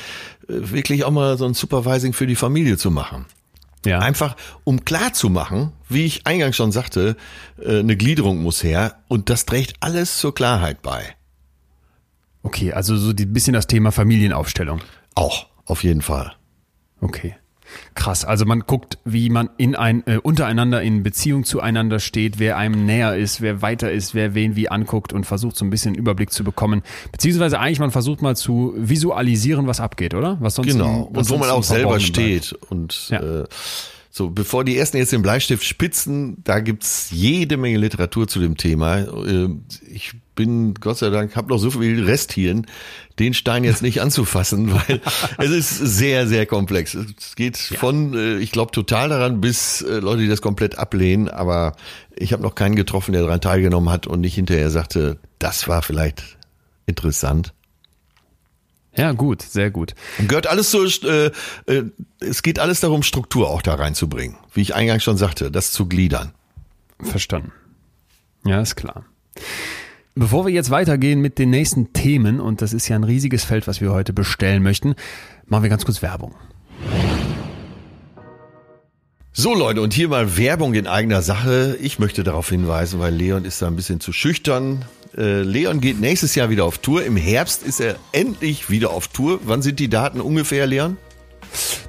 wirklich 0.47 1.05
auch 1.05 1.11
mal 1.11 1.37
so 1.37 1.45
ein 1.45 1.53
Supervising 1.53 2.11
für 2.11 2.27
die 2.27 2.35
Familie 2.35 2.77
zu 2.77 2.91
machen. 2.91 3.25
Ja. 3.86 3.99
Einfach, 3.99 4.36
um 4.63 4.84
klar 4.84 5.13
zu 5.13 5.30
machen, 5.30 5.71
wie 5.88 6.05
ich 6.05 6.27
eingangs 6.27 6.55
schon 6.55 6.71
sagte, 6.71 7.15
äh, 7.61 7.80
eine 7.80 7.95
Gliederung 7.95 8.41
muss 8.41 8.63
her 8.63 8.99
und 9.07 9.30
das 9.30 9.45
trägt 9.45 9.75
alles 9.80 10.17
zur 10.17 10.36
Klarheit 10.36 10.82
bei. 10.82 11.15
Okay, 12.43 12.73
also 12.73 12.97
so 12.97 13.11
ein 13.11 13.34
bisschen 13.34 13.53
das 13.53 13.67
Thema 13.67 13.91
Familienaufstellung. 13.91 14.82
Auch, 15.15 15.47
auf 15.65 15.84
jeden 15.84 16.01
Fall. 16.01 16.34
Okay. 17.01 17.36
Krass. 17.95 18.26
Also 18.26 18.45
man 18.45 18.61
guckt, 18.61 18.97
wie 19.05 19.30
man 19.30 19.49
in 19.57 19.76
ein 19.76 20.05
äh, 20.07 20.17
untereinander 20.17 20.82
in 20.82 21.03
Beziehung 21.03 21.43
zueinander 21.43 21.99
steht, 21.99 22.39
wer 22.39 22.57
einem 22.57 22.86
näher 22.86 23.15
ist, 23.15 23.41
wer 23.41 23.61
weiter 23.61 23.91
ist, 23.91 24.13
wer 24.15 24.34
wen 24.36 24.55
wie 24.55 24.70
anguckt 24.70 25.13
und 25.13 25.26
versucht 25.26 25.55
so 25.55 25.65
ein 25.65 25.70
bisschen 25.70 25.89
einen 25.93 25.99
Überblick 25.99 26.32
zu 26.32 26.43
bekommen. 26.43 26.82
Beziehungsweise 27.11 27.59
eigentlich 27.59 27.80
man 27.80 27.91
versucht 27.91 28.22
mal 28.22 28.36
zu 28.36 28.74
visualisieren, 28.78 29.67
was 29.67 29.80
abgeht, 29.80 30.13
oder? 30.13 30.38
Was 30.39 30.55
sonst 30.55 30.70
Genau. 30.72 31.07
im- 31.09 31.15
was 31.15 31.30
Und 31.32 31.36
wo 31.38 31.39
man 31.39 31.49
auch 31.49 31.63
selber 31.63 31.99
Verborgenen 31.99 32.13
bleibt. 32.13 32.45
steht. 32.45 32.53
Und 32.70 33.09
Ja. 33.09 33.41
äh, 33.41 33.45
so, 34.11 34.30
bevor 34.30 34.63
die 34.63 34.78
ersten 34.78 34.97
jetzt 34.97 35.11
den 35.13 35.22
Bleistift 35.22 35.63
spitzen, 35.63 36.38
da 36.43 36.59
gibt's 36.59 37.09
jede 37.11 37.57
Menge 37.57 37.78
Literatur 37.78 38.28
zu 38.28 38.39
dem 38.39 38.57
Thema. 38.57 38.99
Äh, 38.99 39.49
Ich 39.91 40.13
bin, 40.39 40.73
Gott 40.75 40.97
sei 40.97 41.09
Dank, 41.09 41.35
habe 41.35 41.49
noch 41.49 41.57
so 41.57 41.69
viel 41.69 42.05
Resthirn, 42.05 42.65
den 43.19 43.33
Stein 43.33 43.65
jetzt 43.65 43.81
nicht 43.81 44.01
anzufassen, 44.01 44.71
weil 44.73 45.01
es 45.37 45.51
ist 45.51 45.77
sehr, 45.79 46.29
sehr 46.29 46.45
komplex. 46.45 46.93
Es 46.93 47.35
geht 47.35 47.57
von, 47.57 48.13
äh, 48.13 48.37
ich 48.37 48.53
glaube, 48.53 48.71
total 48.71 49.09
daran, 49.09 49.41
bis 49.41 49.81
äh, 49.81 49.99
Leute, 49.99 50.21
die 50.21 50.29
das 50.29 50.41
komplett 50.41 50.77
ablehnen. 50.77 51.27
Aber 51.27 51.75
ich 52.15 52.31
habe 52.31 52.41
noch 52.41 52.55
keinen 52.55 52.75
getroffen, 52.75 53.11
der 53.11 53.23
daran 53.23 53.41
teilgenommen 53.41 53.89
hat 53.89 54.07
und 54.07 54.21
nicht 54.21 54.35
hinterher 54.35 54.69
sagte, 54.69 55.17
das 55.39 55.67
war 55.67 55.81
vielleicht 55.81 56.37
interessant. 56.85 57.53
Ja, 58.95 59.11
gut, 59.11 59.41
sehr 59.41 59.71
gut. 59.71 59.93
Gehört 60.25 60.47
alles 60.47 60.71
so, 60.71 60.85
äh, 60.85 61.31
äh, 61.65 61.83
es 62.21 62.43
geht 62.43 62.59
alles 62.59 62.79
darum, 62.79 63.03
Struktur 63.03 63.49
auch 63.49 63.61
da 63.61 63.73
reinzubringen. 63.73 64.37
Wie 64.53 64.61
ich 64.61 64.73
eingangs 64.73 65.03
schon 65.03 65.17
sagte, 65.17 65.51
das 65.51 65.71
zu 65.71 65.87
gliedern. 65.87 66.31
Verstanden. 67.01 67.51
Ja, 68.45 68.61
ist 68.61 68.77
klar. 68.77 69.03
Bevor 70.16 70.45
wir 70.45 70.53
jetzt 70.53 70.70
weitergehen 70.70 71.22
mit 71.22 71.38
den 71.39 71.49
nächsten 71.49 71.93
Themen, 71.93 72.39
und 72.39 72.62
das 72.62 72.74
ist 72.74 72.88
ja 72.88 72.95
ein 72.95 73.03
riesiges 73.03 73.43
Feld, 73.43 73.68
was 73.68 73.80
wir 73.80 73.91
heute 73.91 74.12
bestellen 74.12 74.64
möchten, 74.64 74.95
machen 75.45 75.64
wir 75.64 75.70
ganz 75.70 75.86
kurz 75.86 76.01
Werbung. 76.01 76.36
So 79.32 79.53
Leute, 79.53 79.82
und 79.82 79.93
hier 79.93 80.10
mal 80.10 80.38
Werbung 80.38 80.74
in 80.74 80.88
eigener 80.88 81.22
Sache. 81.22 81.78
Ich 81.82 81.99
möchte 81.99 82.24
darauf 82.24 82.49
hinweisen, 82.49 82.99
weil 82.99 83.14
Leon 83.14 83.45
ist 83.45 83.62
da 83.62 83.68
ein 83.68 83.76
bisschen 83.76 83.99
zu 83.99 84.12
schüchtern. 84.12 84.84
Äh, 85.16 85.43
Leon 85.43 85.80
geht 85.80 86.01
nächstes 86.01 86.36
Jahr 86.36 86.49
wieder 86.49 86.66
auf 86.66 86.80
Tour. 86.80 87.05
Im 87.05 87.16
Herbst 87.16 87.64
ist 87.64 87.80
er 87.80 87.95
endlich 88.12 88.70
wieder 88.70 88.89
auf 88.89 89.07
Tour. 89.07 89.39
Wann 89.43 89.62
sind 89.62 89.80
die 89.80 89.89
Daten 89.89 90.20
ungefähr, 90.20 90.68
Leon? 90.68 90.97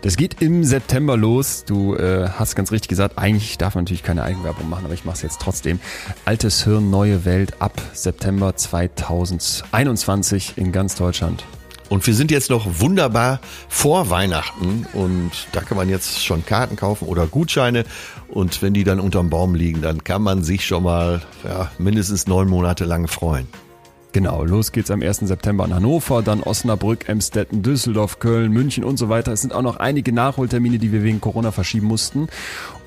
Das 0.02 0.16
geht 0.16 0.40
im 0.40 0.64
September 0.64 1.16
los. 1.16 1.64
Du 1.66 1.94
äh, 1.94 2.28
hast 2.30 2.56
ganz 2.56 2.72
richtig 2.72 2.88
gesagt, 2.88 3.18
eigentlich 3.18 3.58
darf 3.58 3.74
man 3.74 3.84
natürlich 3.84 4.02
keine 4.02 4.22
Eigenwerbung 4.22 4.68
machen, 4.68 4.84
aber 4.84 4.94
ich 4.94 5.04
mache 5.04 5.16
es 5.16 5.22
jetzt 5.22 5.40
trotzdem. 5.40 5.80
Altes 6.24 6.64
Hirn, 6.64 6.90
neue 6.90 7.24
Welt 7.24 7.60
ab 7.60 7.80
September 7.92 8.56
2021 8.56 10.54
in 10.56 10.72
ganz 10.72 10.94
Deutschland. 10.94 11.44
Und 11.90 12.06
wir 12.06 12.14
sind 12.14 12.30
jetzt 12.30 12.50
noch 12.50 12.80
wunderbar 12.80 13.40
vor 13.68 14.10
Weihnachten 14.10 14.86
und 14.92 15.32
da 15.50 15.60
kann 15.60 15.76
man 15.76 15.88
jetzt 15.88 16.24
schon 16.24 16.46
Karten 16.46 16.76
kaufen 16.76 17.08
oder 17.08 17.26
Gutscheine. 17.26 17.84
Und 18.28 18.62
wenn 18.62 18.72
die 18.72 18.84
dann 18.84 19.00
unterm 19.00 19.28
Baum 19.28 19.56
liegen, 19.56 19.82
dann 19.82 20.04
kann 20.04 20.22
man 20.22 20.44
sich 20.44 20.64
schon 20.64 20.84
mal 20.84 21.20
ja, 21.42 21.72
mindestens 21.78 22.28
neun 22.28 22.48
Monate 22.48 22.84
lang 22.84 23.08
freuen. 23.08 23.48
Genau, 24.12 24.44
los 24.44 24.72
geht's 24.72 24.90
am 24.90 25.02
1. 25.02 25.18
September 25.18 25.64
in 25.64 25.72
Hannover, 25.72 26.22
dann 26.22 26.42
Osnabrück, 26.42 27.08
Emstetten, 27.08 27.62
Düsseldorf, 27.62 28.18
Köln, 28.18 28.50
München 28.50 28.82
und 28.82 28.96
so 28.96 29.08
weiter. 29.08 29.32
Es 29.32 29.42
sind 29.42 29.52
auch 29.52 29.62
noch 29.62 29.76
einige 29.76 30.12
Nachholtermine, 30.12 30.78
die 30.78 30.90
wir 30.90 31.04
wegen 31.04 31.20
Corona 31.20 31.52
verschieben 31.52 31.86
mussten. 31.86 32.28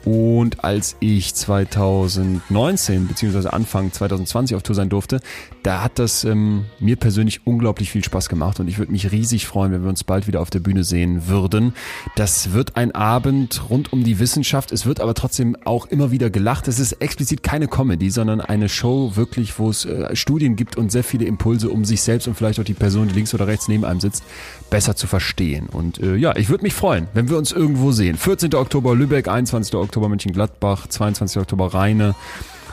Und 0.06 0.64
als 0.64 0.98
ich 1.00 1.34
2019 1.34 3.08
beziehungsweise 3.08 3.54
Anfang 3.54 3.92
2020 3.92 4.56
auf 4.56 4.64
Tour 4.64 4.76
sein 4.76 4.90
durfte, 4.90 5.22
da 5.64 5.82
hat 5.82 5.98
das 5.98 6.26
ähm, 6.26 6.66
mir 6.80 6.98
persönlich 6.98 7.48
unglaublich 7.48 7.90
viel 7.90 8.04
Spaß 8.04 8.28
gemacht 8.28 8.60
und 8.60 8.68
ich 8.68 8.78
würde 8.78 8.92
mich 8.92 9.12
riesig 9.12 9.48
freuen, 9.48 9.72
wenn 9.72 9.84
wir 9.84 9.90
uns 9.90 10.04
bald 10.04 10.28
wieder 10.28 10.42
auf 10.42 10.50
der 10.50 10.60
Bühne 10.60 10.84
sehen 10.84 11.28
würden. 11.28 11.74
Das 12.18 12.52
wird 12.52 12.76
ein 12.76 12.94
Abend 12.94 13.70
rund 13.70 13.94
um 13.94 14.04
die 14.04 14.20
Wissenschaft. 14.20 14.74
Es 14.74 14.86
wird 14.86 15.00
aber 15.00 15.14
trotzdem 15.14 15.56
auch 15.64 15.86
immer 15.86 16.12
wieder 16.12 16.30
gelacht. 16.30 16.68
Es 16.68 16.80
ist 16.80 16.94
explizit 16.94 17.42
keine 17.42 17.68
Comedy, 17.68 18.10
sondern 18.10 18.42
eine 18.42 18.68
Show 18.68 19.16
wirklich, 19.16 19.58
wo 19.58 19.70
es 19.70 19.86
äh, 19.86 20.16
Studien 20.16 20.58
gibt 20.58 20.76
und 20.76 20.92
sehr 20.92 21.04
viele 21.06 21.26
Impulse, 21.26 21.70
um 21.70 21.86
sich 21.86 22.02
selbst 22.02 22.28
und 22.28 22.36
vielleicht 22.36 22.60
auch 22.60 22.66
die 22.66 22.74
Person, 22.74 23.08
die 23.08 23.14
links 23.14 23.34
oder 23.34 23.48
rechts 23.48 23.70
neben 23.70 23.86
einem 23.86 24.02
sitzt, 24.02 24.24
besser 24.70 24.98
zu 24.98 25.08
verstehen. 25.08 25.68
Und 25.72 26.00
äh, 26.00 26.16
ja, 26.16 26.36
ich 26.36 26.50
würde 26.50 26.64
mich 26.64 26.74
freuen, 26.74 27.08
wenn 27.14 27.30
wir 27.30 27.38
uns 27.38 27.54
irgendwo 27.54 27.94
sehen. 27.94 28.18
14. 28.18 28.54
Oktober 28.56 28.96
Lübeck, 28.96 29.30
21. 29.30 29.76
Oktober 29.76 29.93
Mönchengladbach, 30.10 30.88
22. 30.88 31.42
Oktober 31.42 31.74
Rheine. 31.74 32.16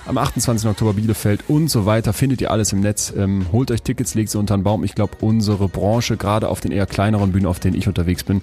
Am 0.06 0.18
28. 0.18 0.68
Oktober 0.68 0.94
Bielefeld 0.94 1.44
und 1.48 1.68
so 1.68 1.86
weiter 1.86 2.12
findet 2.12 2.40
ihr 2.40 2.50
alles 2.50 2.72
im 2.72 2.80
Netz. 2.80 3.12
Ähm, 3.16 3.46
holt 3.52 3.70
euch 3.70 3.82
Tickets, 3.82 4.14
legt 4.14 4.30
sie 4.30 4.38
unter 4.38 4.56
den 4.56 4.64
Baum. 4.64 4.82
Ich 4.82 4.94
glaube, 4.94 5.16
unsere 5.20 5.68
Branche, 5.68 6.16
gerade 6.16 6.48
auf 6.48 6.60
den 6.60 6.72
eher 6.72 6.86
kleineren 6.86 7.32
Bühnen, 7.32 7.46
auf 7.46 7.60
denen 7.60 7.76
ich 7.76 7.86
unterwegs 7.86 8.24
bin, 8.24 8.40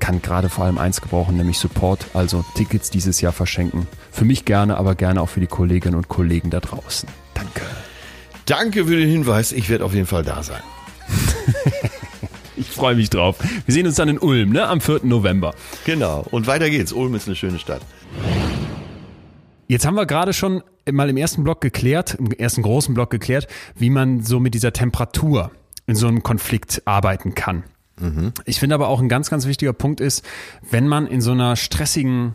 kann 0.00 0.22
gerade 0.22 0.48
vor 0.48 0.64
allem 0.64 0.78
eins 0.78 1.00
gebrauchen, 1.00 1.36
nämlich 1.36 1.58
Support. 1.58 2.06
Also 2.14 2.44
Tickets 2.54 2.90
dieses 2.90 3.20
Jahr 3.20 3.32
verschenken. 3.32 3.86
Für 4.10 4.24
mich 4.24 4.44
gerne, 4.44 4.76
aber 4.76 4.94
gerne 4.94 5.20
auch 5.20 5.28
für 5.28 5.40
die 5.40 5.46
Kolleginnen 5.46 5.94
und 5.94 6.08
Kollegen 6.08 6.50
da 6.50 6.60
draußen. 6.60 7.08
Danke. 7.34 7.60
Danke 8.46 8.86
für 8.86 8.96
den 8.96 9.08
Hinweis. 9.08 9.52
Ich 9.52 9.68
werde 9.68 9.84
auf 9.84 9.94
jeden 9.94 10.06
Fall 10.06 10.24
da 10.24 10.42
sein. 10.42 10.62
Ich 12.56 12.68
freue 12.70 12.94
mich 12.94 13.10
drauf. 13.10 13.36
Wir 13.66 13.74
sehen 13.74 13.86
uns 13.86 13.96
dann 13.96 14.08
in 14.08 14.18
Ulm, 14.18 14.50
ne? 14.50 14.68
Am 14.68 14.80
4. 14.80 15.00
November. 15.02 15.54
Genau. 15.84 16.24
Und 16.30 16.46
weiter 16.46 16.70
geht's. 16.70 16.92
Ulm 16.92 17.14
ist 17.14 17.26
eine 17.26 17.34
schöne 17.36 17.58
Stadt. 17.58 17.82
Jetzt 19.66 19.86
haben 19.86 19.94
wir 19.94 20.06
gerade 20.06 20.32
schon 20.32 20.62
mal 20.90 21.08
im 21.08 21.16
ersten 21.16 21.42
Block 21.42 21.60
geklärt, 21.60 22.14
im 22.14 22.30
ersten 22.32 22.62
großen 22.62 22.94
Block 22.94 23.10
geklärt, 23.10 23.48
wie 23.74 23.90
man 23.90 24.22
so 24.22 24.38
mit 24.38 24.54
dieser 24.54 24.72
Temperatur 24.72 25.50
in 25.86 25.96
so 25.96 26.06
einem 26.06 26.22
Konflikt 26.22 26.82
arbeiten 26.84 27.34
kann. 27.34 27.64
Ich 28.44 28.58
finde 28.58 28.74
aber 28.74 28.88
auch 28.88 29.00
ein 29.00 29.08
ganz, 29.08 29.30
ganz 29.30 29.46
wichtiger 29.46 29.72
Punkt 29.72 30.00
ist, 30.00 30.24
wenn 30.68 30.88
man 30.88 31.06
in 31.06 31.20
so 31.20 31.32
einer 31.32 31.56
stressigen 31.56 32.34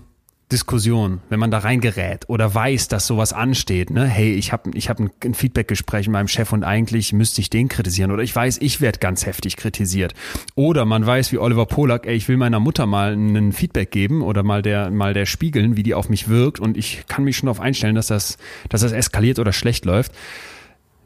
Diskussion, 0.51 1.21
wenn 1.29 1.39
man 1.39 1.51
da 1.51 1.59
reingerät 1.59 2.27
oder 2.27 2.53
weiß, 2.53 2.87
dass 2.87 3.05
sowas 3.05 3.33
ansteht, 3.33 3.91
ne, 3.91 4.05
hey, 4.05 4.33
ich 4.33 4.51
habe 4.51 4.71
ich 4.73 4.89
hab 4.89 4.99
ein, 4.99 5.33
Feedbackgespräch 5.33 6.07
mit 6.07 6.13
meinem 6.13 6.27
Chef 6.27 6.51
und 6.51 6.63
eigentlich 6.63 7.13
müsste 7.13 7.41
ich 7.41 7.51
den 7.51 7.67
kritisieren 7.69 8.11
oder 8.11 8.23
ich 8.23 8.35
weiß, 8.35 8.57
ich 8.61 8.81
werde 8.81 8.97
ganz 8.97 9.27
heftig 9.27 9.57
kritisiert 9.57 10.15
oder 10.55 10.85
man 10.85 11.05
weiß 11.05 11.31
wie 11.31 11.37
Oliver 11.37 11.67
Polak, 11.67 12.07
ey, 12.07 12.15
ich 12.15 12.27
will 12.27 12.37
meiner 12.37 12.59
Mutter 12.59 12.87
mal 12.87 13.13
ein 13.13 13.51
Feedback 13.51 13.91
geben 13.91 14.23
oder 14.23 14.41
mal 14.41 14.63
der 14.63 14.89
mal 14.89 15.13
der 15.13 15.27
spiegeln, 15.27 15.77
wie 15.77 15.83
die 15.83 15.93
auf 15.93 16.09
mich 16.09 16.29
wirkt 16.29 16.59
und 16.59 16.77
ich 16.77 17.03
kann 17.07 17.23
mich 17.23 17.37
schon 17.37 17.45
darauf 17.45 17.59
einstellen, 17.59 17.93
dass 17.93 18.07
das 18.07 18.37
dass 18.69 18.81
das 18.81 18.91
eskaliert 18.91 19.37
oder 19.37 19.53
schlecht 19.53 19.85
läuft. 19.85 20.13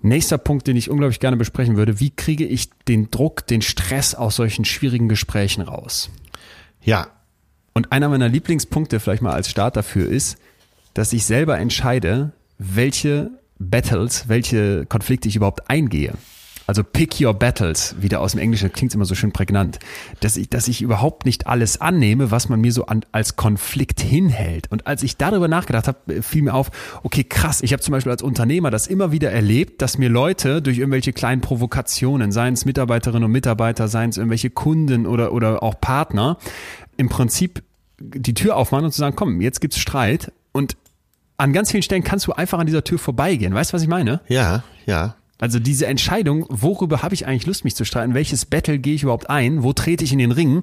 Nächster 0.01 0.37
Punkt, 0.37 0.67
den 0.67 0.75
ich 0.75 0.89
unglaublich 0.89 1.19
gerne 1.19 1.37
besprechen 1.37 1.77
würde, 1.77 1.99
wie 1.99 2.11
kriege 2.11 2.45
ich 2.45 2.69
den 2.87 3.09
Druck, 3.09 3.47
den 3.47 3.61
Stress 3.61 4.15
aus 4.15 4.35
solchen 4.35 4.65
schwierigen 4.65 5.07
Gesprächen 5.07 5.61
raus? 5.61 6.09
Ja. 6.81 7.07
Und 7.73 7.91
einer 7.91 8.09
meiner 8.09 8.29
Lieblingspunkte 8.29 8.99
vielleicht 8.99 9.21
mal 9.21 9.33
als 9.33 9.49
Start 9.49 9.75
dafür 9.75 10.07
ist, 10.07 10.37
dass 10.93 11.11
ich 11.13 11.25
selber 11.25 11.57
entscheide, 11.57 12.31
welche 12.59 13.31
Battles, 13.57 14.27
welche 14.27 14.85
Konflikte 14.85 15.27
ich 15.27 15.35
überhaupt 15.35 15.69
eingehe. 15.69 16.13
Also 16.65 16.81
pick 16.81 17.19
your 17.19 17.33
battles, 17.33 17.95
wieder 17.99 18.21
aus 18.21 18.31
dem 18.31 18.39
Englischen, 18.39 18.71
klingt 18.71 18.93
immer 18.95 19.03
so 19.03 19.15
schön 19.15 19.33
prägnant. 19.33 19.79
Dass 20.21 20.37
ich, 20.37 20.49
dass 20.49 20.69
ich 20.69 20.81
überhaupt 20.81 21.25
nicht 21.25 21.45
alles 21.45 21.81
annehme, 21.81 22.31
was 22.31 22.47
man 22.47 22.61
mir 22.61 22.71
so 22.71 22.85
an, 22.85 23.03
als 23.11 23.35
Konflikt 23.35 23.99
hinhält. 23.99 24.71
Und 24.71 24.87
als 24.87 25.03
ich 25.03 25.17
darüber 25.17 25.49
nachgedacht 25.49 25.87
habe, 25.87 26.21
fiel 26.21 26.43
mir 26.43 26.53
auf, 26.53 26.71
okay, 27.03 27.25
krass, 27.25 27.61
ich 27.61 27.73
habe 27.73 27.83
zum 27.83 27.91
Beispiel 27.91 28.11
als 28.11 28.21
Unternehmer 28.21 28.71
das 28.71 28.87
immer 28.87 29.11
wieder 29.11 29.29
erlebt, 29.31 29.81
dass 29.81 29.97
mir 29.97 30.09
Leute 30.09 30.61
durch 30.61 30.77
irgendwelche 30.77 31.11
kleinen 31.11 31.41
Provokationen, 31.41 32.31
seien 32.31 32.53
es 32.53 32.63
Mitarbeiterinnen 32.63 33.25
und 33.25 33.31
Mitarbeiter, 33.31 33.89
seien 33.89 34.11
es 34.11 34.17
irgendwelche 34.17 34.49
Kunden 34.49 35.05
oder, 35.05 35.33
oder 35.33 35.63
auch 35.63 35.81
Partner, 35.81 36.37
im 36.97 37.09
Prinzip 37.09 37.63
die 37.99 38.33
Tür 38.33 38.55
aufmachen 38.57 38.85
und 38.85 38.91
zu 38.91 38.99
sagen, 38.99 39.15
komm, 39.15 39.41
jetzt 39.41 39.61
gibt's 39.61 39.77
Streit 39.79 40.31
und 40.51 40.75
an 41.37 41.53
ganz 41.53 41.71
vielen 41.71 41.83
Stellen 41.83 42.03
kannst 42.03 42.27
du 42.27 42.33
einfach 42.33 42.59
an 42.59 42.65
dieser 42.67 42.83
Tür 42.83 42.99
vorbeigehen. 42.99 43.53
Weißt 43.53 43.71
du, 43.71 43.75
was 43.75 43.81
ich 43.81 43.87
meine? 43.87 44.21
Ja, 44.27 44.63
ja. 44.85 45.15
Also 45.39 45.59
diese 45.59 45.87
Entscheidung, 45.87 46.45
worüber 46.49 47.01
habe 47.01 47.15
ich 47.15 47.27
eigentlich 47.27 47.45
Lust, 47.47 47.65
mich 47.65 47.75
zu 47.75 47.83
streiten, 47.85 48.13
welches 48.13 48.45
Battle 48.45 48.79
gehe 48.79 48.93
ich 48.95 49.03
überhaupt 49.03 49.29
ein, 49.29 49.63
wo 49.63 49.73
trete 49.73 50.03
ich 50.03 50.13
in 50.13 50.19
den 50.19 50.31
Ring, 50.31 50.61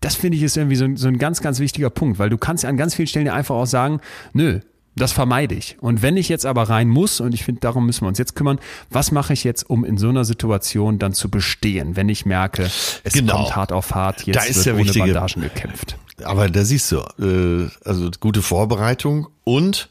das 0.00 0.14
finde 0.14 0.36
ich 0.36 0.42
ist 0.44 0.56
irgendwie 0.56 0.76
so, 0.76 0.84
ein- 0.84 0.96
so 0.96 1.08
ein 1.08 1.18
ganz, 1.18 1.40
ganz 1.40 1.58
wichtiger 1.58 1.90
Punkt, 1.90 2.18
weil 2.20 2.30
du 2.30 2.38
kannst 2.38 2.62
ja 2.62 2.68
an 2.70 2.76
ganz 2.76 2.94
vielen 2.94 3.08
Stellen 3.08 3.26
ja 3.26 3.34
einfach 3.34 3.56
auch 3.56 3.66
sagen, 3.66 4.00
nö, 4.32 4.60
das 4.96 5.12
vermeide 5.12 5.54
ich. 5.54 5.76
Und 5.80 6.02
wenn 6.02 6.16
ich 6.16 6.28
jetzt 6.28 6.44
aber 6.46 6.64
rein 6.64 6.88
muss, 6.88 7.20
und 7.20 7.32
ich 7.32 7.44
finde, 7.44 7.60
darum 7.60 7.86
müssen 7.86 8.02
wir 8.02 8.08
uns 8.08 8.18
jetzt 8.18 8.34
kümmern, 8.34 8.58
was 8.90 9.12
mache 9.12 9.32
ich 9.32 9.44
jetzt, 9.44 9.68
um 9.70 9.84
in 9.84 9.96
so 9.98 10.08
einer 10.08 10.24
Situation 10.24 10.98
dann 10.98 11.12
zu 11.12 11.30
bestehen, 11.30 11.96
wenn 11.96 12.08
ich 12.08 12.26
merke, 12.26 12.64
es 13.04 13.12
Genau. 13.12 13.36
kommt 13.36 13.56
hart 13.56 13.72
auf 13.72 13.94
hart, 13.94 14.26
jetzt 14.26 14.36
Da 14.36 14.42
ist 14.42 14.56
wird 14.56 14.66
der 14.66 14.74
ohne 14.74 14.84
wichtige- 14.84 15.04
Bandagen 15.06 15.42
gekämpft. 15.42 15.96
Aber 16.24 16.48
da 16.50 16.64
siehst 16.64 16.92
du, 16.92 16.98
äh, 17.18 17.70
also 17.88 18.10
gute 18.20 18.42
Vorbereitung 18.42 19.28
und 19.44 19.88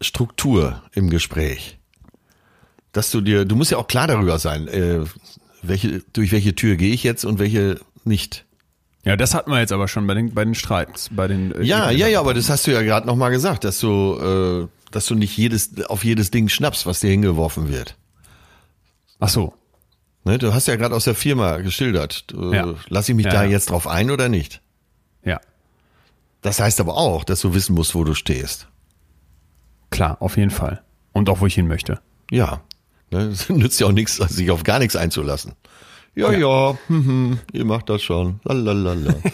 Struktur 0.00 0.82
im 0.92 1.08
Gespräch. 1.10 1.78
Dass 2.92 3.10
du 3.10 3.20
dir, 3.20 3.44
du 3.44 3.56
musst 3.56 3.70
ja 3.70 3.78
auch 3.78 3.86
klar 3.88 4.06
darüber 4.06 4.38
sein, 4.38 4.68
äh, 4.68 5.00
welche, 5.62 6.02
durch 6.12 6.30
welche 6.32 6.54
Tür 6.54 6.76
gehe 6.76 6.92
ich 6.92 7.02
jetzt 7.02 7.24
und 7.24 7.38
welche 7.38 7.80
nicht. 8.04 8.44
Ja, 9.04 9.16
das 9.16 9.34
hatten 9.34 9.50
wir 9.50 9.60
jetzt 9.60 9.72
aber 9.72 9.86
schon 9.88 10.06
bei 10.06 10.14
den, 10.14 10.32
bei 10.32 10.44
den 10.44 10.54
Streits, 10.54 11.10
bei 11.12 11.28
den. 11.28 11.52
äh, 11.52 11.62
Ja, 11.62 11.90
ja, 11.90 12.06
ja, 12.06 12.20
aber 12.20 12.32
das 12.34 12.48
hast 12.48 12.66
du 12.66 12.72
ja 12.72 12.82
gerade 12.82 13.06
nochmal 13.06 13.30
gesagt, 13.30 13.64
dass 13.64 13.78
du, 13.80 14.68
äh, 14.68 14.90
dass 14.90 15.06
du 15.06 15.14
nicht 15.14 15.36
jedes, 15.36 15.84
auf 15.88 16.04
jedes 16.04 16.30
Ding 16.30 16.48
schnappst, 16.48 16.86
was 16.86 17.00
dir 17.00 17.10
hingeworfen 17.10 17.68
wird. 17.68 17.96
Ach 19.20 19.28
so. 19.28 19.54
Ne, 20.24 20.38
du 20.38 20.54
hast 20.54 20.68
ja 20.68 20.76
gerade 20.76 20.94
aus 20.94 21.04
der 21.04 21.14
Firma 21.14 21.58
geschildert. 21.58 22.24
Äh, 22.34 22.56
Ja. 22.56 22.74
Lass 22.88 23.08
ich 23.10 23.14
mich 23.14 23.26
Ja, 23.26 23.32
da 23.32 23.44
ja. 23.44 23.50
jetzt 23.50 23.68
drauf 23.70 23.86
ein 23.86 24.10
oder 24.10 24.30
nicht? 24.30 24.62
Ja. 25.22 25.38
Das 26.40 26.60
heißt 26.60 26.80
aber 26.80 26.96
auch, 26.96 27.24
dass 27.24 27.40
du 27.40 27.52
wissen 27.54 27.74
musst, 27.74 27.94
wo 27.94 28.04
du 28.04 28.14
stehst. 28.14 28.68
Klar, 29.90 30.16
auf 30.20 30.36
jeden 30.38 30.50
Fall. 30.50 30.82
Und 31.12 31.28
auch 31.28 31.40
wo 31.40 31.46
ich 31.46 31.54
hin 31.54 31.66
möchte. 31.68 32.00
Ja. 32.30 32.62
Ne, 33.10 33.18
es 33.24 33.48
nützt 33.50 33.78
ja 33.80 33.86
auch 33.86 33.92
nichts, 33.92 34.16
sich 34.16 34.50
auf 34.50 34.62
gar 34.62 34.78
nichts 34.78 34.96
einzulassen. 34.96 35.52
Ja, 36.16 36.32
ja, 36.32 36.78
hm, 36.86 37.06
hm, 37.06 37.38
ihr 37.52 37.64
macht 37.64 37.90
das 37.90 38.02
schon. 38.02 38.40
Lalalala. 38.44 39.14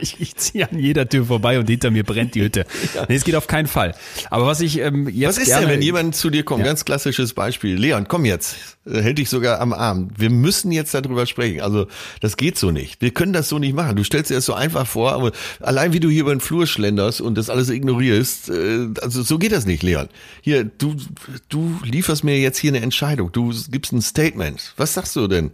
Ich, 0.00 0.20
ich 0.20 0.36
ziehe 0.36 0.70
an 0.70 0.78
jeder 0.78 1.08
Tür 1.08 1.24
vorbei 1.24 1.58
und 1.58 1.68
hinter 1.68 1.90
mir 1.90 2.04
brennt 2.04 2.34
die 2.34 2.42
Hütte. 2.42 2.64
Nee, 3.08 3.16
es 3.16 3.24
geht 3.24 3.34
auf 3.34 3.46
keinen 3.46 3.66
Fall. 3.66 3.94
Aber 4.30 4.46
was 4.46 4.60
ich 4.60 4.78
ähm, 4.78 5.08
jetzt 5.08 5.36
Was 5.36 5.38
ist 5.38 5.46
gerne, 5.48 5.66
denn, 5.66 5.74
wenn 5.76 5.82
jemand 5.82 6.14
zu 6.14 6.30
dir 6.30 6.44
kommt? 6.44 6.62
Ganz 6.64 6.84
klassisches 6.84 7.32
Beispiel. 7.32 7.76
Leon, 7.76 8.06
komm 8.06 8.24
jetzt. 8.24 8.56
Äh, 8.86 9.00
Hält 9.00 9.18
dich 9.18 9.28
sogar 9.30 9.60
am 9.60 9.72
Arm. 9.72 10.10
Wir 10.16 10.30
müssen 10.30 10.70
jetzt 10.70 10.94
darüber 10.94 11.26
sprechen. 11.26 11.60
Also, 11.62 11.86
das 12.20 12.36
geht 12.36 12.58
so 12.58 12.70
nicht. 12.70 13.00
Wir 13.00 13.10
können 13.12 13.32
das 13.32 13.48
so 13.48 13.58
nicht 13.58 13.74
machen. 13.74 13.96
Du 13.96 14.04
stellst 14.04 14.30
dir 14.30 14.34
das 14.34 14.44
so 14.44 14.54
einfach 14.54 14.86
vor, 14.86 15.12
aber 15.12 15.32
allein 15.60 15.92
wie 15.92 16.00
du 16.00 16.08
hier 16.08 16.20
über 16.22 16.34
den 16.34 16.40
Flur 16.40 16.66
schlenderst 16.66 17.20
und 17.20 17.36
das 17.36 17.50
alles 17.50 17.70
ignorierst, 17.70 18.50
äh, 18.50 18.88
also 19.00 19.22
so 19.22 19.38
geht 19.38 19.52
das 19.52 19.66
nicht, 19.66 19.82
Leon. 19.82 20.08
Hier, 20.42 20.64
du, 20.64 20.94
du 21.48 21.80
lieferst 21.84 22.22
mir 22.22 22.38
jetzt 22.38 22.58
hier 22.58 22.70
eine 22.70 22.80
Entscheidung. 22.80 23.32
Du 23.32 23.52
gibst 23.70 23.92
ein 23.92 24.02
Statement. 24.02 24.74
Was 24.76 24.94
sagst 24.94 25.16
du 25.16 25.26
denn, 25.26 25.50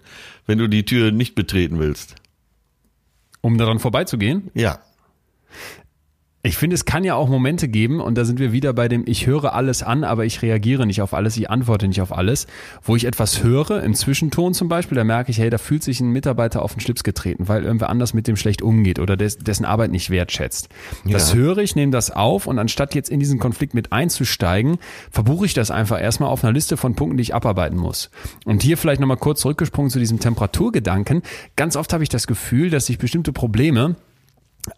wenn 0.46 0.58
du 0.58 0.68
die 0.68 0.84
Tür 0.84 1.10
nicht 1.12 1.34
betreten 1.34 1.78
willst? 1.78 2.16
um 3.40 3.58
daran 3.58 3.78
vorbeizugehen, 3.78 4.50
Ja. 4.54 4.80
Ich 6.46 6.58
finde, 6.58 6.74
es 6.74 6.84
kann 6.84 7.04
ja 7.04 7.14
auch 7.14 7.30
Momente 7.30 7.68
geben, 7.68 8.02
und 8.02 8.18
da 8.18 8.26
sind 8.26 8.38
wir 8.38 8.52
wieder 8.52 8.74
bei 8.74 8.86
dem, 8.86 9.04
ich 9.06 9.26
höre 9.26 9.54
alles 9.54 9.82
an, 9.82 10.04
aber 10.04 10.26
ich 10.26 10.42
reagiere 10.42 10.84
nicht 10.84 11.00
auf 11.00 11.14
alles, 11.14 11.38
ich 11.38 11.48
antworte 11.48 11.88
nicht 11.88 12.02
auf 12.02 12.14
alles, 12.14 12.46
wo 12.82 12.94
ich 12.96 13.06
etwas 13.06 13.42
höre, 13.42 13.82
im 13.82 13.94
Zwischenton 13.94 14.52
zum 14.52 14.68
Beispiel, 14.68 14.94
da 14.94 15.04
merke 15.04 15.30
ich, 15.30 15.38
hey, 15.38 15.48
da 15.48 15.56
fühlt 15.56 15.82
sich 15.82 16.00
ein 16.00 16.10
Mitarbeiter 16.10 16.60
auf 16.60 16.74
den 16.74 16.80
Schlips 16.80 17.02
getreten, 17.02 17.48
weil 17.48 17.64
irgendwer 17.64 17.88
anders 17.88 18.12
mit 18.12 18.28
dem 18.28 18.36
schlecht 18.36 18.60
umgeht 18.60 18.98
oder 18.98 19.16
des, 19.16 19.38
dessen 19.38 19.64
Arbeit 19.64 19.90
nicht 19.90 20.10
wertschätzt. 20.10 20.68
Das 21.06 21.30
Ja. 21.32 21.38
höre 21.38 21.58
ich, 21.58 21.76
nehme 21.76 21.92
das 21.92 22.10
auf 22.10 22.46
und 22.46 22.58
anstatt 22.58 22.94
jetzt 22.94 23.08
in 23.08 23.20
diesen 23.20 23.38
Konflikt 23.38 23.72
mit 23.72 23.92
einzusteigen, 23.92 24.76
verbuche 25.10 25.46
ich 25.46 25.54
das 25.54 25.70
einfach 25.70 25.98
erstmal 25.98 26.28
auf 26.28 26.44
einer 26.44 26.52
Liste 26.52 26.76
von 26.76 26.94
Punkten, 26.94 27.16
die 27.16 27.22
ich 27.22 27.34
abarbeiten 27.34 27.78
muss. 27.78 28.10
Und 28.44 28.62
hier 28.62 28.76
vielleicht 28.76 29.00
nochmal 29.00 29.16
kurz 29.16 29.40
zurückgesprungen 29.40 29.90
zu 29.90 29.98
diesem 29.98 30.20
Temperaturgedanken. 30.20 31.22
Ganz 31.56 31.74
oft 31.74 31.94
habe 31.94 32.02
ich 32.02 32.10
das 32.10 32.26
Gefühl, 32.26 32.68
dass 32.68 32.84
sich 32.84 32.98
bestimmte 32.98 33.32
Probleme 33.32 33.96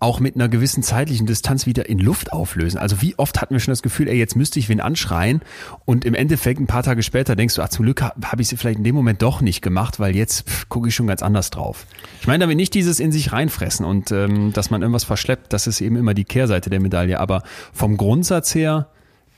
auch 0.01 0.21
mit 0.21 0.35
einer 0.35 0.49
gewissen 0.49 0.83
zeitlichen 0.83 1.27
Distanz 1.27 1.67
wieder 1.67 1.89
in 1.89 1.99
Luft 1.99 2.33
auflösen. 2.33 2.79
Also 2.79 3.03
wie 3.03 3.19
oft 3.19 3.41
hatten 3.41 3.55
wir 3.55 3.61
schon 3.61 3.73
das 3.73 3.83
Gefühl, 3.83 4.09
ey, 4.09 4.17
jetzt 4.17 4.35
müsste 4.35 4.59
ich 4.59 4.69
wen 4.69 4.81
anschreien 4.81 5.43
und 5.85 6.05
im 6.05 6.15
Endeffekt 6.15 6.61
ein 6.61 6.67
paar 6.67 6.83
Tage 6.83 7.03
später 7.03 7.37
denkst 7.37 7.55
du, 7.55 7.63
ah, 7.63 7.71
zum 7.71 7.85
Glück 7.85 8.03
habe 8.03 8.15
hab 8.31 8.41
ich 8.41 8.49
sie 8.49 8.57
vielleicht 8.57 8.79
in 8.79 8.85
dem 8.85 8.95
Moment 8.95 9.23
doch 9.23 9.41
nicht 9.41 9.63
gemacht, 9.63 10.01
weil 10.01 10.17
jetzt 10.17 10.69
gucke 10.69 10.89
ich 10.89 10.95
schon 10.95 11.07
ganz 11.07 11.23
anders 11.23 11.51
drauf. 11.51 11.87
Ich 12.21 12.27
meine 12.27 12.41
damit 12.41 12.57
nicht 12.57 12.75
dieses 12.75 13.01
in 13.01 13.13
sich 13.13 13.33
reinfressen 13.33 13.87
und 13.87 14.11
ähm, 14.11 14.53
dass 14.53 14.71
man 14.71 14.83
irgendwas 14.83 15.05
verschleppt, 15.05 15.53
das 15.53 15.67
ist 15.67 15.81
eben 15.81 15.97
immer 15.97 16.15
die 16.15 16.25
Kehrseite 16.25 16.69
der 16.71 16.81
Medaille. 16.81 17.21
Aber 17.21 17.43
vom 17.73 17.97
Grundsatz 17.97 18.55
her 18.55 18.89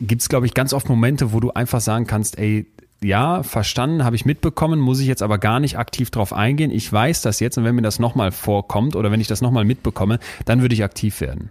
gibt's 0.01 0.29
glaube 0.29 0.47
ich, 0.47 0.55
ganz 0.55 0.73
oft 0.73 0.89
Momente, 0.89 1.33
wo 1.33 1.41
du 1.41 1.51
einfach 1.51 1.81
sagen 1.81 2.07
kannst, 2.07 2.39
ey, 2.39 2.67
ja, 3.03 3.43
verstanden, 3.43 4.05
habe 4.05 4.17
ich 4.17 4.25
mitbekommen, 4.25 4.81
muss 4.81 5.01
ich 5.01 5.07
jetzt 5.07 5.23
aber 5.23 5.39
gar 5.39 5.61
nicht 5.61 5.79
aktiv 5.79 6.11
drauf 6.11 6.33
eingehen. 6.33 6.71
Ich 6.71 6.93
weiß 6.93 7.23
das 7.23 7.39
jetzt 7.41 7.57
und 7.57 7.65
wenn 7.65 7.75
mir 7.75 7.83
das 7.83 7.99
nochmal 7.99 8.33
vorkommt 8.33 8.97
oder 8.97 9.13
wenn 9.13 9.21
ich 9.21 9.29
das 9.29 9.41
nochmal 9.41 9.65
mitbekomme, 9.65 10.19
dann 10.45 10.63
würde 10.63 10.75
ich 10.75 10.83
aktiv 10.83 11.21
werden. 11.21 11.51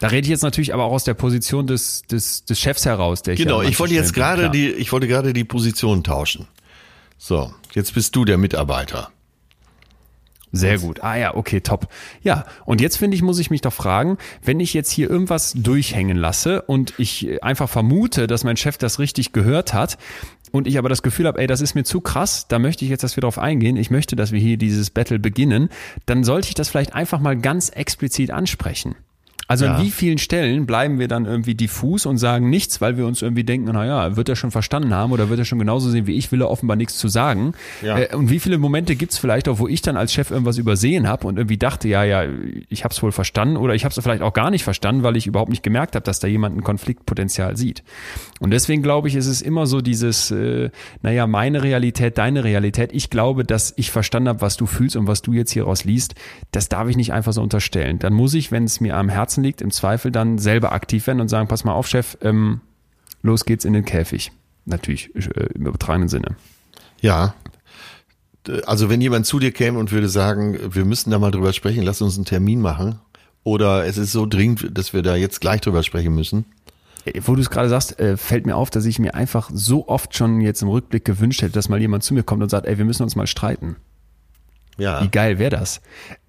Da 0.00 0.08
rede 0.08 0.26
ich 0.26 0.30
jetzt 0.30 0.42
natürlich 0.42 0.72
aber 0.72 0.84
auch 0.84 0.92
aus 0.92 1.02
der 1.02 1.14
Position 1.14 1.66
des, 1.66 2.02
des, 2.02 2.44
des 2.44 2.60
Chefs 2.60 2.86
heraus, 2.86 3.22
der 3.22 3.34
ich 3.34 3.40
Genau, 3.40 3.60
an 3.60 3.68
ich 3.68 3.80
wollte 3.80 3.94
jetzt 3.94 4.14
gerade 4.14 4.42
klar. 4.42 4.52
die, 4.52 4.68
ich 4.70 4.92
wollte 4.92 5.08
gerade 5.08 5.32
die 5.32 5.44
Position 5.44 6.04
tauschen. 6.04 6.46
So, 7.16 7.52
jetzt 7.74 7.94
bist 7.94 8.14
du 8.14 8.24
der 8.24 8.38
Mitarbeiter. 8.38 9.10
Sehr 10.52 10.78
gut. 10.78 11.02
Ah 11.02 11.16
ja, 11.16 11.34
okay, 11.34 11.60
top. 11.60 11.88
Ja, 12.22 12.46
und 12.64 12.80
jetzt 12.80 12.96
finde 12.96 13.16
ich, 13.16 13.22
muss 13.22 13.38
ich 13.38 13.50
mich 13.50 13.60
doch 13.60 13.72
fragen, 13.72 14.16
wenn 14.42 14.60
ich 14.60 14.72
jetzt 14.72 14.90
hier 14.90 15.10
irgendwas 15.10 15.52
durchhängen 15.54 16.16
lasse 16.16 16.62
und 16.62 16.94
ich 16.96 17.42
einfach 17.42 17.68
vermute, 17.68 18.26
dass 18.26 18.44
mein 18.44 18.56
Chef 18.56 18.78
das 18.78 18.98
richtig 18.98 19.32
gehört 19.32 19.74
hat 19.74 19.98
und 20.52 20.66
ich 20.66 20.78
aber 20.78 20.88
das 20.88 21.02
Gefühl 21.02 21.26
habe, 21.26 21.40
ey, 21.40 21.46
das 21.46 21.60
ist 21.60 21.74
mir 21.74 21.84
zu 21.84 22.00
krass, 22.00 22.46
da 22.48 22.58
möchte 22.58 22.84
ich 22.84 22.90
jetzt, 22.90 23.02
dass 23.02 23.16
wir 23.16 23.22
drauf 23.22 23.38
eingehen, 23.38 23.76
ich 23.76 23.90
möchte, 23.90 24.16
dass 24.16 24.32
wir 24.32 24.40
hier 24.40 24.56
dieses 24.56 24.90
Battle 24.90 25.18
beginnen, 25.18 25.68
dann 26.06 26.24
sollte 26.24 26.48
ich 26.48 26.54
das 26.54 26.68
vielleicht 26.68 26.94
einfach 26.94 27.20
mal 27.20 27.36
ganz 27.36 27.68
explizit 27.68 28.30
ansprechen. 28.30 28.94
Also 29.48 29.64
Ja. 29.64 29.74
an 29.74 29.82
wie 29.82 29.90
vielen 29.90 30.18
Stellen 30.18 30.66
bleiben 30.66 30.98
wir 30.98 31.08
dann 31.08 31.24
irgendwie 31.24 31.54
diffus 31.54 32.06
und 32.06 32.18
sagen 32.18 32.50
nichts, 32.50 32.80
weil 32.80 32.96
wir 32.98 33.06
uns 33.06 33.22
irgendwie 33.22 33.44
denken, 33.44 33.72
naja, 33.72 34.14
wird 34.14 34.28
er 34.28 34.36
schon 34.36 34.50
verstanden 34.50 34.94
haben 34.94 35.10
oder 35.10 35.30
wird 35.30 35.38
er 35.38 35.44
schon 35.46 35.58
genauso 35.58 35.88
sehen 35.90 36.06
wie 36.06 36.12
ich, 36.16 36.30
will 36.30 36.42
er 36.42 36.50
offenbar 36.50 36.76
nichts 36.76 36.98
zu 36.98 37.08
sagen. 37.08 37.54
Ja. 37.82 37.98
Äh, 37.98 38.14
und 38.14 38.30
wie 38.30 38.38
viele 38.38 38.58
Momente 38.58 38.94
gibt's 38.94 39.18
vielleicht 39.18 39.48
auch, 39.48 39.58
wo 39.58 39.66
ich 39.66 39.80
dann 39.82 39.96
als 39.96 40.12
Chef 40.12 40.30
irgendwas 40.30 40.58
übersehen 40.58 41.08
habe 41.08 41.26
und 41.26 41.38
irgendwie 41.38 41.56
dachte, 41.56 41.88
ja, 41.88 42.04
ja, 42.04 42.24
ich 42.68 42.84
habe 42.84 42.92
es 42.92 43.02
wohl 43.02 43.10
verstanden 43.10 43.56
oder 43.56 43.74
ich 43.74 43.84
habe 43.84 43.92
es 43.96 44.02
vielleicht 44.02 44.22
auch 44.22 44.34
gar 44.34 44.50
nicht 44.50 44.64
verstanden, 44.64 45.02
weil 45.02 45.16
ich 45.16 45.26
überhaupt 45.26 45.50
nicht 45.50 45.62
gemerkt 45.62 45.94
habe, 45.96 46.04
dass 46.04 46.20
da 46.20 46.28
jemand 46.28 46.56
ein 46.56 46.62
Konfliktpotenzial 46.62 47.56
sieht. 47.56 47.82
Und 48.40 48.50
deswegen 48.50 48.82
glaube 48.82 49.08
ich, 49.08 49.14
ist 49.14 49.26
es 49.26 49.40
immer 49.40 49.66
so 49.66 49.80
dieses, 49.80 50.30
äh, 50.30 50.68
naja, 51.02 51.26
meine 51.26 51.62
Realität, 51.62 52.18
deine 52.18 52.44
Realität. 52.44 52.90
Ich 52.92 53.08
glaube, 53.08 53.44
dass 53.44 53.72
ich 53.76 53.90
verstanden 53.90 54.28
habe, 54.28 54.42
was 54.42 54.58
du 54.58 54.66
fühlst 54.66 54.94
und 54.96 55.06
was 55.06 55.22
du 55.22 55.32
jetzt 55.32 55.52
hieraus 55.52 55.84
liest. 55.84 56.14
Das 56.52 56.68
darf 56.68 56.88
ich 56.88 56.96
nicht 56.98 57.14
einfach 57.14 57.32
so 57.32 57.42
unterstellen. 57.42 57.98
Dann 57.98 58.12
muss 58.12 58.34
ich, 58.34 58.52
wenn 58.52 58.64
es 58.64 58.80
mir 58.82 58.94
am 58.96 59.08
Herzen 59.08 59.37
liegt, 59.42 59.60
im 59.60 59.70
Zweifel 59.70 60.10
dann 60.10 60.38
selber 60.38 60.72
aktiv 60.72 61.06
werden 61.06 61.20
und 61.20 61.28
sagen, 61.28 61.48
pass 61.48 61.64
mal 61.64 61.72
auf, 61.72 61.86
Chef, 61.86 62.18
ähm, 62.22 62.60
los 63.22 63.44
geht's 63.44 63.64
in 63.64 63.72
den 63.72 63.84
Käfig. 63.84 64.32
Natürlich 64.64 65.14
äh, 65.14 65.48
im 65.54 65.66
übertragenen 65.66 66.08
Sinne. 66.08 66.36
Ja. 67.00 67.34
Also 68.66 68.88
wenn 68.88 69.00
jemand 69.00 69.26
zu 69.26 69.38
dir 69.38 69.52
käme 69.52 69.78
und 69.78 69.92
würde 69.92 70.08
sagen, 70.08 70.58
wir 70.70 70.84
müssen 70.84 71.10
da 71.10 71.18
mal 71.18 71.30
drüber 71.30 71.52
sprechen, 71.52 71.82
lass 71.82 72.00
uns 72.00 72.16
einen 72.16 72.24
Termin 72.24 72.60
machen. 72.60 72.98
Oder 73.44 73.86
es 73.86 73.98
ist 73.98 74.12
so 74.12 74.26
dringend, 74.26 74.76
dass 74.76 74.92
wir 74.92 75.02
da 75.02 75.16
jetzt 75.16 75.40
gleich 75.40 75.60
drüber 75.60 75.82
sprechen 75.82 76.14
müssen. 76.14 76.44
Äh, 77.04 77.20
Wo 77.24 77.34
du 77.34 77.40
es 77.40 77.50
gerade 77.50 77.68
sagst, 77.68 77.98
äh, 77.98 78.16
fällt 78.16 78.46
mir 78.46 78.56
auf, 78.56 78.70
dass 78.70 78.84
ich 78.84 78.98
mir 78.98 79.14
einfach 79.14 79.50
so 79.52 79.88
oft 79.88 80.14
schon 80.14 80.40
jetzt 80.40 80.62
im 80.62 80.68
Rückblick 80.68 81.04
gewünscht 81.04 81.42
hätte, 81.42 81.52
dass 81.52 81.68
mal 81.68 81.80
jemand 81.80 82.04
zu 82.04 82.14
mir 82.14 82.22
kommt 82.22 82.42
und 82.42 82.48
sagt, 82.48 82.66
ey, 82.66 82.78
wir 82.78 82.84
müssen 82.84 83.02
uns 83.02 83.16
mal 83.16 83.26
streiten. 83.26 83.76
Ja. 84.78 85.02
Wie 85.02 85.08
geil 85.08 85.38
wäre 85.38 85.50
das? 85.50 85.80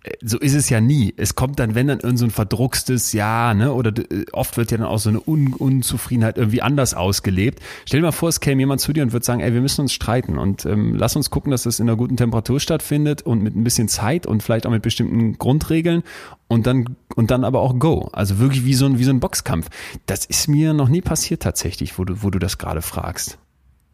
Äh, 0.04 0.14
So 0.22 0.39
ist 0.39 0.56
es 0.56 0.70
ja 0.70 0.82
nie. 0.82 1.14
Es 1.18 1.36
kommt 1.36 1.60
dann, 1.60 1.76
wenn 1.76 1.88
dann 1.88 2.00
irgend 2.00 2.18
so 2.18 2.26
ein 2.26 2.32
verdruckstes 2.32 3.14
Ja, 3.14 3.54
ne, 3.54 3.72
oder 3.74 3.91
äh, 3.97 4.26
oft 4.32 4.58
wird 4.58 4.72
ja 4.72 4.78
dann 4.78 4.88
auch 4.88 4.97
so 4.97 5.10
eine 5.10 5.22
Un 5.26 5.54
Unzufriedenheit 5.54 6.38
irgendwie 6.38 6.62
anders 6.62 6.95
ausgelebt. 6.95 7.60
Stell 7.86 8.00
dir 8.00 8.08
mal 8.08 8.12
vor, 8.12 8.28
es 8.30 8.39
käme 8.39 8.62
jemand 8.62 8.82
zu 8.82 8.91
dir 8.91 9.04
und 9.04 9.14
würde 9.14 9.26
sagen, 9.26 9.39
ey, 9.41 9.54
wir 9.54 9.62
müssen 9.62 9.82
uns 9.82 9.93
streiten 9.93 10.38
und 10.39 10.66
ähm, 10.66 10.95
lass 10.95 11.16
uns 11.16 11.30
gucken, 11.30 11.52
dass 11.52 11.64
das 11.64 11.80
in 11.80 11.88
einer 11.88 11.95
guten 11.95 12.18
Temperatur 12.18 12.60
stattfindet 12.60 13.22
und 13.22 13.43
mit 13.43 13.56
ein 13.56 13.64
bisschen 13.64 13.88
Zeit 13.88 14.26
und 14.26 14.41
vielleicht 14.41 14.66
auch 14.66 14.72
mit 14.72 14.82
bestimmten 14.82 15.38
Grundregeln 15.38 16.02
und 16.47 16.66
dann 16.66 16.95
und 17.16 17.30
dann 17.30 17.43
aber 17.43 17.62
auch 17.62 17.78
Go. 17.78 18.10
Also 18.14 18.39
wirklich 18.39 18.66
wie 18.66 18.74
so 18.74 18.88
ein 18.88 18.97
wie 18.97 19.04
so 19.04 19.12
ein 19.12 19.20
Boxkampf. 19.20 19.70
Das 20.08 20.26
ist 20.26 20.47
mir 20.47 20.74
noch 20.74 20.89
nie 20.89 21.02
passiert 21.02 21.43
tatsächlich, 21.43 22.00
wo 22.00 22.06
du 22.06 22.24
wo 22.24 22.32
du 22.32 22.39
das 22.39 22.58
gerade 22.58 22.82
fragst. 22.82 23.38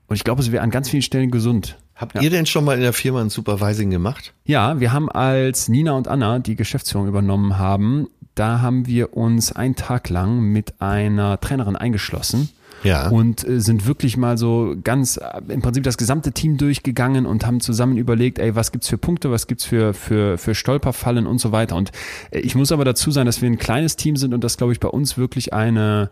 Und 0.08 0.16
ich 0.16 0.24
glaube, 0.24 0.42
es 0.42 0.52
wäre 0.52 0.64
an 0.64 0.70
ganz 0.70 0.90
vielen 0.90 1.02
Stellen 1.02 1.32
gesund. 1.32 1.78
Habt 1.96 2.22
ihr 2.22 2.30
denn 2.30 2.46
schon 2.46 2.66
mal 2.66 2.76
in 2.76 2.82
der 2.82 2.92
Firma 2.92 3.22
ein 3.22 3.30
Supervising 3.30 3.90
gemacht? 3.90 4.34
Ja, 4.44 4.80
wir 4.82 4.92
haben 4.92 5.10
als 5.10 5.70
Nina 5.70 5.94
und 5.94 6.10
Anna 6.10 6.40
die 6.40 6.58
Geschäftsführung 6.58 7.08
übernommen 7.08 7.58
haben, 7.58 8.10
da 8.36 8.62
haben 8.62 8.86
wir 8.86 9.16
uns 9.16 9.54
einen 9.54 9.76
Tag 9.76 10.10
lang 10.10 10.42
mit 10.42 10.82
einer 10.82 11.40
Trainerin 11.40 11.78
eingeschlossen. 11.78 12.50
Ja. 12.84 13.08
Und 13.08 13.48
äh, 13.48 13.62
sind 13.62 13.88
wirklich 13.88 14.18
mal 14.18 14.38
so 14.38 14.76
ganz 14.84 15.18
äh, 15.18 15.42
im 15.48 15.62
Prinzip 15.62 15.84
das 15.84 15.98
gesamte 15.98 16.34
Team 16.34 16.58
durchgegangen 16.58 17.26
und 17.26 17.46
haben 17.46 17.62
zusammen 17.62 17.98
überlegt, 17.98 18.38
ey, 18.38 18.56
was 18.56 18.72
gibt's 18.72 18.90
für 18.90 18.98
Punkte, 18.98 19.32
was 19.32 19.48
gibt's 19.48 19.64
für, 19.64 19.94
für, 19.94 20.38
für 20.38 20.54
Stolperfallen 20.54 21.26
und 21.26 21.40
so 21.40 21.52
weiter. 21.52 21.78
Und 21.78 21.92
äh, 22.30 22.40
ich 22.40 22.54
muss 22.54 22.72
aber 22.72 22.86
dazu 22.86 23.10
sagen, 23.10 23.26
dass 23.26 23.42
wir 23.42 23.50
ein 23.50 23.58
kleines 23.58 23.96
Team 23.96 24.18
sind 24.18 24.34
und 24.34 24.44
dass, 24.44 24.58
glaube 24.58 24.74
ich, 24.74 24.80
bei 24.80 24.90
uns 24.90 25.18
wirklich 25.18 25.54
eine, 25.54 26.12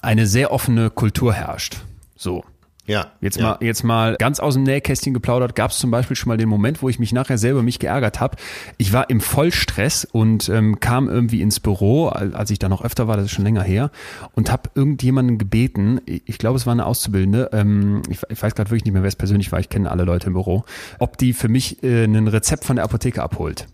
eine 0.00 0.26
sehr 0.26 0.52
offene 0.52 0.88
Kultur 0.88 1.34
herrscht. 1.34 1.78
So. 2.16 2.44
Ja. 2.86 3.12
Jetzt 3.20 3.38
ja. 3.38 3.44
mal, 3.44 3.58
jetzt 3.60 3.84
mal 3.84 4.16
ganz 4.18 4.40
aus 4.40 4.54
dem 4.54 4.64
Nähkästchen 4.64 5.14
geplaudert, 5.14 5.54
gab 5.54 5.70
es 5.70 5.78
zum 5.78 5.92
Beispiel 5.92 6.16
schon 6.16 6.28
mal 6.28 6.36
den 6.36 6.48
Moment, 6.48 6.82
wo 6.82 6.88
ich 6.88 6.98
mich 6.98 7.12
nachher 7.12 7.38
selber 7.38 7.62
mich 7.62 7.78
geärgert 7.78 8.20
habe. 8.20 8.36
Ich 8.76 8.92
war 8.92 9.08
im 9.08 9.20
Vollstress 9.20 10.04
und 10.04 10.48
ähm, 10.48 10.80
kam 10.80 11.08
irgendwie 11.08 11.42
ins 11.42 11.60
Büro, 11.60 12.08
al- 12.08 12.34
als 12.34 12.50
ich 12.50 12.58
da 12.58 12.68
noch 12.68 12.82
öfter 12.84 13.06
war, 13.06 13.16
das 13.16 13.26
ist 13.26 13.32
schon 13.32 13.44
länger 13.44 13.62
her, 13.62 13.90
und 14.34 14.50
habe 14.50 14.70
irgendjemanden 14.74 15.38
gebeten, 15.38 16.00
ich 16.06 16.22
ich 16.26 16.38
glaube, 16.38 16.56
es 16.56 16.66
war 16.66 16.72
eine 16.72 16.86
Auszubildende, 16.86 17.50
ähm, 17.52 18.02
ich, 18.08 18.18
ich 18.28 18.42
weiß 18.42 18.54
gerade 18.54 18.70
wirklich 18.70 18.84
nicht 18.84 18.94
mehr, 18.94 19.02
wer 19.02 19.08
es 19.08 19.16
persönlich 19.16 19.52
war, 19.52 19.60
ich 19.60 19.68
kenne 19.68 19.90
alle 19.90 20.02
Leute 20.02 20.26
im 20.26 20.32
Büro, 20.32 20.64
ob 20.98 21.18
die 21.18 21.34
für 21.34 21.48
mich 21.48 21.84
äh, 21.84 22.04
ein 22.04 22.26
Rezept 22.26 22.64
von 22.64 22.76
der 22.76 22.84
Apotheke 22.84 23.22
abholt. 23.22 23.68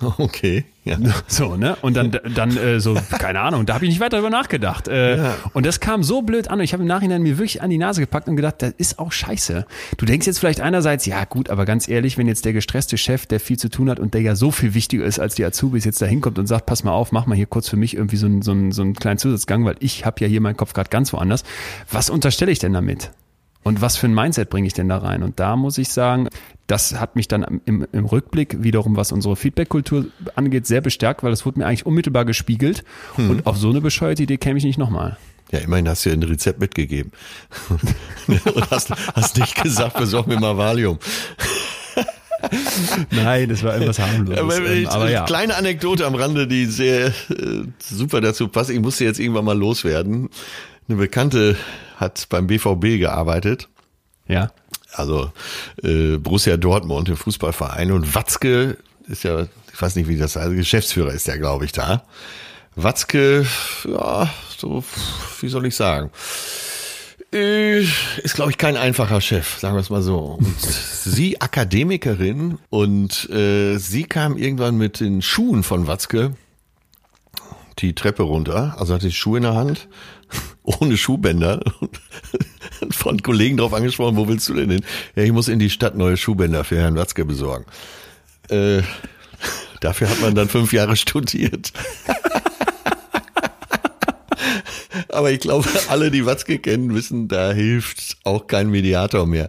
Okay, 0.18 0.64
ja. 0.84 0.96
So, 1.26 1.56
ne? 1.56 1.76
Und 1.82 1.96
dann, 1.96 2.16
dann 2.34 2.56
äh, 2.56 2.80
so, 2.80 2.96
keine 3.18 3.40
Ahnung, 3.40 3.66
da 3.66 3.74
habe 3.74 3.84
ich 3.84 3.90
nicht 3.90 4.00
weiter 4.00 4.16
darüber 4.18 4.30
nachgedacht. 4.30 4.88
Äh, 4.88 5.16
Ja. 5.16 5.34
Und 5.52 5.66
das 5.66 5.80
kam 5.80 6.02
so 6.02 6.22
blöd 6.22 6.48
an 6.48 6.58
und 6.58 6.64
ich 6.64 6.72
habe 6.72 6.82
im 6.82 6.88
Nachhinein 6.88 7.22
mir 7.22 7.38
wirklich 7.38 7.62
an 7.62 7.70
die 7.70 7.78
Nase 7.78 8.00
gepackt 8.00 8.28
und 8.28 8.36
gedacht, 8.36 8.56
das 8.58 8.72
ist 8.78 8.98
auch 8.98 9.12
scheiße. 9.12 9.66
Du 9.96 10.06
denkst 10.06 10.26
jetzt 10.26 10.38
vielleicht 10.38 10.60
einerseits, 10.60 11.06
ja 11.06 11.24
gut, 11.24 11.50
aber 11.50 11.64
ganz 11.64 11.88
ehrlich, 11.88 12.16
wenn 12.18 12.28
jetzt 12.28 12.44
der 12.44 12.52
gestresste 12.52 12.96
Chef, 12.96 13.26
der 13.26 13.40
viel 13.40 13.58
zu 13.58 13.68
tun 13.68 13.90
hat 13.90 13.98
und 13.98 14.14
der 14.14 14.20
ja 14.22 14.36
so 14.36 14.50
viel 14.50 14.74
wichtiger 14.74 15.04
ist 15.04 15.18
als 15.18 15.34
die 15.34 15.44
Azubis, 15.44 15.84
jetzt 15.84 16.00
da 16.00 16.06
hinkommt 16.06 16.38
und 16.38 16.46
sagt, 16.46 16.66
pass 16.66 16.84
mal 16.84 16.92
auf, 16.92 17.12
mach 17.12 17.26
mal 17.26 17.34
hier 17.34 17.46
kurz 17.46 17.68
für 17.68 17.76
mich 17.76 17.94
irgendwie 17.94 18.16
so 18.16 18.26
einen, 18.26 18.42
so 18.42 18.52
einen, 18.52 18.72
so 18.72 18.82
einen 18.82 18.94
kleinen 18.94 19.18
Zusatzgang, 19.18 19.64
weil 19.64 19.76
ich 19.80 20.04
habe 20.04 20.20
ja 20.20 20.28
hier 20.28 20.40
meinen 20.40 20.56
Kopf 20.56 20.72
gerade 20.72 20.90
ganz 20.90 21.12
woanders. 21.12 21.42
Was 21.90 22.10
unterstelle 22.10 22.52
ich 22.52 22.58
denn 22.60 22.72
damit? 22.72 23.10
Und 23.64 23.80
was 23.82 23.96
für 23.96 24.06
ein 24.06 24.14
Mindset 24.14 24.50
bringe 24.50 24.66
ich 24.66 24.72
denn 24.72 24.88
da 24.88 24.98
rein? 24.98 25.22
Und 25.22 25.40
da 25.40 25.56
muss 25.56 25.78
ich 25.78 25.88
sagen, 25.90 26.28
das 26.66 26.98
hat 27.00 27.16
mich 27.16 27.28
dann 27.28 27.60
im, 27.64 27.86
im 27.92 28.04
Rückblick 28.06 28.62
wiederum, 28.62 28.96
was 28.96 29.12
unsere 29.12 29.36
Feedback-Kultur 29.36 30.06
angeht, 30.36 30.66
sehr 30.66 30.80
bestärkt, 30.80 31.22
weil 31.22 31.30
das 31.30 31.44
wurde 31.44 31.58
mir 31.58 31.66
eigentlich 31.66 31.86
unmittelbar 31.86 32.24
gespiegelt. 32.24 32.84
Und 33.16 33.46
auf 33.46 33.56
so 33.56 33.70
eine 33.70 33.80
bescheuerte 33.80 34.22
Idee 34.22 34.36
käme 34.36 34.58
ich 34.58 34.64
nicht 34.64 34.78
nochmal. 34.78 35.16
Ja, 35.50 35.60
immerhin 35.60 35.88
hast 35.88 36.04
du 36.04 36.10
ja 36.10 36.14
ein 36.14 36.22
Rezept 36.22 36.60
mitgegeben. 36.60 37.12
Und 37.68 38.70
hast, 38.70 38.90
hast 39.14 39.38
nicht 39.38 39.62
gesagt, 39.62 39.96
besorg 39.96 40.26
mir 40.26 40.38
mal 40.38 40.56
Valium. 40.56 40.98
Nein, 43.10 43.48
das 43.48 43.62
war 43.62 43.72
irgendwas 43.72 43.98
harmloses. 43.98 44.38
Aber, 44.38 44.56
Ähm, 44.66 44.86
aber 44.88 45.10
ja. 45.10 45.24
Kleine 45.24 45.56
Anekdote 45.56 46.06
am 46.06 46.14
Rande, 46.14 46.46
die 46.46 46.66
sehr 46.66 47.08
äh, 47.08 47.12
super 47.78 48.20
dazu 48.20 48.48
passt. 48.48 48.70
Ich 48.70 48.80
musste 48.80 49.04
jetzt 49.04 49.18
irgendwann 49.18 49.44
mal 49.44 49.58
loswerden. 49.58 50.28
Eine 50.88 50.98
Bekannte 50.98 51.56
hat 51.96 52.28
beim 52.30 52.46
BVB 52.46 52.98
gearbeitet. 52.98 53.68
Ja. 54.26 54.50
Also 54.92 55.32
äh, 55.82 56.16
Borussia 56.16 56.56
Dortmund, 56.56 57.08
der 57.08 57.16
Fußballverein. 57.16 57.92
Und 57.92 58.14
Watzke 58.14 58.78
ist 59.06 59.24
ja, 59.24 59.46
ich 59.72 59.82
weiß 59.82 59.96
nicht, 59.96 60.08
wie 60.08 60.16
das 60.16 60.36
heißt, 60.36 60.54
Geschäftsführer 60.54 61.12
ist 61.12 61.26
der, 61.26 61.38
glaube 61.38 61.64
ich, 61.66 61.72
da. 61.72 62.04
Watzke, 62.74 63.44
ja, 63.84 64.30
so, 64.56 64.84
wie 65.40 65.48
soll 65.48 65.66
ich 65.66 65.74
sagen? 65.74 66.10
Äh, 67.32 67.80
Ist, 68.22 68.34
glaube 68.34 68.50
ich, 68.50 68.56
kein 68.56 68.76
einfacher 68.76 69.20
Chef, 69.20 69.58
sagen 69.58 69.74
wir 69.74 69.80
es 69.80 69.90
mal 69.90 70.00
so. 70.00 70.38
Und 70.38 70.60
sie 70.60 71.40
Akademikerin 71.40 72.58
und 72.70 73.28
äh, 73.30 73.76
sie 73.76 74.04
kam 74.04 74.38
irgendwann 74.38 74.78
mit 74.78 75.00
den 75.00 75.20
Schuhen 75.20 75.62
von 75.62 75.86
Watzke 75.86 76.34
die 77.80 77.94
Treppe 77.94 78.22
runter, 78.22 78.74
also 78.78 78.94
hatte 78.94 79.06
die 79.06 79.12
Schuhe 79.12 79.36
in 79.36 79.44
der 79.44 79.54
Hand, 79.54 79.88
ohne 80.68 80.96
Schuhbänder. 80.96 81.60
Von 82.90 83.22
Kollegen 83.22 83.56
drauf 83.56 83.74
angesprochen, 83.74 84.16
wo 84.16 84.28
willst 84.28 84.48
du 84.48 84.54
denn 84.54 84.70
hin? 84.70 84.84
Ja, 85.16 85.22
ich 85.22 85.32
muss 85.32 85.48
in 85.48 85.58
die 85.58 85.70
Stadt 85.70 85.96
neue 85.96 86.16
Schuhbänder 86.16 86.64
für 86.64 86.76
Herrn 86.76 86.96
Watzke 86.96 87.24
besorgen. 87.24 87.64
Äh, 88.50 88.82
dafür 89.80 90.10
hat 90.10 90.20
man 90.20 90.34
dann 90.34 90.48
fünf 90.48 90.72
Jahre 90.72 90.96
studiert. 90.96 91.72
Aber 95.18 95.32
ich 95.32 95.40
glaube, 95.40 95.68
alle, 95.88 96.12
die 96.12 96.24
Watzke 96.26 96.60
kennen, 96.60 96.94
wissen, 96.94 97.26
da 97.26 97.50
hilft 97.50 98.18
auch 98.22 98.46
kein 98.46 98.70
Mediator 98.70 99.26
mehr. 99.26 99.48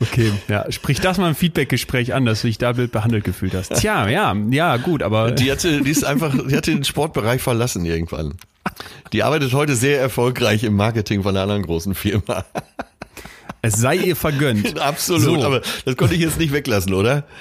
Okay, 0.00 0.32
ja, 0.48 0.70
sprich 0.72 0.98
das 0.98 1.18
mal 1.18 1.28
im 1.28 1.36
Feedback-Gespräch 1.36 2.14
an, 2.14 2.24
dass 2.24 2.40
du 2.40 2.48
dich 2.48 2.58
da 2.58 2.72
blöd 2.72 2.90
behandelt 2.90 3.22
gefühlt 3.22 3.54
hast. 3.54 3.76
Tja, 3.76 4.08
ja, 4.08 4.34
ja, 4.50 4.76
gut, 4.78 5.04
aber 5.04 5.30
Die 5.30 5.52
hatte, 5.52 5.82
die 5.82 5.90
ist 5.90 6.02
einfach, 6.04 6.34
die 6.48 6.56
hatte 6.56 6.72
den 6.72 6.82
Sportbereich 6.82 7.40
verlassen 7.40 7.84
irgendwann. 7.84 8.34
Die 9.12 9.22
arbeitet 9.22 9.52
heute 9.52 9.76
sehr 9.76 10.00
erfolgreich 10.00 10.64
im 10.64 10.74
Marketing 10.74 11.22
von 11.22 11.30
einer 11.30 11.42
anderen 11.42 11.62
großen 11.62 11.94
Firma. 11.94 12.44
es 13.62 13.74
sei 13.74 13.94
ihr 13.94 14.16
vergönnt. 14.16 14.78
Absolut, 14.80 15.40
So. 15.42 15.46
aber 15.46 15.60
das 15.84 15.96
konnte 15.96 16.16
ich 16.16 16.20
jetzt 16.22 16.40
nicht 16.40 16.52
weglassen, 16.52 16.92
oder? 16.92 17.24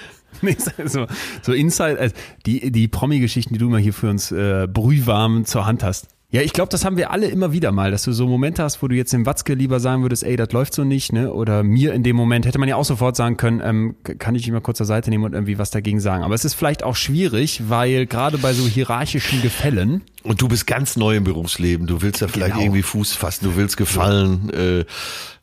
Nee, 0.44 0.56
so, 0.86 1.08
so 1.42 1.54
Inside, 1.54 2.00
also 2.00 2.16
die, 2.46 2.72
die 2.72 2.88
Promi-Geschichten, 2.88 3.54
die 3.54 3.60
du 3.60 3.70
mal 3.70 3.80
hier 3.82 3.94
für 3.94 4.10
uns 4.10 4.32
äh, 4.32 4.68
brühwarm 4.72 5.46
zur 5.46 5.66
Hand 5.66 5.84
hast. 5.84 6.08
Ja, 6.34 6.42
ich 6.42 6.54
glaube, 6.54 6.70
das 6.70 6.86
haben 6.86 6.96
wir 6.96 7.12
alle 7.12 7.28
immer 7.28 7.52
wieder 7.52 7.74
mal, 7.74 7.92
dass 7.92 8.04
du 8.04 8.14
so 8.14 8.26
Momente 8.26 8.64
hast, 8.64 8.82
wo 8.82 8.88
du 8.88 8.96
jetzt 8.96 9.12
dem 9.12 9.26
Watzke 9.26 9.54
lieber 9.54 9.82
sagen 9.82 10.02
würdest, 10.02 10.24
ey, 10.24 10.38
das 10.38 10.54
läuft 10.54 10.74
so 10.74 10.86
nicht, 10.86 11.12
ne? 11.12 11.34
Oder 11.34 11.62
mir 11.62 11.94
in 11.94 12.04
dem 12.04 12.16
Moment 12.16 12.46
hätte 12.46 12.58
man 12.58 12.70
ja 12.70 12.78
auch 12.78 12.86
sofort 12.86 13.18
sagen 13.18 13.36
können, 13.36 13.62
ähm, 13.62 13.96
kann 14.18 14.34
ich 14.36 14.44
dich 14.44 14.52
mal 14.54 14.62
kurz 14.62 14.78
zur 14.78 14.86
Seite 14.86 15.10
nehmen 15.10 15.26
und 15.26 15.34
irgendwie 15.34 15.58
was 15.58 15.72
dagegen 15.72 16.00
sagen. 16.00 16.24
Aber 16.24 16.34
es 16.34 16.46
ist 16.46 16.54
vielleicht 16.54 16.84
auch 16.84 16.96
schwierig, 16.96 17.64
weil 17.68 18.06
gerade 18.06 18.38
bei 18.38 18.54
so 18.54 18.66
hierarchischen 18.66 19.42
Gefällen, 19.42 20.04
Und 20.24 20.42
du 20.42 20.48
bist 20.48 20.68
ganz 20.68 20.96
neu 20.96 21.18
im 21.18 21.26
Berufsleben. 21.26 21.86
Du 21.86 22.02
willst 22.02 22.22
ja 22.22 22.30
vielleicht 22.30 22.54
Genau. 22.54 22.64
irgendwie 22.64 22.84
Fuß 22.84 23.14
fassen. 23.14 23.44
Du 23.44 23.58
willst 23.58 23.76
gefallen. 23.76 24.50
Äh, 24.54 24.86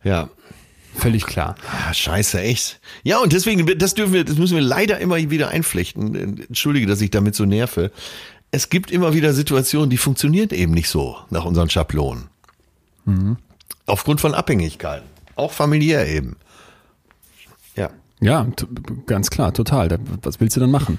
ja. 0.08 0.30
völlig 0.96 1.26
klar. 1.26 1.54
Ah, 1.70 1.92
scheiße, 1.92 2.40
echt. 2.40 2.80
Ja, 3.04 3.18
und 3.18 3.32
deswegen, 3.34 3.66
das 3.78 3.92
dürfen 3.94 4.14
wir, 4.14 4.24
das 4.24 4.38
müssen 4.38 4.54
wir 4.56 4.62
leider 4.62 4.98
immer 5.00 5.16
wieder 5.16 5.48
einflechten. 5.50 6.44
Entschuldige, 6.48 6.86
dass 6.86 7.00
ich 7.02 7.10
damit 7.10 7.34
so 7.34 7.44
nerve. 7.44 7.90
Es 8.50 8.70
gibt 8.70 8.90
immer 8.90 9.12
wieder 9.14 9.32
Situationen, 9.34 9.90
die 9.90 9.98
funktionieren 9.98 10.50
eben 10.50 10.72
nicht 10.72 10.88
so 10.88 11.16
nach 11.30 11.44
unseren 11.44 11.68
Schablonen. 11.68 12.28
Aufgrund 13.86 14.20
von 14.20 14.34
Abhängigkeiten. 14.34 15.06
Auch 15.34 15.52
familiär 15.52 16.06
eben. 16.08 16.36
Ja. 17.76 17.90
Ja, 18.20 18.46
ganz 19.06 19.30
klar, 19.30 19.52
total. 19.52 19.98
Was 20.22 20.40
willst 20.40 20.56
du 20.56 20.60
dann 20.60 20.70
machen? 20.70 20.98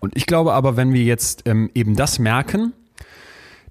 Und 0.00 0.16
ich 0.16 0.26
glaube 0.26 0.54
aber, 0.54 0.76
wenn 0.76 0.92
wir 0.92 1.02
jetzt 1.02 1.42
ähm, 1.46 1.70
eben 1.74 1.94
das 1.94 2.18
merken, 2.18 2.72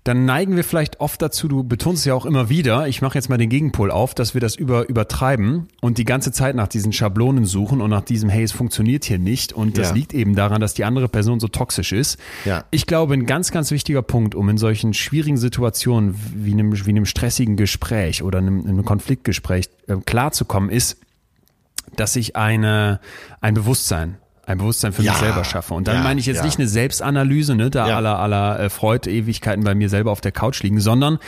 dann 0.07 0.25
neigen 0.25 0.55
wir 0.55 0.63
vielleicht 0.63 0.99
oft 1.01 1.21
dazu, 1.21 1.47
du 1.47 1.63
betonst 1.63 1.99
es 2.01 2.05
ja 2.05 2.13
auch 2.13 2.25
immer 2.25 2.49
wieder, 2.49 2.87
ich 2.87 3.01
mache 3.01 3.17
jetzt 3.17 3.29
mal 3.29 3.37
den 3.37 3.49
Gegenpol 3.49 3.91
auf, 3.91 4.15
dass 4.15 4.33
wir 4.33 4.41
das 4.41 4.55
über, 4.55 4.87
übertreiben 4.87 5.67
und 5.81 5.97
die 5.97 6.05
ganze 6.05 6.31
Zeit 6.31 6.55
nach 6.55 6.67
diesen 6.67 6.93
Schablonen 6.93 7.45
suchen 7.45 7.81
und 7.81 7.89
nach 7.89 8.01
diesem, 8.01 8.29
hey, 8.29 8.43
es 8.43 8.51
funktioniert 8.51 9.03
hier 9.05 9.19
nicht. 9.19 9.51
Und 9.53 9.77
das 9.77 9.89
Ja. 9.89 9.95
liegt 9.95 10.13
eben 10.13 10.35
daran, 10.35 10.61
dass 10.61 10.73
die 10.73 10.85
andere 10.85 11.09
Person 11.09 11.39
so 11.39 11.47
toxisch 11.47 11.91
ist. 11.91 12.17
Ja. 12.45 12.63
Ich 12.71 12.85
glaube, 12.85 13.13
ein 13.15 13.25
ganz, 13.25 13.51
ganz 13.51 13.71
wichtiger 13.71 14.01
Punkt, 14.01 14.33
um 14.35 14.47
in 14.49 14.57
solchen 14.57 14.93
schwierigen 14.93 15.37
Situationen 15.37 16.15
wie 16.35 16.53
einem, 16.53 16.73
wie 16.85 16.89
einem 16.89 17.05
stressigen 17.05 17.57
Gespräch 17.57 18.23
oder 18.23 18.37
einem, 18.37 18.65
einem 18.65 18.85
Konfliktgespräch 18.85 19.69
äh, 19.87 19.97
klarzukommen, 20.05 20.69
ist, 20.69 20.97
dass 21.95 22.15
ich 22.15 22.35
eine, 22.35 22.99
ein 23.41 23.53
Bewusstsein, 23.53 24.17
ein 24.47 24.57
Bewusstsein 24.57 24.93
für 24.93 25.03
Ja, 25.03 25.11
mich 25.11 25.19
selber 25.19 25.43
schaffe. 25.43 25.73
Und 25.73 25.87
dann 25.89 25.97
ja, 25.97 26.03
meine 26.03 26.19
ich 26.21 26.25
jetzt 26.25 26.37
ja. 26.37 26.45
nicht 26.45 26.57
eine 26.57 26.67
Selbstanalyse, 26.69 27.53
ne, 27.53 27.69
da 27.69 27.87
Ja. 27.89 27.97
aller, 27.97 28.17
aller 28.17 28.59
äh, 28.59 28.69
Freud 28.69 29.07
Ewigkeiten 29.09 29.63
bei 29.63 29.75
mir 29.75 29.89
selber 29.89 30.11
auf 30.11 30.21
der 30.21 30.31
Couch 30.31 30.63
liegen, 30.63 30.79
sondern 30.79 31.19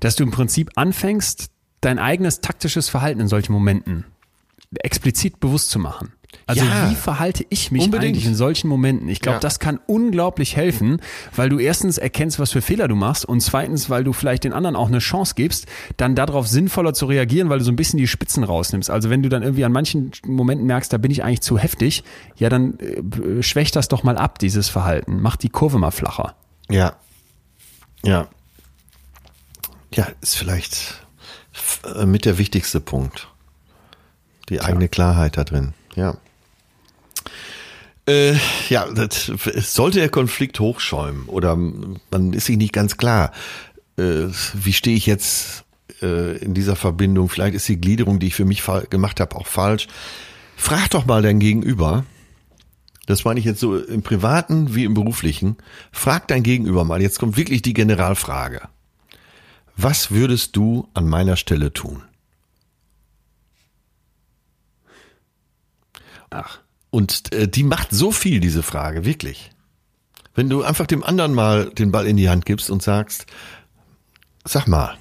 dass 0.00 0.16
du 0.16 0.24
im 0.24 0.32
Prinzip 0.32 0.70
anfängst, 0.74 1.50
dein 1.80 2.00
eigenes 2.00 2.40
taktisches 2.40 2.88
Verhalten 2.88 3.20
in 3.20 3.28
solchen 3.28 3.52
Momenten 3.52 4.04
explizit 4.80 5.38
bewusst 5.38 5.70
zu 5.70 5.78
machen. 5.78 6.12
Also 6.46 6.64
Ja. 6.64 6.90
wie 6.90 6.94
verhalte 6.94 7.44
ich 7.48 7.70
mich 7.70 7.84
Unbedingt. 7.84 8.12
eigentlich 8.14 8.26
in 8.26 8.34
solchen 8.34 8.68
Momenten? 8.68 9.08
Ich 9.08 9.20
glaube, 9.20 9.36
Ja. 9.36 9.40
das 9.40 9.58
kann 9.58 9.80
unglaublich 9.86 10.56
helfen, 10.56 11.00
weil 11.34 11.48
du 11.48 11.58
erstens 11.58 11.96
erkennst, 11.98 12.38
was 12.38 12.52
für 12.52 12.60
Fehler 12.62 12.86
du 12.88 12.94
machst 12.96 13.24
und 13.24 13.40
zweitens, 13.40 13.88
weil 13.90 14.04
du 14.04 14.12
vielleicht 14.12 14.44
den 14.44 14.52
anderen 14.52 14.76
auch 14.76 14.88
eine 14.88 14.98
Chance 14.98 15.34
gibst, 15.36 15.66
dann 15.96 16.14
darauf 16.14 16.46
sinnvoller 16.46 16.92
zu 16.94 17.06
reagieren, 17.06 17.48
weil 17.48 17.58
du 17.58 17.64
so 17.64 17.72
ein 17.72 17.76
bisschen 17.76 17.98
die 17.98 18.06
Spitzen 18.06 18.44
rausnimmst. 18.44 18.90
Also 18.90 19.08
wenn 19.10 19.22
du 19.22 19.28
dann 19.28 19.42
irgendwie 19.42 19.64
an 19.64 19.72
manchen 19.72 20.12
Momenten 20.26 20.66
merkst, 20.66 20.92
da 20.92 20.98
bin 20.98 21.10
ich 21.10 21.24
eigentlich 21.24 21.40
zu 21.42 21.58
heftig, 21.58 22.04
ja, 22.36 22.48
dann 22.50 22.78
äh, 22.78 23.42
schwächt 23.42 23.74
das 23.76 23.88
doch 23.88 24.02
mal 24.02 24.16
ab, 24.18 24.38
dieses 24.38 24.68
Verhalten. 24.68 25.20
Mach 25.20 25.36
die 25.36 25.48
Kurve 25.50 25.78
mal 25.78 25.90
flacher. 25.90 26.34
Ja. 26.70 26.94
Ja. 28.04 28.28
Ja, 29.94 30.06
ist 30.20 30.36
vielleicht 30.36 31.06
äh, 31.96 32.04
mit 32.06 32.24
der 32.26 32.36
wichtigste 32.38 32.80
Punkt. 32.80 33.28
Die 34.50 34.60
eigene 34.60 34.88
Klarheit 34.88 35.36
da 35.36 35.44
drin. 35.44 35.72
Ja. 35.98 36.16
Äh, 38.06 38.36
ja, 38.68 38.86
das, 38.90 39.32
sollte 39.56 39.98
der 39.98 40.08
Konflikt 40.08 40.60
hochschäumen 40.60 41.26
oder 41.26 41.56
man 41.56 42.32
ist 42.32 42.46
sich 42.46 42.56
nicht 42.56 42.72
ganz 42.72 42.96
klar, 42.96 43.32
äh, 43.98 44.28
wie 44.54 44.72
stehe 44.72 44.96
ich 44.96 45.06
jetzt 45.06 45.64
äh, 46.00 46.38
in 46.38 46.54
dieser 46.54 46.76
Verbindung, 46.76 47.28
vielleicht 47.28 47.54
ist 47.56 47.68
die 47.68 47.80
Gliederung, 47.80 48.20
die 48.20 48.28
ich 48.28 48.34
für 48.34 48.44
mich 48.44 48.62
gemacht 48.90 49.18
habe, 49.18 49.34
auch 49.36 49.48
falsch. 49.48 49.88
Frag 50.56 50.88
doch 50.90 51.04
mal 51.04 51.20
dein 51.20 51.40
Gegenüber, 51.40 52.04
das 53.06 53.24
meine 53.24 53.40
ich 53.40 53.46
jetzt 53.46 53.60
so 53.60 53.76
im 53.76 54.02
privaten 54.02 54.74
wie 54.76 54.84
im 54.84 54.94
beruflichen. 54.94 55.56
Frag 55.90 56.28
dein 56.28 56.44
Gegenüber 56.44 56.84
mal. 56.84 57.02
Jetzt 57.02 57.18
kommt 57.18 57.36
wirklich 57.36 57.62
die 57.62 57.74
Generalfrage. 57.74 58.68
Was 59.76 60.12
würdest 60.12 60.54
du 60.56 60.88
an 60.94 61.08
meiner 61.08 61.36
Stelle 61.36 61.72
tun? 61.72 62.04
Ach. 66.30 66.58
Und 66.90 67.32
äh, 67.32 67.48
die 67.48 67.64
macht 67.64 67.90
so 67.90 68.12
viel, 68.12 68.40
diese 68.40 68.62
Frage, 68.62 69.04
wirklich. 69.04 69.50
Wenn 70.34 70.48
du 70.48 70.62
einfach 70.62 70.86
dem 70.86 71.02
anderen 71.02 71.34
mal 71.34 71.70
den 71.70 71.90
Ball 71.90 72.06
in 72.06 72.16
die 72.16 72.28
Hand 72.28 72.46
gibst 72.46 72.70
und 72.70 72.82
sagst, 72.82 73.26
sag 74.44 74.66
mal, 74.66 74.96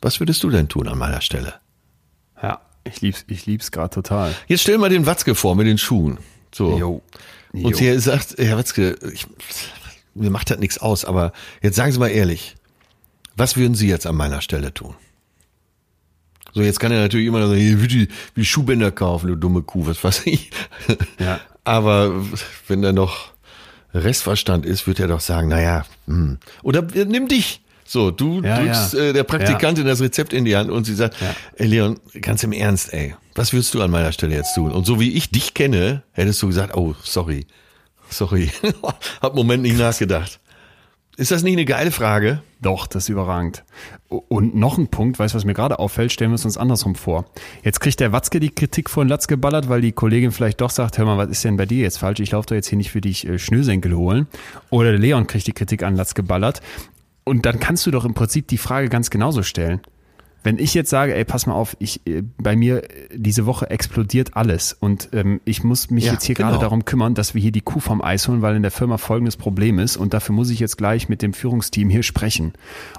was 0.00 0.20
würdest 0.20 0.42
du 0.42 0.50
denn 0.50 0.68
tun 0.68 0.88
an 0.88 0.98
meiner 0.98 1.20
Stelle? 1.20 1.54
Ja, 2.42 2.60
ich 2.84 3.00
lieb's, 3.00 3.24
ich 3.28 3.46
lieb's 3.46 3.70
gerade 3.70 3.90
total. 3.90 4.34
Jetzt 4.46 4.62
stell 4.62 4.78
mal 4.78 4.90
den 4.90 5.06
Watzke 5.06 5.34
vor 5.34 5.54
mit 5.56 5.66
den 5.66 5.78
Schuhen. 5.78 6.18
So. 6.54 6.78
Jo. 6.78 7.02
Und 7.52 7.76
sie 7.76 7.98
sagt, 7.98 8.34
Herr 8.38 8.58
Watzke, 8.58 8.98
ich, 9.12 9.26
mir 10.14 10.30
macht 10.30 10.50
das 10.50 10.58
nichts 10.58 10.78
aus, 10.78 11.04
aber 11.04 11.32
jetzt 11.62 11.76
sagen 11.76 11.92
Sie 11.92 11.98
mal 11.98 12.08
ehrlich, 12.08 12.56
was 13.36 13.56
würden 13.56 13.74
Sie 13.74 13.88
jetzt 13.88 14.06
an 14.06 14.16
meiner 14.16 14.40
Stelle 14.42 14.74
tun? 14.74 14.94
So, 16.54 16.62
jetzt 16.62 16.80
kann 16.80 16.92
er 16.92 17.00
natürlich 17.00 17.26
immer 17.26 17.46
sagen, 17.46 17.60
hier, 17.60 17.80
will 17.80 17.88
die, 17.88 18.08
will 18.34 18.44
Schuhbänder 18.44 18.90
kaufen, 18.90 19.28
du 19.28 19.36
dumme 19.36 19.62
Kuh, 19.62 19.86
was 19.86 20.02
weiß 20.02 20.22
ich. 20.26 20.50
Ja. 21.18 21.40
Aber 21.64 22.12
wenn 22.66 22.82
da 22.82 22.92
noch 22.92 23.32
Restverstand 23.94 24.64
ist, 24.66 24.86
wird 24.86 25.00
er 25.00 25.08
doch 25.08 25.20
sagen, 25.20 25.48
naja, 25.48 25.84
hm. 26.06 26.38
oder 26.62 26.86
äh, 26.94 27.04
nimm 27.04 27.28
dich. 27.28 27.60
So, 27.84 28.10
du 28.10 28.42
Ja, 28.42 28.60
drückst 28.60 28.94
ja. 28.94 29.00
Äh, 29.00 29.12
der 29.14 29.24
Praktikantin 29.24 29.86
das 29.86 30.00
Rezept 30.02 30.34
in 30.34 30.44
die 30.44 30.56
Hand 30.56 30.70
und 30.70 30.84
sie 30.84 30.94
sagt, 30.94 31.18
Ja. 31.20 31.34
ey 31.56 31.66
Leon, 31.66 31.98
ganz 32.20 32.42
im 32.42 32.52
Ernst, 32.52 32.92
ey, 32.92 33.14
was 33.34 33.52
würdest 33.52 33.72
du 33.74 33.80
an 33.82 33.90
meiner 33.90 34.12
Stelle 34.12 34.34
jetzt 34.34 34.54
tun? 34.54 34.72
Und 34.72 34.84
so 34.84 35.00
wie 35.00 35.12
ich 35.12 35.30
dich 35.30 35.54
kenne, 35.54 36.02
hättest 36.12 36.42
du 36.42 36.48
gesagt, 36.48 36.76
oh, 36.76 36.94
sorry, 37.02 37.46
sorry, 38.10 38.50
hab 39.22 39.34
Moment 39.34 39.62
nicht 39.62 39.78
nachgedacht. 39.78 40.38
Ist 41.18 41.32
das 41.32 41.42
nicht 41.42 41.54
eine 41.54 41.64
geile 41.64 41.90
Frage? 41.90 42.42
Doch, 42.62 42.86
das 42.86 43.02
ist 43.02 43.08
überragend. 43.08 43.64
Und 44.08 44.54
noch 44.54 44.78
ein 44.78 44.86
Punkt, 44.86 45.18
weißt 45.18 45.34
du, 45.34 45.36
was 45.36 45.44
mir 45.44 45.52
gerade 45.52 45.80
auffällt, 45.80 46.12
stellen 46.12 46.30
wir 46.30 46.36
es 46.36 46.44
uns 46.44 46.56
andersrum 46.56 46.94
vor. 46.94 47.24
Jetzt 47.64 47.80
kriegt 47.80 47.98
der 47.98 48.12
Watzke 48.12 48.38
die 48.38 48.50
Kritik 48.50 48.88
von 48.88 49.08
Latz 49.08 49.26
geballert, 49.26 49.68
weil 49.68 49.80
die 49.80 49.90
Kollegin 49.90 50.30
vielleicht 50.30 50.60
doch 50.60 50.70
sagt, 50.70 50.96
hör 50.96 51.06
mal, 51.06 51.18
was 51.18 51.28
ist 51.28 51.42
denn 51.42 51.56
bei 51.56 51.66
dir 51.66 51.82
jetzt 51.82 51.98
falsch? 51.98 52.20
Ich 52.20 52.30
laufe 52.30 52.46
doch 52.46 52.54
jetzt 52.54 52.68
hier 52.68 52.78
nicht 52.78 52.92
für 52.92 53.00
dich 53.00 53.26
äh, 53.26 53.36
Schnürsenkel 53.36 53.96
holen. 53.96 54.28
Oder 54.70 54.92
der 54.92 55.00
Leon 55.00 55.26
kriegt 55.26 55.48
die 55.48 55.52
Kritik 55.52 55.82
an 55.82 55.96
Latz 55.96 56.14
geballert. 56.14 56.60
Und 57.24 57.46
dann 57.46 57.58
kannst 57.58 57.84
du 57.84 57.90
doch 57.90 58.04
im 58.04 58.14
Prinzip 58.14 58.46
die 58.46 58.56
Frage 58.56 58.88
ganz 58.88 59.10
genauso 59.10 59.42
stellen. 59.42 59.80
Wenn 60.44 60.58
ich 60.58 60.72
jetzt 60.72 60.88
sage, 60.90 61.14
ey, 61.16 61.24
pass 61.24 61.46
mal 61.46 61.54
auf, 61.54 61.76
ich, 61.80 62.06
äh, 62.06 62.22
bei 62.38 62.54
mir 62.54 62.84
äh, 62.84 63.08
diese 63.14 63.44
Woche 63.44 63.68
explodiert 63.70 64.36
alles 64.36 64.72
und 64.78 65.08
ähm, 65.12 65.40
ich 65.44 65.64
muss 65.64 65.90
mich 65.90 66.04
Ja, 66.06 66.12
jetzt 66.12 66.24
hier 66.24 66.36
genau. 66.36 66.50
gerade 66.50 66.60
darum 66.62 66.84
kümmern, 66.84 67.14
dass 67.14 67.34
wir 67.34 67.42
hier 67.42 67.50
die 67.52 67.60
Kuh 67.60 67.80
vom 67.80 68.00
Eis 68.02 68.28
holen, 68.28 68.40
weil 68.40 68.54
in 68.54 68.62
der 68.62 68.70
Firma 68.70 68.98
folgendes 68.98 69.36
Problem 69.36 69.78
ist 69.80 69.96
und 69.96 70.14
dafür 70.14 70.34
muss 70.34 70.50
ich 70.50 70.60
jetzt 70.60 70.78
gleich 70.78 71.08
mit 71.08 71.22
dem 71.22 71.32
Führungsteam 71.32 71.90
hier 71.90 72.02
sprechen. 72.04 72.52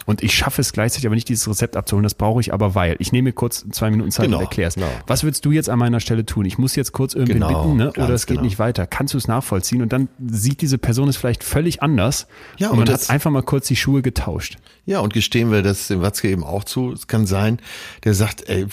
Und 0.05 0.21
ich 0.21 0.33
schaffe 0.33 0.59
es 0.61 0.73
gleichzeitig 0.73 1.05
aber 1.07 1.15
nicht, 1.15 1.29
dieses 1.29 1.47
Rezept 1.47 1.77
abzuholen, 1.77 2.03
das 2.03 2.13
brauche 2.13 2.41
ich 2.41 2.53
aber, 2.53 2.75
weil. 2.75 2.97
Ich 2.99 3.11
nehme 3.13 3.29
mir 3.29 3.33
kurz 3.33 3.65
zwei 3.71 3.89
Minuten 3.89 4.11
Zeit 4.11 4.25
Genau, 4.25 4.37
und 4.39 4.43
erkläre 4.43 4.67
es. 4.67 4.75
genau. 4.75 4.87
Was 5.07 5.23
würdest 5.23 5.45
du 5.45 5.51
jetzt 5.51 5.69
an 5.69 5.79
meiner 5.79 6.01
Stelle 6.01 6.25
tun? 6.25 6.45
Ich 6.45 6.57
muss 6.57 6.75
jetzt 6.75 6.91
kurz 6.91 7.13
irgendwen 7.13 7.35
Genau, 7.41 7.63
bitten, 7.63 7.77
ne? 7.77 7.91
oder 7.93 8.09
es 8.09 8.25
geht 8.25 8.35
genau. 8.37 8.45
nicht 8.45 8.59
weiter. 8.59 8.85
Kannst 8.85 9.13
du 9.13 9.17
es 9.17 9.27
nachvollziehen? 9.29 9.81
Und 9.81 9.93
dann 9.93 10.09
sieht 10.27 10.61
diese 10.61 10.77
Person 10.77 11.07
es 11.07 11.15
vielleicht 11.17 11.43
völlig 11.45 11.81
anders 11.81 12.27
Ja, 12.57 12.67
und 12.67 12.79
und 12.79 12.85
man 12.87 12.93
hat 12.93 13.09
einfach 13.09 13.31
mal 13.31 13.43
kurz 13.43 13.67
die 13.67 13.75
Schuhe 13.77 14.01
getauscht. 14.01 14.57
Ja, 14.89 15.01
und 15.01 15.13
gestehen 15.13 15.51
wir 15.51 15.61
das 15.61 15.87
dem 15.87 16.01
Watzke 16.01 16.29
eben 16.29 16.43
auch 16.43 16.63
zu. 16.63 16.91
Es 16.91 17.05
kann 17.05 17.27
sein, 17.27 17.59
der 18.05 18.15
sagt, 18.15 18.49
ey, 18.49 18.65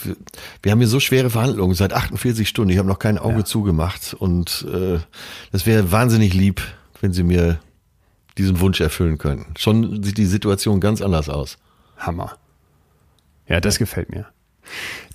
wir- 0.63 0.73
haben 0.73 0.79
hier 0.79 0.89
so 0.89 0.99
schwere 0.99 1.29
Verhandlungen 1.29 1.75
seit 1.75 1.93
48 1.93 2.49
Stunden. 2.49 2.71
Ich 2.71 2.79
habe 2.79 2.89
noch 2.89 2.99
kein 2.99 3.19
Auge 3.19 3.45
zugemacht. 3.45 4.15
Und 4.19 4.67
äh, 4.73 4.99
das 5.53 5.67
wäre 5.67 5.93
wahnsinnig 5.93 6.33
lieb, 6.33 6.63
wenn 7.03 7.13
Sie 7.13 7.23
mir 7.23 7.61
diesen 8.39 8.61
Wunsch 8.61 8.81
erfüllen 8.81 9.19
könnten. 9.19 9.53
Schon 9.59 10.03
sieht 10.03 10.17
die 10.17 10.25
Situation 10.25 10.81
ganz 10.81 11.03
anders 11.03 11.29
aus. 11.29 11.59
Hammer. 11.99 12.39
Ja, 13.47 13.61
das 13.61 13.79
gefällt 13.79 14.09
mir. 14.11 14.25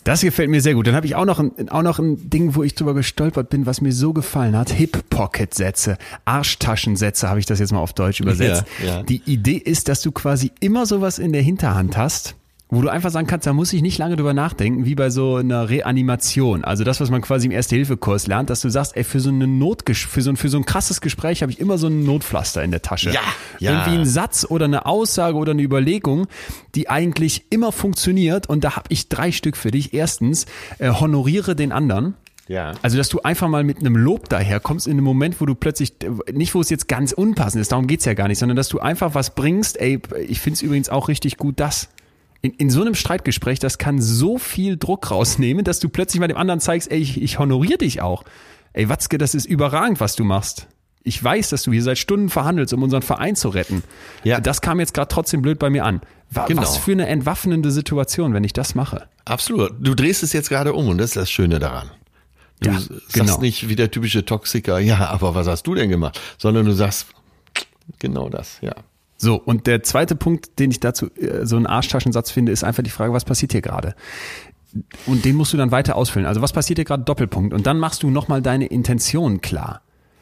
Das 0.03 0.21
gefällt 0.21 0.49
mir 0.49 0.61
sehr 0.61 0.73
gut. 0.73 0.87
Dann 0.87 0.95
habe 0.95 1.05
ich 1.05 1.15
auch 1.15 1.25
noch, 1.25 1.39
ein, 1.39 1.69
auch 1.69 1.83
noch 1.83 1.99
ein 1.99 2.29
Ding, 2.29 2.55
wo 2.55 2.63
ich 2.63 2.73
drüber 2.73 2.95
gestolpert 2.95 3.49
bin, 3.49 3.67
was 3.67 3.81
mir 3.81 3.91
so 3.91 4.13
gefallen 4.13 4.57
hat. 4.57 4.71
Hip-Pocket-Sätze, 4.71 5.97
Arschtaschensätze 6.25 7.29
habe 7.29 7.39
ich 7.39 7.45
das 7.45 7.59
jetzt 7.59 7.71
mal 7.71 7.79
auf 7.79 7.93
Deutsch 7.93 8.19
übersetzt. 8.19 8.65
Ja, 8.79 8.85
ja. 8.85 9.03
Die 9.03 9.21
Idee 9.25 9.57
ist, 9.57 9.89
dass 9.89 10.01
du 10.01 10.11
quasi 10.11 10.51
immer 10.59 10.87
sowas 10.87 11.19
in 11.19 11.33
der 11.33 11.43
Hinterhand 11.43 11.97
hast, 11.97 12.35
wo 12.71 12.81
du 12.81 12.87
einfach 12.87 13.11
sagen 13.11 13.27
kannst, 13.27 13.45
da 13.45 13.51
muss 13.51 13.73
ich 13.73 13.81
nicht 13.81 13.97
lange 13.97 14.15
drüber 14.15 14.33
nachdenken, 14.33 14.85
wie 14.85 14.95
bei 14.95 15.09
so 15.09 15.35
einer 15.35 15.69
Reanimation. 15.69 16.63
Also 16.63 16.85
das, 16.85 17.01
was 17.01 17.09
man 17.09 17.21
quasi 17.21 17.47
im 17.47 17.51
Erste-Hilfe-Kurs 17.51 18.27
lernt, 18.27 18.49
dass 18.49 18.61
du 18.61 18.69
sagst, 18.69 18.95
ey, 18.95 19.03
für 19.03 19.19
so 19.19 19.29
eine 19.29 19.45
Notgesch 19.45 20.07
für 20.07 20.21
so 20.21 20.29
ein, 20.29 20.37
für 20.37 20.47
so 20.47 20.57
ein 20.57 20.65
krasses 20.65 21.01
Gespräch 21.01 21.41
habe 21.41 21.51
ich 21.51 21.59
immer 21.59 21.77
so 21.77 21.87
ein 21.87 22.05
Notpflaster 22.05 22.63
in 22.63 22.71
der 22.71 22.81
Tasche. 22.81 23.11
Ja, 23.11 23.19
ja. 23.59 23.71
Irgendwie 23.71 23.99
ein 23.99 24.05
Satz 24.05 24.45
oder 24.49 24.65
eine 24.65 24.85
Aussage 24.85 25.35
oder 25.35 25.51
eine 25.51 25.61
Überlegung, 25.61 26.27
die 26.73 26.89
eigentlich 26.89 27.43
immer 27.49 27.73
funktioniert. 27.73 28.47
Und 28.47 28.63
da 28.63 28.77
habe 28.77 28.85
ich 28.87 29.09
drei 29.09 29.33
Stück 29.33 29.57
für 29.57 29.71
dich. 29.71 29.93
Erstens, 29.93 30.45
äh, 30.79 30.91
honoriere 30.91 31.57
den 31.57 31.73
anderen. 31.73 32.13
Ja. 32.47 32.71
Also, 32.81 32.97
dass 32.97 33.09
du 33.09 33.21
einfach 33.21 33.49
mal 33.49 33.65
mit 33.65 33.79
einem 33.79 33.97
Lob 33.97 34.29
daherkommst 34.29 34.87
in 34.87 34.93
einem 34.93 35.03
Moment, 35.03 35.41
wo 35.41 35.45
du 35.45 35.55
plötzlich, 35.55 35.93
nicht 36.31 36.55
wo 36.55 36.61
es 36.61 36.69
jetzt 36.69 36.87
ganz 36.87 37.11
unpassend 37.11 37.61
ist, 37.61 37.73
darum 37.73 37.87
geht's 37.87 38.05
ja 38.05 38.13
gar 38.13 38.29
nicht, 38.29 38.39
sondern 38.39 38.55
dass 38.55 38.69
du 38.69 38.79
einfach 38.79 39.13
was 39.13 39.35
bringst, 39.35 39.79
ey, 39.79 39.99
ich 40.25 40.39
find's 40.39 40.61
übrigens 40.61 40.89
auch 40.89 41.09
richtig 41.09 41.35
gut, 41.35 41.59
das. 41.59 41.89
In, 42.41 42.51
in 42.53 42.69
so 42.69 42.81
einem 42.81 42.95
Streitgespräch, 42.95 43.59
das 43.59 43.77
kann 43.77 44.01
so 44.01 44.37
viel 44.37 44.77
Druck 44.77 45.11
rausnehmen, 45.11 45.63
dass 45.63 45.79
du 45.79 45.89
plötzlich 45.89 46.19
mal 46.19 46.27
dem 46.27 46.37
anderen 46.37 46.59
zeigst, 46.59 46.91
ey, 46.91 46.99
ich, 46.99 47.21
ich 47.21 47.37
honoriere 47.39 47.77
dich 47.77 48.01
auch. 48.01 48.23
Ey, 48.73 48.89
Watzke, 48.89 49.17
das 49.17 49.35
ist 49.35 49.45
überragend, 49.45 49.99
was 49.99 50.15
du 50.15 50.23
machst. 50.23 50.67
Ich 51.03 51.21
weiß, 51.23 51.49
dass 51.49 51.63
du 51.63 51.71
hier 51.71 51.83
seit 51.83 51.97
Stunden 51.97 52.29
verhandelst, 52.29 52.73
um 52.73 52.83
unseren 52.83 53.01
Verein 53.01 53.35
zu 53.35 53.49
retten. 53.49 53.83
Ja. 54.23 54.39
Das 54.39 54.61
kam 54.61 54.79
jetzt 54.79 54.93
gerade 54.93 55.07
trotzdem 55.07 55.41
blöd 55.41 55.59
bei 55.59 55.69
mir 55.69 55.83
an. 55.83 56.01
Genau. 56.47 56.61
Was 56.61 56.77
für 56.77 56.91
eine 56.91 57.07
entwaffnende 57.07 57.71
Situation, 57.71 58.33
wenn 58.33 58.43
ich 58.43 58.53
das 58.53 58.75
mache. 58.75 59.07
Absolut. 59.25 59.73
Du 59.79 59.95
drehst 59.95 60.23
es 60.23 60.31
jetzt 60.31 60.49
gerade 60.49 60.73
um 60.73 60.87
und 60.87 60.97
das 60.99 61.07
ist 61.11 61.15
das 61.17 61.31
Schöne 61.31 61.59
daran. 61.59 61.89
Du 62.61 62.69
Ja, 62.69 62.79
sagst 62.79 63.13
genau. 63.13 63.39
nicht 63.39 63.67
wie 63.67 63.75
der 63.75 63.89
typische 63.91 64.23
Toxiker, 64.25 64.79
ja, 64.79 65.09
aber 65.09 65.35
was 65.35 65.47
hast 65.47 65.63
du 65.67 65.75
denn 65.75 65.89
gemacht? 65.89 66.19
Sondern 66.37 66.65
du 66.65 66.71
sagst, 66.73 67.07
genau 67.99 68.29
das, 68.29 68.59
ja. 68.61 68.73
So, 69.23 69.35
und 69.35 69.67
der 69.67 69.83
zweite 69.83 70.15
Punkt, 70.15 70.57
den 70.57 70.71
ich 70.71 70.79
dazu 70.79 71.11
äh, 71.15 71.45
so 71.45 71.55
einen 71.55 71.67
Arschtaschensatz 71.67 72.31
finde, 72.31 72.51
ist 72.51 72.63
einfach 72.63 72.81
die 72.81 72.89
Frage, 72.89 73.13
was 73.13 73.23
passiert 73.23 73.51
hier 73.51 73.61
gerade? 73.61 73.93
Und 75.05 75.25
den 75.25 75.35
musst 75.35 75.53
du 75.53 75.57
dann 75.57 75.69
weiter 75.69 75.95
ausfüllen. 75.95 76.25
Also 76.25 76.41
was 76.41 76.53
passiert 76.53 76.79
hier 76.79 76.85
gerade 76.85 77.03
Doppelpunkt? 77.03 77.53
Und 77.53 77.67
dann 77.67 77.77
machst 77.77 78.01
du 78.01 78.09
nochmal 78.09 78.41
deine 78.41 78.65
Intention 78.65 79.39
klar. 79.41 79.81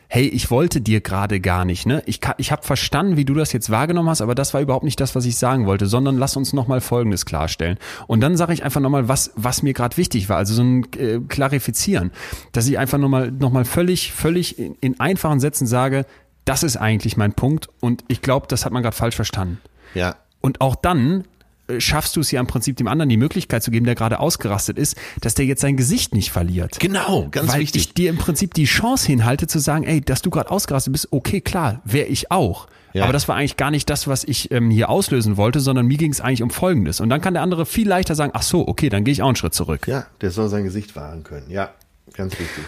Hey, 0.10 0.28
ich 0.28 0.52
wollte 0.52 0.82
dir 0.82 1.00
gerade 1.00 1.40
gar 1.40 1.64
nicht, 1.64 1.86
ne? 1.86 2.04
Ich, 2.08 2.20
ka- 2.20 2.36
ich 2.40 2.52
habe 2.52 2.64
verstanden, 2.64 3.16
wie 3.16 3.24
du 3.24 3.36
das 3.36 3.54
jetzt 3.54 3.70
wahrgenommen 3.70 4.10
hast, 4.10 4.22
aber 4.22 4.36
das 4.36 4.54
war 4.54 4.60
überhaupt 4.60 4.84
nicht 4.84 5.00
das, 5.00 5.16
was 5.16 5.24
ich 5.24 5.38
sagen 5.38 5.66
wollte, 5.66 5.86
sondern 5.86 6.18
lass 6.18 6.36
uns 6.36 6.52
nochmal 6.52 6.82
Folgendes 6.82 7.26
klarstellen. 7.26 7.78
Und 8.08 8.20
dann 8.20 8.36
sage 8.36 8.52
ich 8.52 8.64
einfach 8.64 8.82
nochmal, 8.82 9.08
was, 9.08 9.32
was 9.36 9.64
mir 9.64 9.74
gerade 9.74 9.96
wichtig 9.96 10.28
war, 10.28 10.36
also 10.36 10.56
so 10.56 10.64
ein 10.64 10.84
äh, 10.98 11.20
Klarifizieren, 11.26 12.12
dass 12.52 12.68
ich 12.68 12.78
einfach 12.80 12.98
nochmal 12.98 13.32
noch 13.32 13.52
mal 13.52 13.64
völlig, 13.64 14.12
völlig 14.12 14.60
in, 14.60 14.76
in 14.82 15.00
einfachen 15.00 15.40
Sätzen 15.40 15.68
sage, 15.68 16.06
das 16.46 16.64
ist 16.64 16.78
eigentlich 16.78 17.18
mein 17.18 17.34
Punkt 17.34 17.70
und 17.80 18.04
ich 18.08 18.22
glaube, 18.22 18.48
das 18.48 18.66
hat 18.66 18.74
man 18.74 18.84
gerade 18.84 18.96
falsch 18.96 19.16
verstanden. 19.16 19.60
Ja. 19.94 20.16
Und 20.42 20.62
auch 20.62 20.76
dann 20.76 21.26
äh, 21.68 21.80
schaffst 21.80 22.16
du 22.16 22.22
es 22.22 22.32
ja 22.32 22.40
im 22.40 22.48
Prinzip 22.48 22.78
dem 22.78 22.88
anderen 22.88 23.10
die 23.10 23.18
Möglichkeit 23.18 23.64
zu 23.64 23.72
geben, 23.72 23.86
der 23.86 23.96
gerade 23.96 24.20
ausgerastet 24.20 24.78
ist, 24.78 24.96
dass 25.22 25.36
der 25.36 25.46
jetzt 25.46 25.62
sein 25.62 25.78
Gesicht 25.78 26.14
nicht 26.14 26.32
verliert. 26.32 26.80
Genau, 26.80 27.28
ganz 27.30 27.52
Weil 27.52 27.62
wichtig. 27.62 27.82
ich 27.82 27.94
dir 27.94 28.10
im 28.10 28.18
Prinzip 28.18 28.54
die 28.54 28.66
Chance 28.66 29.08
hinhalte 29.08 29.48
zu 29.48 29.60
sagen, 29.60 29.84
ey, 29.84 30.02
dass 30.02 30.22
du 30.22 30.30
gerade 30.30 30.50
ausgerastet 30.50 30.94
bist, 30.94 31.10
okay, 31.12 31.42
klar, 31.42 31.82
wäre 31.86 32.08
ich 32.08 32.32
auch. 32.32 32.68
Ja. 32.94 33.04
Aber 33.04 33.14
das 33.14 33.28
war 33.28 33.36
eigentlich 33.36 33.58
gar 33.58 33.70
nicht 33.70 33.90
das, 33.90 34.08
was 34.08 34.24
ich 34.24 34.52
ähm, 34.52 34.72
hier 34.72 34.90
auslösen 34.90 35.38
wollte, 35.38 35.60
sondern 35.60 35.86
mir 35.86 35.98
ging 35.98 36.12
es 36.12 36.22
eigentlich 36.22 36.42
um 36.42 36.50
Folgendes. 36.50 37.00
Und 37.00 37.10
dann 37.10 37.22
kann 37.22 37.36
der 37.36 37.44
andere 37.44 37.68
viel 37.68 37.88
leichter 37.88 38.16
sagen, 38.16 38.32
ach 38.34 38.42
so, 38.42 38.68
okay, 38.68 38.90
dann 38.90 39.04
gehe 39.04 39.12
ich 39.12 39.22
auch 39.22 39.28
einen 39.28 39.36
Schritt 39.36 39.54
zurück. 39.54 39.88
Ja, 39.88 40.08
der 40.22 40.32
soll 40.32 40.50
sein 40.50 40.64
Gesicht 40.64 40.96
wahren 40.96 41.24
können. 41.24 41.52
Ja, 41.52 41.72
ganz 42.14 42.34
wichtig. 42.40 42.64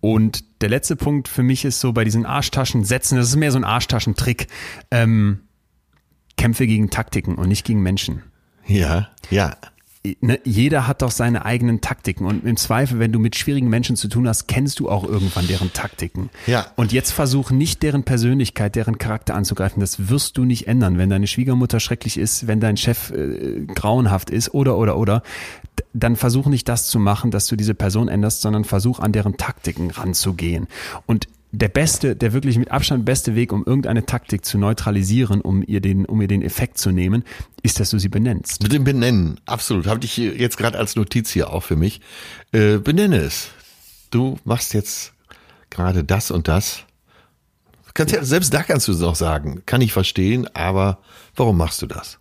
Und 0.00 0.44
der 0.60 0.68
letzte 0.68 0.96
Punkt 0.96 1.28
für 1.28 1.42
mich 1.42 1.64
ist 1.64 1.80
so 1.80 1.92
bei 1.92 2.04
diesen 2.04 2.24
Arschtaschensätzen, 2.24 3.18
das 3.18 3.28
ist 3.28 3.36
mehr 3.36 3.52
so 3.52 3.58
ein 3.58 3.64
Arschtaschentrick, 3.64 4.46
ähm, 4.90 5.40
Kämpfe 6.36 6.66
gegen 6.66 6.90
Taktiken 6.90 7.34
und 7.34 7.48
nicht 7.48 7.64
gegen 7.64 7.82
Menschen. 7.82 8.22
Ja, 8.66 9.08
ja. 9.30 9.56
ne, 10.20 10.38
jeder 10.44 10.86
hat 10.86 11.02
doch 11.02 11.10
seine 11.10 11.44
eigenen 11.44 11.80
Taktiken 11.80 12.26
und 12.26 12.44
im 12.44 12.56
Zweifel, 12.56 13.00
wenn 13.00 13.10
du 13.10 13.18
mit 13.18 13.34
schwierigen 13.34 13.68
Menschen 13.68 13.96
zu 13.96 14.06
tun 14.08 14.28
hast, 14.28 14.46
kennst 14.46 14.78
du 14.78 14.88
auch 14.88 15.02
irgendwann 15.04 15.48
deren 15.48 15.72
Taktiken. 15.72 16.30
Ja. 16.46 16.66
Und 16.76 16.92
jetzt 16.92 17.10
versuch 17.10 17.50
nicht 17.50 17.82
deren 17.82 18.04
Persönlichkeit, 18.04 18.76
deren 18.76 18.98
Charakter 18.98 19.34
anzugreifen. 19.34 19.80
Das 19.80 20.08
wirst 20.08 20.38
du 20.38 20.44
nicht 20.44 20.68
ändern, 20.68 20.96
wenn 20.96 21.10
deine 21.10 21.26
Schwiegermutter 21.26 21.80
schrecklich 21.80 22.18
ist, 22.18 22.46
wenn 22.46 22.60
dein 22.60 22.76
Chef 22.76 23.10
äh, 23.10 23.66
grauenhaft 23.74 24.30
ist 24.30 24.54
oder 24.54 24.76
oder 24.78 24.96
oder. 24.96 25.22
Dann 25.92 26.16
versuch 26.16 26.46
nicht 26.46 26.68
das 26.68 26.88
zu 26.88 26.98
machen, 26.98 27.30
dass 27.30 27.46
du 27.46 27.56
diese 27.56 27.74
Person 27.74 28.08
änderst, 28.08 28.42
sondern 28.42 28.64
versuch 28.64 29.00
an 29.00 29.12
deren 29.12 29.36
Taktiken 29.36 29.90
ranzugehen. 29.90 30.68
Und 31.06 31.28
der 31.50 31.68
beste, 31.68 32.14
der 32.14 32.32
wirklich 32.32 32.58
mit 32.58 32.70
Abstand 32.70 33.04
beste 33.04 33.34
Weg, 33.34 33.52
um 33.52 33.64
irgendeine 33.64 34.04
Taktik 34.04 34.44
zu 34.44 34.58
neutralisieren, 34.58 35.40
um 35.40 35.64
ihr 35.66 35.80
den, 35.80 36.04
um 36.04 36.20
ihr 36.20 36.28
den 36.28 36.42
Effekt 36.42 36.78
zu 36.78 36.90
nehmen, 36.90 37.24
ist, 37.62 37.80
dass 37.80 37.90
du 37.90 37.98
sie 37.98 38.10
benennst. 38.10 38.62
Mit 38.62 38.72
dem 38.72 38.84
Benennen, 38.84 39.40
absolut. 39.46 39.86
Habe 39.86 40.04
ich 40.04 40.18
jetzt 40.18 40.58
gerade 40.58 40.78
als 40.78 40.94
Notiz 40.96 41.30
hier 41.30 41.50
auch 41.50 41.62
für 41.62 41.76
mich. 41.76 42.00
Äh, 42.52 42.78
benenne 42.78 43.18
es. 43.18 43.48
Du 44.10 44.38
machst 44.44 44.74
jetzt 44.74 45.14
gerade 45.70 46.04
das 46.04 46.30
und 46.30 46.48
das. 46.48 46.84
Kannst 47.94 48.14
ja, 48.14 48.22
selbst 48.22 48.54
da 48.54 48.62
kannst 48.62 48.86
du 48.86 48.92
es 48.92 49.00
noch 49.00 49.16
sagen. 49.16 49.62
Kann 49.66 49.80
ich 49.80 49.92
verstehen, 49.92 50.46
aber 50.54 50.98
warum 51.34 51.56
machst 51.56 51.82
du 51.82 51.86
das? 51.86 52.18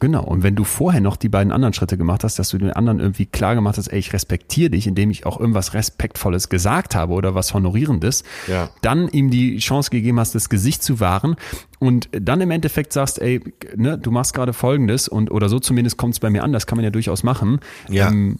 Genau. 0.00 0.22
Und 0.24 0.42
wenn 0.42 0.54
du 0.54 0.64
vorher 0.64 1.00
noch 1.00 1.16
die 1.16 1.28
beiden 1.28 1.52
anderen 1.52 1.74
Schritte 1.74 1.98
gemacht 1.98 2.22
hast, 2.24 2.38
dass 2.38 2.50
du 2.50 2.58
den 2.58 2.72
anderen 2.72 3.00
irgendwie 3.00 3.26
klar 3.26 3.54
gemacht 3.54 3.78
hast, 3.78 3.88
ey, 3.88 3.98
ich 3.98 4.12
respektiere 4.12 4.70
dich, 4.70 4.86
indem 4.86 5.10
ich 5.10 5.26
auch 5.26 5.40
irgendwas 5.40 5.74
Respektvolles 5.74 6.48
gesagt 6.48 6.94
habe 6.94 7.12
oder 7.14 7.34
was 7.34 7.52
Honorierendes, 7.54 8.22
Ja. 8.46 8.70
dann 8.82 9.08
ihm 9.08 9.30
die 9.30 9.58
Chance 9.58 9.90
gegeben 9.90 10.20
hast, 10.20 10.34
das 10.34 10.48
Gesicht 10.48 10.82
zu 10.82 11.00
wahren 11.00 11.36
und 11.78 12.08
dann 12.12 12.40
im 12.40 12.50
Endeffekt 12.50 12.92
sagst, 12.92 13.20
ey, 13.20 13.42
ne, 13.76 13.98
du 13.98 14.10
machst 14.10 14.34
gerade 14.34 14.52
Folgendes 14.52 15.08
und 15.08 15.30
oder 15.30 15.48
so 15.48 15.58
zumindest 15.58 15.96
kommt 15.96 16.14
es 16.14 16.20
bei 16.20 16.30
mir 16.30 16.44
an, 16.44 16.52
das 16.52 16.66
kann 16.66 16.76
man 16.76 16.84
ja 16.84 16.90
durchaus 16.90 17.22
machen, 17.24 17.58
Ja. 17.88 18.08
ähm, 18.08 18.38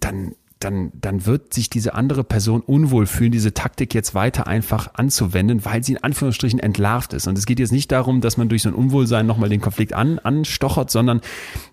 dann 0.00 0.32
dann, 0.60 0.90
dann 0.94 1.26
wird 1.26 1.52
sich 1.52 1.68
diese 1.68 1.94
andere 1.94 2.24
Person 2.24 2.62
unwohl 2.62 3.06
fühlen, 3.06 3.30
diese 3.30 3.52
Taktik 3.52 3.92
jetzt 3.94 4.14
weiter 4.14 4.46
einfach 4.46 4.94
anzuwenden, 4.94 5.64
weil 5.66 5.84
sie 5.84 5.92
in 5.92 6.02
Anführungsstrichen 6.02 6.58
entlarvt 6.58 7.12
ist. 7.12 7.26
Und 7.26 7.36
es 7.36 7.44
geht 7.44 7.58
jetzt 7.58 7.72
nicht 7.72 7.92
darum, 7.92 8.22
dass 8.22 8.38
man 8.38 8.48
durch 8.48 8.62
so 8.62 8.70
ein 8.70 8.74
Unwohlsein 8.74 9.26
nochmal 9.26 9.50
den 9.50 9.60
Konflikt 9.60 9.92
an, 9.92 10.18
anstochert, 10.18 10.90
sondern 10.90 11.20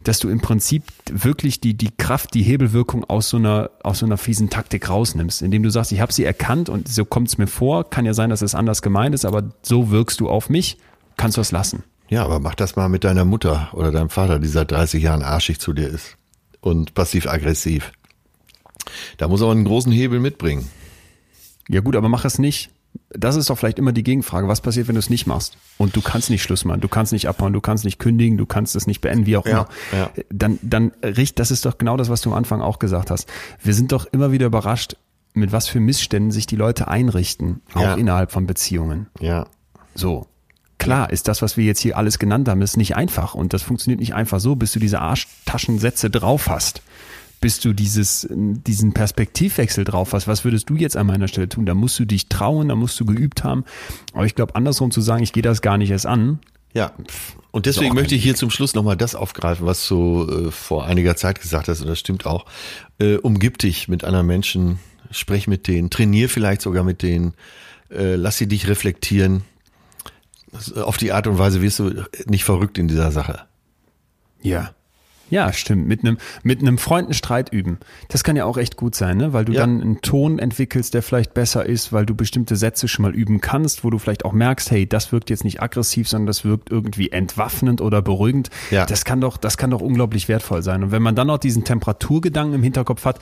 dass 0.04 0.20
du 0.20 0.28
im 0.28 0.42
Prinzip 0.42 0.84
wirklich 1.10 1.62
die, 1.62 1.76
die 1.76 1.92
Kraft, 1.96 2.34
die 2.34 2.44
Hebelwirkung 2.44 3.06
aus 3.06 3.30
so 3.30 3.38
einer, 3.38 3.72
aus 3.84 4.00
so 4.00 4.06
einer 4.06 4.18
fiesen 4.18 4.50
Taktik 4.50 4.90
rausnimmst, 4.90 5.42
indem 5.42 5.64
du 5.64 5.70
sagst, 5.70 5.94
ich 5.94 6.02
habe 6.02 6.12
sie 6.12 6.26
erkannt 6.26 6.68
und 6.68 6.90
so 6.90 7.06
kommt 7.06 7.30
es 7.30 7.38
mir 7.38 7.48
vor, 7.48 7.90
kann 7.90 8.06
ja 8.06 8.14
sein, 8.14 8.30
dass 8.30 8.42
es 8.42 8.54
anders 8.54 8.82
gemeint 8.82 9.16
ist, 9.16 9.24
aber 9.24 9.52
so 9.62 9.92
wirkst 9.92 10.20
du 10.20 10.30
auf 10.30 10.50
mich, 10.50 10.78
kannst 11.16 11.38
du 11.38 11.42
es 11.42 11.54
lassen. 11.54 11.84
Ja, 12.10 12.26
aber 12.26 12.42
mach 12.42 12.56
das 12.56 12.76
mal 12.76 12.90
mit 12.90 13.06
deiner 13.06 13.24
Mutter 13.24 13.70
oder 13.72 13.92
deinem 13.92 14.10
Vater, 14.10 14.40
die 14.40 14.50
seit 14.50 14.72
30 14.72 15.02
Jahren 15.02 15.24
arschig 15.24 15.60
zu 15.60 15.72
dir 15.72 15.88
ist 15.88 16.18
und 16.60 16.94
passiv-aggressiv. 16.94 17.94
Da 19.18 19.28
muss 19.28 19.42
er 19.42 19.52
einen 19.52 19.66
großen 19.66 19.92
Hebel 19.92 20.20
mitbringen. 20.20 20.70
Ja 21.70 21.82
gut, 21.82 21.96
aber 21.96 22.10
mach 22.10 22.26
es 22.26 22.40
nicht. 22.40 22.70
Das 23.10 23.36
ist 23.36 23.50
doch 23.50 23.58
vielleicht 23.58 23.80
immer 23.80 23.92
die 23.92 24.04
Gegenfrage. 24.04 24.48
Was 24.48 24.62
passiert, 24.62 24.88
wenn 24.88 24.96
du 24.96 25.00
es 25.00 25.10
nicht 25.10 25.26
machst? 25.26 25.58
Und 25.78 25.96
du 25.96 26.02
kannst 26.02 26.30
nicht 26.30 26.44
Schluss 26.44 26.64
machen, 26.66 26.82
du 26.82 26.88
kannst 26.88 27.12
nicht 27.12 27.28
abhauen, 27.28 27.54
du 27.54 27.62
kannst 27.62 27.86
nicht 27.86 27.98
kündigen, 27.98 28.38
du 28.38 28.46
kannst 28.46 28.76
es 28.76 28.86
nicht 28.86 29.02
beenden, 29.02 29.26
wie 29.26 29.38
auch 29.38 29.46
Ja, 29.48 29.52
immer. 29.52 29.68
ja. 29.98 30.10
Dann, 30.30 30.60
dann 30.62 30.92
richt, 31.04 31.40
das 31.40 31.50
ist 31.50 31.66
doch 31.66 31.78
genau 31.80 31.98
das, 31.98 32.10
was 32.10 32.22
du 32.22 32.30
am 32.32 32.36
Anfang 32.38 32.62
auch 32.62 32.78
gesagt 32.80 33.10
hast. 33.10 33.28
Wir 33.64 33.74
sind 33.74 33.92
doch 33.92 34.06
immer 34.12 34.32
wieder 34.32 34.46
überrascht, 34.46 34.96
mit 35.34 35.52
was 35.52 35.68
für 35.68 35.80
Missständen 35.80 36.32
sich 36.32 36.46
die 36.46 36.56
Leute 36.56 36.88
einrichten, 36.88 37.62
auch 37.74 37.82
Ja. 37.82 37.94
innerhalb 37.96 38.32
von 38.32 38.46
Beziehungen. 38.46 39.08
Ja. 39.20 39.48
So. 39.96 40.28
Klar 40.78 41.10
ist 41.12 41.28
das, 41.28 41.42
was 41.42 41.56
wir 41.58 41.64
jetzt 41.64 41.80
hier 41.80 41.98
alles 41.98 42.20
genannt 42.20 42.48
haben, 42.50 42.62
ist 42.62 42.78
nicht 42.78 42.96
einfach. 42.96 43.34
Und 43.36 43.54
das 43.54 43.64
funktioniert 43.64 44.02
nicht 44.02 44.14
einfach 44.14 44.40
so, 44.40 44.56
bis 44.56 44.74
du 44.74 44.80
diese 44.80 45.00
Arschtaschensätze 45.00 46.10
drauf 46.10 46.48
hast. 46.50 46.82
Bis 47.44 47.60
du 47.60 47.74
dieses, 47.74 48.26
diesen 48.32 48.94
Perspektivwechsel 48.94 49.84
drauf 49.84 50.14
hast. 50.14 50.30
Was 50.30 50.46
würdest 50.46 50.70
du 50.70 50.78
jetzt 50.78 50.96
an 50.96 51.08
meiner 51.08 51.28
Stelle 51.28 51.50
tun? 51.50 51.66
Da 51.66 51.74
musst 51.74 52.00
du 52.00 52.06
dich 52.06 52.30
trauen, 52.30 52.70
da 52.70 52.76
musst 52.76 52.98
du 53.02 53.06
geübt 53.06 53.44
haben. 53.44 53.66
Aber 54.14 54.26
ich 54.26 54.34
glaube, 54.34 54.56
andersrum 54.56 54.92
zu 54.92 55.02
sagen, 55.02 55.24
ich 55.24 55.34
gehe 55.34 55.44
das 55.44 55.62
gar 55.62 55.78
nicht 55.78 55.92
erst 55.92 56.06
an. 56.06 56.40
Ja. 56.74 56.94
Und 57.52 57.66
deswegen 57.66 57.96
möchte 57.96 58.16
ich 58.16 58.24
hier 58.24 58.36
zum 58.36 58.50
Schluss 58.50 58.74
nochmal 58.76 58.96
das 58.96 59.14
aufgreifen, 59.14 59.66
was 59.66 59.86
du 59.90 60.26
äh, 60.48 60.52
vor 60.52 60.86
einiger 60.86 61.18
Zeit 61.18 61.42
gesagt 61.42 61.68
hast, 61.68 61.82
und 61.82 61.88
das 61.88 62.00
stimmt 62.00 62.26
auch. 62.26 62.46
Äh, 62.98 63.18
umgib 63.18 63.58
dich 63.58 63.90
mit 63.90 64.06
anderen 64.06 64.26
Menschen, 64.26 64.80
sprech 65.12 65.48
mit 65.48 65.68
denen, 65.68 65.90
trainier 65.90 66.30
vielleicht 66.30 66.62
sogar 66.62 66.86
mit 66.86 67.04
denen, 67.04 67.34
äh, 67.92 68.16
lass 68.16 68.38
sie 68.38 68.48
dich 68.48 68.70
reflektieren. 68.70 69.44
Auf 70.76 70.96
die 70.96 71.12
Art 71.12 71.28
und 71.28 71.38
Weise 71.38 71.62
wirst 71.62 71.80
du 71.80 72.06
nicht 72.26 72.46
verrückt 72.46 72.78
in 72.78 72.88
dieser 72.88 73.12
Sache. 73.12 73.42
Ja. 74.42 74.74
Ja, 75.34 75.52
stimmt. 75.52 75.88
Mit 75.88 76.02
einem, 76.02 76.18
mit 76.44 76.62
einem 76.62 76.78
Freund 76.78 77.08
einen 77.08 77.14
Streit 77.16 77.52
üben. 77.52 77.80
Das 78.10 78.24
kann 78.24 78.36
ja 78.36 78.46
auch 78.46 78.58
echt 78.58 78.78
gut 78.78 78.94
sein, 78.94 79.18
ne? 79.18 79.34
Weil 79.34 79.46
du 79.46 79.54
Ja. 79.54 79.62
dann 79.62 79.82
einen 79.82 80.02
Ton 80.02 80.38
entwickelst, 80.38 80.94
der 80.94 81.02
vielleicht 81.02 81.34
besser 81.34 81.66
ist, 81.66 81.92
weil 81.92 82.06
du 82.06 82.14
bestimmte 82.14 82.56
Sätze 82.56 82.88
schon 82.88 83.02
mal 83.04 83.16
üben 83.16 83.42
kannst, 83.42 83.84
wo 83.84 83.90
du 83.90 83.98
vielleicht 83.98 84.26
auch 84.26 84.34
merkst, 84.34 84.70
hey, 84.70 84.88
das 84.88 85.12
wirkt 85.12 85.30
jetzt 85.32 85.44
nicht 85.44 85.62
aggressiv, 85.62 86.08
sondern 86.08 86.28
das 86.28 86.46
wirkt 86.46 86.70
irgendwie 86.70 87.12
entwaffnend 87.12 87.82
oder 87.82 88.02
beruhigend. 88.04 88.50
Ja. 88.70 88.86
Das 88.86 89.06
kann 89.06 89.22
doch, 89.22 89.38
das 89.38 89.58
kann 89.58 89.72
doch 89.72 89.82
unglaublich 89.82 90.28
wertvoll 90.30 90.62
sein. 90.62 90.84
Und 90.84 90.92
wenn 90.92 91.02
man 91.02 91.16
dann 91.16 91.28
noch 91.28 91.40
diesen 91.40 91.64
Temperaturgedanken 91.64 92.54
im 92.56 92.64
Hinterkopf 92.64 93.06
hat, 93.06 93.20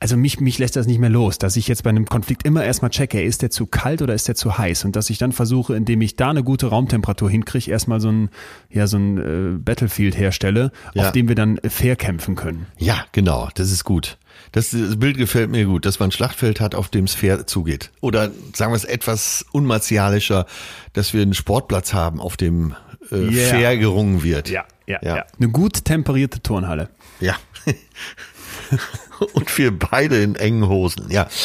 also 0.00 0.16
mich, 0.18 0.40
mich 0.40 0.58
lässt 0.58 0.76
das 0.76 0.86
nicht 0.86 0.98
mehr 0.98 1.08
los, 1.10 1.38
dass 1.38 1.56
ich 1.56 1.66
jetzt 1.68 1.82
bei 1.82 1.90
einem 1.90 2.04
Konflikt 2.04 2.44
immer 2.46 2.62
erstmal 2.64 2.90
checke, 2.90 3.22
ist 3.22 3.40
der 3.42 3.50
zu 3.50 3.66
kalt 3.66 4.02
oder 4.02 4.12
ist 4.14 4.28
der 4.28 4.34
zu 4.34 4.58
heiß? 4.58 4.84
Und 4.84 4.96
dass 4.96 5.08
ich 5.08 5.16
dann 5.18 5.32
versuche, 5.32 5.74
indem 5.74 6.02
ich 6.02 6.16
da 6.16 6.28
eine 6.30 6.44
gute 6.44 6.66
Raumtemperatur 6.66 7.30
hinkriege, 7.30 7.70
erstmal 7.70 8.00
so 8.00 8.10
ein, 8.10 8.28
ja, 8.68 8.86
so 8.86 8.98
ein 8.98 9.18
äh, 9.18 9.58
Battlefield 9.58 10.18
herstelle, 10.18 10.72
Ja. 10.92 11.04
auf 11.06 11.12
dem 11.12 11.28
wir 11.28 11.34
dann 11.34 11.53
fair 11.68 11.96
kämpfen 11.96 12.34
können. 12.36 12.66
Ja, 12.78 13.04
genau, 13.12 13.48
das 13.54 13.70
ist 13.70 13.84
gut. 13.84 14.18
Das, 14.52 14.70
das 14.70 14.98
Bild 14.98 15.16
gefällt 15.16 15.50
mir 15.50 15.64
gut, 15.64 15.84
dass 15.86 15.98
man 15.98 16.08
ein 16.08 16.12
Schlachtfeld 16.12 16.60
hat, 16.60 16.74
auf 16.74 16.88
dem 16.88 17.04
es 17.04 17.14
fair 17.14 17.46
zugeht. 17.46 17.90
Oder 18.00 18.30
sagen 18.54 18.72
wir 18.72 18.76
es 18.76 18.84
etwas 18.84 19.44
unmartialischer, 19.52 20.46
dass 20.92 21.12
wir 21.14 21.22
einen 21.22 21.34
Sportplatz 21.34 21.92
haben, 21.92 22.20
auf 22.20 22.36
dem 22.36 22.74
äh, 23.10 23.16
Yeah. 23.16 23.48
fair 23.50 23.76
gerungen 23.78 24.22
wird. 24.22 24.48
ja, 24.48 24.64
Ja. 24.86 24.98
ja. 25.02 25.24
Eine 25.38 25.48
gut 25.50 25.84
temperierte 25.84 26.40
Turnhalle. 26.42 26.88
Ja. 27.20 27.34
Und 29.34 29.56
wir 29.58 29.76
beide 29.78 30.22
in 30.22 30.34
engen 30.36 30.68
Hosen, 30.68 31.10
ja. 31.10 31.28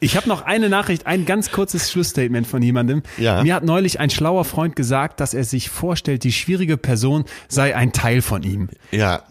Ich 0.00 0.16
habe 0.16 0.28
noch 0.28 0.42
eine 0.42 0.68
Nachricht, 0.68 1.06
ein 1.06 1.24
ganz 1.24 1.50
kurzes 1.50 1.90
Schlussstatement 1.90 2.46
von 2.46 2.62
jemandem. 2.62 3.02
Ja. 3.18 3.42
Mir 3.42 3.54
hat 3.54 3.64
neulich 3.64 3.98
ein 3.98 4.10
schlauer 4.10 4.44
Freund 4.44 4.76
gesagt, 4.76 5.20
dass 5.20 5.34
er 5.34 5.44
sich 5.44 5.70
vorstellt, 5.70 6.24
die 6.24 6.32
schwierige 6.32 6.76
Person 6.76 7.24
sei 7.48 7.74
ein 7.74 7.92
Teil 7.92 8.22
von 8.22 8.42
ihm. 8.42 8.68
Ja, 8.90 9.22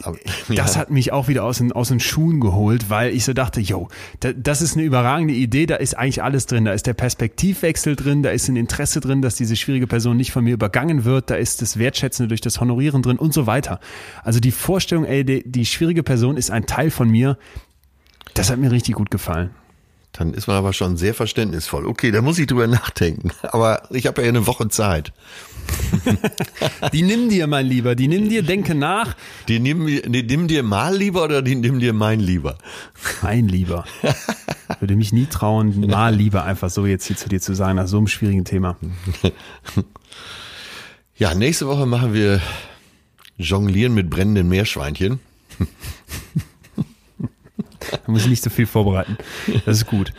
Das 0.49 0.75
ja. 0.75 0.81
hat 0.81 0.89
mich 0.91 1.11
auch 1.11 1.27
wieder 1.27 1.43
aus 1.43 1.59
den, 1.59 1.71
aus 1.71 1.89
den 1.89 1.99
Schuhen 1.99 2.39
geholt, 2.39 2.89
weil 2.89 3.13
ich 3.13 3.25
so 3.25 3.33
dachte, 3.33 3.61
yo, 3.61 3.89
da, 4.19 4.33
das 4.33 4.61
ist 4.61 4.75
eine 4.75 4.83
überragende 4.83 5.33
Idee, 5.33 5.65
da 5.65 5.75
ist 5.75 5.95
eigentlich 5.97 6.23
alles 6.23 6.45
drin. 6.45 6.65
Da 6.65 6.73
ist 6.73 6.87
der 6.87 6.93
Perspektivwechsel 6.93 7.95
drin, 7.95 8.23
da 8.23 8.29
ist 8.29 8.47
ein 8.47 8.55
Interesse 8.55 8.99
drin, 8.99 9.21
dass 9.21 9.35
diese 9.35 9.55
schwierige 9.55 9.87
Person 9.87 10.17
nicht 10.17 10.31
von 10.31 10.43
mir 10.43 10.53
übergangen 10.53 11.05
wird, 11.05 11.29
da 11.29 11.35
ist 11.35 11.61
das 11.61 11.77
Wertschätzende 11.77 12.27
durch 12.27 12.41
das 12.41 12.59
Honorieren 12.59 13.01
drin 13.01 13.17
und 13.17 13.33
so 13.33 13.47
weiter. 13.47 13.79
Also 14.23 14.39
die 14.39 14.51
Vorstellung, 14.51 15.05
ey, 15.05 15.23
die, 15.23 15.43
die 15.45 15.65
schwierige 15.65 16.03
Person 16.03 16.37
ist 16.37 16.51
ein 16.51 16.65
Teil 16.65 16.89
von 16.89 17.09
mir, 17.09 17.37
das 18.33 18.49
hat 18.49 18.57
mir 18.57 18.71
richtig 18.71 18.95
gut 18.95 19.11
gefallen. 19.11 19.51
Dann 20.17 20.33
ist 20.33 20.47
man 20.47 20.55
aber 20.55 20.71
schon 20.71 20.95
sehr 20.95 21.13
verständnisvoll. 21.13 21.85
Okay, 21.85 22.09
da 22.11 22.21
muss 22.21 22.39
ich 22.39 22.47
drüber 22.47 22.67
nachdenken. 22.67 23.31
Aber 23.41 23.83
ich 23.89 24.07
habe 24.07 24.21
ja 24.21 24.29
eine 24.29 24.47
Woche 24.47 24.69
Zeit. 24.69 25.11
Die 26.93 27.01
nimm 27.01 27.27
dir, 27.27 27.47
mein 27.47 27.65
Lieber, 27.65 27.95
die 27.95 28.07
nimm 28.07 28.29
dir, 28.29 28.43
denke 28.43 28.75
nach. 28.75 29.15
Die 29.47 29.59
nimm, 29.59 29.87
die 29.87 30.23
nimm 30.23 30.47
dir 30.47 30.61
mal 30.61 30.95
lieber 30.95 31.23
oder 31.23 31.41
die 31.41 31.55
nimm 31.55 31.79
dir 31.79 31.91
mein 31.91 32.19
lieber? 32.19 32.59
Mein 33.23 33.47
Lieber. 33.47 33.83
Würde 34.79 34.95
mich 34.95 35.11
nie 35.11 35.25
trauen, 35.25 35.87
mal 35.87 36.13
lieber 36.13 36.43
einfach 36.43 36.69
so 36.69 36.85
jetzt 36.85 37.07
hier 37.07 37.17
zu 37.17 37.29
dir 37.29 37.41
zu 37.41 37.55
sagen, 37.55 37.77
nach 37.77 37.87
so 37.87 37.97
einem 37.97 38.07
schwierigen 38.07 38.45
Thema. 38.45 38.77
Ja, 41.17 41.33
nächste 41.33 41.65
Woche 41.65 41.87
machen 41.87 42.13
wir 42.13 42.41
Jonglieren 43.37 43.95
mit 43.95 44.09
brennenden 44.09 44.47
Meerschweinchen. 44.49 45.19
Da 47.91 48.11
muss 48.11 48.23
ich 48.23 48.29
nicht 48.29 48.43
so 48.43 48.49
viel 48.49 48.65
vorbereiten. 48.65 49.17
Das 49.65 49.77
ist 49.77 49.87
gut. 49.87 50.11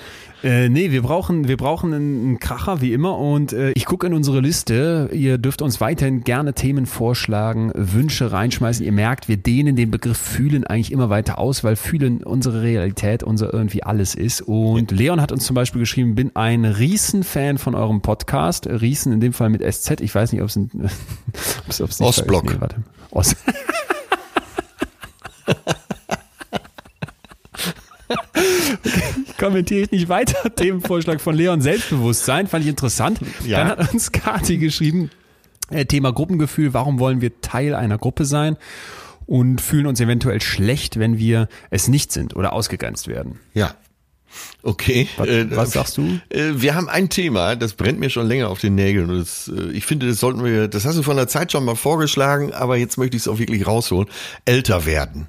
Äh, 0.42 0.68
nee, 0.68 0.90
wir 0.90 1.02
brauchen, 1.02 1.48
wir 1.48 1.56
brauchen 1.56 1.94
einen, 1.94 2.38
Kracher 2.38 2.80
wie 2.82 2.92
immer 2.92 3.18
und 3.18 3.52
äh, 3.52 3.72
ich 3.72 3.86
gucke 3.86 4.06
in 4.06 4.12
unsere 4.12 4.40
Liste. 4.40 5.08
Ihr 5.12 5.38
dürft 5.38 5.62
uns 5.62 5.80
weiterhin 5.80 6.24
gerne 6.24 6.52
Themen 6.52 6.84
vorschlagen, 6.84 7.72
Wünsche 7.74 8.32
reinschmeißen. 8.32 8.84
Ihr 8.84 8.92
merkt, 8.92 9.28
wir 9.28 9.38
dehnen 9.38 9.76
den 9.76 9.90
Begriff 9.90 10.18
fühlen 10.18 10.64
eigentlich 10.64 10.92
immer 10.92 11.08
weiter 11.08 11.38
aus, 11.38 11.64
weil 11.64 11.74
fühlen 11.74 12.22
unsere 12.22 12.62
Realität, 12.62 13.22
unser 13.22 13.52
irgendwie 13.54 13.82
alles 13.82 14.14
ist. 14.14 14.42
Und 14.42 14.90
Leon 14.90 15.22
hat 15.22 15.32
uns 15.32 15.44
zum 15.46 15.54
Beispiel 15.54 15.80
geschrieben, 15.80 16.14
bin 16.14 16.36
ein 16.36 16.66
Riesenfan 16.66 17.56
von 17.56 17.74
eurem 17.74 18.02
Podcast. 18.02 18.66
Riesen 18.66 19.12
in 19.12 19.20
dem 19.20 19.32
Fall 19.32 19.48
mit 19.48 19.62
SZ. 19.62 20.00
Ich 20.00 20.14
weiß 20.14 20.32
nicht, 20.32 20.42
ob 20.42 20.48
es 20.48 20.56
ein 20.56 20.70
ob's, 21.66 21.80
ob's 21.80 22.00
Ostblock. 22.00 22.44
Nee, 22.44 22.60
warte. 22.60 22.76
Ost 23.10 23.36
kommentiere 29.38 29.82
ich 29.82 29.90
nicht 29.90 30.08
weiter. 30.08 30.54
Themenvorschlag 30.56 31.20
von 31.20 31.34
Leon 31.34 31.60
Selbstbewusstsein, 31.60 32.46
fand 32.46 32.64
ich 32.64 32.70
interessant. 32.70 33.20
Ja. 33.44 33.58
Dann 33.58 33.68
hat 33.78 33.92
uns 33.92 34.12
Kati 34.12 34.58
geschrieben, 34.58 35.10
äh, 35.70 35.84
Thema 35.86 36.12
Gruppengefühl, 36.12 36.74
warum 36.74 36.98
wollen 36.98 37.20
wir 37.20 37.40
Teil 37.40 37.74
einer 37.74 37.98
Gruppe 37.98 38.24
sein 38.24 38.56
und 39.26 39.60
fühlen 39.60 39.86
uns 39.86 40.00
eventuell 40.00 40.40
schlecht, 40.40 40.98
wenn 40.98 41.18
wir 41.18 41.48
es 41.70 41.88
nicht 41.88 42.12
sind 42.12 42.36
oder 42.36 42.52
ausgegrenzt 42.52 43.08
werden. 43.08 43.40
Ja. 43.54 43.74
Okay. 44.62 45.08
Was, 45.16 45.28
Äh, 45.28 45.46
was 45.56 45.72
sagst 45.72 45.96
du? 45.96 46.20
Äh, 46.28 46.52
Wir 46.56 46.74
haben 46.74 46.88
ein 46.88 47.08
Thema, 47.08 47.56
das 47.56 47.72
brennt 47.72 47.98
mir 47.98 48.10
schon 48.10 48.26
länger 48.26 48.48
auf 48.50 48.60
den 48.60 48.74
Nägeln. 48.74 49.08
Und 49.10 49.18
das, 49.20 49.50
ich 49.72 49.86
finde, 49.86 50.06
das 50.08 50.18
sollten 50.20 50.44
wir, 50.44 50.68
das 50.68 50.84
hast 50.84 50.98
du 50.98 51.02
von 51.02 51.16
der 51.16 51.26
Zeit 51.28 51.52
schon 51.52 51.64
mal 51.64 51.74
vorgeschlagen, 51.76 52.52
aber 52.52 52.76
jetzt 52.76 52.98
möchte 52.98 53.16
ich 53.16 53.22
es 53.22 53.28
auch 53.28 53.38
wirklich 53.38 53.66
rausholen. 53.66 54.08
Älter 54.44 54.84
werden. 54.84 55.28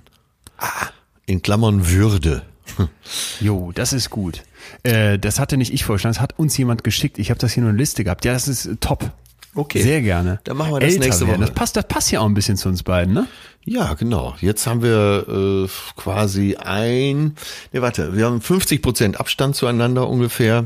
Ah, 0.58 0.88
In 1.26 1.42
Klammern 1.42 1.90
Würde. 1.90 2.44
Jo, 3.40 3.72
das 3.74 3.94
ist 3.94 4.10
gut. 4.10 4.44
Äh, 4.84 5.18
das 5.20 5.40
hatte 5.40 5.58
nicht 5.58 5.74
ich 5.74 5.86
vorgeschlagen, 5.86 6.14
das 6.16 6.22
hat 6.22 6.38
uns 6.38 6.58
jemand 6.58 6.84
geschickt. 6.84 7.20
Ich 7.20 7.30
habe 7.30 7.40
das 7.40 7.54
hier 7.54 7.62
nur 7.62 7.70
eine 7.70 7.78
Liste 7.78 8.04
gehabt. 8.04 8.26
Ja, 8.26 8.34
das 8.34 8.48
ist 8.48 8.66
äh, 8.66 8.76
top. 8.78 9.12
Okay. 9.56 9.82
Sehr 9.82 10.02
gerne. 10.02 10.40
Dann 10.44 10.56
machen 10.58 10.72
wir 10.74 10.80
das 10.80 10.98
nächste 10.98 11.26
werden. 11.26 11.40
Woche. 11.42 11.48
Das 11.48 11.56
passt, 11.56 11.76
das 11.76 11.88
passt 11.88 12.12
ja 12.12 12.20
auch 12.20 12.26
ein 12.26 12.36
bisschen 12.36 12.58
zu 12.58 12.70
uns 12.70 12.84
beiden, 12.84 13.14
ne? 13.14 13.28
Ja, 13.66 13.96
genau. 13.96 14.36
Jetzt 14.40 14.68
haben 14.68 14.82
wir 14.84 15.66
äh, 15.66 15.68
quasi 16.00 16.56
ein, 16.58 17.36
ne, 17.74 17.82
warte, 17.82 18.16
wir 18.16 18.26
haben 18.26 18.40
50 18.40 18.82
Prozent 18.82 19.20
Abstand 19.20 19.56
zueinander 19.56 20.08
ungefähr 20.08 20.66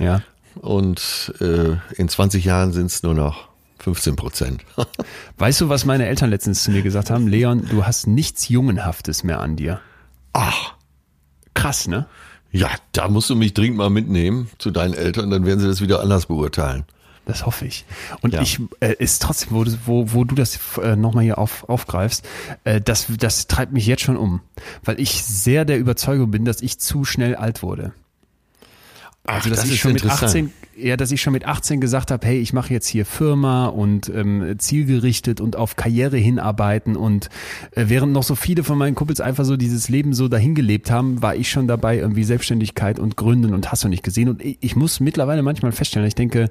Ja. 0.00 0.22
und 0.60 1.34
äh, 1.40 1.76
in 1.96 2.08
20 2.08 2.44
Jahren 2.44 2.72
sind 2.72 2.86
es 2.86 3.02
nur 3.02 3.14
noch 3.14 3.48
15 3.80 4.16
Prozent. 4.16 4.62
Weißt 5.38 5.60
du, 5.60 5.68
was 5.68 5.84
meine 5.84 6.06
Eltern 6.06 6.30
letztens 6.30 6.64
zu 6.64 6.70
mir 6.70 6.80
gesagt 6.82 7.10
haben? 7.10 7.28
Leon, 7.28 7.68
du 7.70 7.84
hast 7.86 8.06
nichts 8.06 8.48
Jungenhaftes 8.48 9.22
mehr 9.22 9.40
an 9.40 9.56
dir. 9.56 9.80
Ach, 10.32 10.74
Krass, 11.54 11.86
ne? 11.88 12.06
ja, 12.52 12.70
da 12.92 13.08
musst 13.08 13.30
du 13.30 13.34
mich 13.36 13.52
dringend 13.54 13.78
mal 13.78 13.90
mitnehmen 13.90 14.48
zu 14.58 14.70
deinen 14.70 14.94
Eltern, 14.94 15.30
dann 15.30 15.44
werden 15.44 15.58
sie 15.60 15.66
das 15.66 15.80
wieder 15.80 16.00
anders 16.00 16.26
beurteilen. 16.26 16.84
Das 17.26 17.46
hoffe 17.46 17.64
ich. 17.64 17.84
Und 18.20 18.34
Ja. 18.34 18.42
ich 18.42 18.60
äh, 18.80 18.94
ist 18.98 19.22
trotzdem, 19.22 19.52
wo, 19.52 19.64
du- 19.64 19.76
wo, 19.86 20.12
wo 20.12 20.24
du 20.24 20.34
das 20.34 20.58
äh, 20.82 20.94
nochmal 20.94 21.24
hier 21.24 21.38
auf, 21.38 21.66
aufgreifst, 21.68 22.24
äh, 22.64 22.80
das, 22.82 23.06
das 23.18 23.46
treibt 23.48 23.72
mich 23.72 23.86
jetzt 23.86 24.02
schon 24.02 24.16
um. 24.18 24.40
Weil 24.84 25.00
ich 25.00 25.24
sehr 25.24 25.64
der 25.64 25.78
Überzeugung 25.78 26.30
bin, 26.30 26.44
dass 26.44 26.60
ich 26.60 26.78
zu 26.78 27.04
schnell 27.04 27.34
alt 27.34 27.62
wurde. 27.62 27.92
Also, 29.24 29.48
dass 29.48 29.60
das 29.60 29.68
ich 29.68 29.74
ist 29.74 29.78
schon 29.80 29.92
mit 29.94 30.02
interessant. 30.02 30.28
18, 30.28 30.52
ja, 30.76 30.96
dass 30.96 31.12
ich 31.12 31.22
schon 31.22 31.32
mit 31.32 31.44
18 31.44 31.80
gesagt 31.80 32.10
habe, 32.10 32.26
hey, 32.26 32.38
ich 32.38 32.52
mache 32.52 32.72
jetzt 32.72 32.86
hier 32.86 33.06
Firma 33.06 33.66
und 33.66 34.08
ähm, 34.08 34.54
zielgerichtet 34.58 35.40
und 35.40 35.56
auf 35.56 35.76
Karriere 35.76 36.16
hinarbeiten 36.16 36.96
und 36.96 37.28
äh, 37.72 37.84
während 37.88 38.12
noch 38.12 38.22
so 38.22 38.34
viele 38.34 38.64
von 38.64 38.78
meinen 38.78 38.94
Kumpels 38.94 39.20
einfach 39.20 39.44
so 39.44 39.56
dieses 39.56 39.88
Leben 39.88 40.14
so 40.14 40.28
dahin 40.28 40.54
gelebt 40.54 40.90
haben, 40.90 41.22
war 41.22 41.36
ich 41.36 41.50
schon 41.50 41.68
dabei, 41.68 41.98
irgendwie 41.98 42.24
Selbstständigkeit 42.24 42.98
und 42.98 43.16
Gründen 43.16 43.54
und 43.54 43.70
hast 43.70 43.84
du 43.84 43.88
nicht 43.88 44.02
gesehen. 44.02 44.28
Und 44.28 44.42
ich, 44.42 44.58
ich 44.60 44.76
muss 44.76 45.00
mittlerweile 45.00 45.42
manchmal 45.42 45.72
feststellen, 45.72 46.08
ich 46.08 46.14
denke, 46.14 46.50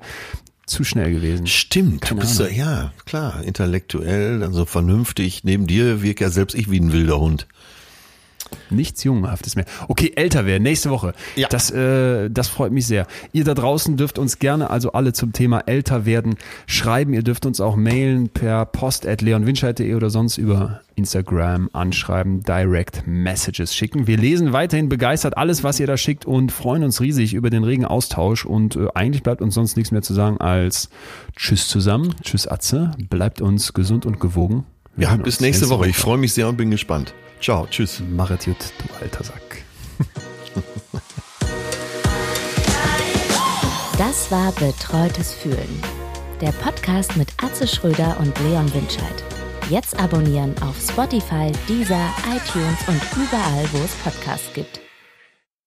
zu 0.66 0.84
schnell 0.84 1.12
gewesen. 1.12 1.48
Stimmt, 1.48 2.02
Keine 2.02 2.22
du 2.22 2.26
bist 2.26 2.40
ja, 2.40 2.46
Ahnung. 2.46 2.58
ja, 2.58 2.94
klar, 3.06 3.44
intellektuell, 3.44 4.40
dann 4.40 4.54
so 4.54 4.66
vernünftig. 4.66 5.44
Neben 5.44 5.68
dir 5.68 6.02
wirke 6.02 6.24
ja 6.24 6.30
selbst 6.30 6.56
ich 6.56 6.72
wie 6.72 6.80
ein 6.80 6.94
wilder 6.94 7.20
Hund. 7.20 7.48
Nichts 8.70 9.04
Jungenhaftes 9.04 9.56
mehr. 9.56 9.66
Okay, 9.88 10.14
älter 10.16 10.46
werden, 10.46 10.64
nächste 10.64 10.90
Woche. 10.90 11.14
Ja. 11.36 11.48
Das, 11.50 11.72
äh, 11.72 12.30
das 12.30 12.48
freut 12.48 12.72
mich 12.72 12.88
sehr. 12.88 13.08
Ihr 13.32 13.44
da 13.44 13.54
draußen 13.54 13.98
dürft 13.98 14.20
uns 14.20 14.40
gerne 14.40 14.70
also 14.70 14.92
alle 14.92 15.14
zum 15.14 15.34
Thema 15.34 15.62
älter 15.66 16.06
werden 16.06 16.36
schreiben. 16.68 17.14
Ihr 17.14 17.24
dürft 17.24 17.46
uns 17.46 17.62
auch 17.62 17.76
mailen 17.76 18.30
per 18.30 18.66
post 18.66 19.06
at 19.08 19.22
leonwinscheid.de 19.22 19.94
oder 19.96 20.10
sonst 20.10 20.38
über 20.38 20.82
Instagram 20.96 21.70
anschreiben, 21.74 22.44
Direct 22.44 23.08
Messages 23.08 23.76
schicken. 23.76 24.08
Wir 24.08 24.18
lesen 24.18 24.54
weiterhin 24.54 24.90
begeistert 24.90 25.38
alles, 25.38 25.64
was 25.64 25.80
ihr 25.80 25.88
da 25.88 25.98
schickt 25.98 26.26
und 26.26 26.52
freuen 26.52 26.84
uns 26.84 27.02
riesig 27.02 27.34
über 27.34 27.50
den 27.50 27.64
regen 27.64 27.86
Austausch. 27.86 28.46
Und 28.46 28.76
äh, 28.76 28.88
eigentlich 28.94 29.24
bleibt 29.24 29.42
uns 29.42 29.56
sonst 29.56 29.76
nichts 29.78 29.92
mehr 29.92 30.02
zu 30.02 30.14
sagen 30.14 30.38
als 30.38 30.90
Tschüss 31.36 31.68
zusammen, 31.68 32.14
Tschüss 32.24 32.48
Atze, 32.48 32.92
bleibt 33.10 33.42
uns 33.42 33.74
gesund 33.74 34.06
und 34.06 34.20
gewogen. 34.20 34.66
Wir 34.96 35.08
Ja, 35.08 35.16
bis 35.16 35.40
nächste 35.40 35.70
Woche. 35.70 35.90
Ich 35.90 35.98
freue 35.98 36.18
mich 36.18 36.34
sehr 36.34 36.48
und 36.48 36.58
bin 36.58 36.70
gespannt. 36.70 37.14
Ciao, 37.42 37.68
tschüss. 37.70 38.02
Machet 38.12 38.46
gut, 38.46 38.58
du 38.78 38.94
alter 39.02 39.24
Sack. 39.24 39.64
Das 43.98 44.32
war 44.32 44.52
Betreutes 44.54 45.34
Fühlen. 45.34 45.82
Der 46.42 46.52
Podcast 46.52 47.16
mit 47.16 47.30
Atze 47.42 47.68
Schröder 47.68 48.18
und 48.20 48.38
Leon 48.40 48.72
Winscheid. 48.74 49.24
Jetzt 49.70 49.98
abonnieren 50.00 50.56
auf 50.62 50.76
Spotify, 50.82 51.52
Deezer, 51.70 52.10
iTunes 52.28 52.80
und 52.88 53.02
überall, 53.16 53.66
wo 53.72 53.78
es 53.84 53.94
Podcasts 54.04 54.52
gibt. 54.54 54.83